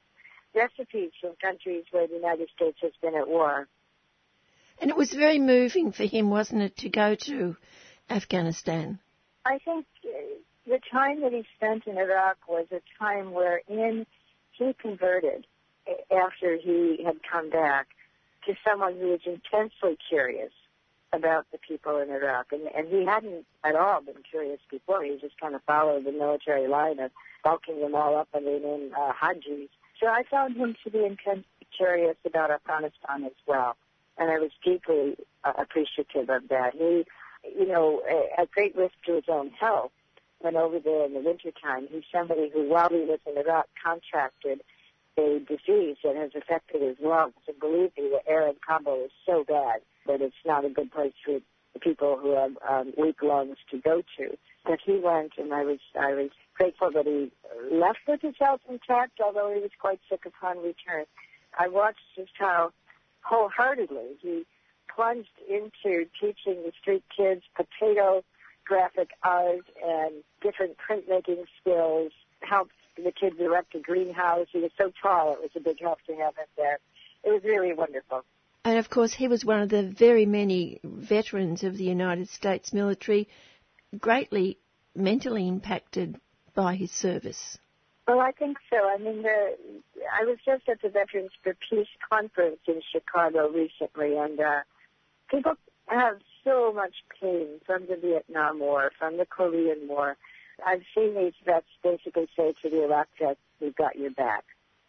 recipes 0.55 1.13
from 1.21 1.33
countries 1.41 1.85
where 1.93 2.07
the 2.07 2.15
United 2.15 2.49
States 2.55 2.79
has 2.83 2.93
been 3.01 3.15
at 3.15 3.29
war. 3.29 3.69
And 4.81 4.91
it 4.91 4.97
was 4.97 5.13
very 5.13 5.39
moving 5.39 5.93
for 5.93 6.05
him, 6.05 6.31
wasn't 6.31 6.63
it, 6.63 6.77
to 6.79 6.89
go 6.89 7.15
to 7.15 7.57
Afghanistan? 8.09 8.99
I 9.45 9.59
think 9.59 9.87
uh, 10.05 10.09
the 10.67 10.81
time 10.91 11.21
that 11.21 11.33
he 11.33 11.45
spent 11.57 11.87
in 11.87 11.97
Iraq 11.97 12.39
was 12.49 12.67
a 12.73 12.81
time 12.99 13.33
wherein 13.33 14.07
he 14.53 14.75
converted 14.81 15.47
after 16.11 16.57
he 16.57 17.03
had 17.05 17.17
come 17.31 17.51
back 17.51 17.89
to 18.47 18.55
someone 18.69 18.97
who 18.97 19.09
was 19.09 19.21
intensely 19.27 19.97
curious 20.09 20.53
about 21.13 21.47
the 21.53 21.59
people 21.59 21.99
in 21.99 22.11
Iraq. 22.11 22.53
And, 22.53 22.69
and 22.75 22.89
he 22.89 23.05
hadn't 23.05 23.45
at 23.65 23.75
all 23.75 24.01
been 24.01 24.23
curious 24.29 24.61
before. 24.71 25.03
He 25.03 25.19
just 25.21 25.41
kind 25.41 25.55
of 25.55 25.63
followed 25.65 26.05
the 26.05 26.13
military 26.13 26.69
line 26.69 26.99
of 27.01 27.11
bulking 27.43 27.81
them 27.81 27.95
all 27.95 28.17
up 28.17 28.29
under 28.35 28.59
the 28.59 28.65
name 28.65 28.93
uh, 28.97 29.13
Hajis. 29.13 29.69
So 29.99 30.07
I 30.07 30.23
found 30.31 30.57
him 30.57 30.77
to 30.85 30.91
be 30.91 31.05
intensely 31.05 31.45
curious 31.77 32.17
about 32.25 32.51
Afghanistan 32.51 33.25
as 33.25 33.33
well. 33.47 33.77
And 34.19 34.31
I 34.31 34.39
was 34.39 34.51
deeply 34.65 35.17
uh, 35.45 35.53
appreciative 35.59 36.29
of 36.29 36.49
that. 36.49 36.75
He, 36.75 37.05
you 37.59 37.67
know, 37.67 38.03
at 38.37 38.51
great 38.51 38.77
risk 38.77 38.95
to 39.07 39.15
his 39.15 39.25
own 39.29 39.51
health, 39.51 39.93
went 40.41 40.57
over 40.57 40.79
there 40.79 41.07
in 41.07 41.15
the 41.15 41.21
wintertime. 41.21 41.87
He's 41.91 42.03
somebody 42.13 42.51
who, 42.53 42.69
while 42.69 42.89
he 42.89 43.01
was 43.01 43.19
in 43.27 43.37
Iraq, 43.37 43.67
contracted 43.83 44.61
a 45.19 45.41
disease 45.41 45.97
that 46.05 46.17
has 46.17 46.31
affected 46.35 46.83
his 46.83 46.97
lungs. 47.03 47.35
And 47.49 47.59
believe 47.59 47.91
me, 47.97 48.11
the 48.11 48.21
air 48.27 48.47
in 48.49 48.55
Kabul 48.67 49.05
is 49.05 49.11
so 49.27 49.45
bad 49.47 49.81
that 50.07 50.21
it's 50.21 50.35
not 50.45 50.65
a 50.65 50.71
good 50.71 50.91
place 50.93 51.13
for 51.25 51.41
people 51.81 52.19
who 52.21 52.35
have 52.35 52.53
um, 52.69 52.93
weak 52.99 53.23
lungs 53.23 53.57
to 53.71 53.79
go 53.79 54.03
to. 54.19 54.37
But 54.65 54.79
he 54.85 54.99
went, 54.99 55.33
and 55.39 55.53
I 55.55 55.63
was 55.65 55.79
I 55.99 56.13
was 56.13 56.31
grateful 56.55 56.91
that 56.93 57.07
he 57.07 57.33
left 57.73 58.01
with 58.07 58.21
his 58.23 58.35
health 58.39 58.61
intact, 58.69 59.21
although 59.25 59.53
he 59.55 59.61
was 59.61 59.71
quite 59.81 60.01
sick 60.09 60.27
upon 60.27 60.59
return. 60.59 61.07
I 61.59 61.69
watched 61.69 62.01
just 62.17 62.33
how 62.39 62.73
wholeheartedly 63.23 64.19
he 64.21 64.45
plunged 64.95 65.29
into 65.49 66.07
teaching 66.21 66.63
the 66.63 66.73
street 66.81 67.05
kids 67.17 67.43
potato 67.55 68.23
graphic 68.71 69.11
art 69.25 69.67
and 69.85 70.23
different 70.43 70.77
printmaking 70.79 71.45
skills, 71.61 72.13
helped 72.43 72.73
the 72.97 73.13
kids 73.13 73.37
erect 73.39 73.75
a 73.75 73.81
greenhouse. 73.81 74.47
He 74.53 74.61
was 74.61 74.71
so 74.77 74.93
tall, 75.03 75.35
it 75.35 75.41
was 75.41 75.51
a 75.57 75.61
big 75.61 75.81
help 75.81 75.99
to 76.07 76.13
have 76.15 76.37
him 76.37 76.47
there. 76.57 76.79
It 77.25 77.31
was 77.31 77.43
really 77.45 77.73
wonderful. 77.73 78.25
And 78.65 78.79
of 78.79 78.91
course, 78.91 79.15
he 79.15 79.29
was 79.29 79.45
one 79.45 79.61
of 79.61 79.71
the 79.71 79.83
very 79.83 80.27
many 80.27 80.81
veterans 80.85 81.65
of 81.65 81.77
the 81.77 81.85
United 81.85 82.29
States 82.29 82.73
military, 82.73 83.29
greatly 83.99 84.59
mentally 84.95 85.49
impacted 85.49 86.21
by 86.55 86.75
his 86.75 86.91
service. 86.91 87.59
Well, 88.07 88.21
I 88.21 88.33
think 88.33 88.59
so. 88.69 88.77
I 88.77 88.99
mean, 88.99 89.23
the, 89.23 89.57
I 90.13 90.25
was 90.25 90.39
just 90.45 90.69
at 90.69 90.83
the 90.83 90.89
Veterans 90.89 91.31
for 91.43 91.55
Peace 91.69 91.87
conference 92.11 92.59
in 92.67 92.83
Chicago 92.93 93.49
recently, 93.49 94.17
and 94.17 94.41
uh, 94.41 94.61
people 95.31 95.55
have 95.87 96.19
so 96.45 96.73
much 96.73 96.95
pain 97.21 97.61
from 97.65 97.87
the 97.87 97.97
Vietnam 97.97 98.59
War, 98.59 98.91
from 98.99 99.17
the 99.17 99.27
Korean 99.27 99.87
War. 99.87 100.17
I've 100.67 100.83
seen 100.95 101.15
these 101.15 101.35
vets 101.45 101.67
basically 101.83 102.29
say 102.37 102.55
to 102.63 102.71
the 102.71 102.85
Iraq 102.85 103.09
vets, 103.19 103.41
"We've 103.61 103.75
got 103.75 103.97
your 103.97 104.11
back. 104.11 104.45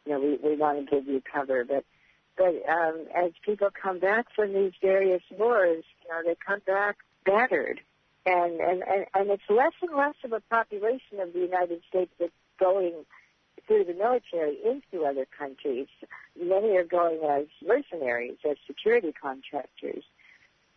You 0.05 0.13
know, 0.13 0.19
we 0.19 0.37
we 0.37 0.55
want 0.55 0.79
to 0.79 0.95
give 0.95 1.07
you 1.07 1.21
cover." 1.21 1.63
But 1.65 1.85
but 2.37 2.67
um, 2.69 3.05
as 3.15 3.31
people 3.45 3.69
come 3.71 3.99
back 3.99 4.27
from 4.35 4.53
these 4.53 4.73
various 4.81 5.23
wars, 5.31 5.83
you 6.03 6.09
know, 6.09 6.21
they 6.25 6.35
come 6.45 6.61
back 6.65 6.97
battered, 7.25 7.81
and 8.25 8.59
and 8.59 8.83
and, 8.83 9.05
and 9.13 9.29
it's 9.29 9.49
less 9.49 9.73
and 9.81 9.95
less 9.95 10.15
of 10.23 10.33
a 10.33 10.41
population 10.41 11.19
of 11.19 11.33
the 11.33 11.39
United 11.39 11.81
States 11.89 12.11
that's 12.19 12.31
going 12.59 13.05
through 13.67 13.85
the 13.85 13.93
military 13.93 14.57
into 14.65 15.05
other 15.05 15.25
countries. 15.37 15.87
Many 16.39 16.77
are 16.77 16.83
going 16.83 17.19
as 17.23 17.45
mercenaries, 17.65 18.37
as 18.49 18.57
security 18.67 19.13
contractors. 19.13 20.03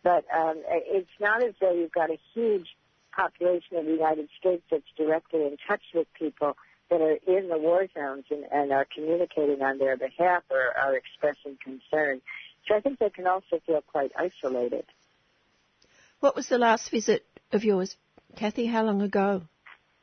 But 0.03 0.25
um, 0.33 0.61
it's 0.67 1.09
not 1.19 1.43
as 1.43 1.55
though 1.59 1.73
you've 1.73 1.91
got 1.91 2.11
a 2.11 2.19
huge 2.33 2.67
population 3.15 3.77
of 3.77 3.85
the 3.85 3.91
United 3.91 4.29
States 4.39 4.63
that's 4.69 4.83
directly 4.97 5.41
in 5.41 5.57
touch 5.67 5.83
with 5.93 6.07
people 6.13 6.55
that 6.89 7.01
are 7.01 7.17
in 7.27 7.47
the 7.49 7.57
war 7.57 7.87
zones 7.93 8.25
and, 8.29 8.45
and 8.51 8.71
are 8.71 8.87
communicating 8.93 9.61
on 9.61 9.77
their 9.79 9.97
behalf 9.97 10.43
or 10.49 10.77
are 10.77 10.95
expressing 10.95 11.57
concern. 11.63 12.21
So 12.67 12.75
I 12.75 12.81
think 12.81 12.99
they 12.99 13.09
can 13.09 13.27
also 13.27 13.59
feel 13.65 13.81
quite 13.81 14.11
isolated. 14.17 14.85
What 16.19 16.35
was 16.35 16.47
the 16.47 16.57
last 16.57 16.89
visit 16.91 17.25
of 17.51 17.63
yours, 17.63 17.95
Kathy? 18.35 18.65
How 18.65 18.83
long 18.83 19.01
ago? 19.01 19.43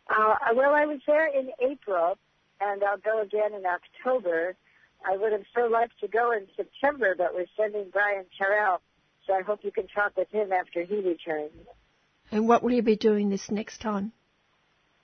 Uh, 0.08 0.34
well, 0.54 0.74
I 0.74 0.86
was 0.86 1.00
there 1.06 1.26
in 1.26 1.50
April, 1.60 2.18
and 2.60 2.82
I'll 2.84 2.98
go 2.98 3.22
again 3.22 3.54
in 3.54 3.64
October. 3.64 4.54
I 5.04 5.16
would 5.16 5.32
have 5.32 5.44
so 5.54 5.66
liked 5.66 5.98
to 6.00 6.08
go 6.08 6.32
in 6.32 6.46
September, 6.56 7.14
but 7.16 7.34
we're 7.34 7.46
sending 7.56 7.90
Brian 7.92 8.24
Terrell, 8.38 8.80
so 9.26 9.34
I 9.34 9.42
hope 9.42 9.60
you 9.62 9.72
can 9.72 9.88
talk 9.88 10.16
with 10.16 10.30
him 10.30 10.52
after 10.52 10.84
he 10.84 10.96
returns. 10.96 11.52
And 12.32 12.48
what 12.48 12.62
will 12.62 12.72
you 12.72 12.82
be 12.82 12.96
doing 12.96 13.28
this 13.28 13.50
next 13.50 13.82
time? 13.82 14.12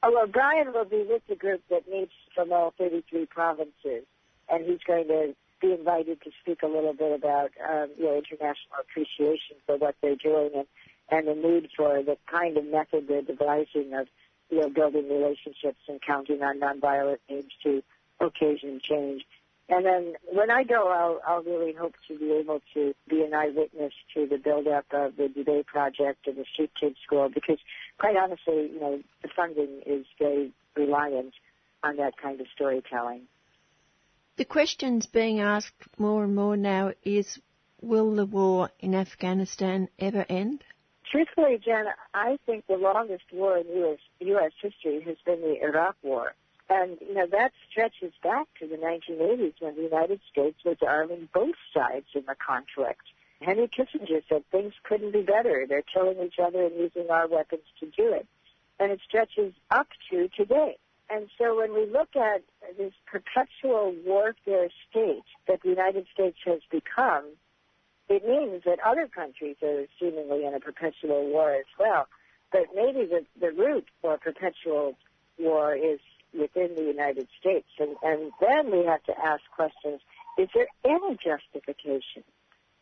Oh, 0.03 0.11
well, 0.13 0.27
Brian 0.27 0.73
will 0.73 0.87
be 0.87 1.05
with 1.07 1.23
the 1.29 1.37
group 1.37 1.63
that 1.71 1.89
meets 1.89 2.13
from 2.35 2.53
all 2.53 2.73
33 2.79 3.27
provinces, 3.27 4.05
and 4.49 4.65
he's 4.65 4.81
going 4.87 5.09
to 5.09 5.35
be 5.61 5.73
invited 5.73 6.23
to 6.23 6.31
speak 6.41 6.63
a 6.63 6.67
little 6.67 6.95
bit 6.95 7.13
about 7.13 7.51
um, 7.69 7.89
you 7.99 8.05
know 8.05 8.17
international 8.17 8.79
appreciation 8.81 9.57
for 9.67 9.77
what 9.77 9.97
they're 10.01 10.17
doing 10.17 10.51
and 10.55 10.67
and 11.11 11.27
the 11.27 11.35
need 11.35 11.69
for 11.77 12.03
the 12.03 12.17
kind 12.31 12.57
of 12.57 12.65
method 12.65 13.09
they're 13.09 13.23
devising 13.23 13.93
of 13.93 14.07
you 14.51 14.61
know 14.61 14.69
building 14.69 15.09
relationships 15.09 15.81
and 15.89 16.01
counting 16.01 16.43
on 16.43 16.61
nonviolent 16.61 17.19
means 17.29 17.51
to 17.63 17.83
occasion 18.21 18.81
change. 18.83 19.27
And 19.71 19.85
then 19.85 20.15
when 20.33 20.51
I 20.51 20.65
go, 20.65 20.89
I'll, 20.89 21.21
I'll 21.27 21.43
really 21.43 21.75
hope 21.75 21.95
to 22.09 22.19
be 22.19 22.33
able 22.33 22.61
to 22.75 22.95
be 23.09 23.23
an 23.23 23.35
eyewitness 23.35 23.93
to 24.15 24.27
the 24.27 24.39
build-up 24.39 24.87
of 24.93 25.17
the 25.17 25.29
Duvet 25.29 25.67
project 25.67 26.27
and 26.27 26.37
the 26.37 26.45
Street 26.51 26.71
Kids 26.81 26.97
School 27.05 27.29
because, 27.29 27.59
quite 27.99 28.17
honestly, 28.17 28.71
you 28.73 28.81
know, 28.81 29.01
the 29.23 29.29
funding 29.37 29.83
is 29.85 30.07
very 30.19 30.53
reliant 30.75 31.35
on 31.83 31.97
that 31.97 32.17
kind 32.17 32.41
of 32.41 32.47
storytelling. 32.55 33.23
The 34.37 34.47
questions 34.47 35.07
being 35.07 35.41
asked 35.41 35.83
more 35.99 36.25
and 36.25 36.35
more 36.35 36.57
now 36.57 36.93
is, 37.05 37.39
will 37.83 38.15
the 38.15 38.25
war 38.25 38.71
in 38.81 38.95
Afghanistan 38.95 39.89
ever 39.99 40.25
end? 40.31 40.65
Truthfully, 41.11 41.59
Jen, 41.63 41.87
I 42.15 42.39
think 42.47 42.67
the 42.67 42.77
longest 42.77 43.25
war 43.33 43.59
in 43.59 43.67
U.S. 43.67 43.99
U.S. 44.21 44.53
history 44.63 45.01
has 45.03 45.17
been 45.27 45.41
the 45.41 45.57
Iraq 45.63 45.97
War. 46.03 46.35
And, 46.71 46.99
you 47.01 47.15
know, 47.15 47.27
that 47.27 47.53
stretches 47.71 48.13
back 48.23 48.47
to 48.61 48.67
the 48.67 48.77
1980s 48.77 49.55
when 49.61 49.77
the 49.77 49.83
United 49.83 50.21
States 50.31 50.59
was 50.65 50.77
arming 50.87 51.29
both 51.33 51.55
sides 51.73 52.07
in 52.15 52.25
the 52.27 52.35
conflict. 52.35 53.03
Henry 53.41 53.69
Kissinger 53.69 54.23
said 54.29 54.45
things 54.51 54.75
couldn't 54.83 55.13
be 55.13 55.23
better. 55.23 55.65
They're 55.69 55.83
killing 55.83 56.19
each 56.25 56.39
other 56.43 56.65
and 56.65 56.77
using 56.77 57.11
our 57.11 57.27
weapons 57.29 57.63
to 57.81 57.87
do 57.87 58.13
it. 58.13 58.27
And 58.79 58.93
it 58.93 59.01
stretches 59.07 59.55
up 59.71 59.89
to 60.11 60.29
today. 60.37 60.77
And 61.11 61.29
so 61.39 61.57
when 61.57 61.73
we 61.73 61.87
look 61.87 62.15
at 62.17 62.43
this 62.77 62.93
perpetual 63.07 63.95
warfare 64.05 64.69
state 64.91 65.25
that 65.47 65.63
the 65.63 65.71
United 65.71 66.07
States 66.13 66.37
has 66.45 66.61
become, 66.71 67.25
it 68.09 68.27
means 68.27 68.65
that 68.65 68.79
other 68.85 69.09
countries 69.09 69.57
are 69.63 69.85
seemingly 69.99 70.45
in 70.45 70.55
a 70.55 70.61
perpetual 70.61 71.27
war 71.29 71.55
as 71.55 71.67
well. 71.79 72.09
But 72.53 72.67
maybe 72.75 73.07
the, 73.07 73.25
the 73.41 73.53
root 73.53 73.87
for 74.03 74.19
perpetual 74.19 74.97
war 75.39 75.75
is 75.75 76.01
within 76.33 76.75
the 76.75 76.83
United 76.83 77.29
States. 77.41 77.69
And, 77.79 77.97
and 78.03 78.33
then 78.41 78.71
we 78.71 78.85
have 78.85 79.03
to 79.05 79.19
ask 79.19 79.43
questions, 79.55 80.01
is 80.39 80.49
there 80.55 80.67
any 80.85 81.17
justification, 81.17 82.25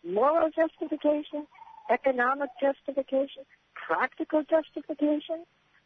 moral 0.05 0.51
justification, 0.51 1.47
economic 1.91 2.51
justification, 2.61 3.45
practical 3.75 4.43
justification 4.43 5.45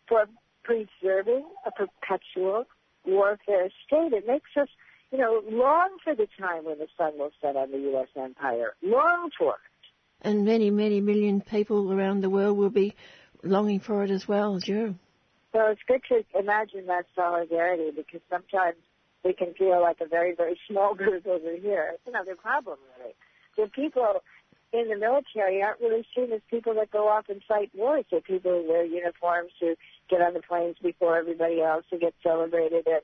for 0.09 0.27
preserving 0.65 1.45
a 1.67 1.71
perpetual 1.71 2.65
warfare 3.05 3.71
state? 3.87 4.13
It 4.13 4.27
makes 4.27 4.51
us, 4.57 4.69
you 5.13 5.19
know, 5.19 5.43
long 5.49 5.97
for 6.03 6.15
the 6.15 6.29
time 6.39 6.65
when 6.65 6.79
the 6.79 6.89
sun 6.97 7.19
will 7.19 7.33
set 7.41 7.57
on 7.57 7.71
the 7.71 7.79
U.S. 7.79 8.09
empire. 8.17 8.75
Long 8.83 9.31
for 9.39 9.55
it. 9.55 9.61
And 10.23 10.45
many, 10.45 10.71
many 10.71 11.01
million 11.01 11.41
people 11.41 11.93
around 11.93 12.21
the 12.21 12.31
world 12.31 12.59
will 12.59 12.71
be 12.71 12.95
longing 13.43 13.81
for 13.81 14.05
it 14.05 14.11
as 14.11 14.29
well 14.29 14.57
as 14.57 14.69
you. 14.69 14.97
So 15.53 15.67
it's 15.67 15.81
good 15.87 16.03
to 16.09 16.39
imagine 16.39 16.87
that 16.87 17.07
solidarity 17.15 17.91
because 17.95 18.21
sometimes 18.31 18.77
we 19.25 19.33
can 19.33 19.53
feel 19.55 19.81
like 19.81 20.01
a 20.01 20.07
very, 20.07 20.35
very 20.35 20.59
small 20.69 20.95
group 21.01 21.27
over 21.27 21.57
here. 21.57 21.93
It's 21.95 22.07
another 22.07 22.37
problem, 22.37 22.79
really. 22.99 23.15
The 23.57 23.67
people 23.69 24.23
in 24.73 24.89
the 24.89 24.97
military 24.97 25.61
aren't 25.63 25.81
really 25.81 26.07
seen 26.15 26.33
as 26.33 26.41
people 26.49 26.75
that 26.75 26.93
go 26.93 27.09
off 27.09 27.29
and 27.29 27.43
fight 27.49 27.71
wars. 27.75 28.05
They're 28.11 28.21
people 28.21 28.53
who 28.53 28.69
wear 28.69 28.85
uniforms, 28.85 29.51
who 29.61 29.75
get 30.09 30.23
on 30.23 30.35
the 30.35 30.41
planes 30.41 30.77
before 30.81 31.19
everybody 31.19 31.61
else, 31.61 31.85
who 31.91 31.99
get 31.99 32.15
celebrated 32.23 32.87
at 32.87 33.03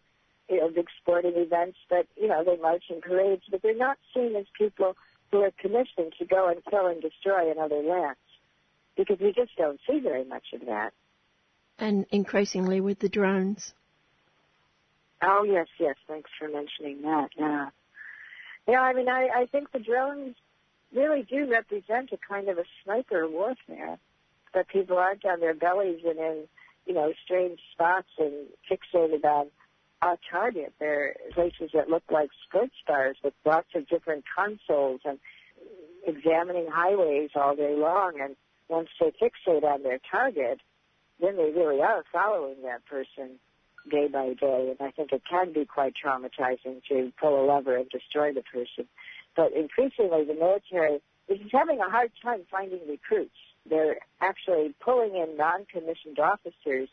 you 0.49 0.59
know, 0.59 0.71
big 0.71 0.87
sporting 1.01 1.33
events, 1.35 1.77
but, 1.91 2.07
you 2.17 2.29
know, 2.29 2.45
they 2.45 2.57
march 2.57 2.85
in 2.89 3.01
parades, 3.01 3.43
but 3.51 3.63
they're 3.63 3.77
not 3.77 3.99
seen 4.15 4.37
as 4.37 4.47
people 4.57 4.97
who 5.33 5.41
are 5.43 5.51
commissioned 5.59 6.13
to 6.19 6.25
go 6.25 6.49
and 6.49 6.65
kill 6.71 6.87
and 6.87 7.03
destroy 7.03 7.51
in 7.51 7.59
other 7.59 7.83
lands. 7.83 8.19
Because 8.97 9.19
we 9.21 9.33
just 9.33 9.51
don't 9.59 9.81
see 9.89 9.99
very 9.99 10.25
much 10.25 10.47
of 10.55 10.61
that. 10.67 10.93
And 11.79 12.07
increasingly 12.11 12.81
with 12.81 12.99
the 13.01 13.09
drones. 13.09 13.75
Oh, 15.23 15.43
yes, 15.45 15.67
yes. 15.79 15.97
Thanks 16.09 16.31
for 16.39 16.49
mentioning 16.49 17.03
that. 17.03 17.29
Yeah. 17.37 17.69
Yeah, 18.67 18.81
I 18.81 18.93
mean, 18.93 19.09
I, 19.09 19.29
I 19.35 19.47
think 19.47 19.73
the 19.73 19.79
drones 19.79 20.35
really 20.95 21.23
do 21.23 21.51
represent 21.51 22.11
a 22.13 22.19
kind 22.29 22.49
of 22.49 22.59
a 22.59 22.65
sniper 22.83 23.29
warfare. 23.29 23.99
That 24.55 24.69
people 24.69 24.97
aren't 24.97 25.25
on 25.27 25.41
their 25.41 25.53
bellies 25.53 26.01
and 26.07 26.19
in, 26.19 26.45
you 26.87 26.95
know, 26.95 27.13
strange 27.25 27.59
spots 27.73 28.09
and 28.19 28.47
fixated 28.71 29.25
on 29.25 29.49
a 30.01 30.17
target. 30.31 30.73
They're 30.79 31.15
places 31.33 31.71
that 31.75 31.91
look 31.91 32.05
like 32.11 32.31
sports 32.49 32.75
bars 32.87 33.17
with 33.23 33.35
lots 33.45 33.69
of 33.75 33.87
different 33.89 34.25
consoles 34.35 35.01
and 35.05 35.19
examining 36.07 36.69
highways 36.71 37.31
all 37.35 37.55
day 37.55 37.75
long. 37.77 38.19
And 38.21 38.37
once 38.69 38.89
they 38.99 39.13
fixate 39.21 39.65
on 39.65 39.83
their 39.83 39.99
target, 40.11 40.61
then 41.21 41.37
they 41.37 41.51
really 41.55 41.81
are 41.81 42.05
following 42.13 42.63
that 42.63 42.85
person 42.87 43.39
day 43.91 44.09
by 44.09 44.35
day. 44.35 44.75
And 44.79 44.87
I 44.87 44.91
think 44.91 45.13
it 45.13 45.23
can 45.29 45.53
be 45.53 45.65
quite 45.65 45.95
traumatizing 46.03 46.83
to 46.89 47.13
pull 47.21 47.41
a 47.41 47.45
lever 47.47 47.77
and 47.77 47.89
destroy 47.89 48.33
the 48.33 48.43
person. 48.43 48.87
But 49.37 49.53
increasingly, 49.53 50.25
the 50.25 50.35
military 50.35 51.01
is 51.29 51.39
having 51.53 51.81
a 51.81 51.91
hard 51.91 52.11
time 52.23 52.43
finding 52.51 52.81
recruits. 52.89 53.37
They're 53.69 53.99
actually 54.21 54.75
pulling 54.81 55.17
in 55.17 55.37
non-commissioned 55.37 56.19
officers 56.19 56.89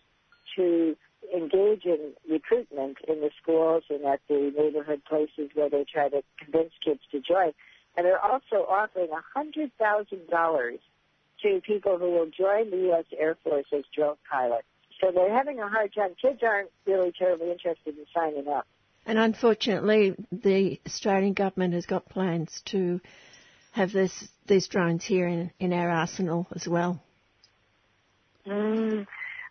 to 0.56 0.96
engage 1.34 1.86
in 1.86 2.14
recruitment 2.30 2.98
in 3.08 3.22
the 3.22 3.30
schools 3.42 3.84
and 3.90 4.06
at 4.06 4.20
the 4.28 4.52
neighborhood 4.58 5.02
places 5.08 5.50
where 5.54 5.70
they 5.70 5.86
try 5.92 6.10
to 6.10 6.22
convince 6.40 6.74
kids 6.84 7.00
to 7.12 7.20
join. 7.20 7.54
And 7.96 8.06
they're 8.06 8.24
also 8.24 8.66
offering 8.68 9.10
$100,000 9.36 10.80
to 11.44 11.62
people 11.62 11.98
who 11.98 12.12
will 12.12 12.30
join 12.30 12.72
the 12.72 12.78
U.S. 12.88 13.06
Air 13.18 13.38
Force 13.44 13.66
as 13.72 13.84
drone 13.96 14.16
pilots. 14.30 14.66
So 15.00 15.12
they're 15.12 15.36
having 15.36 15.60
a 15.60 15.68
hard 15.68 15.94
time. 15.94 16.16
Kids 16.22 16.40
aren't 16.42 16.70
really 16.86 17.12
terribly 17.12 17.52
interested 17.52 17.98
in 17.98 18.06
signing 18.14 18.48
up. 18.48 18.66
And 19.06 19.20
unfortunately, 19.20 20.16
the 20.32 20.80
Australian 20.86 21.34
government 21.34 21.74
has 21.74 21.86
got 21.86 22.08
plans 22.08 22.62
to 22.68 23.02
have 23.72 23.92
this, 23.92 24.30
these 24.48 24.68
drones 24.68 25.04
here 25.04 25.28
in, 25.28 25.52
in 25.60 25.74
our 25.74 25.90
arsenal 25.90 26.48
as 26.56 26.68
well. 26.68 27.02
Mm. 28.48 29.06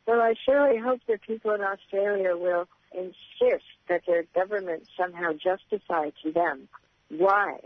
Well, 0.06 0.20
I 0.20 0.34
surely 0.44 0.78
hope 0.78 1.00
that 1.06 1.22
people 1.22 1.52
in 1.52 1.60
Australia 1.60 2.36
will 2.36 2.66
insist 2.92 3.64
that 3.88 4.02
their 4.06 4.24
government 4.34 4.84
somehow 4.96 5.32
justify 5.32 6.10
to 6.22 6.32
them 6.32 6.68
why 7.08 7.58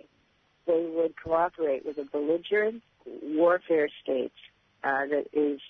they 0.67 0.91
would 0.93 1.15
cooperate 1.23 1.87
with 1.87 1.99
a 1.99 2.05
belligerent 2.05 2.83
warfare 3.23 3.89
state 4.03 4.33
uh, 4.85 5.07
that 5.07 5.27
is 5.33 5.61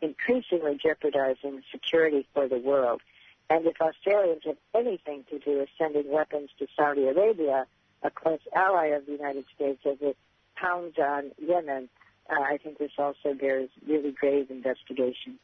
increasingly 0.00 0.78
jeopardizing 0.82 1.62
security 1.72 2.26
for 2.34 2.48
the 2.48 2.58
world. 2.58 3.00
And 3.48 3.66
if 3.66 3.80
Australians 3.80 4.42
have 4.44 4.56
anything 4.74 5.24
to 5.30 5.38
do 5.38 5.58
with 5.58 5.68
sending 5.78 6.10
weapons 6.10 6.50
to 6.58 6.66
Saudi 6.76 7.06
Arabia, 7.06 7.66
a 8.02 8.10
close 8.10 8.40
ally 8.54 8.86
of 8.88 9.06
the 9.06 9.12
United 9.12 9.44
States, 9.54 9.80
as 9.86 9.98
it 10.00 10.16
pounds 10.56 10.94
on 10.98 11.30
Yemen, 11.38 11.88
uh, 12.28 12.40
I 12.40 12.58
think 12.58 12.78
this 12.78 12.90
also 12.98 13.34
bears 13.38 13.70
really 13.86 14.12
grave 14.12 14.50
investigation. 14.50 15.38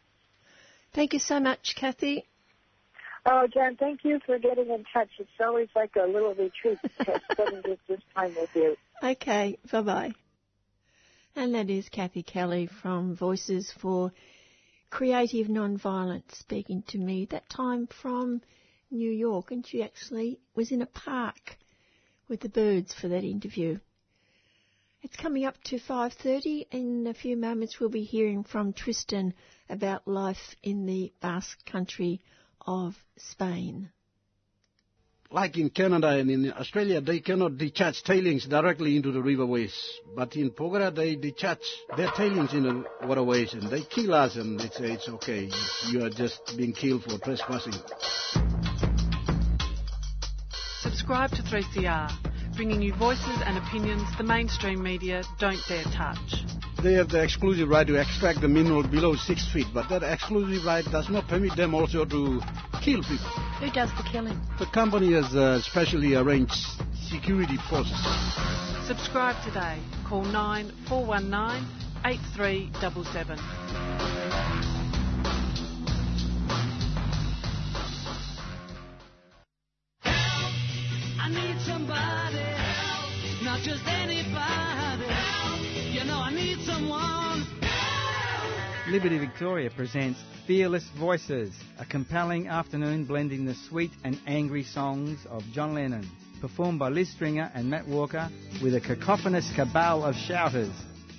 Thank 0.93 1.12
you 1.12 1.20
so 1.20 1.41
much, 1.41 1.74
Kathy. 1.77 2.27
Oh, 3.24 3.47
Jan, 3.53 3.77
thank 3.77 4.01
you 4.03 4.19
for 4.27 4.39
getting 4.39 4.69
in 4.69 4.85
touch. 4.93 5.09
It's 5.19 5.31
always 5.41 5.69
like 5.77 5.95
a 5.97 6.07
little 6.07 6.35
retreat 6.35 6.79
spending 7.33 7.77
this 7.89 8.01
time 8.16 8.35
with 8.35 8.51
you. 8.55 8.77
Okay, 9.03 9.59
bye 9.70 9.81
bye. 9.83 10.12
And 11.35 11.55
that 11.55 11.71
is 11.71 11.89
Kathy 11.89 12.23
Kelly 12.23 12.67
from 12.67 13.17
Voices 13.17 13.73
for 13.73 14.13
Creative 14.91 15.47
Nonviolence 15.47 16.35
speaking 16.35 16.83
to 16.89 16.99
me, 16.99 17.25
that 17.27 17.49
time 17.49 17.87
from 17.87 18.43
New 18.91 19.11
York, 19.11 19.51
and 19.51 19.67
she 19.67 19.83
actually 19.83 20.39
was 20.55 20.71
in 20.71 20.83
a 20.83 20.87
park 20.87 21.57
with 22.29 22.41
the 22.41 22.51
birds 22.51 22.93
for 22.93 23.09
that 23.09 23.25
interview. 23.25 23.79
It's 25.01 25.17
coming 25.17 25.47
up 25.47 25.57
to 25.65 25.79
5.30. 25.79 26.67
In 26.71 27.07
a 27.07 27.15
few 27.15 27.39
moments 27.39 27.81
we'll 27.81 27.89
be 27.89 28.05
hearing 28.05 28.45
from 28.45 28.75
Tristan 28.75 29.33
about 29.71 30.07
life 30.07 30.55
in 30.63 30.85
the 30.85 31.15
Basque 31.21 31.65
country 31.65 32.21
of 32.67 33.03
Spain. 33.17 33.91
Like 35.33 35.57
in 35.57 35.71
Canada 35.71 36.09
and 36.09 36.31
in 36.31 36.53
Australia, 36.53 37.01
they 37.01 37.21
cannot 37.21 37.57
discharge 37.57 38.03
tailings 38.03 38.45
directly 38.45 38.97
into 38.97 39.13
the 39.13 39.21
riverways. 39.21 39.73
But 40.15 40.37
in 40.37 40.51
Porgera, 40.51 40.95
they 40.95 41.17
discharge 41.17 41.65
their 41.97 42.11
tailings 42.11 42.53
in 42.53 42.65
the 42.65 42.85
waterways 43.07 43.55
and 43.55 43.63
they 43.71 43.81
kill 43.81 44.13
us 44.13 44.37
and 44.37 44.61
they 44.61 44.69
say 44.69 44.93
it's 44.93 45.09
okay. 45.09 45.49
You 45.89 46.05
are 46.05 46.11
just 46.11 46.55
being 46.59 46.75
killed 46.75 47.05
for 47.05 47.19
trespassing. 47.19 47.73
Subscribe 50.83 51.31
to 51.31 51.43
3CR, 51.43 52.55
bringing 52.55 52.83
you 52.83 52.95
voices 52.97 53.39
and 53.47 53.57
opinions 53.57 54.07
the 54.19 54.25
mainstream 54.25 54.83
media 54.83 55.23
don't 55.39 55.61
dare 55.67 55.85
touch. 55.85 56.45
They 56.83 56.93
have 56.95 57.09
the 57.09 57.23
exclusive 57.23 57.71
right 57.71 57.87
to 57.87 57.99
extract 57.99 58.43
the 58.43 58.49
mineral 58.49 58.83
below 58.87 59.15
six 59.15 59.51
feet, 59.51 59.69
but 59.73 59.89
that 59.89 60.03
exclusive 60.03 60.67
right 60.67 60.85
does 60.85 61.09
not 61.09 61.27
permit 61.27 61.57
them 61.57 61.75
also 61.75 62.05
to 62.05 62.41
kill 62.83 63.01
people. 63.03 63.52
Who 63.63 63.71
does 63.71 63.91
the 63.97 64.03
killing? 64.03 64.37
The 64.59 64.67
company 64.67 65.13
has 65.13 65.37
uh, 65.37 65.63
specially 65.63 66.17
arranged 66.17 66.53
security 67.09 67.59
forces. 67.71 67.95
Subscribe 68.89 69.41
today. 69.45 69.79
Call 70.05 70.25
9419 70.25 71.65
8377. 72.05 74.22
Liberty 88.93 89.16
Victoria 89.16 89.70
presents 89.70 90.20
Fearless 90.47 90.86
Voices, 91.01 91.51
a 91.78 91.85
compelling 91.86 92.48
afternoon 92.48 93.06
blending 93.06 93.47
the 93.47 93.55
sweet 93.55 93.90
and 94.05 94.20
angry 94.27 94.64
songs 94.64 95.19
of 95.31 95.43
John 95.55 95.73
Lennon, 95.73 96.06
performed 96.43 96.78
by 96.78 96.90
Liz 96.90 97.10
Stringer 97.10 97.51
and 97.55 97.70
Matt 97.70 97.89
Walker 97.89 98.28
with 98.62 98.74
a 98.74 98.82
cacophonous 98.82 99.51
cabal 99.56 100.05
of 100.05 100.14
shouters, 100.14 100.70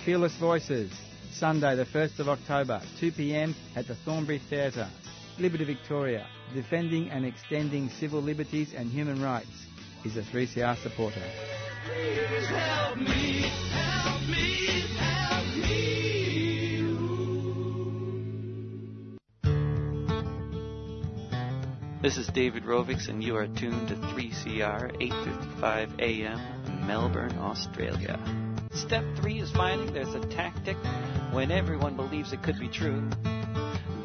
Fearless 0.05 0.35
Voices, 0.37 0.91
Sunday, 1.31 1.75
the 1.75 1.85
1st 1.85 2.19
of 2.19 2.29
October, 2.29 2.81
2pm 2.99 3.53
at 3.75 3.87
the 3.87 3.95
Thornbury 3.95 4.39
Theatre. 4.49 4.87
Liberty 5.37 5.65
Victoria, 5.65 6.25
defending 6.53 7.09
and 7.09 7.25
extending 7.25 7.89
civil 7.89 8.21
liberties 8.21 8.73
and 8.75 8.89
human 8.89 9.21
rights, 9.21 9.65
is 10.05 10.15
a 10.17 10.21
3CR 10.21 10.77
supporter. 10.81 11.21
This 22.01 22.15
is 22.15 22.27
David 22.27 22.63
Rovics, 22.63 23.09
and 23.09 23.21
you 23.21 23.35
are 23.35 23.45
tuned 23.45 23.89
to 23.89 23.95
3CR 23.95 24.95
8:55 25.01 25.99
a.m. 25.99 26.87
Melbourne, 26.87 27.37
Australia. 27.37 28.17
Step 28.71 29.03
three 29.17 29.41
is 29.41 29.51
finding 29.51 29.93
there's 29.93 30.15
a 30.15 30.25
tactic 30.27 30.77
when 31.33 31.51
everyone 31.51 31.97
believes 31.97 32.31
it 32.31 32.41
could 32.41 32.57
be 32.57 32.69
true. 32.69 33.09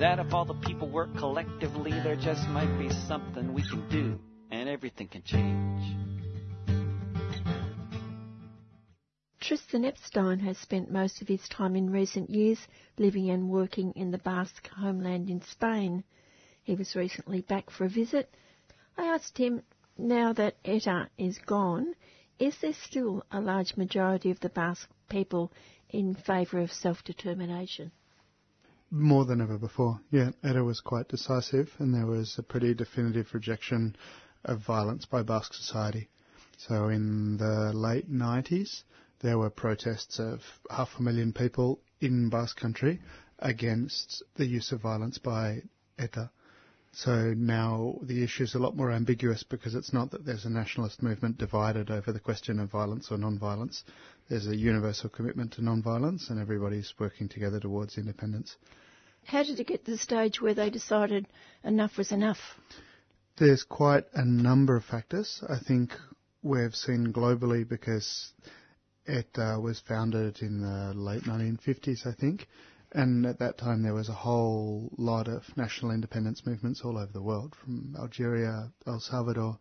That 0.00 0.18
if 0.18 0.34
all 0.34 0.44
the 0.44 0.54
people 0.54 0.88
work 0.88 1.16
collectively, 1.16 1.92
there 1.92 2.16
just 2.16 2.48
might 2.48 2.76
be 2.80 2.90
something 3.06 3.54
we 3.54 3.62
can 3.62 3.88
do, 3.88 4.18
and 4.50 4.68
everything 4.68 5.06
can 5.06 5.22
change. 5.22 5.96
Tristan 9.40 9.84
Epstein 9.84 10.40
has 10.40 10.58
spent 10.58 10.90
most 10.90 11.22
of 11.22 11.28
his 11.28 11.48
time 11.48 11.76
in 11.76 11.90
recent 11.90 12.28
years 12.28 12.58
living 12.98 13.30
and 13.30 13.48
working 13.48 13.92
in 13.92 14.10
the 14.10 14.18
Basque 14.18 14.68
homeland 14.76 15.30
in 15.30 15.40
Spain. 15.42 16.02
He 16.64 16.74
was 16.74 16.96
recently 16.96 17.42
back 17.42 17.68
for 17.68 17.84
a 17.84 17.90
visit. 17.90 18.34
I 18.96 19.04
asked 19.04 19.36
him, 19.36 19.62
now 19.98 20.32
that 20.32 20.56
ETA 20.64 21.10
is 21.18 21.38
gone, 21.38 21.94
is 22.38 22.56
there 22.62 22.72
still 22.72 23.22
a 23.30 23.40
large 23.40 23.76
majority 23.76 24.30
of 24.30 24.40
the 24.40 24.48
Basque 24.48 24.88
people 25.10 25.52
in 25.90 26.14
favour 26.14 26.60
of 26.60 26.72
self-determination? 26.72 27.92
More 28.90 29.26
than 29.26 29.42
ever 29.42 29.58
before, 29.58 30.00
yeah. 30.10 30.30
ETA 30.42 30.64
was 30.64 30.80
quite 30.80 31.08
decisive, 31.08 31.70
and 31.78 31.94
there 31.94 32.06
was 32.06 32.38
a 32.38 32.42
pretty 32.42 32.72
definitive 32.72 33.34
rejection 33.34 33.94
of 34.44 34.60
violence 34.60 35.04
by 35.04 35.22
Basque 35.22 35.52
society. 35.52 36.08
So 36.56 36.88
in 36.88 37.36
the 37.36 37.72
late 37.74 38.10
90s, 38.10 38.84
there 39.20 39.36
were 39.36 39.50
protests 39.50 40.18
of 40.18 40.40
half 40.70 40.98
a 40.98 41.02
million 41.02 41.34
people 41.34 41.80
in 42.00 42.30
Basque 42.30 42.58
country 42.58 43.02
against 43.38 44.22
the 44.36 44.46
use 44.46 44.72
of 44.72 44.80
violence 44.80 45.18
by 45.18 45.60
ETA. 45.98 46.30
So 46.96 47.34
now 47.36 47.96
the 48.02 48.22
issue 48.22 48.44
is 48.44 48.54
a 48.54 48.60
lot 48.60 48.76
more 48.76 48.92
ambiguous 48.92 49.42
because 49.42 49.74
it's 49.74 49.92
not 49.92 50.12
that 50.12 50.24
there's 50.24 50.44
a 50.44 50.50
nationalist 50.50 51.02
movement 51.02 51.38
divided 51.38 51.90
over 51.90 52.12
the 52.12 52.20
question 52.20 52.60
of 52.60 52.70
violence 52.70 53.10
or 53.10 53.18
non-violence. 53.18 53.82
There's 54.28 54.46
a 54.46 54.54
universal 54.56 55.10
commitment 55.10 55.52
to 55.54 55.62
non-violence 55.64 56.30
and 56.30 56.40
everybody's 56.40 56.94
working 56.98 57.28
together 57.28 57.58
towards 57.58 57.98
independence. 57.98 58.56
How 59.24 59.42
did 59.42 59.58
it 59.58 59.66
get 59.66 59.84
to 59.86 59.90
the 59.92 59.98
stage 59.98 60.40
where 60.40 60.54
they 60.54 60.70
decided 60.70 61.26
enough 61.64 61.98
was 61.98 62.12
enough? 62.12 62.38
There's 63.38 63.64
quite 63.64 64.04
a 64.14 64.24
number 64.24 64.76
of 64.76 64.84
factors. 64.84 65.42
I 65.48 65.58
think 65.58 65.90
we've 66.42 66.74
seen 66.76 67.12
globally 67.12 67.68
because 67.68 68.32
it 69.06 69.28
uh, 69.36 69.58
was 69.60 69.80
founded 69.80 70.40
in 70.42 70.60
the 70.60 70.92
late 70.94 71.24
1950s, 71.24 72.06
I 72.06 72.12
think. 72.12 72.46
And 72.94 73.26
at 73.26 73.40
that 73.40 73.58
time, 73.58 73.82
there 73.82 73.92
was 73.92 74.08
a 74.08 74.12
whole 74.12 74.88
lot 74.96 75.26
of 75.26 75.42
national 75.56 75.90
independence 75.90 76.46
movements 76.46 76.82
all 76.84 76.96
over 76.96 77.12
the 77.12 77.20
world, 77.20 77.56
from 77.56 77.96
Algeria, 77.98 78.70
El 78.86 79.00
Salvador. 79.00 79.58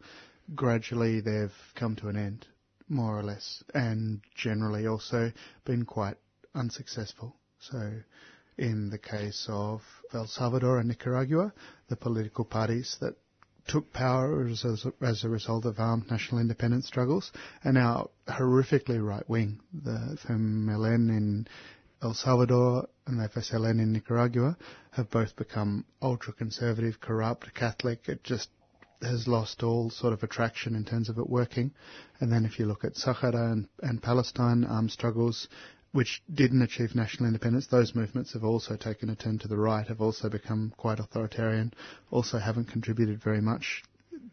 Gradually, 0.54 1.20
they've 1.20 1.52
come 1.74 1.96
to 1.96 2.10
an 2.10 2.16
end, 2.16 2.46
more 2.90 3.18
or 3.18 3.24
less, 3.24 3.64
and 3.74 4.22
generally 4.36 4.86
also 4.86 5.32
been 5.66 5.84
quite 5.84 6.18
unsuccessful. 6.54 7.36
So, 7.60 7.94
in 8.60 8.92
the 8.92 9.00
case 9.00 9.48
of 9.50 9.82
El 10.14 10.28
Salvador 10.28 10.78
and 10.78 10.88
Nicaragua, 10.88 11.54
the 11.90 11.96
political 11.96 12.46
parties 12.46 12.98
that 13.02 13.16
took 13.68 13.92
power 13.94 14.46
as 14.46 14.64
a, 14.64 14.94
as 15.04 15.24
a 15.24 15.30
result 15.30 15.66
of 15.66 15.80
armed 15.80 16.12
national 16.12 16.40
independence 16.40 16.86
struggles 16.86 17.32
are 17.66 17.72
now 17.72 18.12
horrifically 18.28 19.04
right 19.04 19.28
wing. 19.28 19.60
The 19.74 20.20
FMLN 20.24 21.10
in 21.10 21.48
El 22.04 22.14
Salvador 22.14 22.90
and 23.06 23.20
the 23.20 23.28
FSLN 23.30 23.80
in 23.82 23.92
Nicaragua 23.92 24.58
have 24.92 25.10
both 25.10 25.36
become 25.36 25.86
ultra 26.02 26.34
conservative, 26.34 27.00
corrupt, 27.02 27.54
Catholic. 27.54 28.08
It 28.08 28.24
just 28.24 28.50
has 29.02 29.28
lost 29.28 29.64
all 29.64 29.90
sort 29.90 30.14
of 30.14 30.24
attraction 30.24 30.76
in 30.76 30.86
terms 30.86 31.10
of 31.10 31.18
it 31.18 31.30
working. 31.30 31.72
And 32.20 32.32
then 32.32 32.46
if 32.46 32.58
you 32.60 32.66
look 32.66 32.86
at 32.86 32.96
Sahara 32.96 33.52
and, 33.52 33.68
and 33.82 34.02
Palestine 34.02 34.64
armed 34.64 34.92
struggles, 34.92 35.48
which 35.92 36.24
didn't 36.34 36.62
achieve 36.62 36.96
national 36.96 37.28
independence, 37.28 37.68
those 37.68 37.94
movements 37.94 38.34
have 38.34 38.44
also 38.44 38.76
taken 38.76 39.10
a 39.10 39.16
turn 39.16 39.38
to 39.40 39.48
the 39.48 39.58
right, 39.58 39.88
have 39.88 40.02
also 40.02 40.30
become 40.30 40.74
quite 40.78 41.00
authoritarian, 41.00 41.74
also 42.10 42.40
haven't 42.40 42.66
contributed 42.72 43.22
very 43.22 43.42
much 43.42 43.84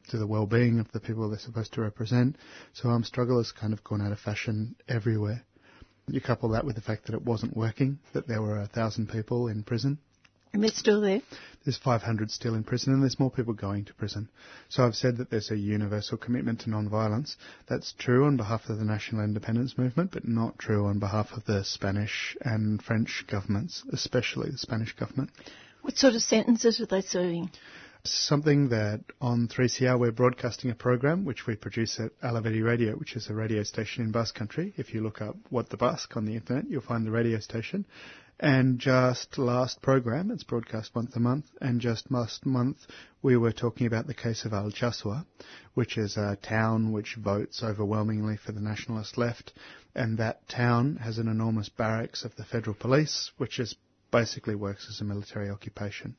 to 0.08 0.16
the 0.16 0.26
well-being 0.26 0.78
of 0.78 0.90
the 0.92 1.00
people 1.00 1.28
they're 1.28 1.38
supposed 1.38 1.72
to 1.74 1.82
represent. 1.82 2.36
So 2.72 2.88
armed 2.88 3.06
struggle 3.06 3.38
has 3.38 3.52
kind 3.52 3.72
of 3.72 3.84
gone 3.84 4.00
out 4.00 4.12
of 4.12 4.18
fashion 4.18 4.74
everywhere. 4.88 5.44
You 6.08 6.20
couple 6.20 6.48
that 6.50 6.64
with 6.64 6.76
the 6.76 6.82
fact 6.82 7.06
that 7.06 7.14
it 7.14 7.22
wasn't 7.22 7.56
working, 7.56 7.98
that 8.12 8.26
there 8.26 8.42
were 8.42 8.60
a 8.60 8.66
thousand 8.66 9.08
people 9.08 9.48
in 9.48 9.62
prison. 9.62 9.98
And 10.52 10.62
they're 10.62 10.70
still 10.70 11.00
there? 11.00 11.22
There's 11.64 11.76
500 11.76 12.30
still 12.30 12.54
in 12.54 12.64
prison, 12.64 12.92
and 12.92 13.02
there's 13.02 13.20
more 13.20 13.30
people 13.30 13.52
going 13.52 13.84
to 13.84 13.94
prison. 13.94 14.28
So 14.68 14.84
I've 14.84 14.96
said 14.96 15.18
that 15.18 15.30
there's 15.30 15.50
a 15.50 15.56
universal 15.56 16.18
commitment 16.18 16.60
to 16.62 16.70
non-violence. 16.70 17.36
That's 17.68 17.94
true 17.98 18.24
on 18.24 18.36
behalf 18.36 18.68
of 18.68 18.78
the 18.78 18.84
national 18.84 19.22
independence 19.22 19.78
movement, 19.78 20.10
but 20.10 20.26
not 20.26 20.58
true 20.58 20.86
on 20.86 20.98
behalf 20.98 21.28
of 21.32 21.44
the 21.44 21.62
Spanish 21.62 22.36
and 22.40 22.82
French 22.82 23.24
governments, 23.28 23.84
especially 23.92 24.50
the 24.50 24.58
Spanish 24.58 24.92
government. 24.94 25.30
What 25.82 25.96
sort 25.96 26.14
of 26.14 26.22
sentences 26.22 26.80
are 26.80 26.86
they 26.86 27.02
serving? 27.02 27.50
Something 28.04 28.70
that 28.70 29.04
on 29.20 29.46
3CR 29.46 29.98
we're 29.98 30.10
broadcasting 30.10 30.70
a 30.70 30.74
program 30.74 31.26
which 31.26 31.46
we 31.46 31.54
produce 31.54 32.00
at 32.00 32.12
Hala 32.22 32.40
Bedi 32.40 32.64
Radio, 32.64 32.94
which 32.94 33.14
is 33.14 33.28
a 33.28 33.34
radio 33.34 33.62
station 33.62 34.02
in 34.02 34.10
Basque 34.10 34.34
Country. 34.34 34.72
If 34.78 34.94
you 34.94 35.02
look 35.02 35.20
up 35.20 35.36
What 35.50 35.68
the 35.68 35.76
Basque 35.76 36.16
on 36.16 36.24
the 36.24 36.32
internet, 36.34 36.70
you'll 36.70 36.80
find 36.80 37.06
the 37.06 37.10
radio 37.10 37.40
station. 37.40 37.84
And 38.38 38.78
just 38.78 39.36
last 39.36 39.82
program, 39.82 40.30
it's 40.30 40.44
broadcast 40.44 40.94
once 40.94 41.14
a 41.14 41.20
month, 41.20 41.44
and 41.60 41.78
just 41.78 42.10
last 42.10 42.46
month 42.46 42.78
we 43.20 43.36
were 43.36 43.52
talking 43.52 43.86
about 43.86 44.06
the 44.06 44.14
case 44.14 44.46
of 44.46 44.52
Altsasua, 44.52 45.26
which 45.74 45.98
is 45.98 46.16
a 46.16 46.38
town 46.40 46.92
which 46.92 47.16
votes 47.16 47.62
overwhelmingly 47.62 48.38
for 48.38 48.52
the 48.52 48.62
nationalist 48.62 49.18
left, 49.18 49.52
and 49.94 50.16
that 50.16 50.48
town 50.48 50.96
has 50.96 51.18
an 51.18 51.28
enormous 51.28 51.68
barracks 51.68 52.24
of 52.24 52.34
the 52.36 52.44
federal 52.44 52.74
police, 52.74 53.30
which 53.36 53.58
is 53.58 53.76
basically 54.10 54.54
works 54.54 54.86
as 54.88 55.02
a 55.02 55.04
military 55.04 55.50
occupation 55.50 56.16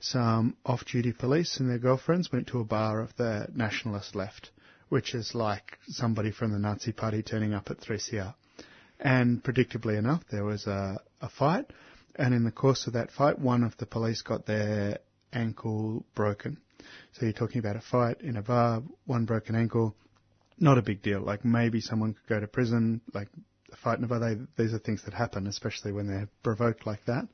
some 0.00 0.56
off-duty 0.64 1.12
police 1.12 1.58
and 1.58 1.68
their 1.68 1.78
girlfriends 1.78 2.30
went 2.32 2.46
to 2.48 2.60
a 2.60 2.64
bar 2.64 3.00
of 3.00 3.14
the 3.16 3.48
nationalist 3.54 4.14
left, 4.14 4.50
which 4.88 5.14
is 5.14 5.34
like 5.34 5.78
somebody 5.88 6.30
from 6.30 6.52
the 6.52 6.58
Nazi 6.58 6.92
party 6.92 7.22
turning 7.22 7.52
up 7.52 7.70
at 7.70 7.80
3CR. 7.80 8.34
And 9.00 9.42
predictably 9.42 9.96
enough, 9.96 10.22
there 10.30 10.44
was 10.44 10.66
a, 10.66 11.00
a 11.20 11.28
fight, 11.28 11.66
and 12.16 12.34
in 12.34 12.44
the 12.44 12.52
course 12.52 12.86
of 12.86 12.94
that 12.94 13.10
fight, 13.10 13.38
one 13.38 13.62
of 13.62 13.76
the 13.76 13.86
police 13.86 14.22
got 14.22 14.46
their 14.46 14.98
ankle 15.32 16.04
broken. 16.14 16.58
So 17.12 17.26
you're 17.26 17.32
talking 17.32 17.58
about 17.58 17.76
a 17.76 17.80
fight 17.80 18.20
in 18.20 18.36
a 18.36 18.42
bar, 18.42 18.82
one 19.06 19.24
broken 19.24 19.54
ankle, 19.54 19.94
not 20.58 20.78
a 20.78 20.82
big 20.82 21.02
deal. 21.02 21.20
Like 21.20 21.44
maybe 21.44 21.80
someone 21.80 22.14
could 22.14 22.28
go 22.28 22.40
to 22.40 22.46
prison, 22.46 23.00
like 23.14 23.28
a 23.72 23.76
fight 23.76 23.98
in 23.98 24.04
a 24.04 24.08
bar. 24.08 24.20
They, 24.20 24.36
these 24.56 24.72
are 24.72 24.78
things 24.78 25.04
that 25.04 25.14
happen, 25.14 25.46
especially 25.46 25.92
when 25.92 26.06
they're 26.06 26.28
provoked 26.42 26.86
like 26.86 27.04
that 27.06 27.28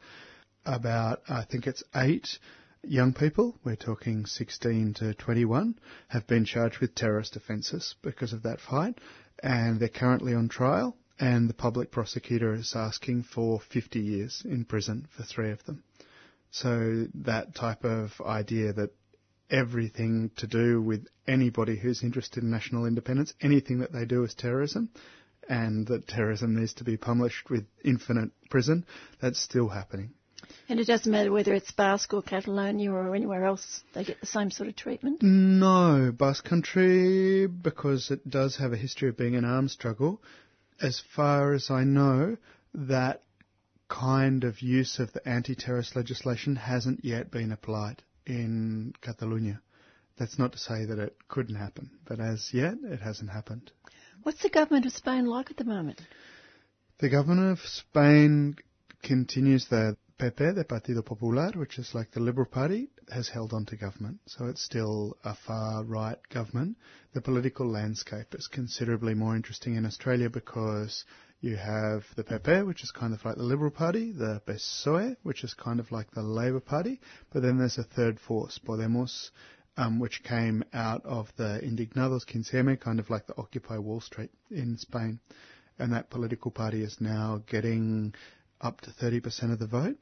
about, 0.67 1.23
I 1.29 1.45
think 1.45 1.67
it's 1.67 1.83
eight 1.95 2.39
young 2.83 3.13
people, 3.13 3.59
we're 3.65 3.77
talking 3.77 4.27
16 4.27 4.95
to 4.95 5.15
21, 5.15 5.79
have 6.09 6.27
been 6.27 6.45
charged 6.45 6.79
with 6.79 6.95
terrorist 6.95 7.37
offences 7.37 7.95
because 8.03 8.33
of 8.33 8.43
that 8.43 8.61
fight, 8.61 8.99
and 9.43 9.81
they're 9.81 9.89
currently 9.89 10.35
on 10.35 10.49
trial, 10.49 10.97
and 11.19 11.49
the 11.49 11.55
public 11.55 11.91
prosecutor 11.91 12.55
is 12.55 12.75
asking 12.77 13.23
for 13.23 13.61
50 13.61 14.01
years 14.01 14.43
in 14.45 14.65
prison 14.65 15.07
for 15.17 15.23
three 15.23 15.51
of 15.51 15.65
them. 15.65 15.83
So 16.51 17.07
that 17.15 17.55
type 17.55 17.85
of 17.85 18.13
idea 18.25 18.73
that 18.75 18.91
everything 19.51 20.31
to 20.37 20.47
do 20.47 20.81
with 20.81 21.07
anybody 21.27 21.77
who's 21.77 22.03
interested 22.03 22.43
in 22.43 22.51
national 22.51 22.87
independence, 22.87 23.35
anything 23.41 23.79
that 23.79 23.93
they 23.93 24.05
do 24.05 24.25
is 24.25 24.35
terrorism, 24.35 24.91
and 25.49 25.87
that 25.89 26.09
terrorism 26.09 26.59
needs 26.59 26.75
to 26.75 26.85
be 26.85 26.97
punished 26.97 27.51
with 27.51 27.67
infinite 27.85 28.31
prison, 28.51 28.85
that's 29.21 29.41
still 29.41 29.69
happening. 29.69 30.11
And 30.69 30.81
it 30.81 30.87
doesn't 30.87 31.11
matter 31.11 31.33
whether 31.33 31.55
it's 31.55 31.71
Basque 31.73 32.13
or 32.15 32.23
Catalonia 32.23 32.91
or 32.91 33.15
anywhere 33.15 33.45
else, 33.45 33.83
they 33.95 34.05
get 34.05 34.21
the 34.21 34.27
same 34.27 34.51
sort 34.51 34.69
of 34.69 34.77
treatment? 34.77 35.23
No, 35.23 36.13
Basque 36.17 36.45
Country, 36.45 37.47
because 37.47 38.11
it 38.11 38.29
does 38.29 38.57
have 38.57 38.73
a 38.73 38.77
history 38.77 39.09
of 39.09 39.17
being 39.17 39.37
an 39.37 39.45
arms 39.45 39.73
struggle, 39.73 40.23
as 40.81 41.03
far 41.15 41.53
as 41.53 41.71
I 41.71 41.85
know, 41.85 42.37
that 42.75 43.23
kind 43.89 44.45
of 44.45 44.61
use 44.61 44.99
of 44.99 45.13
the 45.13 45.27
anti-terrorist 45.29 45.95
legislation 45.95 46.57
hasn't 46.57 47.05
yet 47.05 47.31
been 47.31 47.53
applied 47.53 48.03
in 48.27 48.95
Catalonia. 49.01 49.61
That's 50.17 50.39
not 50.39 50.53
to 50.53 50.59
say 50.59 50.85
that 50.87 50.99
it 50.99 51.17
couldn't 51.29 51.57
happen, 51.57 51.91
but 52.07 52.21
as 52.21 52.51
yet, 52.53 52.75
it 52.85 53.01
hasn't 53.01 53.31
happened. 53.31 53.71
What's 54.23 54.43
the 54.43 54.49
government 54.49 54.87
of 54.87 54.93
Spain 54.93 55.27
like 55.27 55.51
at 55.51 55.57
the 55.57 55.65
moment? 55.65 56.01
The 56.99 57.09
government 57.09 57.53
of 57.53 57.59
Spain 57.67 58.57
continues 59.03 59.67
the 59.69 59.97
PP, 60.17 60.55
the 60.55 60.65
Partido 60.65 61.05
Popular, 61.05 61.51
which 61.57 61.77
is 61.77 61.93
like 61.93 62.13
the 62.13 62.21
Liberal 62.21 62.47
Party, 62.47 62.89
has 63.13 63.29
held 63.29 63.53
on 63.53 63.67
to 63.67 63.77
government. 63.77 64.21
So 64.27 64.47
it's 64.47 64.63
still 64.63 65.17
a 65.25 65.35
far 65.35 65.83
right 65.83 66.19
government. 66.29 66.77
The 67.15 67.21
political 67.21 67.67
landscape 67.67 68.33
is 68.33 68.47
considerably 68.47 69.15
more 69.15 69.35
interesting 69.35 69.75
in 69.75 69.85
Australia 69.85 70.31
because 70.31 71.05
you 71.41 71.57
have 71.57 72.05
the 72.15 72.23
PP, 72.23 72.65
which 72.65 72.85
is 72.85 72.93
kind 72.93 73.13
of 73.13 73.25
like 73.25 73.35
the 73.37 73.43
Liberal 73.43 73.73
Party, 73.73 74.13
the 74.13 74.41
PSOE, 74.47 75.17
which 75.25 75.43
is 75.43 75.53
kind 75.53 75.81
of 75.81 75.91
like 75.91 76.13
the 76.13 76.23
Labor 76.23 76.61
Party, 76.61 77.01
but 77.33 77.43
then 77.43 77.59
there's 77.59 77.79
a 77.79 77.83
third 77.83 78.21
force, 78.21 78.61
Podemos, 78.65 79.31
um, 79.77 79.99
which 79.99 80.23
came 80.23 80.63
out 80.73 81.05
of 81.05 81.33
the 81.37 81.61
Indignados 81.61 82.25
15M, 82.25 82.79
kind 82.79 83.01
of 83.01 83.11
like 83.11 83.27
the 83.27 83.37
Occupy 83.37 83.79
Wall 83.79 84.01
Street 84.01 84.31
in 84.49 84.79
Spain. 84.79 85.19
And 85.77 85.93
that 85.93 86.09
political 86.09 86.53
party 86.53 86.85
is 86.85 87.01
now 87.01 87.43
getting 87.49 88.15
up 88.61 88.81
to 88.83 88.91
30% 88.91 89.53
of 89.53 89.59
the 89.59 89.67
vote. 89.67 89.99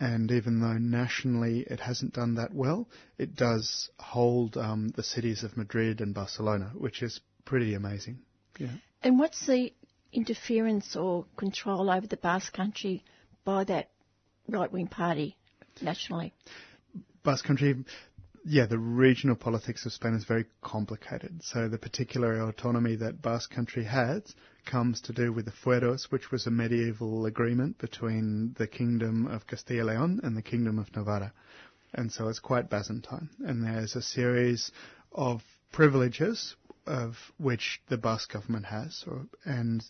And 0.00 0.32
even 0.32 0.60
though 0.60 0.78
nationally 0.78 1.60
it 1.60 1.78
hasn't 1.78 2.14
done 2.14 2.34
that 2.34 2.52
well, 2.52 2.88
it 3.18 3.36
does 3.36 3.88
hold 3.98 4.56
um, 4.56 4.88
the 4.96 5.02
cities 5.02 5.44
of 5.44 5.56
Madrid 5.56 6.00
and 6.00 6.12
Barcelona, 6.12 6.72
which 6.74 7.02
is 7.02 7.20
pretty 7.44 7.74
amazing. 7.74 8.18
Yeah. 8.58 8.70
And 9.02 9.18
what's 9.18 9.46
the 9.46 9.72
interference 10.12 10.96
or 10.96 11.26
control 11.36 11.90
over 11.90 12.06
the 12.06 12.16
Basque 12.16 12.52
Country 12.52 13.04
by 13.44 13.64
that 13.64 13.90
right 14.48 14.72
wing 14.72 14.88
party 14.88 15.36
nationally? 15.80 16.34
Basque 17.22 17.44
Country, 17.44 17.84
yeah, 18.44 18.66
the 18.66 18.78
regional 18.78 19.36
politics 19.36 19.86
of 19.86 19.92
Spain 19.92 20.14
is 20.14 20.24
very 20.24 20.46
complicated. 20.62 21.42
So 21.42 21.68
the 21.68 21.78
particular 21.78 22.40
autonomy 22.42 22.96
that 22.96 23.22
Basque 23.22 23.50
Country 23.50 23.84
has 23.84 24.22
comes 24.66 25.00
to 25.02 25.12
do 25.12 25.32
with 25.32 25.44
the 25.44 25.52
fueros, 25.52 26.10
which 26.10 26.30
was 26.30 26.46
a 26.46 26.50
medieval 26.50 27.26
agreement 27.26 27.78
between 27.78 28.54
the 28.58 28.66
Kingdom 28.66 29.26
of 29.26 29.46
Castilla 29.46 29.92
León 29.92 30.22
and 30.22 30.36
the 30.36 30.42
Kingdom 30.42 30.78
of 30.78 30.94
Navarra. 30.96 31.32
And 31.94 32.10
so 32.10 32.28
it's 32.28 32.40
quite 32.40 32.70
Byzantine. 32.70 33.28
And 33.44 33.64
there's 33.64 33.94
a 33.94 34.02
series 34.02 34.72
of 35.12 35.42
privileges 35.72 36.56
of 36.86 37.16
which 37.38 37.80
the 37.88 37.96
Basque 37.96 38.32
government 38.32 38.66
has, 38.66 39.04
or, 39.06 39.26
and 39.44 39.84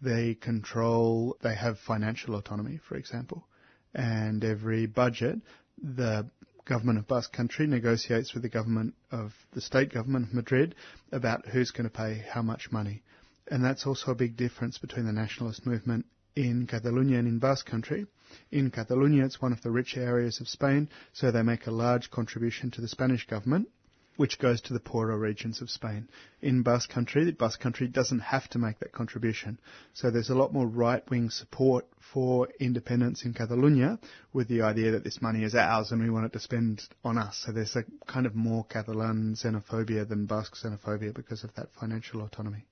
they 0.00 0.34
control, 0.34 1.36
they 1.42 1.54
have 1.54 1.78
financial 1.80 2.36
autonomy, 2.36 2.78
for 2.88 2.96
example. 2.96 3.46
And 3.94 4.44
every 4.44 4.86
budget, 4.86 5.40
the 5.82 6.28
government 6.66 6.98
of 6.98 7.08
Basque 7.08 7.32
Country 7.32 7.66
negotiates 7.66 8.34
with 8.34 8.42
the 8.42 8.48
government 8.48 8.94
of 9.10 9.32
the 9.52 9.60
state 9.60 9.92
government 9.92 10.26
of 10.26 10.34
Madrid 10.34 10.74
about 11.12 11.46
who's 11.46 11.70
going 11.70 11.88
to 11.88 11.96
pay 11.96 12.24
how 12.28 12.42
much 12.42 12.70
money. 12.70 13.02
And 13.48 13.64
that's 13.64 13.86
also 13.86 14.10
a 14.10 14.16
big 14.16 14.36
difference 14.36 14.76
between 14.76 15.06
the 15.06 15.12
nationalist 15.12 15.64
movement 15.64 16.06
in 16.34 16.66
Catalonia 16.66 17.18
and 17.18 17.28
in 17.28 17.38
Basque 17.38 17.66
Country. 17.66 18.06
In 18.50 18.70
Catalonia, 18.70 19.24
it's 19.24 19.40
one 19.40 19.52
of 19.52 19.62
the 19.62 19.70
rich 19.70 19.96
areas 19.96 20.40
of 20.40 20.48
Spain, 20.48 20.88
so 21.12 21.30
they 21.30 21.42
make 21.42 21.66
a 21.66 21.70
large 21.70 22.10
contribution 22.10 22.70
to 22.72 22.80
the 22.80 22.88
Spanish 22.88 23.26
government, 23.26 23.68
which 24.16 24.38
goes 24.38 24.60
to 24.62 24.72
the 24.72 24.80
poorer 24.80 25.18
regions 25.18 25.60
of 25.60 25.70
Spain. 25.70 26.08
In 26.40 26.62
Basque 26.62 26.90
Country, 26.90 27.24
the 27.24 27.32
Basque 27.32 27.60
Country 27.60 27.88
doesn't 27.88 28.20
have 28.20 28.48
to 28.50 28.58
make 28.58 28.78
that 28.80 28.92
contribution. 28.92 29.58
So 29.94 30.10
there's 30.10 30.30
a 30.30 30.34
lot 30.34 30.52
more 30.52 30.66
right-wing 30.66 31.30
support 31.30 31.86
for 32.12 32.48
independence 32.60 33.24
in 33.24 33.34
Catalonia 33.34 33.98
with 34.32 34.48
the 34.48 34.62
idea 34.62 34.92
that 34.92 35.04
this 35.04 35.20
money 35.20 35.44
is 35.44 35.54
ours 35.54 35.92
and 35.92 36.02
we 36.02 36.10
want 36.10 36.26
it 36.26 36.32
to 36.32 36.40
spend 36.40 36.82
on 37.04 37.18
us. 37.18 37.42
So 37.44 37.52
there's 37.52 37.76
a 37.76 37.84
kind 38.06 38.26
of 38.26 38.34
more 38.34 38.64
Catalan 38.64 39.34
xenophobia 39.34 40.08
than 40.08 40.26
Basque 40.26 40.56
xenophobia 40.56 41.14
because 41.14 41.44
of 41.44 41.54
that 41.54 41.68
financial 41.78 42.22
autonomy. 42.22 42.64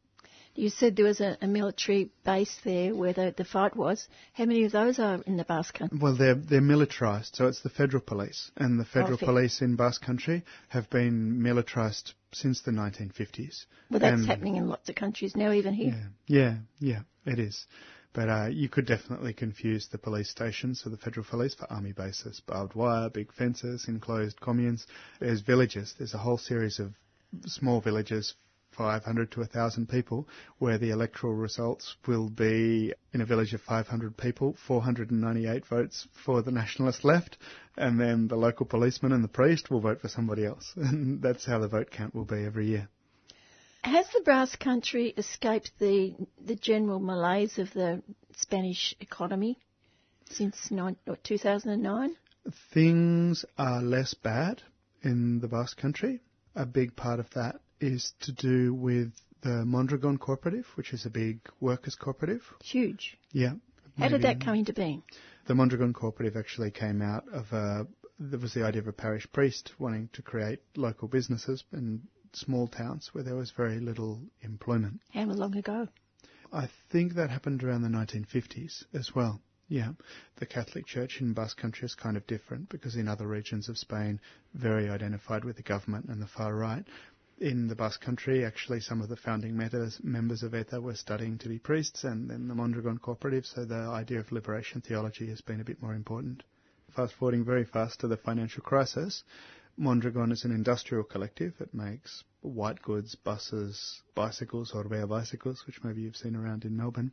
You 0.57 0.71
said 0.71 0.95
there 0.95 1.05
was 1.05 1.21
a, 1.21 1.37
a 1.43 1.49
military 1.49 2.11
base 2.25 2.57
there 2.65 2.95
where 2.95 3.13
the, 3.13 3.35
the 3.37 3.45
fight 3.45 3.75
was. 3.75 4.07
How 4.35 4.45
many 4.45 4.65
of 4.65 4.73
those 4.73 4.99
are 5.01 5.21
in 5.27 5.37
the 5.37 5.45
Basque 5.45 5.75
Country? 5.75 5.99
Well, 6.01 6.17
they're 6.17 6.37
they're 6.37 6.61
militarised, 6.61 7.35
so 7.35 7.49
it's 7.49 7.63
the 7.63 7.71
federal 7.71 8.03
police, 8.03 8.51
and 8.57 8.79
the 8.79 8.85
federal 8.85 9.19
Oh, 9.21 9.27
police 9.27 9.61
in 9.61 9.75
Basque 9.75 10.03
Country 10.03 10.45
have 10.69 10.89
been 10.91 11.41
militarised 11.41 12.13
since 12.33 12.61
the 12.61 12.71
1950s. 12.71 13.67
Well, 13.91 14.01
that's 14.01 14.27
happening 14.27 14.57
in 14.57 14.69
lots 14.69 14.89
of 14.89 14.95
countries 14.95 15.35
now, 15.37 15.53
even 15.53 15.75
here. 15.75 16.11
Yeah, 16.27 16.57
yeah, 16.79 17.01
it 17.27 17.39
is. 17.39 17.67
But 18.13 18.29
uh, 18.29 18.47
you 18.47 18.69
could 18.69 18.87
definitely 18.87 19.33
confuse 19.33 19.89
the 19.89 19.99
police 19.99 20.31
stations 20.31 20.83
for 20.83 20.89
the 20.89 20.97
federal 20.97 21.27
police 21.29 21.55
for 21.55 21.71
army 21.71 21.93
bases, 21.93 22.41
barbed 22.47 22.77
wire, 22.77 23.11
big 23.11 23.33
fences, 23.33 23.87
enclosed 23.89 24.41
communes. 24.41 24.87
There's 25.19 25.41
villages. 25.41 25.95
There's 25.99 26.15
a 26.15 26.19
whole 26.19 26.39
series 26.39 26.79
of 26.79 26.95
small 27.47 27.81
villages, 27.81 28.35
500 28.77 29.31
to 29.33 29.41
1,000 29.41 29.89
people, 29.89 30.29
where 30.59 30.79
the 30.79 30.91
electoral 30.91 31.35
results 31.35 31.97
will 32.07 32.29
be 32.29 32.93
in 33.13 33.21
a 33.21 33.27
village 33.27 33.55
of 33.55 33.61
500 33.63 34.17
people, 34.17 34.57
498 34.67 35.67
votes 35.67 36.07
for 36.25 36.43
the 36.43 36.51
nationalist 36.51 37.05
left, 37.05 37.39
and 37.77 38.01
then 38.01 38.29
the 38.29 38.37
local 38.37 38.67
policeman 38.67 39.13
and 39.13 39.25
the 39.25 39.29
priest 39.29 39.71
will 39.71 39.81
vote 39.81 40.01
for 40.01 40.09
somebody 40.09 40.45
else. 40.45 40.73
And 40.77 41.23
that's 41.23 41.45
how 41.45 41.59
the 41.59 41.69
vote 41.69 41.91
count 41.91 42.15
will 42.15 42.25
be 42.25 42.45
every 42.45 42.67
year. 42.67 42.89
Has 43.83 44.07
the 44.15 44.23
Basque 44.25 44.61
Country 44.61 45.13
escaped 45.17 45.73
the 45.79 46.15
the 46.41 46.55
general 46.55 47.01
malaise 47.01 47.59
of 47.59 47.71
the 47.75 48.03
Spanish 48.35 48.95
economy 49.01 49.59
since 50.31 50.71
nine, 50.71 50.97
2009? 51.23 52.17
things 52.73 53.45
are 53.57 53.83
less 53.83 54.15
bad 54.15 54.63
in 55.03 55.41
the 55.41 55.49
Basque 55.49 55.77
Country. 55.77 56.21
A 56.55 56.67
big 56.67 56.95
part 56.97 57.21
of 57.21 57.31
that 57.31 57.61
is 57.85 58.13
to 58.21 58.33
do 58.33 58.73
with 58.75 59.13
the 59.43 59.65
Mondragon 59.65 60.17
Cooperative, 60.19 60.67
which 60.75 60.93
is 60.93 61.05
a 61.05 61.11
big 61.11 61.41
workers' 61.61 61.95
cooperative. 61.95 62.43
Huge. 62.63 63.19
Yeah. 63.33 63.55
How 63.99 64.09
did 64.09 64.23
that 64.23 64.41
come 64.41 64.55
into 64.55 64.73
being? 64.73 65.03
The 65.47 65.55
Mondragon 65.55 65.93
Cooperative 65.93 66.37
actually 66.37 66.71
came 66.71 67.03
out 67.03 67.25
of 67.33 67.53
a, 67.53 67.87
there 68.19 68.39
was 68.39 68.55
the 68.55 68.65
idea 68.65 68.81
of 68.81 68.89
a 68.89 68.93
parish 68.93 69.27
priest 69.33 69.73
wanting 69.79 70.09
to 70.15 70.23
create 70.23 70.61
local 70.77 71.09
businesses 71.09 71.63
in 71.73 72.03
small 72.33 72.67
towns 72.67 73.11
where 73.13 73.23
there 73.23 73.37
was 73.37 73.51
very 73.51 73.79
little 73.79 74.21
employment. 74.41 75.01
How 75.13 75.25
long 75.25 75.55
ago? 75.57 75.89
I 76.53 76.69
think 76.91 77.15
that 77.15 77.31
happened 77.31 77.63
around 77.63 77.83
the 77.83 77.89
1950s 77.89 78.85
as 78.95 79.15
well. 79.15 79.41
Yeah, 79.69 79.93
the 80.37 80.47
Catholic 80.47 80.87
Church 80.87 81.21
in 81.21 81.33
Basque 81.33 81.57
Country 81.57 81.87
is 81.87 81.95
kind 81.95 82.17
of 82.17 82.27
different 82.27 82.69
because 82.69 82.97
in 82.97 83.09
other 83.09 83.27
regions 83.27 83.69
of 83.69 83.79
Spain, 83.79 84.21
very 84.53 84.91
identified 84.91 85.45
with 85.45 85.57
the 85.57 85.63
government 85.63 86.07
and 86.09 86.21
the 86.21 86.27
far 86.27 86.55
right. 86.55 86.85
In 87.39 87.67
the 87.67 87.75
Basque 87.75 88.01
Country, 88.01 88.45
actually, 88.45 88.81
some 88.81 89.01
of 89.01 89.09
the 89.09 89.17
founding 89.17 89.57
members, 89.57 90.43
of 90.45 90.55
ETA 90.55 90.81
were 90.81 90.95
studying 90.95 91.37
to 91.39 91.49
be 91.49 91.59
priests, 91.59 92.05
and 92.05 92.31
then 92.31 92.47
the 92.47 92.55
Mondragon 92.55 92.99
Cooperative, 92.99 93.45
so 93.45 93.65
the 93.65 93.75
idea 93.75 94.21
of 94.21 94.31
liberation 94.31 94.81
theology 94.81 95.29
has 95.29 95.41
been 95.41 95.61
a 95.61 95.65
bit 95.65 95.83
more 95.83 95.95
important. 95.95 96.45
Fast 96.95 97.15
forwarding 97.15 97.45
very 97.45 97.65
fast 97.65 97.99
to 98.01 98.09
the 98.09 98.17
financial 98.17 98.63
crisis, 98.63 99.25
Mondragon 99.77 100.31
is 100.31 100.45
an 100.45 100.53
industrial 100.53 101.03
collective. 101.03 101.55
It 101.61 101.75
makes 101.75 102.23
white 102.43 102.81
goods, 102.81 103.17
buses, 103.17 104.03
bicycles, 104.15 104.73
or 104.73 104.85
Orbea 104.85 105.09
bicycles, 105.09 105.67
which 105.67 105.83
maybe 105.83 106.03
you've 106.03 106.17
seen 106.17 106.37
around 106.37 106.65
in 106.65 106.77
Melbourne. 106.77 107.11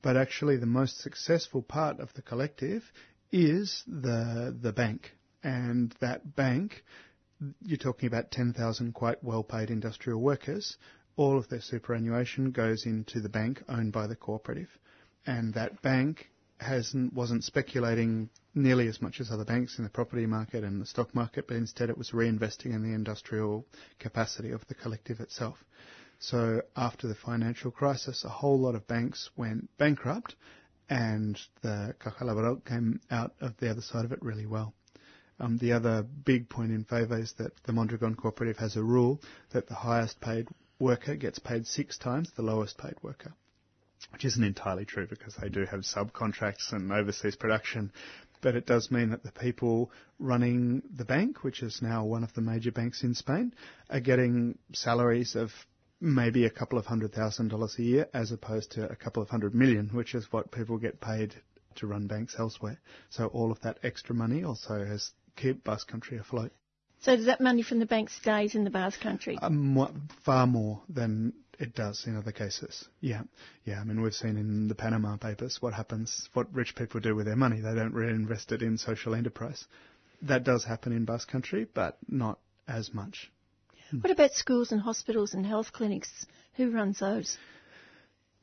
But 0.00 0.16
actually, 0.16 0.56
the 0.56 0.66
most 0.66 0.98
successful 0.98 1.60
part 1.62 2.00
of 2.00 2.12
the 2.14 2.22
collective 2.22 2.90
is 3.30 3.84
the 3.86 4.56
the 4.58 4.72
bank, 4.72 5.14
and 5.42 5.94
that 6.00 6.34
bank, 6.34 6.82
you're 7.62 7.78
talking 7.78 8.06
about 8.06 8.30
10,000 8.30 8.92
quite 8.92 9.22
well-paid 9.22 9.70
industrial 9.70 10.20
workers. 10.20 10.76
All 11.16 11.38
of 11.38 11.48
their 11.48 11.60
superannuation 11.60 12.50
goes 12.52 12.86
into 12.86 13.20
the 13.20 13.28
bank 13.28 13.62
owned 13.68 13.92
by 13.92 14.06
the 14.06 14.16
cooperative, 14.16 14.70
and 15.26 15.54
that 15.54 15.82
bank 15.82 16.30
hasn't 16.58 17.12
wasn't 17.12 17.44
speculating 17.44 18.30
nearly 18.54 18.86
as 18.86 19.02
much 19.02 19.20
as 19.20 19.30
other 19.30 19.44
banks 19.44 19.78
in 19.78 19.84
the 19.84 19.90
property 19.90 20.26
market 20.26 20.62
and 20.64 20.80
the 20.80 20.86
stock 20.86 21.14
market, 21.14 21.46
but 21.48 21.56
instead 21.56 21.90
it 21.90 21.98
was 21.98 22.10
reinvesting 22.10 22.74
in 22.74 22.82
the 22.82 22.94
industrial 22.94 23.66
capacity 23.98 24.50
of 24.50 24.66
the 24.68 24.74
collective 24.74 25.20
itself. 25.20 25.58
So 26.18 26.62
after 26.76 27.08
the 27.08 27.14
financial 27.14 27.70
crisis, 27.70 28.24
a 28.24 28.28
whole 28.28 28.58
lot 28.58 28.74
of 28.74 28.86
banks 28.86 29.30
went 29.36 29.76
bankrupt, 29.76 30.36
and 30.88 31.38
the 31.62 31.94
Caja 31.98 32.24
Laboral 32.24 32.64
came 32.64 33.00
out 33.10 33.34
of 33.40 33.56
the 33.58 33.70
other 33.70 33.80
side 33.80 34.04
of 34.04 34.12
it 34.12 34.22
really 34.22 34.46
well. 34.46 34.74
Um, 35.42 35.58
the 35.58 35.72
other 35.72 36.04
big 36.04 36.48
point 36.48 36.70
in 36.70 36.84
favour 36.84 37.18
is 37.18 37.32
that 37.38 37.52
the 37.64 37.72
Mondragon 37.72 38.14
Cooperative 38.14 38.58
has 38.58 38.76
a 38.76 38.82
rule 38.82 39.20
that 39.50 39.66
the 39.66 39.74
highest 39.74 40.20
paid 40.20 40.46
worker 40.78 41.16
gets 41.16 41.40
paid 41.40 41.66
six 41.66 41.98
times 41.98 42.30
the 42.36 42.42
lowest 42.42 42.78
paid 42.78 42.94
worker, 43.02 43.32
which 44.12 44.24
isn't 44.24 44.44
entirely 44.44 44.84
true 44.84 45.08
because 45.08 45.34
they 45.34 45.48
do 45.48 45.64
have 45.64 45.80
subcontracts 45.80 46.72
and 46.72 46.92
overseas 46.92 47.34
production. 47.34 47.92
But 48.40 48.54
it 48.54 48.66
does 48.66 48.92
mean 48.92 49.10
that 49.10 49.24
the 49.24 49.32
people 49.32 49.90
running 50.20 50.82
the 50.94 51.04
bank, 51.04 51.42
which 51.42 51.60
is 51.64 51.82
now 51.82 52.04
one 52.04 52.22
of 52.22 52.32
the 52.34 52.40
major 52.40 52.70
banks 52.70 53.02
in 53.02 53.14
Spain, 53.14 53.52
are 53.90 53.98
getting 54.00 54.58
salaries 54.72 55.34
of 55.34 55.50
maybe 56.00 56.44
a 56.44 56.50
couple 56.50 56.78
of 56.78 56.86
hundred 56.86 57.14
thousand 57.14 57.48
dollars 57.48 57.74
a 57.80 57.82
year 57.82 58.08
as 58.14 58.30
opposed 58.30 58.70
to 58.72 58.88
a 58.88 58.94
couple 58.94 59.24
of 59.24 59.28
hundred 59.28 59.56
million, 59.56 59.88
which 59.88 60.14
is 60.14 60.30
what 60.30 60.52
people 60.52 60.78
get 60.78 61.00
paid 61.00 61.34
to 61.76 61.88
run 61.88 62.06
banks 62.06 62.36
elsewhere. 62.38 62.78
So 63.10 63.26
all 63.26 63.50
of 63.50 63.60
that 63.62 63.78
extra 63.82 64.14
money 64.14 64.44
also 64.44 64.84
has 64.84 65.10
kept 65.36 65.64
Basque 65.64 65.88
Country 65.88 66.18
afloat. 66.18 66.52
So 67.00 67.16
does 67.16 67.26
that 67.26 67.40
money 67.40 67.62
from 67.62 67.80
the 67.80 67.86
bank 67.86 68.10
stays 68.10 68.54
in 68.54 68.64
the 68.64 68.70
Basque 68.70 69.00
Country? 69.00 69.38
Um, 69.42 70.08
far 70.24 70.46
more 70.46 70.82
than 70.88 71.32
it 71.58 71.74
does 71.74 72.04
in 72.06 72.16
other 72.16 72.32
cases. 72.32 72.88
Yeah, 73.00 73.22
yeah. 73.64 73.80
I 73.80 73.84
mean, 73.84 74.00
we've 74.00 74.14
seen 74.14 74.36
in 74.36 74.68
the 74.68 74.74
Panama 74.74 75.16
Papers 75.16 75.58
what 75.60 75.74
happens, 75.74 76.28
what 76.32 76.52
rich 76.54 76.74
people 76.76 77.00
do 77.00 77.14
with 77.14 77.26
their 77.26 77.36
money. 77.36 77.60
They 77.60 77.74
don't 77.74 77.92
reinvest 77.92 78.52
it 78.52 78.62
in 78.62 78.78
social 78.78 79.14
enterprise. 79.14 79.64
That 80.22 80.44
does 80.44 80.64
happen 80.64 80.92
in 80.92 81.04
Basque 81.04 81.28
Country, 81.28 81.66
but 81.72 81.98
not 82.08 82.38
as 82.68 82.94
much. 82.94 83.30
What 84.00 84.10
about 84.10 84.32
schools 84.32 84.72
and 84.72 84.80
hospitals 84.80 85.34
and 85.34 85.44
health 85.44 85.72
clinics? 85.72 86.26
Who 86.54 86.70
runs 86.70 87.00
those? 87.00 87.36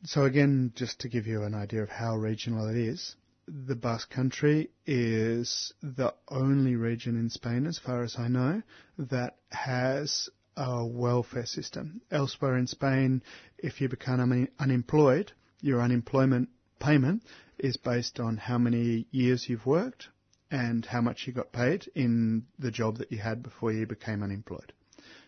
So 0.03 0.23
again, 0.23 0.73
just 0.75 0.99
to 0.99 1.09
give 1.09 1.27
you 1.27 1.43
an 1.43 1.55
idea 1.55 1.81
of 1.81 1.89
how 1.89 2.15
regional 2.15 2.69
it 2.69 2.77
is, 2.77 3.15
the 3.51 3.75
Basque 3.75 4.11
Country 4.11 4.69
is 4.85 5.73
the 5.81 6.13
only 6.27 6.75
region 6.75 7.17
in 7.17 7.29
Spain, 7.29 7.65
as 7.65 7.79
far 7.79 8.03
as 8.03 8.15
I 8.17 8.27
know, 8.27 8.61
that 8.97 9.37
has 9.49 10.29
a 10.55 10.85
welfare 10.85 11.45
system. 11.45 12.01
Elsewhere 12.11 12.57
in 12.57 12.67
Spain, 12.67 13.23
if 13.57 13.81
you 13.81 13.89
become 13.89 14.19
un- 14.19 14.49
unemployed, 14.59 15.31
your 15.61 15.81
unemployment 15.81 16.49
payment 16.79 17.23
is 17.57 17.77
based 17.77 18.19
on 18.19 18.37
how 18.37 18.57
many 18.57 19.07
years 19.11 19.49
you've 19.49 19.65
worked 19.65 20.09
and 20.51 20.85
how 20.85 21.01
much 21.01 21.25
you 21.25 21.33
got 21.33 21.51
paid 21.51 21.89
in 21.95 22.45
the 22.59 22.71
job 22.71 22.97
that 22.97 23.11
you 23.11 23.17
had 23.17 23.41
before 23.41 23.71
you 23.71 23.85
became 23.85 24.21
unemployed. 24.21 24.73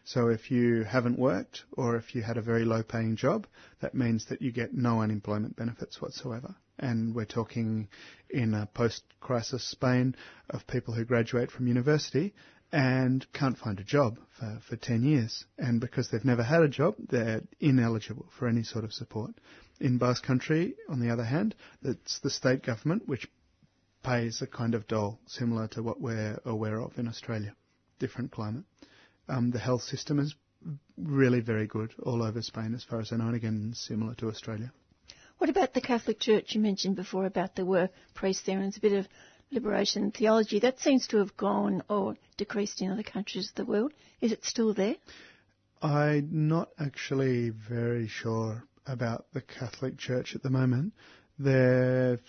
So 0.04 0.30
if 0.30 0.52
you 0.52 0.84
haven't 0.84 1.20
worked 1.20 1.64
or 1.74 1.96
if 1.96 2.16
you 2.16 2.22
had 2.22 2.38
a 2.38 2.42
very 2.42 2.66
low 2.66 2.84
paying 2.84 3.16
job, 3.16 3.48
that 3.80 3.94
means 3.96 4.26
that 4.26 4.42
you 4.42 4.52
get 4.52 4.74
no 4.74 5.02
unemployment 5.02 5.56
benefits 5.56 6.02
whatsoever. 6.02 6.56
And 6.82 7.16
we're 7.16 7.26
talking 7.26 7.88
in 8.30 8.54
a 8.54 8.66
post 8.66 9.04
crisis 9.20 9.64
Spain 9.64 10.16
of 10.50 10.68
people 10.68 10.94
who 10.94 11.06
graduate 11.06 11.52
from 11.52 11.68
university 11.68 12.34
and 12.72 13.26
can't 13.34 13.58
find 13.58 13.80
a 13.80 13.84
job 13.84 14.18
for, 14.40 14.60
for 14.68 14.76
10 14.76 15.04
years. 15.04 15.46
And 15.58 15.80
because 15.80 16.10
they've 16.10 16.26
never 16.26 16.44
had 16.44 16.62
a 16.62 16.70
job, 16.70 16.96
they're 17.10 17.42
ineligible 17.60 18.28
for 18.38 18.48
any 18.48 18.64
sort 18.64 18.84
of 18.84 18.94
support. 18.94 19.32
In 19.80 19.98
Basque 19.98 20.24
Country, 20.24 20.76
on 20.90 21.00
the 21.00 21.10
other 21.10 21.24
hand, 21.24 21.56
it's 21.84 22.20
the 22.20 22.30
state 22.30 22.64
government 22.64 23.08
which 23.08 23.28
pays 24.04 24.42
a 24.42 24.48
kind 24.48 24.74
of 24.74 24.88
dole 24.88 25.20
similar 25.28 25.68
to 25.70 25.84
what 25.84 26.02
we're 26.02 26.40
aware 26.46 26.82
of 26.82 26.98
in 26.98 27.08
Australia. 27.08 27.56
Different 28.00 28.32
climate. 28.32 28.64
Um, 29.28 29.52
the 29.52 29.60
health 29.60 29.84
system 29.84 30.20
is 30.20 30.34
really 30.98 31.40
very 31.40 31.68
good 31.68 31.94
all 32.04 32.24
over 32.24 32.42
Spain 32.42 32.74
as 32.74 32.84
far 32.84 33.00
as 33.00 33.12
I 33.12 33.18
know, 33.18 33.28
and 33.28 33.36
again, 33.36 33.74
similar 33.76 34.16
to 34.16 34.30
Australia. 34.30 34.72
What 35.42 35.50
about 35.50 35.74
the 35.74 35.82
Catholic 35.82 36.20
Church? 36.20 36.54
You 36.54 36.62
mentioned 36.62 36.96
before 36.96 37.26
about 37.26 37.56
there 37.56 37.66
were 37.66 37.90
priests 38.14 38.44
there, 38.46 38.60
and 38.60 38.68
it's 38.68 38.78
a 38.78 38.80
bit 38.80 38.94
of 38.94 39.08
liberation 39.50 40.12
theology. 40.12 40.60
That 40.60 40.80
seems 40.80 41.08
to 41.08 41.18
have 41.18 41.36
gone 41.36 41.82
or 41.90 42.16
decreased 42.38 42.80
in 42.80 42.92
other 42.92 43.02
countries 43.02 43.50
of 43.50 43.56
the 43.56 43.66
world. 43.66 43.92
Is 44.22 44.32
it 44.32 44.46
still 44.46 44.76
there? 44.76 44.98
I'm 45.82 46.48
not 46.48 46.70
actually 46.78 47.50
very 47.50 48.08
sure 48.08 48.64
about 48.86 49.26
the 49.34 49.42
Catholic 49.42 49.98
Church 49.98 50.36
at 50.36 50.44
the 50.44 50.52
moment. 50.52 50.94
They're 51.40 52.20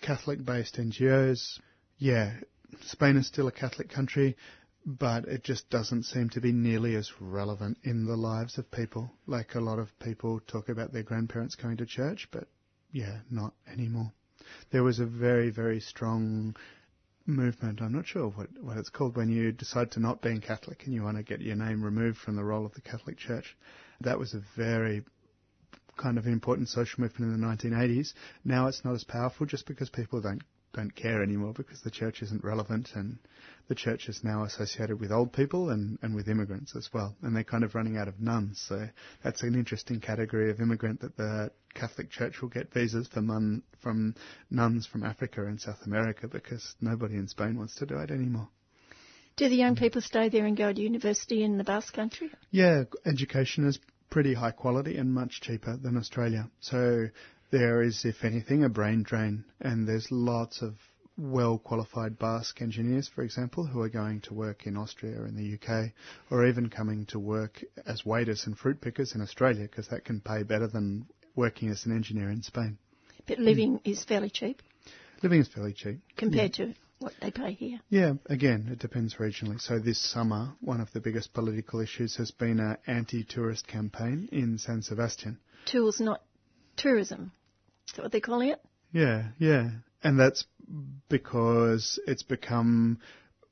Catholic 0.00 0.44
based 0.44 0.76
NGOs. 0.76 1.58
Yeah, 1.98 2.34
Spain 2.82 3.16
is 3.16 3.26
still 3.26 3.48
a 3.48 3.52
Catholic 3.52 3.88
country, 3.88 4.36
but 4.86 5.24
it 5.24 5.42
just 5.42 5.70
doesn't 5.70 6.04
seem 6.04 6.28
to 6.30 6.40
be 6.40 6.52
nearly 6.52 6.94
as 6.94 7.10
relevant 7.20 7.78
in 7.84 8.04
the 8.04 8.16
lives 8.16 8.58
of 8.58 8.70
people. 8.70 9.10
Like 9.26 9.54
a 9.54 9.60
lot 9.60 9.78
of 9.78 9.98
people 9.98 10.40
talk 10.40 10.68
about 10.68 10.92
their 10.92 11.02
grandparents 11.02 11.54
going 11.54 11.78
to 11.78 11.86
church, 11.86 12.28
but 12.30 12.48
yeah, 12.92 13.20
not 13.30 13.54
anymore. 13.70 14.12
There 14.70 14.82
was 14.82 14.98
a 14.98 15.06
very, 15.06 15.50
very 15.50 15.80
strong 15.80 16.54
movement. 17.26 17.80
I'm 17.80 17.92
not 17.92 18.06
sure 18.06 18.28
what, 18.28 18.48
what 18.60 18.76
it's 18.76 18.90
called 18.90 19.16
when 19.16 19.30
you 19.30 19.52
decide 19.52 19.90
to 19.92 20.00
not 20.00 20.20
being 20.20 20.40
Catholic 20.40 20.82
and 20.84 20.92
you 20.92 21.02
want 21.02 21.16
to 21.16 21.22
get 21.22 21.40
your 21.40 21.56
name 21.56 21.82
removed 21.82 22.18
from 22.18 22.36
the 22.36 22.44
role 22.44 22.66
of 22.66 22.74
the 22.74 22.82
Catholic 22.82 23.16
Church. 23.16 23.56
That 24.02 24.18
was 24.18 24.34
a 24.34 24.42
very 24.56 25.02
kind 25.96 26.18
of 26.18 26.26
important 26.26 26.68
social 26.68 27.00
movement 27.00 27.32
in 27.32 27.40
the 27.40 27.46
1980s. 27.46 28.08
Now 28.44 28.66
it's 28.66 28.84
not 28.84 28.94
as 28.94 29.04
powerful 29.04 29.46
just 29.46 29.66
because 29.66 29.88
people 29.88 30.20
don't 30.20 30.42
don't 30.74 30.94
care 30.94 31.22
anymore 31.22 31.54
because 31.54 31.80
the 31.80 31.90
church 31.90 32.20
isn't 32.22 32.44
relevant 32.44 32.90
and 32.94 33.18
the 33.68 33.74
church 33.74 34.08
is 34.08 34.22
now 34.22 34.44
associated 34.44 35.00
with 35.00 35.10
old 35.10 35.32
people 35.32 35.70
and, 35.70 35.98
and 36.02 36.14
with 36.14 36.28
immigrants 36.28 36.76
as 36.76 36.90
well. 36.92 37.16
And 37.22 37.34
they're 37.34 37.44
kind 37.44 37.64
of 37.64 37.74
running 37.74 37.96
out 37.96 38.08
of 38.08 38.20
nuns. 38.20 38.62
So 38.68 38.88
that's 39.22 39.42
an 39.42 39.54
interesting 39.54 40.00
category 40.00 40.50
of 40.50 40.60
immigrant 40.60 41.00
that 41.00 41.16
the 41.16 41.50
Catholic 41.74 42.10
Church 42.10 42.42
will 42.42 42.50
get 42.50 42.72
visas 42.72 43.08
for 43.08 43.22
from 43.80 44.14
nuns 44.50 44.86
from 44.86 45.02
Africa 45.02 45.46
and 45.46 45.60
South 45.60 45.80
America 45.86 46.28
because 46.28 46.74
nobody 46.80 47.14
in 47.14 47.28
Spain 47.28 47.56
wants 47.56 47.76
to 47.76 47.86
do 47.86 47.96
it 47.98 48.10
anymore. 48.10 48.48
Do 49.36 49.48
the 49.48 49.56
young 49.56 49.74
mm. 49.74 49.80
people 49.80 50.00
stay 50.00 50.28
there 50.28 50.46
and 50.46 50.56
go 50.56 50.72
to 50.72 50.80
university 50.80 51.42
in 51.42 51.58
the 51.58 51.64
Basque 51.64 51.92
Country? 51.92 52.30
Yeah, 52.50 52.84
education 53.04 53.66
is 53.66 53.80
pretty 54.10 54.34
high 54.34 54.52
quality 54.52 54.96
and 54.96 55.12
much 55.12 55.40
cheaper 55.40 55.76
than 55.76 55.96
Australia. 55.96 56.48
So 56.60 57.08
there 57.54 57.82
is, 57.82 58.04
if 58.04 58.24
anything, 58.24 58.64
a 58.64 58.68
brain 58.68 59.04
drain, 59.04 59.44
and 59.60 59.86
there's 59.86 60.10
lots 60.10 60.60
of 60.60 60.74
well 61.16 61.56
qualified 61.56 62.18
Basque 62.18 62.60
engineers, 62.60 63.08
for 63.14 63.22
example, 63.22 63.64
who 63.64 63.80
are 63.80 63.88
going 63.88 64.20
to 64.22 64.34
work 64.34 64.66
in 64.66 64.76
Austria 64.76 65.20
or 65.20 65.26
in 65.28 65.36
the 65.36 65.54
UK, 65.54 65.92
or 66.32 66.46
even 66.46 66.68
coming 66.68 67.06
to 67.06 67.20
work 67.20 67.62
as 67.86 68.04
waiters 68.04 68.46
and 68.46 68.58
fruit 68.58 68.80
pickers 68.80 69.14
in 69.14 69.20
Australia, 69.20 69.68
because 69.70 69.86
that 69.86 70.04
can 70.04 70.20
pay 70.20 70.42
better 70.42 70.66
than 70.66 71.06
working 71.36 71.68
as 71.68 71.86
an 71.86 71.92
engineer 71.92 72.28
in 72.28 72.42
Spain. 72.42 72.76
But 73.24 73.38
living 73.38 73.78
mm. 73.78 73.80
is 73.84 74.02
fairly 74.02 74.30
cheap. 74.30 74.60
Living 75.22 75.40
is 75.40 75.46
fairly 75.46 75.74
cheap. 75.74 76.00
Compared 76.16 76.58
yeah. 76.58 76.66
to 76.66 76.74
what 76.98 77.12
they 77.22 77.30
pay 77.30 77.52
here? 77.52 77.78
Yeah, 77.88 78.14
again, 78.26 78.68
it 78.72 78.80
depends 78.80 79.14
regionally. 79.14 79.60
So 79.60 79.78
this 79.78 80.00
summer, 80.00 80.54
one 80.60 80.80
of 80.80 80.92
the 80.92 81.00
biggest 81.00 81.32
political 81.32 81.78
issues 81.78 82.16
has 82.16 82.32
been 82.32 82.58
an 82.58 82.78
anti-tourist 82.88 83.68
campaign 83.68 84.28
in 84.32 84.58
San 84.58 84.82
Sebastian. 84.82 85.38
Tours, 85.66 86.00
not 86.00 86.20
tourism. 86.76 87.30
Is 87.88 87.94
that 87.94 88.02
what 88.02 88.12
they're 88.12 88.20
calling 88.20 88.50
it? 88.50 88.60
Yeah, 88.92 89.28
yeah. 89.38 89.70
And 90.02 90.18
that's 90.18 90.44
because 91.08 91.98
it's 92.06 92.22
become 92.22 92.98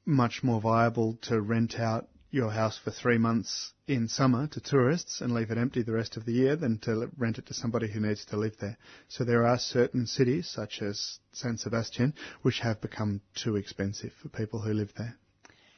much 0.05 0.43
more 0.43 0.61
viable 0.61 1.19
to 1.23 1.41
rent 1.41 1.79
out 1.79 2.09
your 2.31 2.51
house 2.51 2.79
for 2.83 2.91
three 2.91 3.19
months 3.19 3.73
in 3.87 4.09
summer 4.09 4.47
to 4.47 4.61
tourists 4.61 5.21
and 5.21 5.35
leave 5.35 5.51
it 5.51 5.59
empty 5.59 5.83
the 5.83 5.93
rest 5.93 6.17
of 6.17 6.25
the 6.25 6.33
year 6.33 6.57
than 6.57 6.79
to 6.79 7.11
rent 7.19 7.37
it 7.39 7.47
to 7.47 7.55
somebody 7.55 7.87
who 7.87 8.01
needs 8.01 8.25
to 8.25 8.37
live 8.39 8.57
there. 8.59 8.79
So 9.09 9.25
there 9.25 9.47
are 9.47 9.59
certain 9.59 10.07
cities, 10.07 10.49
such 10.49 10.81
as 10.81 11.19
San 11.33 11.59
Sebastian, 11.59 12.15
which 12.41 12.61
have 12.61 12.81
become 12.81 13.21
too 13.35 13.57
expensive 13.57 14.13
for 14.23 14.31
people 14.31 14.61
who 14.61 14.73
live 14.73 14.93
there. 14.97 15.17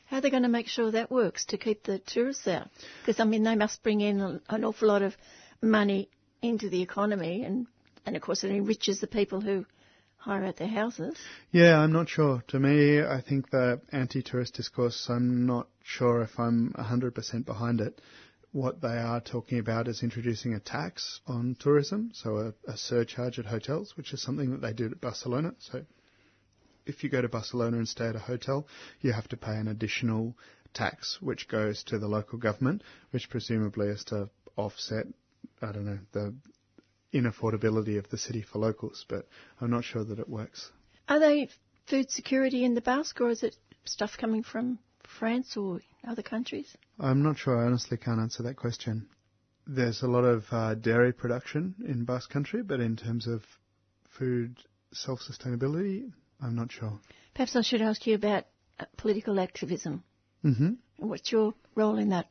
How 0.06 0.18
are 0.18 0.20
they 0.20 0.30
going 0.30 0.44
to 0.44 0.48
make 0.48 0.68
sure 0.68 0.92
that 0.92 1.10
works 1.10 1.44
to 1.46 1.58
keep 1.58 1.82
the 1.82 1.98
tourists 1.98 2.46
out? 2.46 2.68
Because, 3.00 3.18
I 3.18 3.24
mean, 3.24 3.42
they 3.42 3.56
must 3.56 3.82
bring 3.82 4.00
in 4.00 4.20
an 4.48 4.64
awful 4.64 4.88
lot 4.88 5.02
of 5.02 5.16
money 5.60 6.08
into 6.40 6.68
the 6.68 6.82
economy 6.82 7.42
and, 7.42 7.66
and 8.06 8.16
of 8.16 8.22
course 8.22 8.44
it 8.44 8.50
enriches 8.50 9.00
the 9.00 9.06
people 9.06 9.40
who 9.40 9.64
hire 10.16 10.44
out 10.44 10.56
their 10.56 10.68
houses. 10.68 11.16
Yeah, 11.52 11.78
I'm 11.78 11.92
not 11.92 12.08
sure. 12.08 12.42
To 12.48 12.58
me, 12.58 13.02
I 13.02 13.20
think 13.20 13.50
the 13.50 13.80
anti-tourist 13.92 14.54
discourse, 14.54 15.06
I'm 15.10 15.44
not 15.46 15.68
sure 15.82 16.22
if 16.22 16.38
I'm 16.38 16.72
100% 16.78 17.44
behind 17.44 17.80
it. 17.80 18.00
What 18.52 18.80
they 18.80 18.96
are 18.96 19.20
talking 19.20 19.58
about 19.58 19.88
is 19.88 20.02
introducing 20.02 20.54
a 20.54 20.60
tax 20.60 21.20
on 21.26 21.56
tourism, 21.58 22.12
so 22.14 22.36
a, 22.36 22.70
a 22.70 22.76
surcharge 22.76 23.38
at 23.38 23.46
hotels, 23.46 23.96
which 23.96 24.14
is 24.14 24.22
something 24.22 24.50
that 24.52 24.62
they 24.62 24.72
did 24.72 24.92
at 24.92 25.00
Barcelona. 25.00 25.54
So 25.58 25.84
if 26.86 27.02
you 27.02 27.10
go 27.10 27.20
to 27.20 27.28
Barcelona 27.28 27.78
and 27.78 27.88
stay 27.88 28.06
at 28.06 28.16
a 28.16 28.20
hotel, 28.20 28.66
you 29.00 29.12
have 29.12 29.28
to 29.28 29.36
pay 29.36 29.56
an 29.56 29.68
additional 29.68 30.36
tax, 30.72 31.18
which 31.20 31.48
goes 31.48 31.82
to 31.84 31.98
the 31.98 32.08
local 32.08 32.38
government, 32.38 32.82
which 33.10 33.28
presumably 33.28 33.88
is 33.88 34.04
to 34.04 34.30
offset, 34.56 35.06
I 35.60 35.72
don't 35.72 35.84
know, 35.84 35.98
the 36.12 36.34
inaffordability 37.14 37.98
of 37.98 38.08
the 38.10 38.18
city 38.18 38.42
for 38.42 38.58
locals, 38.58 39.04
but 39.08 39.26
I'm 39.60 39.70
not 39.70 39.84
sure 39.84 40.04
that 40.04 40.18
it 40.18 40.28
works. 40.28 40.70
Are 41.08 41.20
they 41.20 41.48
food 41.86 42.10
security 42.10 42.64
in 42.64 42.74
the 42.74 42.80
Basque, 42.80 43.20
or 43.20 43.30
is 43.30 43.42
it 43.42 43.56
stuff 43.84 44.16
coming 44.18 44.42
from 44.42 44.78
France 45.18 45.56
or 45.56 45.80
other 46.06 46.22
countries? 46.22 46.76
I'm 46.98 47.22
not 47.22 47.38
sure. 47.38 47.62
I 47.62 47.66
honestly 47.66 47.96
can't 47.96 48.20
answer 48.20 48.42
that 48.44 48.56
question. 48.56 49.08
There's 49.66 50.02
a 50.02 50.06
lot 50.08 50.24
of 50.24 50.44
uh, 50.50 50.74
dairy 50.74 51.12
production 51.12 51.74
in 51.86 52.04
Basque 52.04 52.30
Country, 52.30 52.62
but 52.62 52.80
in 52.80 52.96
terms 52.96 53.26
of 53.26 53.42
food 54.18 54.58
self-sustainability, 54.92 56.10
I'm 56.40 56.54
not 56.54 56.70
sure. 56.70 56.98
Perhaps 57.34 57.56
I 57.56 57.62
should 57.62 57.80
ask 57.80 58.06
you 58.06 58.14
about 58.14 58.44
uh, 58.78 58.84
political 58.96 59.40
activism. 59.40 60.04
Mm-hmm. 60.44 60.72
What's 60.98 61.32
your 61.32 61.54
role 61.74 61.98
in 61.98 62.10
that? 62.10 62.26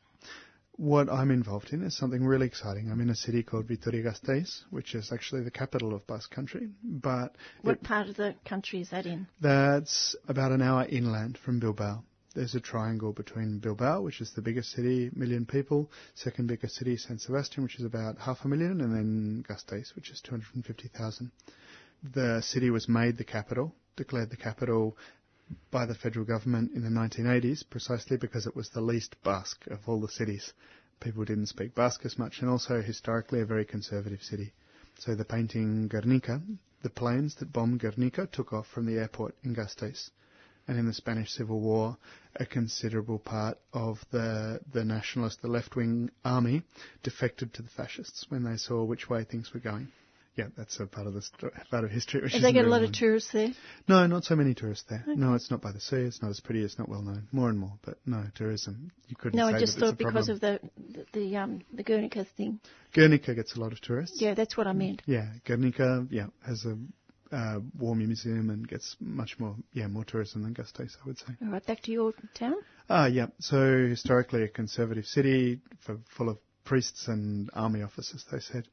What 0.76 1.08
I'm 1.10 1.30
involved 1.30 1.72
in 1.72 1.82
is 1.82 1.96
something 1.96 2.24
really 2.24 2.46
exciting. 2.46 2.90
I'm 2.90 3.00
in 3.00 3.10
a 3.10 3.14
city 3.14 3.42
called 3.42 3.66
Vitoria-Gasteiz, 3.66 4.64
which 4.70 4.94
is 4.94 5.12
actually 5.12 5.42
the 5.42 5.50
capital 5.50 5.94
of 5.94 6.06
Basque 6.06 6.30
Country. 6.30 6.68
But 6.82 7.36
what 7.62 7.82
part 7.82 8.08
of 8.08 8.16
the 8.16 8.34
country 8.44 8.80
is 8.80 8.90
that 8.90 9.06
in? 9.06 9.26
That's 9.40 10.16
about 10.28 10.52
an 10.52 10.62
hour 10.62 10.84
inland 10.86 11.38
from 11.38 11.60
Bilbao. 11.60 12.02
There's 12.34 12.56
a 12.56 12.60
triangle 12.60 13.12
between 13.12 13.60
Bilbao, 13.60 14.02
which 14.02 14.20
is 14.20 14.32
the 14.32 14.42
biggest 14.42 14.72
city, 14.72 15.08
million 15.14 15.46
people, 15.46 15.90
second 16.14 16.48
biggest 16.48 16.74
city, 16.74 16.96
San 16.96 17.18
Sebastian, 17.18 17.62
which 17.62 17.78
is 17.78 17.84
about 17.84 18.18
half 18.18 18.44
a 18.44 18.48
million, 18.48 18.80
and 18.80 18.92
then 18.92 19.44
Gasteiz, 19.48 19.94
which 19.94 20.10
is 20.10 20.20
250,000. 20.22 21.30
The 22.12 22.40
city 22.42 22.70
was 22.70 22.88
made 22.88 23.16
the 23.16 23.24
capital, 23.24 23.72
declared 23.96 24.30
the 24.30 24.36
capital 24.36 24.96
by 25.70 25.84
the 25.86 25.94
federal 25.94 26.24
government 26.24 26.72
in 26.74 26.82
the 26.82 26.88
1980s 26.88 27.68
precisely 27.68 28.16
because 28.16 28.46
it 28.46 28.56
was 28.56 28.70
the 28.70 28.80
least 28.80 29.16
Basque 29.22 29.66
of 29.68 29.80
all 29.88 30.00
the 30.00 30.08
cities. 30.08 30.52
People 31.00 31.24
didn't 31.24 31.46
speak 31.46 31.74
Basque 31.74 32.04
as 32.06 32.18
much 32.18 32.40
and 32.40 32.48
also 32.48 32.80
historically 32.80 33.40
a 33.40 33.44
very 33.46 33.64
conservative 33.64 34.22
city. 34.22 34.52
So 34.98 35.14
the 35.14 35.24
painting 35.24 35.88
Guernica, 35.88 36.40
the 36.82 36.90
planes 36.90 37.34
that 37.36 37.52
bombed 37.52 37.80
Guernica 37.80 38.26
took 38.30 38.52
off 38.52 38.66
from 38.68 38.86
the 38.86 38.98
airport 38.98 39.34
in 39.42 39.54
Gasteiz. 39.54 40.10
And 40.66 40.78
in 40.78 40.86
the 40.86 40.94
Spanish 40.94 41.30
Civil 41.32 41.60
War, 41.60 41.98
a 42.36 42.46
considerable 42.46 43.18
part 43.18 43.58
of 43.72 44.02
the, 44.10 44.60
the 44.72 44.84
nationalist, 44.84 45.42
the 45.42 45.48
left-wing 45.48 46.10
army 46.24 46.62
defected 47.02 47.52
to 47.54 47.62
the 47.62 47.68
fascists 47.68 48.26
when 48.30 48.44
they 48.44 48.56
saw 48.56 48.82
which 48.84 49.10
way 49.10 49.24
things 49.24 49.52
were 49.52 49.60
going. 49.60 49.88
Yeah, 50.36 50.46
that's 50.56 50.80
a 50.80 50.86
part 50.86 51.06
of 51.06 51.14
the 51.14 51.22
sto- 51.22 51.50
part 51.70 51.84
of 51.84 51.90
history. 51.90 52.20
Which 52.22 52.32
they 52.40 52.52
get 52.52 52.64
a 52.64 52.68
lot 52.68 52.82
of 52.82 52.92
tourists 52.92 53.30
there? 53.32 53.50
No, 53.86 54.06
not 54.08 54.24
so 54.24 54.34
many 54.34 54.52
tourists 54.54 54.84
there. 54.88 55.04
Okay. 55.06 55.14
No, 55.14 55.34
it's 55.34 55.50
not 55.50 55.62
by 55.62 55.70
the 55.70 55.80
sea. 55.80 55.98
It's 55.98 56.20
not 56.22 56.30
as 56.30 56.40
pretty. 56.40 56.62
It's 56.64 56.78
not 56.78 56.88
well 56.88 57.02
known. 57.02 57.28
More 57.30 57.48
and 57.48 57.58
more, 57.58 57.74
but 57.84 57.98
no 58.04 58.24
tourism. 58.34 58.90
You 59.08 59.16
couldn't. 59.16 59.38
No, 59.38 59.46
I 59.46 59.60
just 59.60 59.78
thought 59.78 59.96
because 59.96 60.28
of 60.28 60.40
the 60.40 60.58
the, 60.76 61.06
the 61.12 61.36
um 61.36 61.62
the 61.72 61.84
Guernica 61.84 62.26
thing. 62.36 62.58
Guernica 62.92 63.34
gets 63.34 63.54
a 63.56 63.60
lot 63.60 63.72
of 63.72 63.80
tourists. 63.80 64.20
Yeah, 64.20 64.34
that's 64.34 64.56
what 64.56 64.66
I 64.66 64.72
meant. 64.72 65.02
Yeah, 65.06 65.28
Guernica, 65.44 66.06
yeah, 66.10 66.26
has 66.44 66.64
a 66.64 66.76
uh, 67.34 67.60
war 67.78 67.94
museum 67.94 68.50
and 68.50 68.66
gets 68.66 68.96
much 69.00 69.38
more, 69.38 69.56
yeah, 69.72 69.86
more 69.88 70.04
tourism 70.04 70.42
than 70.42 70.54
Gasteiz, 70.54 70.96
I 71.02 71.06
would 71.06 71.18
say. 71.18 71.34
All 71.42 71.48
right, 71.48 71.66
back 71.66 71.82
to 71.82 71.92
your 71.92 72.12
town. 72.34 72.54
Ah, 72.88 73.04
uh, 73.04 73.06
yeah. 73.06 73.26
So 73.40 73.86
historically 73.88 74.42
a 74.42 74.48
conservative 74.48 75.06
city, 75.06 75.60
for, 75.84 75.98
full 76.16 76.28
of 76.28 76.38
priests 76.64 77.08
and 77.08 77.50
army 77.54 77.82
officers, 77.82 78.24
they 78.30 78.40
said, 78.40 78.68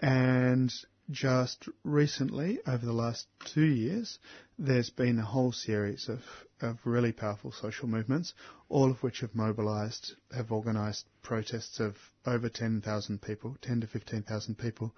and 0.00 0.72
just 1.10 1.68
recently, 1.84 2.60
over 2.66 2.84
the 2.84 2.92
last 2.92 3.26
two 3.44 3.64
years, 3.64 4.18
there's 4.58 4.90
been 4.90 5.18
a 5.18 5.24
whole 5.24 5.52
series 5.52 6.08
of, 6.08 6.20
of 6.60 6.78
really 6.84 7.12
powerful 7.12 7.52
social 7.52 7.88
movements, 7.88 8.34
all 8.68 8.90
of 8.90 9.02
which 9.02 9.20
have 9.20 9.34
mobilised, 9.34 10.12
have 10.34 10.52
organised 10.52 11.06
protests 11.22 11.80
of 11.80 11.96
over 12.26 12.48
10,000 12.48 13.20
people, 13.20 13.56
10 13.62 13.80
to 13.80 13.86
15,000 13.86 14.56
people. 14.56 14.94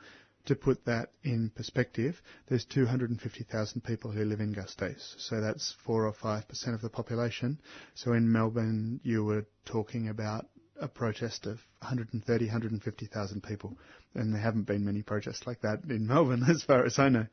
To 0.47 0.55
put 0.55 0.85
that 0.85 1.11
in 1.23 1.51
perspective, 1.55 2.21
there's 2.49 2.67
250,000 2.67 3.83
people 3.83 4.11
who 4.11 4.27
live 4.27 4.41
in 4.41 4.55
Gasteiz, 4.55 5.15
so 5.19 5.41
that's 5.41 5.75
4 5.87 6.07
or 6.07 6.13
5% 6.13 6.75
of 6.75 6.83
the 6.83 6.91
population. 6.91 7.59
So 7.95 8.13
in 8.13 8.31
Melbourne, 8.31 9.01
you 9.03 9.25
were 9.25 9.47
talking 9.65 10.09
about 10.11 10.47
a 10.81 10.89
protest 10.89 11.47
of 11.47 11.61
130, 11.81 12.45
150,000 12.47 13.43
people, 13.43 13.77
and 14.15 14.35
there 14.35 14.41
haven't 14.41 14.67
been 14.67 14.85
many 14.85 15.03
protests 15.03 15.47
like 15.47 15.61
that 15.63 15.85
in 15.89 16.07
Melbourne, 16.09 16.45
as 16.49 16.63
far 16.63 16.85
as 16.85 16.99
I 16.99 17.09
know. 17.09 17.27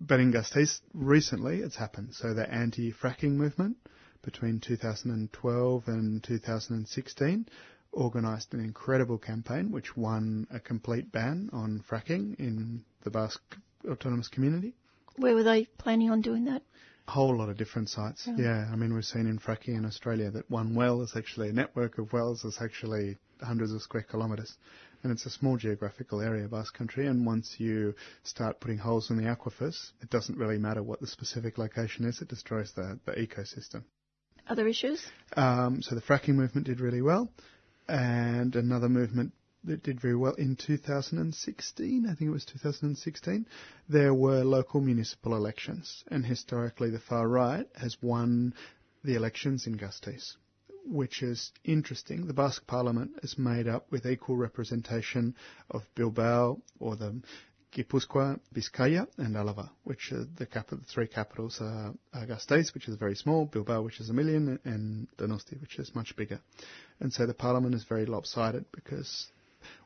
But 0.00 0.20
in 0.20 0.32
Gasteiz, 0.32 0.80
recently 0.92 1.60
it's 1.60 1.76
happened. 1.76 2.14
So 2.14 2.34
the 2.34 2.50
anti-fracking 2.52 3.32
movement 3.32 3.78
between 4.22 4.60
2012 4.60 5.88
and 5.88 6.22
2016 6.22 7.48
organised 7.94 8.52
an 8.52 8.60
incredible 8.60 9.16
campaign 9.16 9.70
which 9.70 9.96
won 9.96 10.46
a 10.50 10.60
complete 10.60 11.10
ban 11.10 11.48
on 11.52 11.82
fracking 11.88 12.38
in 12.38 12.84
the 13.04 13.10
Basque 13.10 13.56
Autonomous 13.88 14.28
Community. 14.28 14.74
Where 15.16 15.34
were 15.34 15.44
they 15.44 15.64
planning 15.64 16.10
on 16.10 16.20
doing 16.20 16.44
that? 16.44 16.62
Whole 17.08 17.36
lot 17.36 17.48
of 17.48 17.56
different 17.56 17.88
sites. 17.88 18.26
Right. 18.26 18.38
Yeah, 18.38 18.68
I 18.72 18.76
mean 18.76 18.92
we've 18.92 19.04
seen 19.04 19.26
in 19.26 19.38
fracking 19.38 19.76
in 19.76 19.84
Australia 19.84 20.30
that 20.32 20.50
one 20.50 20.74
well 20.74 21.02
is 21.02 21.12
actually 21.16 21.48
a 21.50 21.52
network 21.52 21.98
of 21.98 22.12
wells 22.12 22.44
is 22.44 22.58
actually 22.60 23.16
hundreds 23.40 23.72
of 23.72 23.82
square 23.82 24.02
kilometres. 24.02 24.54
And 25.02 25.12
it's 25.12 25.26
a 25.26 25.30
small 25.30 25.56
geographical 25.56 26.20
area, 26.20 26.48
Basque 26.48 26.76
Country, 26.76 27.06
and 27.06 27.24
once 27.24 27.56
you 27.58 27.94
start 28.24 28.58
putting 28.60 28.78
holes 28.78 29.10
in 29.10 29.16
the 29.16 29.24
aquifers, 29.24 29.92
it 30.00 30.10
doesn't 30.10 30.36
really 30.36 30.58
matter 30.58 30.82
what 30.82 31.00
the 31.00 31.06
specific 31.06 31.58
location 31.58 32.06
is, 32.06 32.20
it 32.20 32.28
destroys 32.28 32.72
the, 32.72 32.98
the 33.04 33.12
ecosystem. 33.12 33.84
Other 34.48 34.66
issues? 34.66 35.06
Um, 35.36 35.82
so 35.82 35.94
the 35.94 36.00
fracking 36.00 36.34
movement 36.34 36.66
did 36.66 36.80
really 36.80 37.02
well, 37.02 37.30
and 37.88 38.56
another 38.56 38.88
movement 38.88 39.32
that 39.66 39.82
did 39.82 40.00
very 40.00 40.16
well 40.16 40.34
in 40.34 40.56
2016, 40.56 42.06
I 42.06 42.14
think 42.14 42.28
it 42.28 42.32
was 42.32 42.44
2016, 42.44 43.46
there 43.88 44.14
were 44.14 44.44
local 44.44 44.80
municipal 44.80 45.34
elections, 45.34 46.04
and 46.08 46.24
historically 46.24 46.90
the 46.90 46.98
far 47.00 47.28
right 47.28 47.66
has 47.80 47.96
won 48.00 48.54
the 49.04 49.14
elections 49.14 49.66
in 49.66 49.76
Gasteiz, 49.76 50.36
which 50.86 51.22
is 51.22 51.52
interesting. 51.64 52.26
The 52.26 52.32
Basque 52.34 52.66
Parliament 52.66 53.12
is 53.22 53.38
made 53.38 53.68
up 53.68 53.90
with 53.90 54.06
equal 54.06 54.36
representation 54.36 55.34
of 55.70 55.82
Bilbao 55.94 56.60
or 56.80 56.96
the 56.96 57.20
Gipuzkoa, 57.76 58.40
Vizcaya, 58.54 59.06
and 59.18 59.36
Alava, 59.36 59.70
which 59.84 60.10
are 60.12 60.24
the, 60.36 60.46
cap- 60.46 60.70
the 60.70 60.78
three 60.92 61.06
capitals 61.06 61.58
are 61.60 61.92
Gasteiz, 62.14 62.72
which 62.72 62.88
is 62.88 62.96
very 62.96 63.14
small, 63.14 63.44
Bilbao, 63.44 63.82
which 63.82 64.00
is 64.00 64.08
a 64.08 64.14
million, 64.14 64.58
and 64.64 65.08
Donosti, 65.18 65.60
which 65.60 65.78
is 65.78 65.94
much 65.94 66.16
bigger. 66.16 66.40
And 67.00 67.12
so 67.12 67.26
the 67.26 67.34
parliament 67.34 67.74
is 67.74 67.84
very 67.84 68.06
lopsided 68.06 68.64
because 68.72 69.26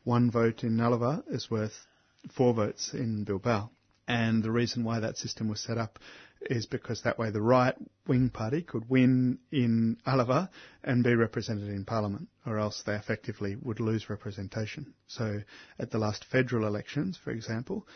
one 0.05 0.31
vote 0.31 0.65
in 0.65 0.81
Alava 0.81 1.23
is 1.29 1.51
worth 1.51 1.87
four 2.33 2.55
votes 2.55 2.93
in 2.93 3.25
Bilbao. 3.25 3.71
And 4.07 4.43
the 4.43 4.51
reason 4.51 4.83
why 4.83 5.01
that 5.01 5.17
system 5.17 5.49
was 5.49 5.61
set 5.61 5.79
up 5.79 5.99
is 6.43 6.67
because 6.67 7.03
that 7.03 7.19
way 7.19 7.31
the 7.31 7.43
right 7.43 7.75
wing 8.07 8.31
party 8.31 8.63
could 8.63 8.89
win 8.89 9.39
in 9.53 9.99
Alava 10.07 10.51
and 10.83 11.05
be 11.05 11.15
represented 11.15 11.69
in 11.69 11.85
Parliament, 11.85 12.29
or 12.47 12.59
else 12.59 12.83
they 12.85 12.95
effectively 12.95 13.57
would 13.61 13.79
lose 13.79 14.11
representation. 14.11 14.95
So 15.07 15.43
at 15.79 15.91
the 15.91 15.99
last 15.99 16.25
federal 16.25 16.67
elections, 16.67 17.19
for 17.23 17.31
example, 17.31 17.87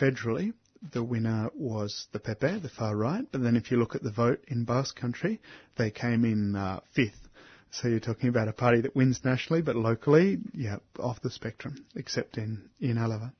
federally, 0.00 0.52
the 0.92 1.02
winner 1.02 1.50
was 1.54 2.08
the 2.12 2.18
Pepe, 2.18 2.58
the 2.58 2.68
far 2.68 2.96
right, 2.96 3.24
but 3.30 3.42
then 3.42 3.56
if 3.56 3.70
you 3.70 3.76
look 3.76 3.94
at 3.94 4.02
the 4.02 4.10
vote 4.10 4.44
in 4.48 4.64
Basque 4.64 4.96
Country, 4.96 5.40
they 5.76 5.90
came 5.90 6.24
in 6.24 6.56
uh, 6.56 6.80
fifth. 6.92 7.28
So 7.72 7.88
you're 7.88 8.00
talking 8.00 8.28
about 8.28 8.48
a 8.48 8.52
party 8.52 8.82
that 8.82 8.94
wins 8.94 9.24
nationally, 9.24 9.62
but 9.62 9.76
locally, 9.76 10.38
yeah, 10.52 10.76
off 10.98 11.20
the 11.22 11.30
spectrum, 11.30 11.84
except 11.96 12.38
in, 12.38 12.68
in 12.80 12.98
Alava 12.98 13.32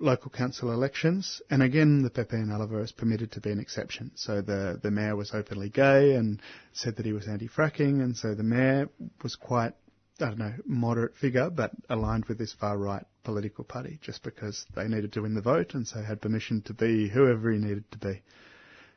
local 0.00 0.30
council 0.30 0.72
elections, 0.72 1.40
and 1.50 1.62
again, 1.62 2.02
the 2.02 2.10
Pepe 2.10 2.36
in 2.36 2.50
Alava 2.50 2.78
is 2.78 2.92
permitted 2.92 3.32
to 3.32 3.40
be 3.40 3.50
an 3.50 3.60
exception. 3.60 4.10
So 4.14 4.40
the, 4.40 4.80
the 4.82 4.90
mayor 4.90 5.16
was 5.16 5.32
openly 5.32 5.68
gay 5.68 6.14
and 6.14 6.40
said 6.72 6.96
that 6.96 7.06
he 7.06 7.12
was 7.12 7.28
anti-fracking, 7.28 8.02
and 8.02 8.16
so 8.16 8.34
the 8.34 8.42
mayor 8.42 8.88
was 9.22 9.36
quite, 9.36 9.74
I 10.20 10.26
don't 10.26 10.38
know, 10.38 10.54
moderate 10.66 11.16
figure, 11.16 11.50
but 11.50 11.70
aligned 11.88 12.24
with 12.26 12.38
this 12.38 12.52
far 12.52 12.76
right 12.76 13.04
political 13.22 13.64
party, 13.64 13.98
just 14.02 14.22
because 14.22 14.66
they 14.74 14.88
needed 14.88 15.12
to 15.12 15.22
win 15.22 15.34
the 15.34 15.42
vote, 15.42 15.74
and 15.74 15.86
so 15.86 16.02
had 16.02 16.20
permission 16.20 16.62
to 16.62 16.74
be 16.74 17.08
whoever 17.08 17.50
he 17.52 17.58
needed 17.58 17.84
to 17.92 17.98
be. 17.98 18.22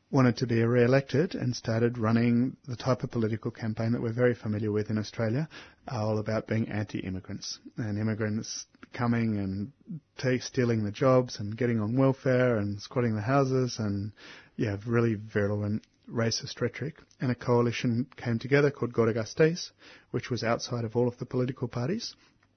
Wanted 0.08 0.36
to 0.36 0.46
be 0.46 0.62
re-elected 0.62 1.34
and 1.34 1.54
started 1.56 1.98
running 1.98 2.56
the 2.68 2.76
type 2.76 3.02
of 3.02 3.10
political 3.10 3.50
campaign 3.50 3.90
that 3.90 4.00
we're 4.00 4.12
very 4.12 4.34
familiar 4.34 4.70
with 4.70 4.88
in 4.88 4.98
Australia, 4.98 5.48
all 5.88 6.18
about 6.18 6.46
being 6.46 6.68
anti-immigrants 6.68 7.58
and 7.76 7.98
immigrants 7.98 8.66
coming 8.92 9.36
and 9.36 9.72
take, 10.16 10.42
stealing 10.42 10.84
the 10.84 10.92
jobs 10.92 11.40
and 11.40 11.56
getting 11.56 11.80
on 11.80 11.96
welfare 11.96 12.56
and 12.58 12.80
squatting 12.80 13.16
the 13.16 13.20
houses 13.20 13.80
and 13.80 14.12
yeah, 14.54 14.76
really 14.86 15.14
virulent 15.16 15.84
racist 16.08 16.60
rhetoric. 16.60 17.02
And 17.20 17.32
a 17.32 17.34
coalition 17.34 18.06
came 18.16 18.38
together 18.38 18.70
called 18.70 18.92
Gora 18.92 19.12
Gasteiz, 19.12 19.72
which 20.12 20.30
was 20.30 20.44
outside 20.44 20.84
of 20.84 20.94
all 20.94 21.08
of 21.08 21.18
the 21.18 21.26
political 21.26 21.66
parties. 21.66 22.14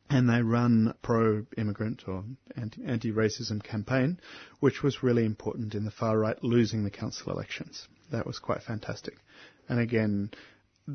And 0.09 0.27
they 0.27 0.41
run 0.41 0.95
pro-immigrant 1.03 2.03
or 2.07 2.23
anti- 2.55 2.83
anti-racism 2.83 3.63
campaign, 3.63 4.19
which 4.59 4.81
was 4.81 5.03
really 5.03 5.25
important 5.25 5.75
in 5.75 5.85
the 5.85 5.91
far 5.91 6.17
right 6.17 6.41
losing 6.43 6.83
the 6.83 6.89
council 6.89 7.31
elections. 7.31 7.87
That 8.11 8.25
was 8.25 8.39
quite 8.39 8.63
fantastic. 8.63 9.15
And 9.67 9.79
again, 9.79 10.31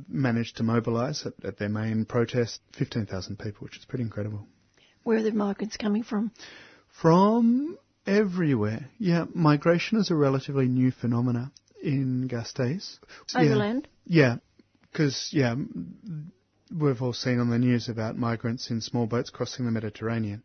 managed 0.08 0.56
to 0.56 0.62
mobilise 0.62 1.24
at, 1.26 1.34
at 1.44 1.58
their 1.58 1.68
main 1.68 2.04
protest 2.04 2.60
15,000 2.76 3.38
people, 3.38 3.64
which 3.64 3.76
is 3.76 3.84
pretty 3.84 4.02
incredible. 4.02 4.46
Where 5.04 5.18
are 5.18 5.22
the 5.22 5.32
migrants 5.32 5.76
coming 5.76 6.02
from? 6.02 6.32
From 7.00 7.78
everywhere. 8.06 8.88
Yeah, 8.98 9.26
migration 9.34 9.98
is 9.98 10.10
a 10.10 10.14
relatively 10.14 10.66
new 10.66 10.90
phenomena 10.90 11.52
in 11.82 12.28
Gasteiz. 12.28 12.98
Overland? 13.34 13.88
Yeah, 14.06 14.36
because, 14.90 15.28
yeah, 15.32 15.54
we've 16.76 17.00
all 17.02 17.12
seen 17.12 17.38
on 17.38 17.50
the 17.50 17.58
news 17.58 17.88
about 17.88 18.16
migrants 18.16 18.70
in 18.70 18.80
small 18.80 19.06
boats 19.06 19.30
crossing 19.30 19.64
the 19.64 19.70
Mediterranean, 19.70 20.42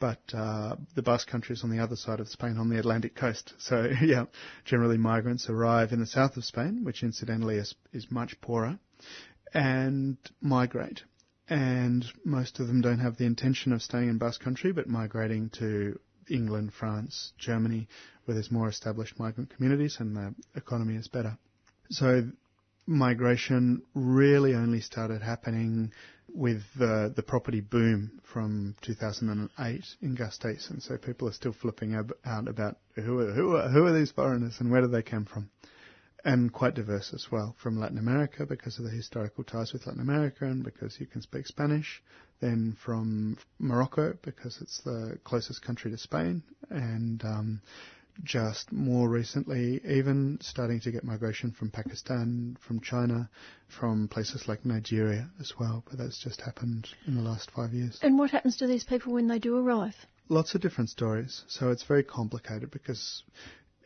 but 0.00 0.20
uh, 0.32 0.76
the 0.94 1.02
Basque 1.02 1.28
Country 1.28 1.54
is 1.54 1.62
on 1.62 1.70
the 1.70 1.78
other 1.78 1.96
side 1.96 2.20
of 2.20 2.28
Spain, 2.28 2.56
on 2.58 2.68
the 2.68 2.78
Atlantic 2.78 3.14
coast. 3.14 3.52
So, 3.58 3.88
yeah, 4.00 4.26
generally 4.64 4.96
migrants 4.96 5.48
arrive 5.48 5.92
in 5.92 6.00
the 6.00 6.06
south 6.06 6.36
of 6.36 6.44
Spain, 6.44 6.84
which 6.84 7.02
incidentally 7.02 7.56
is, 7.56 7.74
is 7.92 8.10
much 8.10 8.40
poorer, 8.40 8.78
and 9.52 10.16
migrate 10.40 11.02
and 11.48 12.04
most 12.24 12.58
of 12.58 12.66
them 12.66 12.80
don't 12.80 12.98
have 12.98 13.16
the 13.16 13.24
intention 13.24 13.72
of 13.72 13.82
staying 13.82 14.08
in 14.08 14.18
Basque 14.18 14.40
Country, 14.40 14.72
but 14.72 14.88
migrating 14.88 15.50
to 15.50 15.98
England, 16.28 16.72
France, 16.74 17.32
Germany, 17.38 17.86
where 18.24 18.34
there's 18.34 18.50
more 18.50 18.68
established 18.68 19.18
migrant 19.18 19.50
communities 19.54 19.96
and 20.00 20.16
the 20.16 20.34
economy 20.56 20.96
is 20.96 21.06
better. 21.06 21.38
So 21.90 22.28
migration 22.86 23.82
really 23.94 24.54
only 24.54 24.80
started 24.80 25.22
happening 25.22 25.92
with 26.28 26.62
the, 26.76 27.12
the 27.14 27.22
property 27.22 27.60
boom 27.60 28.20
from 28.22 28.74
2008 28.82 29.84
in 30.02 30.16
and 30.18 30.82
so 30.82 30.98
people 30.98 31.28
are 31.28 31.32
still 31.32 31.52
flipping 31.52 31.94
ab- 31.94 32.12
out 32.24 32.48
about 32.48 32.76
who 32.94 33.20
are, 33.20 33.32
who 33.32 33.56
are, 33.56 33.68
who 33.68 33.86
are 33.86 33.98
these 33.98 34.10
foreigners 34.10 34.56
and 34.60 34.70
where 34.70 34.82
do 34.82 34.88
they 34.88 35.02
come 35.02 35.24
from 35.24 35.48
and 36.26 36.52
quite 36.52 36.74
diverse 36.74 37.12
as 37.14 37.30
well 37.30 37.54
from 37.62 37.78
Latin 37.78 37.98
America 37.98 38.44
because 38.44 38.78
of 38.78 38.84
the 38.84 38.90
historical 38.90 39.44
ties 39.44 39.72
with 39.72 39.86
Latin 39.86 40.02
America 40.02 40.44
and 40.44 40.64
because 40.64 40.98
you 40.98 41.06
can 41.06 41.22
speak 41.22 41.46
Spanish. 41.46 42.02
Then 42.40 42.76
from 42.84 43.38
Morocco 43.60 44.18
because 44.22 44.58
it's 44.60 44.80
the 44.80 45.18
closest 45.22 45.62
country 45.62 45.90
to 45.92 45.96
Spain, 45.96 46.42
and 46.68 47.24
um, 47.24 47.62
just 48.22 48.72
more 48.72 49.08
recently, 49.08 49.80
even 49.86 50.38
starting 50.40 50.80
to 50.80 50.90
get 50.90 51.04
migration 51.04 51.50
from 51.52 51.70
Pakistan, 51.70 52.56
from 52.66 52.80
China, 52.80 53.28
from 53.68 54.08
places 54.08 54.48
like 54.48 54.64
Nigeria 54.64 55.28
as 55.40 55.52
well. 55.58 55.84
But 55.88 55.98
that's 55.98 56.22
just 56.22 56.40
happened 56.40 56.88
in 57.06 57.14
the 57.16 57.22
last 57.22 57.50
five 57.50 57.72
years. 57.72 57.98
And 58.02 58.18
what 58.18 58.30
happens 58.30 58.56
to 58.58 58.66
these 58.66 58.84
people 58.84 59.12
when 59.12 59.28
they 59.28 59.38
do 59.38 59.56
arrive? 59.56 59.94
Lots 60.28 60.54
of 60.54 60.60
different 60.60 60.90
stories. 60.90 61.44
So 61.48 61.70
it's 61.70 61.84
very 61.84 62.02
complicated 62.02 62.70
because 62.70 63.22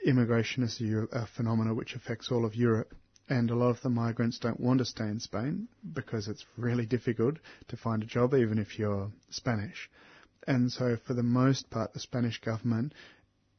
immigration 0.05 0.63
is 0.63 0.81
a, 0.81 1.19
a 1.19 1.27
phenomena 1.27 1.75
which 1.75 1.95
affects 1.95 2.31
all 2.31 2.45
of 2.45 2.55
Europe. 2.55 2.95
And 3.29 3.51
a 3.51 3.55
lot 3.55 3.71
of 3.71 3.81
the 3.83 3.91
migrants 3.91 4.41
don't 4.41 4.59
want 4.59 4.79
to 4.79 4.85
stay 4.85 5.05
in 5.05 5.21
Spain 5.21 5.69
because 5.93 6.27
it's 6.27 6.45
really 6.57 6.85
difficult 6.85 7.37
to 7.69 7.77
find 7.77 8.03
a 8.03 8.07
job 8.07 8.35
even 8.35 8.59
if 8.59 8.77
you're 8.77 9.13
Spanish. 9.31 9.89
And 10.49 10.73
so 10.73 10.97
for 11.07 11.15
the 11.15 11.23
most 11.23 11.71
part, 11.71 11.93
the 11.93 12.01
Spanish 12.01 12.41
government 12.41 12.93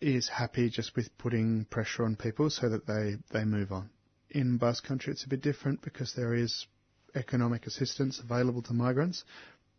is 0.02 0.28
happy 0.28 0.70
just 0.70 0.96
with 0.96 1.16
putting 1.18 1.66
pressure 1.66 2.04
on 2.04 2.16
people 2.16 2.50
so 2.50 2.70
that 2.70 2.88
they, 2.88 3.16
they 3.32 3.46
move 3.46 3.72
on. 3.72 3.90
In 4.32 4.58
Basque 4.58 4.84
Country, 4.86 5.14
it's 5.14 5.24
a 5.26 5.30
bit 5.30 5.42
different 5.42 5.82
because 5.82 6.14
there 6.14 6.34
is 6.34 6.66
economic 7.16 7.68
assistance 7.68 8.20
available 8.20 8.62
to 8.64 8.74
migrants, 8.74 9.24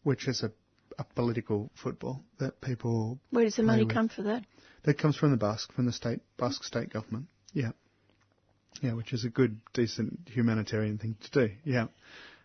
which 0.03 0.29
is 0.29 0.43
a, 0.43 0.53
a 0.99 1.05
political 1.05 1.71
football 1.75 2.23
that 2.39 2.61
people 2.61 3.19
Where 3.31 3.45
does 3.45 3.57
the 3.57 3.63
money 3.63 3.85
with. 3.85 3.95
come 3.95 4.09
for 4.09 4.23
that? 4.23 4.45
That 4.85 4.99
comes 4.99 5.17
from 5.17 5.31
the 5.31 5.37
Basque, 5.37 5.73
from 5.73 5.87
the 5.87 5.93
state 5.93 6.21
Basque 6.37 6.65
state 6.65 6.91
government. 6.91 7.27
Yeah, 7.53 7.71
yeah, 8.81 8.95
which 8.95 9.13
is 9.13 9.25
a 9.25 9.29
good, 9.31 9.61
decent 9.75 10.21
humanitarian 10.27 10.99
thing 10.99 11.17
to 11.23 11.31
do. 11.49 11.55
Yeah, 11.65 11.87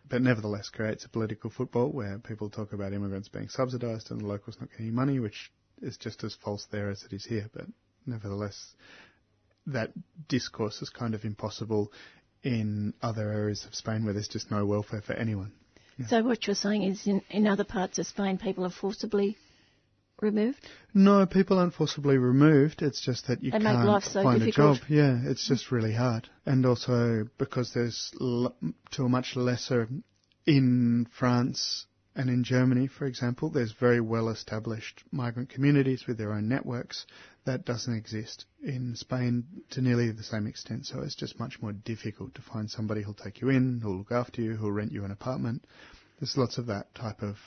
but 0.10 0.22
nevertheless 0.22 0.70
creates 0.70 1.06
a 1.06 1.10
political 1.10 1.50
football 1.50 1.92
where 1.92 2.20
people 2.20 2.50
talk 2.50 2.74
about 2.74 2.94
immigrants 2.94 3.28
being 3.28 3.50
subsidised 3.50 4.12
and 4.12 4.22
the 4.22 4.28
locals 4.28 4.58
not 4.60 4.70
getting 4.72 4.88
any 4.88 4.96
money, 4.96 5.20
which 5.20 5.52
is 5.82 5.98
just 5.98 6.24
as 6.24 6.36
false 6.36 6.66
there 6.72 6.90
as 6.90 7.04
it 7.04 7.14
is 7.14 7.26
here. 7.26 7.50
But 7.54 7.66
nevertheless, 8.06 8.74
that 9.68 9.92
discourse 10.28 10.82
is 10.82 10.90
kind 10.90 11.14
of 11.14 11.24
impossible 11.26 11.92
in 12.44 12.94
other 13.02 13.32
areas 13.32 13.66
of 13.66 13.76
Spain 13.76 14.06
where 14.06 14.14
there's 14.14 14.28
just 14.28 14.52
no 14.52 14.66
welfare 14.66 15.02
for 15.02 15.14
anyone. 15.14 15.52
So 16.08 16.22
what 16.24 16.46
you're 16.46 16.56
saying 16.56 16.84
is 16.84 17.08
in, 17.08 17.24
in 17.32 17.48
other 17.48 17.64
parts 17.64 17.98
of 17.98 18.06
Spain 18.06 18.38
people 18.38 18.64
are 18.66 18.70
forcibly 18.70 19.36
removed? 20.22 20.60
No, 20.94 21.26
people 21.26 21.58
aren't 21.60 21.74
forcibly 21.74 22.18
removed. 22.18 22.82
It's 22.82 23.02
just 23.02 23.28
that 23.28 23.44
you 23.44 23.52
They 23.52 23.60
can't 23.60 23.86
life 23.88 24.04
so 24.04 24.24
find 24.24 24.40
difficult. 24.40 24.78
a 24.78 24.80
job. 24.80 24.90
Yeah, 24.90 25.20
it's 25.26 25.48
just 25.48 25.72
really 25.72 25.94
hard. 25.94 26.30
And 26.46 26.66
also 26.66 27.28
because 27.38 27.72
there's 27.74 28.12
l- 28.22 28.56
to 28.92 29.04
a 29.06 29.10
much 29.10 29.36
lesser 29.36 29.88
in 30.46 31.08
France 31.18 31.86
and 32.18 32.32
in 32.32 32.44
Germany, 32.44 32.88
for 32.88 33.06
example, 33.06 33.52
there's 33.52 33.74
very 33.74 34.02
well 34.02 34.30
established 34.30 35.04
migrant 35.12 35.50
communities 35.50 36.08
with 36.08 36.18
their 36.18 36.34
own 36.34 36.50
networks. 36.50 37.06
That 37.46 37.64
doesn't 37.64 37.94
exist 37.94 38.46
in 38.64 38.96
Spain 38.96 39.46
to 39.70 39.82
nearly 39.82 40.12
the 40.12 40.24
same 40.24 40.48
extent. 40.48 40.88
So 40.88 41.02
it's 41.02 41.14
just 41.14 41.40
much 41.40 41.62
more 41.62 41.74
difficult 41.74 42.34
to 42.34 42.42
find 42.42 42.72
somebody 42.72 43.04
who'll 43.04 43.14
take 43.14 43.40
you 43.40 43.50
in, 43.50 43.80
who'll 43.82 44.00
look 44.00 44.12
after 44.12 44.42
you, 44.42 44.56
who'll 44.56 44.72
rent 44.72 44.92
you 44.92 45.06
an 45.06 45.12
apartment. 45.12 45.66
There's 46.20 46.36
lots 46.36 46.58
of 46.58 46.66
that 46.66 46.94
type 46.96 47.22
of 47.22 47.38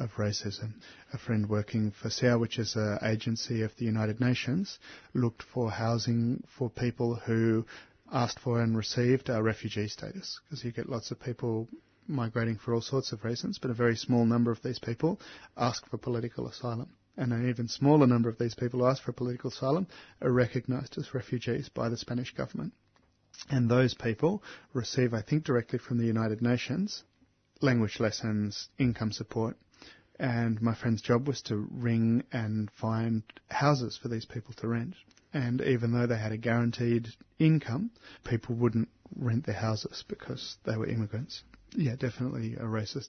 of 0.00 0.10
racism. 0.16 0.74
A 1.12 1.18
friend 1.18 1.48
working 1.48 1.92
for 1.92 2.10
SEA, 2.10 2.34
which 2.34 2.58
is 2.58 2.74
an 2.76 2.98
agency 3.02 3.62
of 3.62 3.72
the 3.76 3.84
United 3.84 4.20
Nations, 4.20 4.78
looked 5.14 5.42
for 5.42 5.70
housing 5.70 6.42
for 6.56 6.70
people 6.70 7.14
who 7.16 7.64
asked 8.12 8.38
for 8.40 8.60
and 8.60 8.76
received 8.76 9.28
uh, 9.30 9.42
refugee 9.42 9.88
status, 9.88 10.40
because 10.44 10.64
you 10.64 10.72
get 10.72 10.88
lots 10.88 11.10
of 11.10 11.20
people 11.20 11.68
migrating 12.08 12.56
for 12.56 12.74
all 12.74 12.80
sorts 12.80 13.12
of 13.12 13.24
reasons, 13.24 13.58
but 13.58 13.70
a 13.70 13.74
very 13.74 13.96
small 13.96 14.24
number 14.24 14.50
of 14.50 14.62
these 14.62 14.78
people 14.78 15.20
ask 15.56 15.86
for 15.88 15.98
political 15.98 16.48
asylum. 16.48 16.90
And 17.16 17.32
an 17.32 17.48
even 17.48 17.68
smaller 17.68 18.06
number 18.06 18.28
of 18.28 18.38
these 18.38 18.54
people 18.54 18.80
who 18.80 18.86
ask 18.86 19.02
for 19.02 19.12
political 19.12 19.50
asylum 19.50 19.88
are 20.22 20.30
recognised 20.30 20.96
as 20.98 21.14
refugees 21.14 21.68
by 21.68 21.88
the 21.88 21.96
Spanish 21.96 22.34
government. 22.34 22.72
And 23.50 23.68
those 23.68 23.94
people 23.94 24.42
receive, 24.72 25.12
I 25.14 25.22
think, 25.22 25.44
directly 25.44 25.78
from 25.78 25.98
the 25.98 26.06
United 26.06 26.42
Nations, 26.42 27.04
language 27.60 28.00
lessons, 28.00 28.68
income 28.78 29.12
support, 29.12 29.56
and 30.18 30.60
my 30.60 30.74
friend's 30.74 31.02
job 31.02 31.28
was 31.28 31.42
to 31.42 31.68
ring 31.70 32.24
and 32.32 32.70
find 32.72 33.22
houses 33.50 33.96
for 33.96 34.08
these 34.08 34.24
people 34.24 34.54
to 34.54 34.66
rent. 34.66 34.94
And 35.32 35.60
even 35.60 35.92
though 35.92 36.06
they 36.06 36.18
had 36.18 36.32
a 36.32 36.36
guaranteed 36.36 37.08
income, 37.38 37.90
people 38.24 38.56
wouldn't 38.56 38.88
rent 39.14 39.46
their 39.46 39.54
houses 39.54 40.04
because 40.08 40.56
they 40.64 40.76
were 40.76 40.86
immigrants. 40.86 41.42
Yeah, 41.74 41.96
definitely 41.96 42.54
a 42.54 42.64
racist. 42.64 43.08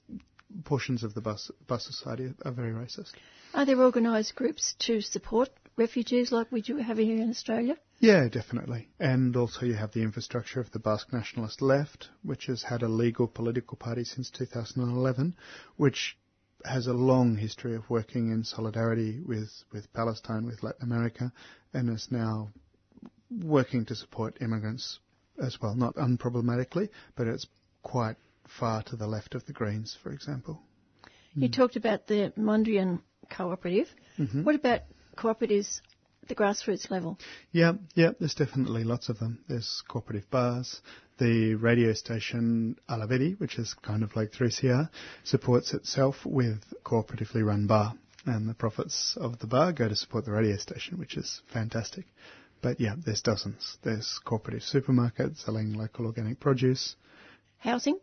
Portions 0.64 1.04
of 1.04 1.14
the 1.14 1.22
bus, 1.22 1.52
bus 1.68 1.86
society 1.86 2.34
are 2.44 2.52
very 2.52 2.72
racist. 2.72 3.12
Are 3.54 3.66
there 3.66 3.82
organised 3.82 4.36
groups 4.36 4.76
to 4.80 5.02
support 5.02 5.50
refugees 5.76 6.32
like 6.32 6.52
we 6.52 6.62
do 6.62 6.78
have 6.78 6.98
here 6.98 7.22
in 7.22 7.30
Australia? 7.30 7.78
Yeah, 8.00 8.28
definitely. 8.30 8.90
And 9.00 9.36
also 9.36 9.66
you 9.66 9.74
have 9.74 9.92
the 9.92 10.02
infrastructure 10.02 10.60
of 10.60 10.72
the 10.72 10.80
Basque 10.80 11.14
Nationalist 11.14 11.62
Left, 11.62 12.10
which 12.24 12.46
has 12.46 12.64
had 12.64 12.82
a 12.82 12.88
legal 12.88 13.28
political 13.28 13.78
party 13.78 14.04
since 14.04 14.32
2011, 14.32 15.36
which 15.78 16.18
has 16.66 16.88
a 16.88 16.94
long 16.94 17.38
history 17.38 17.76
of 17.76 17.90
working 17.90 18.32
in 18.32 18.44
solidarity 18.44 19.22
with, 19.26 19.52
with 19.72 19.92
Palestine, 19.94 20.46
with 20.46 20.64
Latin 20.64 20.84
America, 20.84 21.32
and 21.74 21.90
is 21.90 22.08
now 22.12 22.50
working 23.44 23.86
to 23.86 23.96
support 23.96 24.42
immigrants 24.42 25.00
as 25.42 25.62
well. 25.62 25.76
Not 25.76 25.96
unproblematically, 25.96 26.90
but 27.16 27.28
it's 27.28 27.48
quite 27.84 28.18
far 28.50 28.84
to 28.84 28.96
the 28.96 29.08
left 29.08 29.36
of 29.36 29.46
the 29.46 29.54
Greens, 29.54 29.98
for 30.02 30.12
example. 30.12 30.62
You 31.36 31.50
talked 31.50 31.76
about 31.76 32.08
the 32.08 32.34
Mondrian 32.38 33.02
cooperative. 33.30 33.88
Mhm. 34.18 34.44
What 34.44 34.56
about 34.56 34.82
cooperatives 35.16 35.82
at 36.24 36.30
the 36.30 36.36
grassroots 36.36 36.90
level? 36.90 37.20
Yeah, 37.52 37.74
yeah, 37.94 38.12
there's 38.20 38.34
definitely 38.34 38.84
lots 38.84 39.10
of 39.10 39.20
them. 39.20 39.44
There's 39.48 39.84
cooperative 39.88 40.30
bars. 40.30 40.82
The 41.18 41.56
radio 41.56 41.94
station 41.94 42.78
Hala 42.88 43.08
Bedi, 43.08 43.40
which 43.40 43.60
is 43.60 43.74
kind 43.74 44.04
of 44.04 44.16
like 44.16 44.32
3CR, 44.32 44.90
supports 45.24 45.74
itself 45.74 46.26
with 46.26 46.64
cooperatively 46.84 47.46
run 47.46 47.68
bar. 47.68 47.94
And 48.26 48.50
the 48.50 48.54
profits 48.54 49.16
of 49.16 49.40
the 49.40 49.48
bar 49.48 49.72
go 49.72 49.88
to 49.88 49.96
support 49.96 50.26
the 50.26 50.32
radio 50.32 50.58
station, 50.58 50.98
which 50.98 51.16
is 51.16 51.42
fantastic. 51.54 52.06
But 52.62 52.82
yeah, 52.82 52.96
there's 52.98 53.22
dozens. 53.22 53.78
There's 53.82 54.20
cooperative 54.26 54.64
supermarkets 54.64 55.46
selling 55.46 55.74
local 55.74 56.06
organic 56.06 56.40
produce. 56.40 56.96
Housing? 57.60 58.00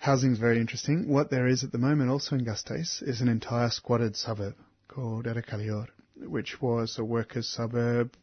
Housing's 0.00 0.38
very 0.38 0.60
interesting. 0.60 1.08
What 1.08 1.28
there 1.28 1.48
is 1.48 1.64
at 1.64 1.72
the 1.72 1.76
moment 1.78 2.08
also 2.08 2.36
in 2.36 2.44
Gasteiz 2.44 3.02
is 3.02 3.20
an 3.20 3.28
entire 3.28 3.68
squatted 3.68 4.14
suburb 4.14 4.54
called 4.86 5.26
Errekaleor, 5.26 5.88
which 6.14 6.62
was 6.62 6.98
a 6.98 7.04
workers' 7.04 7.48
suburb 7.48 8.14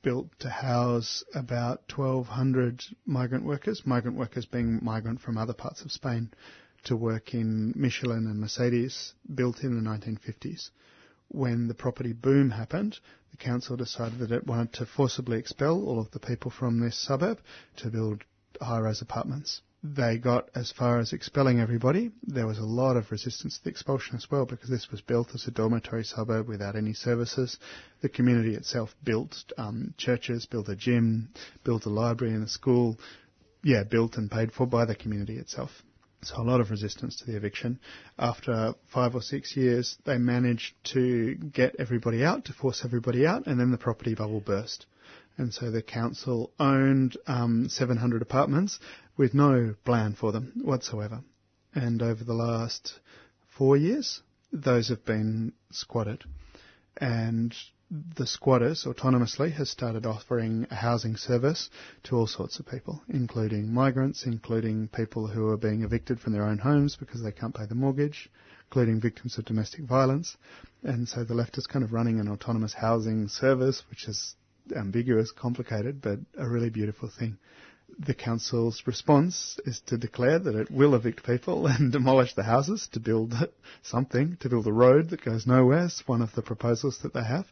built 0.00 0.30
to 0.38 0.48
house 0.48 1.22
about 1.34 1.82
1,200 1.94 2.82
migrant 3.04 3.44
workers, 3.44 3.86
migrant 3.86 4.16
workers 4.16 4.46
being 4.46 4.80
migrant 4.82 5.20
from 5.20 5.36
other 5.36 5.52
parts 5.52 5.82
of 5.82 5.92
Spain 5.92 6.30
to 6.84 6.96
work 6.96 7.34
in 7.34 7.74
Michelin 7.76 8.26
and 8.26 8.40
Mercedes, 8.40 9.12
built 9.34 9.62
in 9.62 9.76
the 9.76 9.86
1950s. 9.88 10.70
When 11.28 11.68
the 11.68 11.74
property 11.74 12.14
boom 12.14 12.50
happened, 12.50 12.98
the 13.32 13.36
council 13.36 13.76
decided 13.76 14.18
that 14.20 14.32
it 14.32 14.46
wanted 14.46 14.72
to 14.72 14.86
forcibly 14.86 15.38
expel 15.38 15.84
all 15.84 16.00
of 16.00 16.10
the 16.10 16.20
people 16.20 16.50
from 16.50 16.80
this 16.80 16.96
suburb 16.96 17.38
to 17.76 17.90
build 17.90 18.24
high-rise 18.62 19.02
apartments. 19.02 19.60
They 19.82 20.18
got 20.18 20.48
as 20.56 20.72
far 20.72 20.98
as 20.98 21.12
expelling 21.12 21.60
everybody. 21.60 22.10
There 22.24 22.48
was 22.48 22.58
a 22.58 22.64
lot 22.64 22.96
of 22.96 23.12
resistance 23.12 23.58
to 23.58 23.64
the 23.64 23.70
expulsion 23.70 24.16
as 24.16 24.28
well 24.28 24.44
because 24.44 24.68
this 24.68 24.90
was 24.90 25.00
built 25.00 25.34
as 25.34 25.46
a 25.46 25.52
dormitory 25.52 26.02
suburb 26.02 26.48
without 26.48 26.74
any 26.74 26.94
services. 26.94 27.58
The 28.00 28.08
community 28.08 28.56
itself 28.56 28.94
built 29.04 29.36
um, 29.56 29.94
churches, 29.96 30.46
built 30.46 30.68
a 30.68 30.74
gym, 30.74 31.28
built 31.62 31.86
a 31.86 31.90
library 31.90 32.34
and 32.34 32.44
a 32.44 32.48
school. 32.48 32.98
Yeah, 33.62 33.84
built 33.84 34.16
and 34.16 34.28
paid 34.28 34.52
for 34.52 34.66
by 34.66 34.84
the 34.84 34.96
community 34.96 35.36
itself. 35.36 35.70
So 36.22 36.40
a 36.40 36.42
lot 36.42 36.60
of 36.60 36.72
resistance 36.72 37.16
to 37.16 37.26
the 37.26 37.36
eviction. 37.36 37.78
After 38.18 38.74
five 38.92 39.14
or 39.14 39.22
six 39.22 39.56
years, 39.56 39.96
they 40.04 40.18
managed 40.18 40.74
to 40.92 41.36
get 41.36 41.76
everybody 41.78 42.24
out, 42.24 42.46
to 42.46 42.52
force 42.52 42.84
everybody 42.84 43.24
out, 43.24 43.46
and 43.46 43.60
then 43.60 43.70
the 43.70 43.78
property 43.78 44.16
bubble 44.16 44.40
burst. 44.40 44.86
And 45.38 45.54
so 45.54 45.70
the 45.70 45.82
council 45.82 46.52
owned 46.58 47.16
um, 47.28 47.68
700 47.68 48.22
apartments 48.22 48.80
with 49.16 49.34
no 49.34 49.76
plan 49.84 50.14
for 50.14 50.32
them 50.32 50.52
whatsoever. 50.62 51.22
And 51.74 52.02
over 52.02 52.24
the 52.24 52.34
last 52.34 52.98
four 53.46 53.76
years, 53.76 54.20
those 54.52 54.88
have 54.88 55.04
been 55.04 55.52
squatted. 55.70 56.24
And 56.96 57.54
the 57.90 58.26
squatters 58.26 58.84
autonomously 58.84 59.52
has 59.52 59.70
started 59.70 60.04
offering 60.04 60.66
a 60.70 60.74
housing 60.74 61.16
service 61.16 61.70
to 62.02 62.16
all 62.16 62.26
sorts 62.26 62.58
of 62.58 62.66
people, 62.66 63.02
including 63.08 63.72
migrants, 63.72 64.26
including 64.26 64.88
people 64.88 65.28
who 65.28 65.48
are 65.48 65.56
being 65.56 65.82
evicted 65.82 66.20
from 66.20 66.32
their 66.32 66.44
own 66.44 66.58
homes 66.58 66.96
because 66.96 67.22
they 67.22 67.32
can't 67.32 67.54
pay 67.54 67.64
the 67.64 67.74
mortgage, 67.74 68.28
including 68.66 69.00
victims 69.00 69.38
of 69.38 69.44
domestic 69.44 69.84
violence. 69.84 70.36
And 70.82 71.08
so 71.08 71.24
the 71.24 71.34
left 71.34 71.56
is 71.56 71.66
kind 71.66 71.84
of 71.84 71.92
running 71.92 72.20
an 72.20 72.28
autonomous 72.28 72.74
housing 72.74 73.28
service, 73.28 73.82
which 73.88 74.06
is 74.08 74.34
ambiguous, 74.72 75.32
complicated, 75.32 76.00
but 76.00 76.18
a 76.36 76.48
really 76.48 76.70
beautiful 76.70 77.08
thing. 77.08 77.38
The 77.98 78.14
council's 78.14 78.82
response 78.86 79.58
is 79.64 79.80
to 79.86 79.98
declare 79.98 80.38
that 80.38 80.54
it 80.54 80.70
will 80.70 80.94
evict 80.94 81.24
people 81.24 81.66
and 81.68 81.90
demolish 81.90 82.34
the 82.34 82.44
houses 82.44 82.88
to 82.92 83.00
build 83.00 83.34
something, 83.82 84.36
to 84.40 84.48
build 84.48 84.66
a 84.66 84.72
road 84.72 85.10
that 85.10 85.24
goes 85.24 85.46
nowhere. 85.46 85.86
It's 85.86 86.06
one 86.06 86.22
of 86.22 86.34
the 86.34 86.42
proposals 86.42 86.98
that 87.02 87.14
they 87.14 87.24
have. 87.24 87.46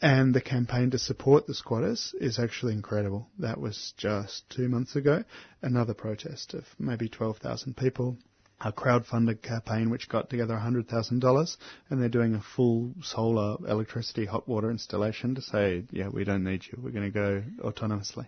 And 0.00 0.32
the 0.32 0.40
campaign 0.40 0.90
to 0.92 0.98
support 0.98 1.46
the 1.46 1.54
squatters 1.54 2.14
is 2.20 2.38
actually 2.38 2.72
incredible. 2.72 3.28
That 3.38 3.60
was 3.60 3.94
just 3.96 4.48
two 4.48 4.68
months 4.68 4.94
ago. 4.94 5.24
Another 5.60 5.92
protest 5.92 6.54
of 6.54 6.64
maybe 6.78 7.08
12,000 7.08 7.76
people. 7.76 8.16
A 8.60 8.72
crowd-funded 8.72 9.40
campaign 9.42 9.88
which 9.88 10.08
got 10.08 10.28
together 10.30 10.54
$100,000 10.56 11.56
and 11.90 12.02
they're 12.02 12.08
doing 12.08 12.34
a 12.34 12.40
full 12.56 12.92
solar 13.02 13.56
electricity 13.70 14.24
hot 14.26 14.48
water 14.48 14.70
installation 14.70 15.36
to 15.36 15.40
say, 15.42 15.84
yeah, 15.92 16.08
we 16.08 16.24
don't 16.24 16.42
need 16.42 16.64
you. 16.66 16.78
We're 16.82 16.90
going 16.90 17.04
to 17.04 17.10
go 17.10 17.42
autonomously. 17.62 18.26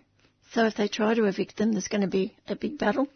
So 0.53 0.65
if 0.65 0.75
they 0.75 0.87
try 0.87 1.13
to 1.15 1.25
evict 1.25 1.57
them, 1.57 1.73
there's 1.73 1.89
going 1.89 2.01
to 2.01 2.07
be 2.07 2.33
a 2.47 2.55
big 2.55 2.77
battle. 2.77 3.07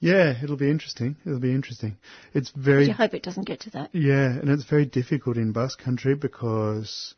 Yeah, 0.00 0.34
it'll 0.42 0.56
be 0.56 0.70
interesting. 0.70 1.16
It'll 1.26 1.40
be 1.40 1.52
interesting. 1.54 1.96
It's 2.32 2.50
But 2.50 2.62
very 2.62 2.86
you 2.86 2.92
hope 2.92 3.14
it 3.14 3.22
doesn't 3.22 3.46
get 3.46 3.60
to 3.60 3.70
that. 3.70 3.90
yeah, 3.94 4.26
and 4.38 4.48
it's 4.48 4.64
very 4.64 4.86
difficult 4.86 5.36
in 5.38 5.52
Basque 5.52 5.80
Country 5.82 6.14
because, 6.14 7.14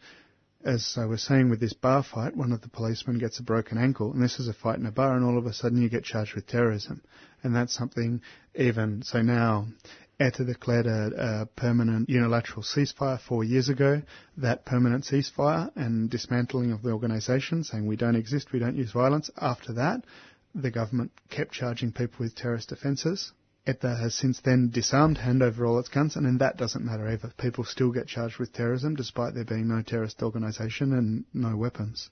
as 0.65 0.97
I 0.99 1.07
was 1.07 1.23
saying 1.23 1.49
with 1.49 1.61
this 1.61 1.73
bar 1.73 2.03
fight, 2.03 2.37
one 2.37 2.53
of 2.53 2.61
the 2.61 2.69
policemen 2.69 3.19
gets 3.19 3.39
a 3.39 3.43
broken 3.43 3.79
ankle, 3.79 4.13
and 4.13 4.23
this 4.23 4.39
is 4.39 4.49
a 4.49 4.53
fight 4.53 4.79
in 4.79 4.87
a 4.87 4.91
bar, 4.91 5.17
and 5.17 5.25
all 5.25 5.39
of 5.39 5.47
a 5.47 5.53
sudden 5.53 5.81
you 5.81 5.89
get 5.89 6.05
charged 6.05 6.35
with 6.35 6.47
terrorism. 6.47 7.03
And 7.43 7.55
that's 7.55 7.73
something 7.75 8.21
even, 8.55 9.03
so 9.03 9.23
now, 9.23 9.69
ETA 10.19 10.45
declared 10.45 10.87
a, 10.87 11.41
a, 11.43 11.47
permanent 11.47 12.11
unilateral 12.11 12.63
ceasefire 12.63 13.19
four 13.19 13.43
years 13.43 13.71
ago. 13.71 14.03
That 14.37 14.67
permanent 14.67 15.05
ceasefire 15.05 15.71
and 15.77 16.11
dismantling 16.11 16.73
of 16.73 16.83
the 16.83 16.91
organisation, 16.91 17.65
saying 17.65 17.87
we 17.87 17.97
don't 17.97 18.17
exist, 18.17 18.53
we 18.53 18.59
don't 18.59 18.77
use 18.77 18.93
violence. 18.93 19.31
After 19.39 19.73
that, 19.75 20.05
the 20.55 20.71
government 20.71 21.13
kept 21.31 21.53
charging 21.53 21.93
people 21.93 22.17
with 22.19 22.35
terrorist 22.35 22.71
offences. 22.71 23.33
ETA 23.67 23.95
has 23.97 24.15
since 24.15 24.41
then 24.41 24.71
disarmed, 24.71 25.19
handed 25.19 25.45
over 25.45 25.67
all 25.67 25.79
its 25.79 25.89
guns, 25.89 26.17
and 26.17 26.25
then 26.25 26.39
that 26.39 26.57
doesn't 26.57 26.85
matter 26.85 27.09
either. 27.09 27.33
People 27.39 27.65
still 27.65 27.93
get 27.93 28.07
charged 28.07 28.39
with 28.39 28.53
terrorism 28.53 28.95
despite 28.95 29.35
there 29.35 29.45
being 29.45 29.69
no 29.69 29.83
terrorist 29.83 30.23
organisation 30.23 30.93
and 30.93 31.25
no 31.35 31.57
weapons. 31.57 32.09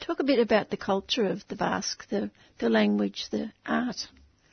Talk 0.00 0.20
a 0.20 0.24
bit 0.24 0.38
about 0.38 0.70
the 0.70 0.76
culture 0.76 1.26
of 1.26 1.46
the 1.48 1.56
Basque, 1.56 2.08
the, 2.08 2.30
the 2.58 2.68
language, 2.68 3.26
the 3.30 3.50
art, 3.66 4.06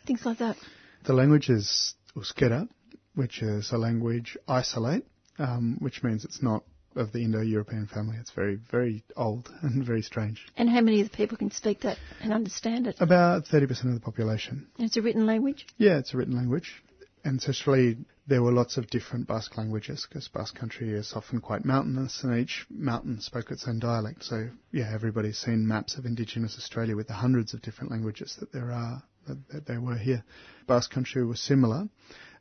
things 0.06 0.26
like 0.26 0.40
that. 0.40 0.58
The 1.06 1.14
language 1.14 1.50
is 1.50 1.96
Euskera, 2.16 2.68
which 3.16 3.42
is 3.42 3.72
a 3.72 3.78
language 3.78 4.38
isolate, 4.48 5.06
um, 5.38 5.78
which 5.80 6.04
means 6.04 6.26
it's 6.26 6.42
not 6.42 6.64
of 6.96 7.12
the 7.12 7.20
Indo-European 7.24 7.88
family. 7.88 8.18
It's 8.20 8.32
very, 8.32 8.56
very 8.56 9.04
old 9.16 9.50
and 9.62 9.84
very 9.86 10.02
strange. 10.02 10.46
And 10.58 10.70
how 10.70 10.82
many 10.82 11.02
of 11.02 11.10
the 11.10 11.16
people 11.16 11.38
can 11.38 11.52
speak 11.52 11.82
that 11.82 11.98
and 12.22 12.34
understand 12.34 12.88
it? 12.88 12.96
About 13.00 13.46
30% 13.46 13.86
of 13.86 13.94
the 13.94 14.00
population. 14.00 14.68
And 14.78 14.88
it's 14.88 14.98
a 14.98 15.02
written 15.02 15.26
language? 15.26 15.66
Yeah, 15.78 15.98
it's 15.98 16.14
a 16.14 16.18
written 16.18 16.36
language. 16.36 16.84
Ancestrally, 17.26 18.04
there 18.28 18.42
were 18.42 18.52
lots 18.52 18.78
of 18.78 18.88
different 18.88 19.28
Basque 19.28 19.58
languages 19.58 20.08
because 20.08 20.28
Basque 20.28 20.56
country 20.56 20.92
is 20.92 21.14
often 21.16 21.40
quite 21.40 21.66
mountainous 21.66 22.24
and 22.24 22.38
each 22.40 22.66
mountain 22.70 23.20
spoke 23.22 23.52
its 23.52 23.68
own 23.68 23.80
dialect. 23.80 24.24
So, 24.24 24.50
yeah, 24.72 24.90
everybody's 24.94 25.38
seen 25.38 25.68
maps 25.68 25.98
of 25.98 26.06
Indigenous 26.06 26.56
Australia 26.58 26.96
with 26.96 27.08
the 27.08 27.14
hundreds 27.14 27.54
of 27.54 27.62
different 27.62 27.92
languages 27.92 28.38
that 28.40 28.52
there 28.52 28.72
are, 28.72 29.04
that, 29.28 29.48
that 29.50 29.68
there 29.68 29.82
were 29.82 29.98
here. 29.98 30.24
Basque 30.68 30.92
country 30.92 31.26
was 31.26 31.40
similar. 31.40 31.90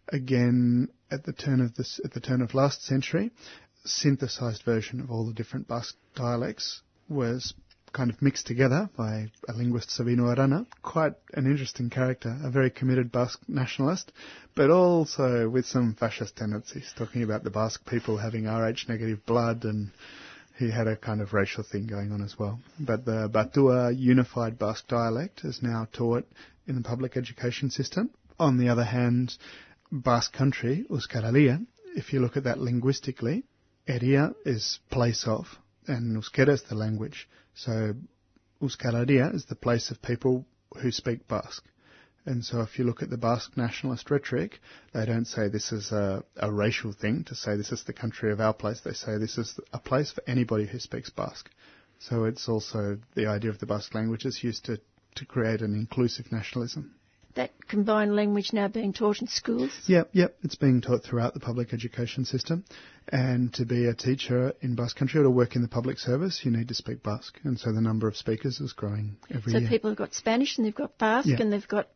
Again, 0.09 0.89
at 1.11 1.25
the 1.25 1.33
turn 1.33 1.61
of 1.61 1.75
this, 1.75 2.01
at 2.05 2.13
the 2.13 2.21
turn 2.21 2.41
of 2.41 2.55
last 2.55 2.83
century, 2.85 3.31
synthesized 3.85 4.63
version 4.63 5.01
of 5.01 5.11
all 5.11 5.27
the 5.27 5.33
different 5.33 5.69
Basque 5.69 5.97
dialects 6.15 6.83
was 7.09 7.55
kind 7.93 8.11
of 8.11 8.23
mixed 8.23 8.47
together 8.47 8.89
by 8.97 9.31
a 9.49 9.53
linguist, 9.53 9.91
Sabino 9.91 10.35
Arana. 10.35 10.67
Quite 10.83 11.15
an 11.35 11.47
interesting 11.47 11.91
character, 11.91 12.39
a 12.45 12.51
very 12.51 12.71
committed 12.71 13.11
Basque 13.11 13.41
nationalist, 13.49 14.13
but 14.55 14.71
also 14.71 15.49
with 15.49 15.67
some 15.67 15.95
fascist 15.95 16.37
tendencies, 16.37 16.93
talking 16.97 17.23
about 17.23 17.43
the 17.43 17.51
Basque 17.51 17.85
people 17.87 18.17
having 18.17 18.45
Rh 18.45 18.89
negative 18.89 19.25
blood 19.27 19.65
and 19.65 19.91
he 20.59 20.71
had 20.71 20.87
a 20.87 20.97
kind 20.97 21.21
of 21.21 21.33
racial 21.33 21.65
thing 21.65 21.87
going 21.87 22.13
on 22.13 22.23
as 22.23 22.39
well. 22.39 22.61
But 22.79 23.05
the 23.07 23.29
Batua 23.29 23.97
unified 23.99 24.59
Basque 24.59 24.87
dialect 24.89 25.41
is 25.45 25.63
now 25.63 25.89
taught 25.93 26.27
in 26.67 26.77
the 26.77 26.83
public 26.83 27.17
education 27.17 27.71
system. 27.71 28.11
On 28.39 28.59
the 28.59 28.69
other 28.69 28.85
hand, 28.85 29.37
Basque 29.91 30.33
country, 30.33 30.85
Euskal 30.91 31.25
Herria, 31.25 31.67
if 31.97 32.13
you 32.13 32.21
look 32.21 32.37
at 32.37 32.45
that 32.45 32.59
linguistically, 32.59 33.45
Herria 33.91 34.35
is 34.45 34.79
place 34.91 35.27
of, 35.27 35.47
and 35.89 36.17
Euskera 36.17 36.51
is 36.51 36.63
the 36.63 36.77
language. 36.77 37.29
So 37.55 37.95
Euskal 38.63 38.95
Herria 38.95 39.35
is 39.35 39.47
the 39.47 39.57
place 39.57 39.91
of 39.91 40.01
people 40.01 40.47
who 40.81 40.93
speak 40.93 41.27
Basque. 41.27 41.65
And 42.25 42.45
so 42.45 42.61
if 42.61 42.79
you 42.79 42.85
look 42.85 43.03
at 43.03 43.11
the 43.11 43.17
Basque 43.17 43.57
nationalist 43.57 44.09
rhetoric, 44.11 44.61
they 44.93 45.07
don't 45.07 45.25
say 45.25 45.49
this 45.49 45.73
is 45.73 45.91
a, 45.91 46.23
a, 46.37 46.53
racial 46.53 46.93
thing 46.93 47.25
to 47.25 47.35
say 47.35 47.57
this 47.57 47.73
is 47.73 47.83
the 47.83 47.93
country 47.93 48.31
of 48.31 48.41
our 48.41 48.53
place. 48.55 48.81
They 48.81 48.93
say 48.93 49.17
this 49.19 49.39
is 49.39 49.59
a 49.73 49.79
place 49.79 50.13
for 50.13 50.23
anybody 50.27 50.67
who 50.67 50.79
speaks 50.79 51.11
Basque. 51.11 51.51
So 51.99 52.25
it's 52.25 52.49
also 52.49 52.99
the 53.15 53.27
idea 53.27 53.51
of 53.51 53.59
the 53.59 53.67
Basque 53.67 53.95
language 53.95 54.25
is 54.25 54.45
used 54.45 54.67
to, 54.67 54.79
to 55.17 55.25
create 55.25 55.63
an 55.63 55.75
inclusive 55.75 56.31
nationalism 56.31 56.95
that 57.35 57.51
combined 57.69 58.17
language 58.17 58.53
now 58.53 58.69
being 58.69 58.93
taught 58.93 59.21
in 59.21 59.29
schools? 59.29 59.71
Yep, 59.87 60.11
yep. 60.13 60.37
It's 60.43 60.57
being 60.57 60.81
taught 60.81 61.05
throughout 61.05 61.35
the 61.35 61.41
public 61.41 61.73
education 61.73 62.25
system. 62.25 62.65
And 63.09 63.53
to 63.55 63.65
be 63.65 63.87
a 63.87 63.95
teacher 63.95 64.53
in 64.61 64.75
Basque 64.75 64.97
country 64.97 65.21
or 65.21 65.25
to 65.25 65.31
work 65.31 65.57
in 65.57 65.63
the 65.63 65.69
public 65.69 65.99
service, 65.99 66.41
you 66.45 66.51
need 66.51 66.69
to 66.69 66.75
speak 66.75 67.03
Basque. 67.03 67.39
And 67.45 67.59
so 67.59 67.73
the 67.73 67.81
number 67.81 68.09
of 68.09 68.17
speakers 68.17 68.61
is 68.61 68.73
growing 68.73 69.17
every 69.31 69.53
so 69.53 69.59
year. 69.59 69.69
So 69.69 69.71
people 69.71 69.91
have 69.91 69.99
got 69.99 70.15
Spanish 70.15 70.59
and 70.59 70.67
they've 70.67 70.75
got 70.75 70.99
Basque 70.99 71.29
yeah. 71.29 71.41
and 71.41 71.53
they've 71.53 71.67
got 71.67 71.89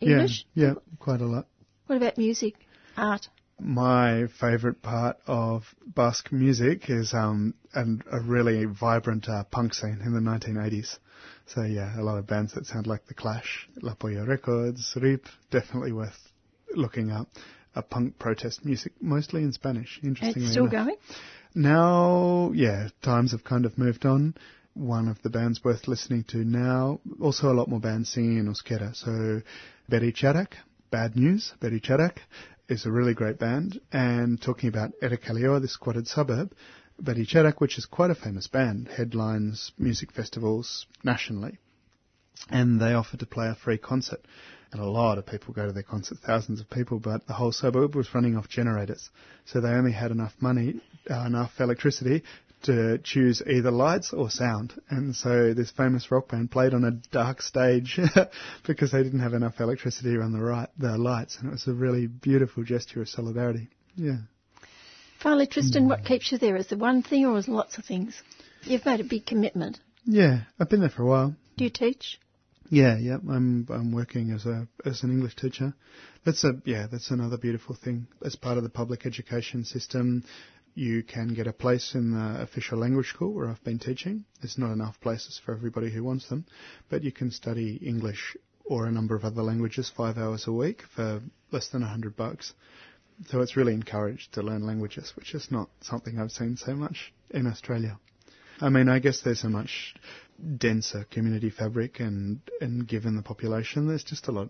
English? 0.00 0.46
Yeah, 0.54 0.66
yeah, 0.66 0.74
quite 0.98 1.20
a 1.20 1.26
lot. 1.26 1.46
What 1.86 1.96
about 1.96 2.18
music, 2.18 2.54
art? 2.96 3.28
My 3.60 4.26
favourite 4.40 4.82
part 4.82 5.18
of 5.26 5.62
Basque 5.86 6.32
music 6.32 6.90
is 6.90 7.14
um, 7.14 7.54
an, 7.72 8.02
a 8.10 8.20
really 8.20 8.64
vibrant 8.64 9.28
uh, 9.28 9.44
punk 9.44 9.74
scene 9.74 10.00
in 10.04 10.12
the 10.12 10.20
1980s. 10.20 10.98
So 11.46 11.62
yeah, 11.62 11.98
a 11.98 12.02
lot 12.02 12.18
of 12.18 12.26
bands 12.26 12.54
that 12.54 12.66
sound 12.66 12.86
like 12.86 13.06
The 13.06 13.14
Clash, 13.14 13.68
La 13.82 13.94
Polla 13.94 14.26
Records, 14.26 14.96
RIP, 15.00 15.26
definitely 15.50 15.92
worth 15.92 16.18
looking 16.74 17.10
up. 17.10 17.28
A 17.76 17.82
punk 17.82 18.18
protest 18.18 18.64
music, 18.64 18.92
mostly 19.00 19.42
in 19.42 19.52
Spanish, 19.52 19.98
interestingly 20.02 20.44
It's 20.44 20.52
still 20.52 20.66
enough. 20.66 20.86
going? 20.86 20.96
Now, 21.54 22.52
yeah, 22.54 22.88
times 23.02 23.32
have 23.32 23.44
kind 23.44 23.66
of 23.66 23.76
moved 23.76 24.06
on. 24.06 24.34
One 24.74 25.08
of 25.08 25.20
the 25.22 25.30
bands 25.30 25.62
worth 25.62 25.86
listening 25.88 26.24
to 26.28 26.38
now, 26.38 27.00
also 27.20 27.50
a 27.50 27.54
lot 27.54 27.68
more 27.68 27.80
bands 27.80 28.08
singing 28.10 28.38
in 28.38 28.46
Euskera. 28.46 28.94
So, 28.94 29.42
Berri 29.88 30.12
Txarrak, 30.12 30.52
Bad 30.90 31.16
News, 31.16 31.52
Berri 31.60 31.80
Txarrak 31.80 32.18
is 32.68 32.86
a 32.86 32.90
really 32.90 33.14
great 33.14 33.38
band. 33.38 33.80
And 33.92 34.40
talking 34.40 34.68
about 34.68 34.92
Errekaleor, 35.02 35.60
the 35.60 35.68
squatted 35.68 36.06
suburb, 36.08 36.52
Berri 36.98 37.26
Txarrak, 37.26 37.60
which 37.60 37.78
is 37.78 37.86
quite 37.86 38.10
a 38.10 38.14
famous 38.14 38.46
band, 38.46 38.88
headlines 38.88 39.72
music 39.78 40.12
festivals 40.12 40.86
nationally. 41.02 41.58
And 42.50 42.80
they 42.80 42.92
offered 42.92 43.20
to 43.20 43.26
play 43.26 43.48
a 43.48 43.54
free 43.54 43.78
concert. 43.78 44.20
And 44.72 44.80
a 44.80 44.86
lot 44.86 45.18
of 45.18 45.26
people 45.26 45.54
go 45.54 45.66
to 45.66 45.72
their 45.72 45.84
concerts, 45.84 46.20
thousands 46.20 46.60
of 46.60 46.68
people, 46.68 46.98
but 46.98 47.26
the 47.26 47.32
whole 47.32 47.52
suburb 47.52 47.94
was 47.94 48.12
running 48.12 48.36
off 48.36 48.48
generators. 48.48 49.08
So 49.44 49.60
they 49.60 49.68
only 49.68 49.92
had 49.92 50.10
enough 50.10 50.34
money, 50.40 50.80
uh, 51.08 51.26
enough 51.26 51.52
electricity 51.60 52.24
to 52.64 52.98
choose 52.98 53.42
either 53.46 53.70
lights 53.70 54.12
or 54.12 54.30
sound. 54.30 54.74
And 54.88 55.14
so 55.14 55.54
this 55.54 55.70
famous 55.70 56.10
rock 56.10 56.28
band 56.28 56.50
played 56.50 56.74
on 56.74 56.84
a 56.84 56.90
dark 56.90 57.40
stage 57.42 58.00
because 58.66 58.90
they 58.90 59.02
didn't 59.02 59.20
have 59.20 59.34
enough 59.34 59.60
electricity 59.60 60.12
to 60.12 60.18
run 60.18 60.32
the, 60.32 60.40
right, 60.40 60.68
the 60.78 60.98
lights. 60.98 61.38
And 61.38 61.48
it 61.48 61.52
was 61.52 61.66
a 61.66 61.72
really 61.72 62.06
beautiful 62.06 62.64
gesture 62.64 63.02
of 63.02 63.08
solidarity. 63.08 63.68
Yeah. 63.96 64.18
Finally, 65.24 65.46
Tristan, 65.46 65.84
hmm. 65.84 65.88
what 65.88 66.04
keeps 66.04 66.30
you 66.30 66.36
there? 66.36 66.54
Is 66.54 66.66
there 66.66 66.76
one 66.76 67.02
thing 67.02 67.24
or 67.24 67.38
is 67.38 67.46
there 67.46 67.54
lots 67.54 67.78
of 67.78 67.86
things? 67.86 68.22
You've 68.64 68.84
made 68.84 69.00
a 69.00 69.04
big 69.04 69.24
commitment. 69.24 69.80
Yeah, 70.04 70.42
I've 70.60 70.68
been 70.68 70.80
there 70.80 70.90
for 70.90 71.02
a 71.02 71.06
while. 71.06 71.34
Do 71.56 71.64
you 71.64 71.70
teach? 71.70 72.20
Yeah, 72.68 72.98
yeah. 72.98 73.16
I'm 73.16 73.66
I'm 73.70 73.90
working 73.90 74.32
as 74.32 74.44
a 74.44 74.68
as 74.84 75.02
an 75.02 75.10
English 75.10 75.36
teacher. 75.36 75.72
That's 76.26 76.44
a 76.44 76.60
yeah. 76.66 76.88
That's 76.92 77.10
another 77.10 77.38
beautiful 77.38 77.74
thing. 77.74 78.06
As 78.22 78.36
part 78.36 78.58
of 78.58 78.64
the 78.64 78.68
public 78.68 79.06
education 79.06 79.64
system, 79.64 80.24
you 80.74 81.02
can 81.02 81.28
get 81.28 81.46
a 81.46 81.54
place 81.54 81.94
in 81.94 82.12
the 82.12 82.42
official 82.42 82.78
language 82.78 83.08
school 83.08 83.32
where 83.32 83.48
I've 83.48 83.64
been 83.64 83.78
teaching. 83.78 84.26
There's 84.42 84.58
not 84.58 84.72
enough 84.72 85.00
places 85.00 85.40
for 85.42 85.54
everybody 85.54 85.90
who 85.90 86.04
wants 86.04 86.28
them, 86.28 86.44
but 86.90 87.02
you 87.02 87.12
can 87.12 87.30
study 87.30 87.76
English 87.76 88.36
or 88.66 88.84
a 88.84 88.92
number 88.92 89.16
of 89.16 89.24
other 89.24 89.42
languages 89.42 89.90
five 89.96 90.18
hours 90.18 90.46
a 90.46 90.52
week 90.52 90.82
for 90.94 91.22
less 91.50 91.68
than 91.68 91.82
a 91.82 91.88
hundred 91.88 92.14
bucks. 92.14 92.52
So 93.28 93.40
it's 93.40 93.56
really 93.56 93.74
encouraged 93.74 94.34
to 94.34 94.42
learn 94.42 94.66
languages, 94.66 95.12
which 95.16 95.34
is 95.34 95.50
not 95.50 95.68
something 95.80 96.18
I've 96.18 96.32
seen 96.32 96.56
so 96.56 96.74
much 96.74 97.12
in 97.30 97.46
Australia. 97.46 97.98
I 98.60 98.68
mean, 98.68 98.88
I 98.88 98.98
guess 98.98 99.20
there's 99.20 99.44
a 99.44 99.48
much 99.48 99.94
denser 100.58 101.06
community 101.10 101.50
fabric, 101.50 102.00
and 102.00 102.40
and 102.60 102.86
given 102.86 103.16
the 103.16 103.22
population, 103.22 103.86
there's 103.86 104.04
just 104.04 104.28
a 104.28 104.32
lot. 104.32 104.48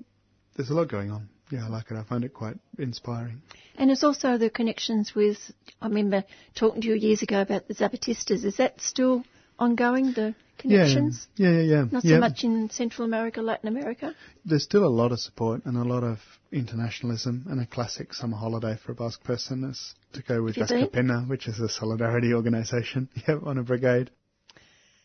There's 0.56 0.70
a 0.70 0.74
lot 0.74 0.88
going 0.88 1.10
on. 1.10 1.28
Yeah, 1.50 1.66
I 1.66 1.68
like 1.68 1.90
it. 1.90 1.96
I 1.96 2.04
find 2.04 2.24
it 2.24 2.32
quite 2.32 2.56
inspiring. 2.78 3.42
And 3.76 3.90
it's 3.90 4.04
also 4.04 4.38
the 4.38 4.50
connections 4.50 5.14
with. 5.14 5.38
I 5.80 5.88
remember 5.88 6.24
talking 6.54 6.80
to 6.82 6.88
you 6.88 6.94
years 6.94 7.22
ago 7.22 7.40
about 7.40 7.68
the 7.68 7.74
Zapatistas. 7.74 8.44
Is 8.44 8.56
that 8.56 8.80
still 8.80 9.24
ongoing? 9.58 10.12
The 10.12 10.34
connections? 10.58 11.26
Yeah, 11.36 11.50
yeah, 11.50 11.60
yeah. 11.60 11.84
Not 11.90 12.04
yeah. 12.04 12.16
so 12.16 12.20
much 12.20 12.44
in 12.44 12.70
Central 12.70 13.06
America, 13.06 13.42
Latin 13.42 13.68
America. 13.68 14.14
There's 14.44 14.64
still 14.64 14.84
a 14.84 14.88
lot 14.88 15.12
of 15.12 15.20
support 15.20 15.64
and 15.64 15.76
a 15.76 15.84
lot 15.84 16.02
of 16.04 16.18
internationalism, 16.52 17.46
and 17.48 17.60
a 17.60 17.66
classic 17.66 18.14
summer 18.14 18.36
holiday 18.36 18.76
for 18.84 18.92
a 18.92 18.94
Basque 18.94 19.22
person 19.24 19.64
is 19.64 19.94
to 20.12 20.22
go 20.22 20.42
with 20.42 20.56
Basque 20.56 21.28
which 21.28 21.48
is 21.48 21.60
a 21.60 21.68
solidarity 21.68 22.32
organisation. 22.32 23.08
Yeah, 23.28 23.36
on 23.44 23.58
a 23.58 23.62
brigade. 23.62 24.10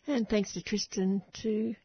And 0.08 0.28
thanks 0.28 0.54
to 0.54 0.62
Tristan 0.62 1.22
to 1.44 1.76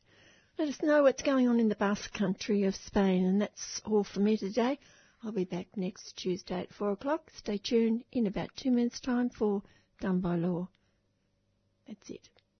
let 0.58 0.68
us 0.68 0.82
know 0.82 1.02
what's 1.02 1.22
going 1.22 1.48
on 1.48 1.60
in 1.60 1.68
the 1.68 1.74
Basque 1.74 2.12
country 2.12 2.64
of 2.64 2.74
Spain. 2.74 3.26
And 3.26 3.40
that's 3.40 3.80
all 3.84 4.04
for 4.04 4.20
me 4.20 4.36
today. 4.36 4.78
I'll 5.22 5.32
be 5.32 5.44
back 5.44 5.68
next 5.76 6.16
Tuesday 6.16 6.60
at 6.60 6.72
4 6.72 6.92
o'clock. 6.92 7.30
Stay 7.36 7.58
tuned 7.58 8.04
in 8.12 8.26
about 8.26 8.50
two 8.56 8.70
minutes' 8.70 9.00
time 9.00 9.30
for 9.30 9.62
Done 10.00 10.20
by 10.20 10.36
Law. 10.36 10.68
That's 11.86 12.10
it. 12.10 12.28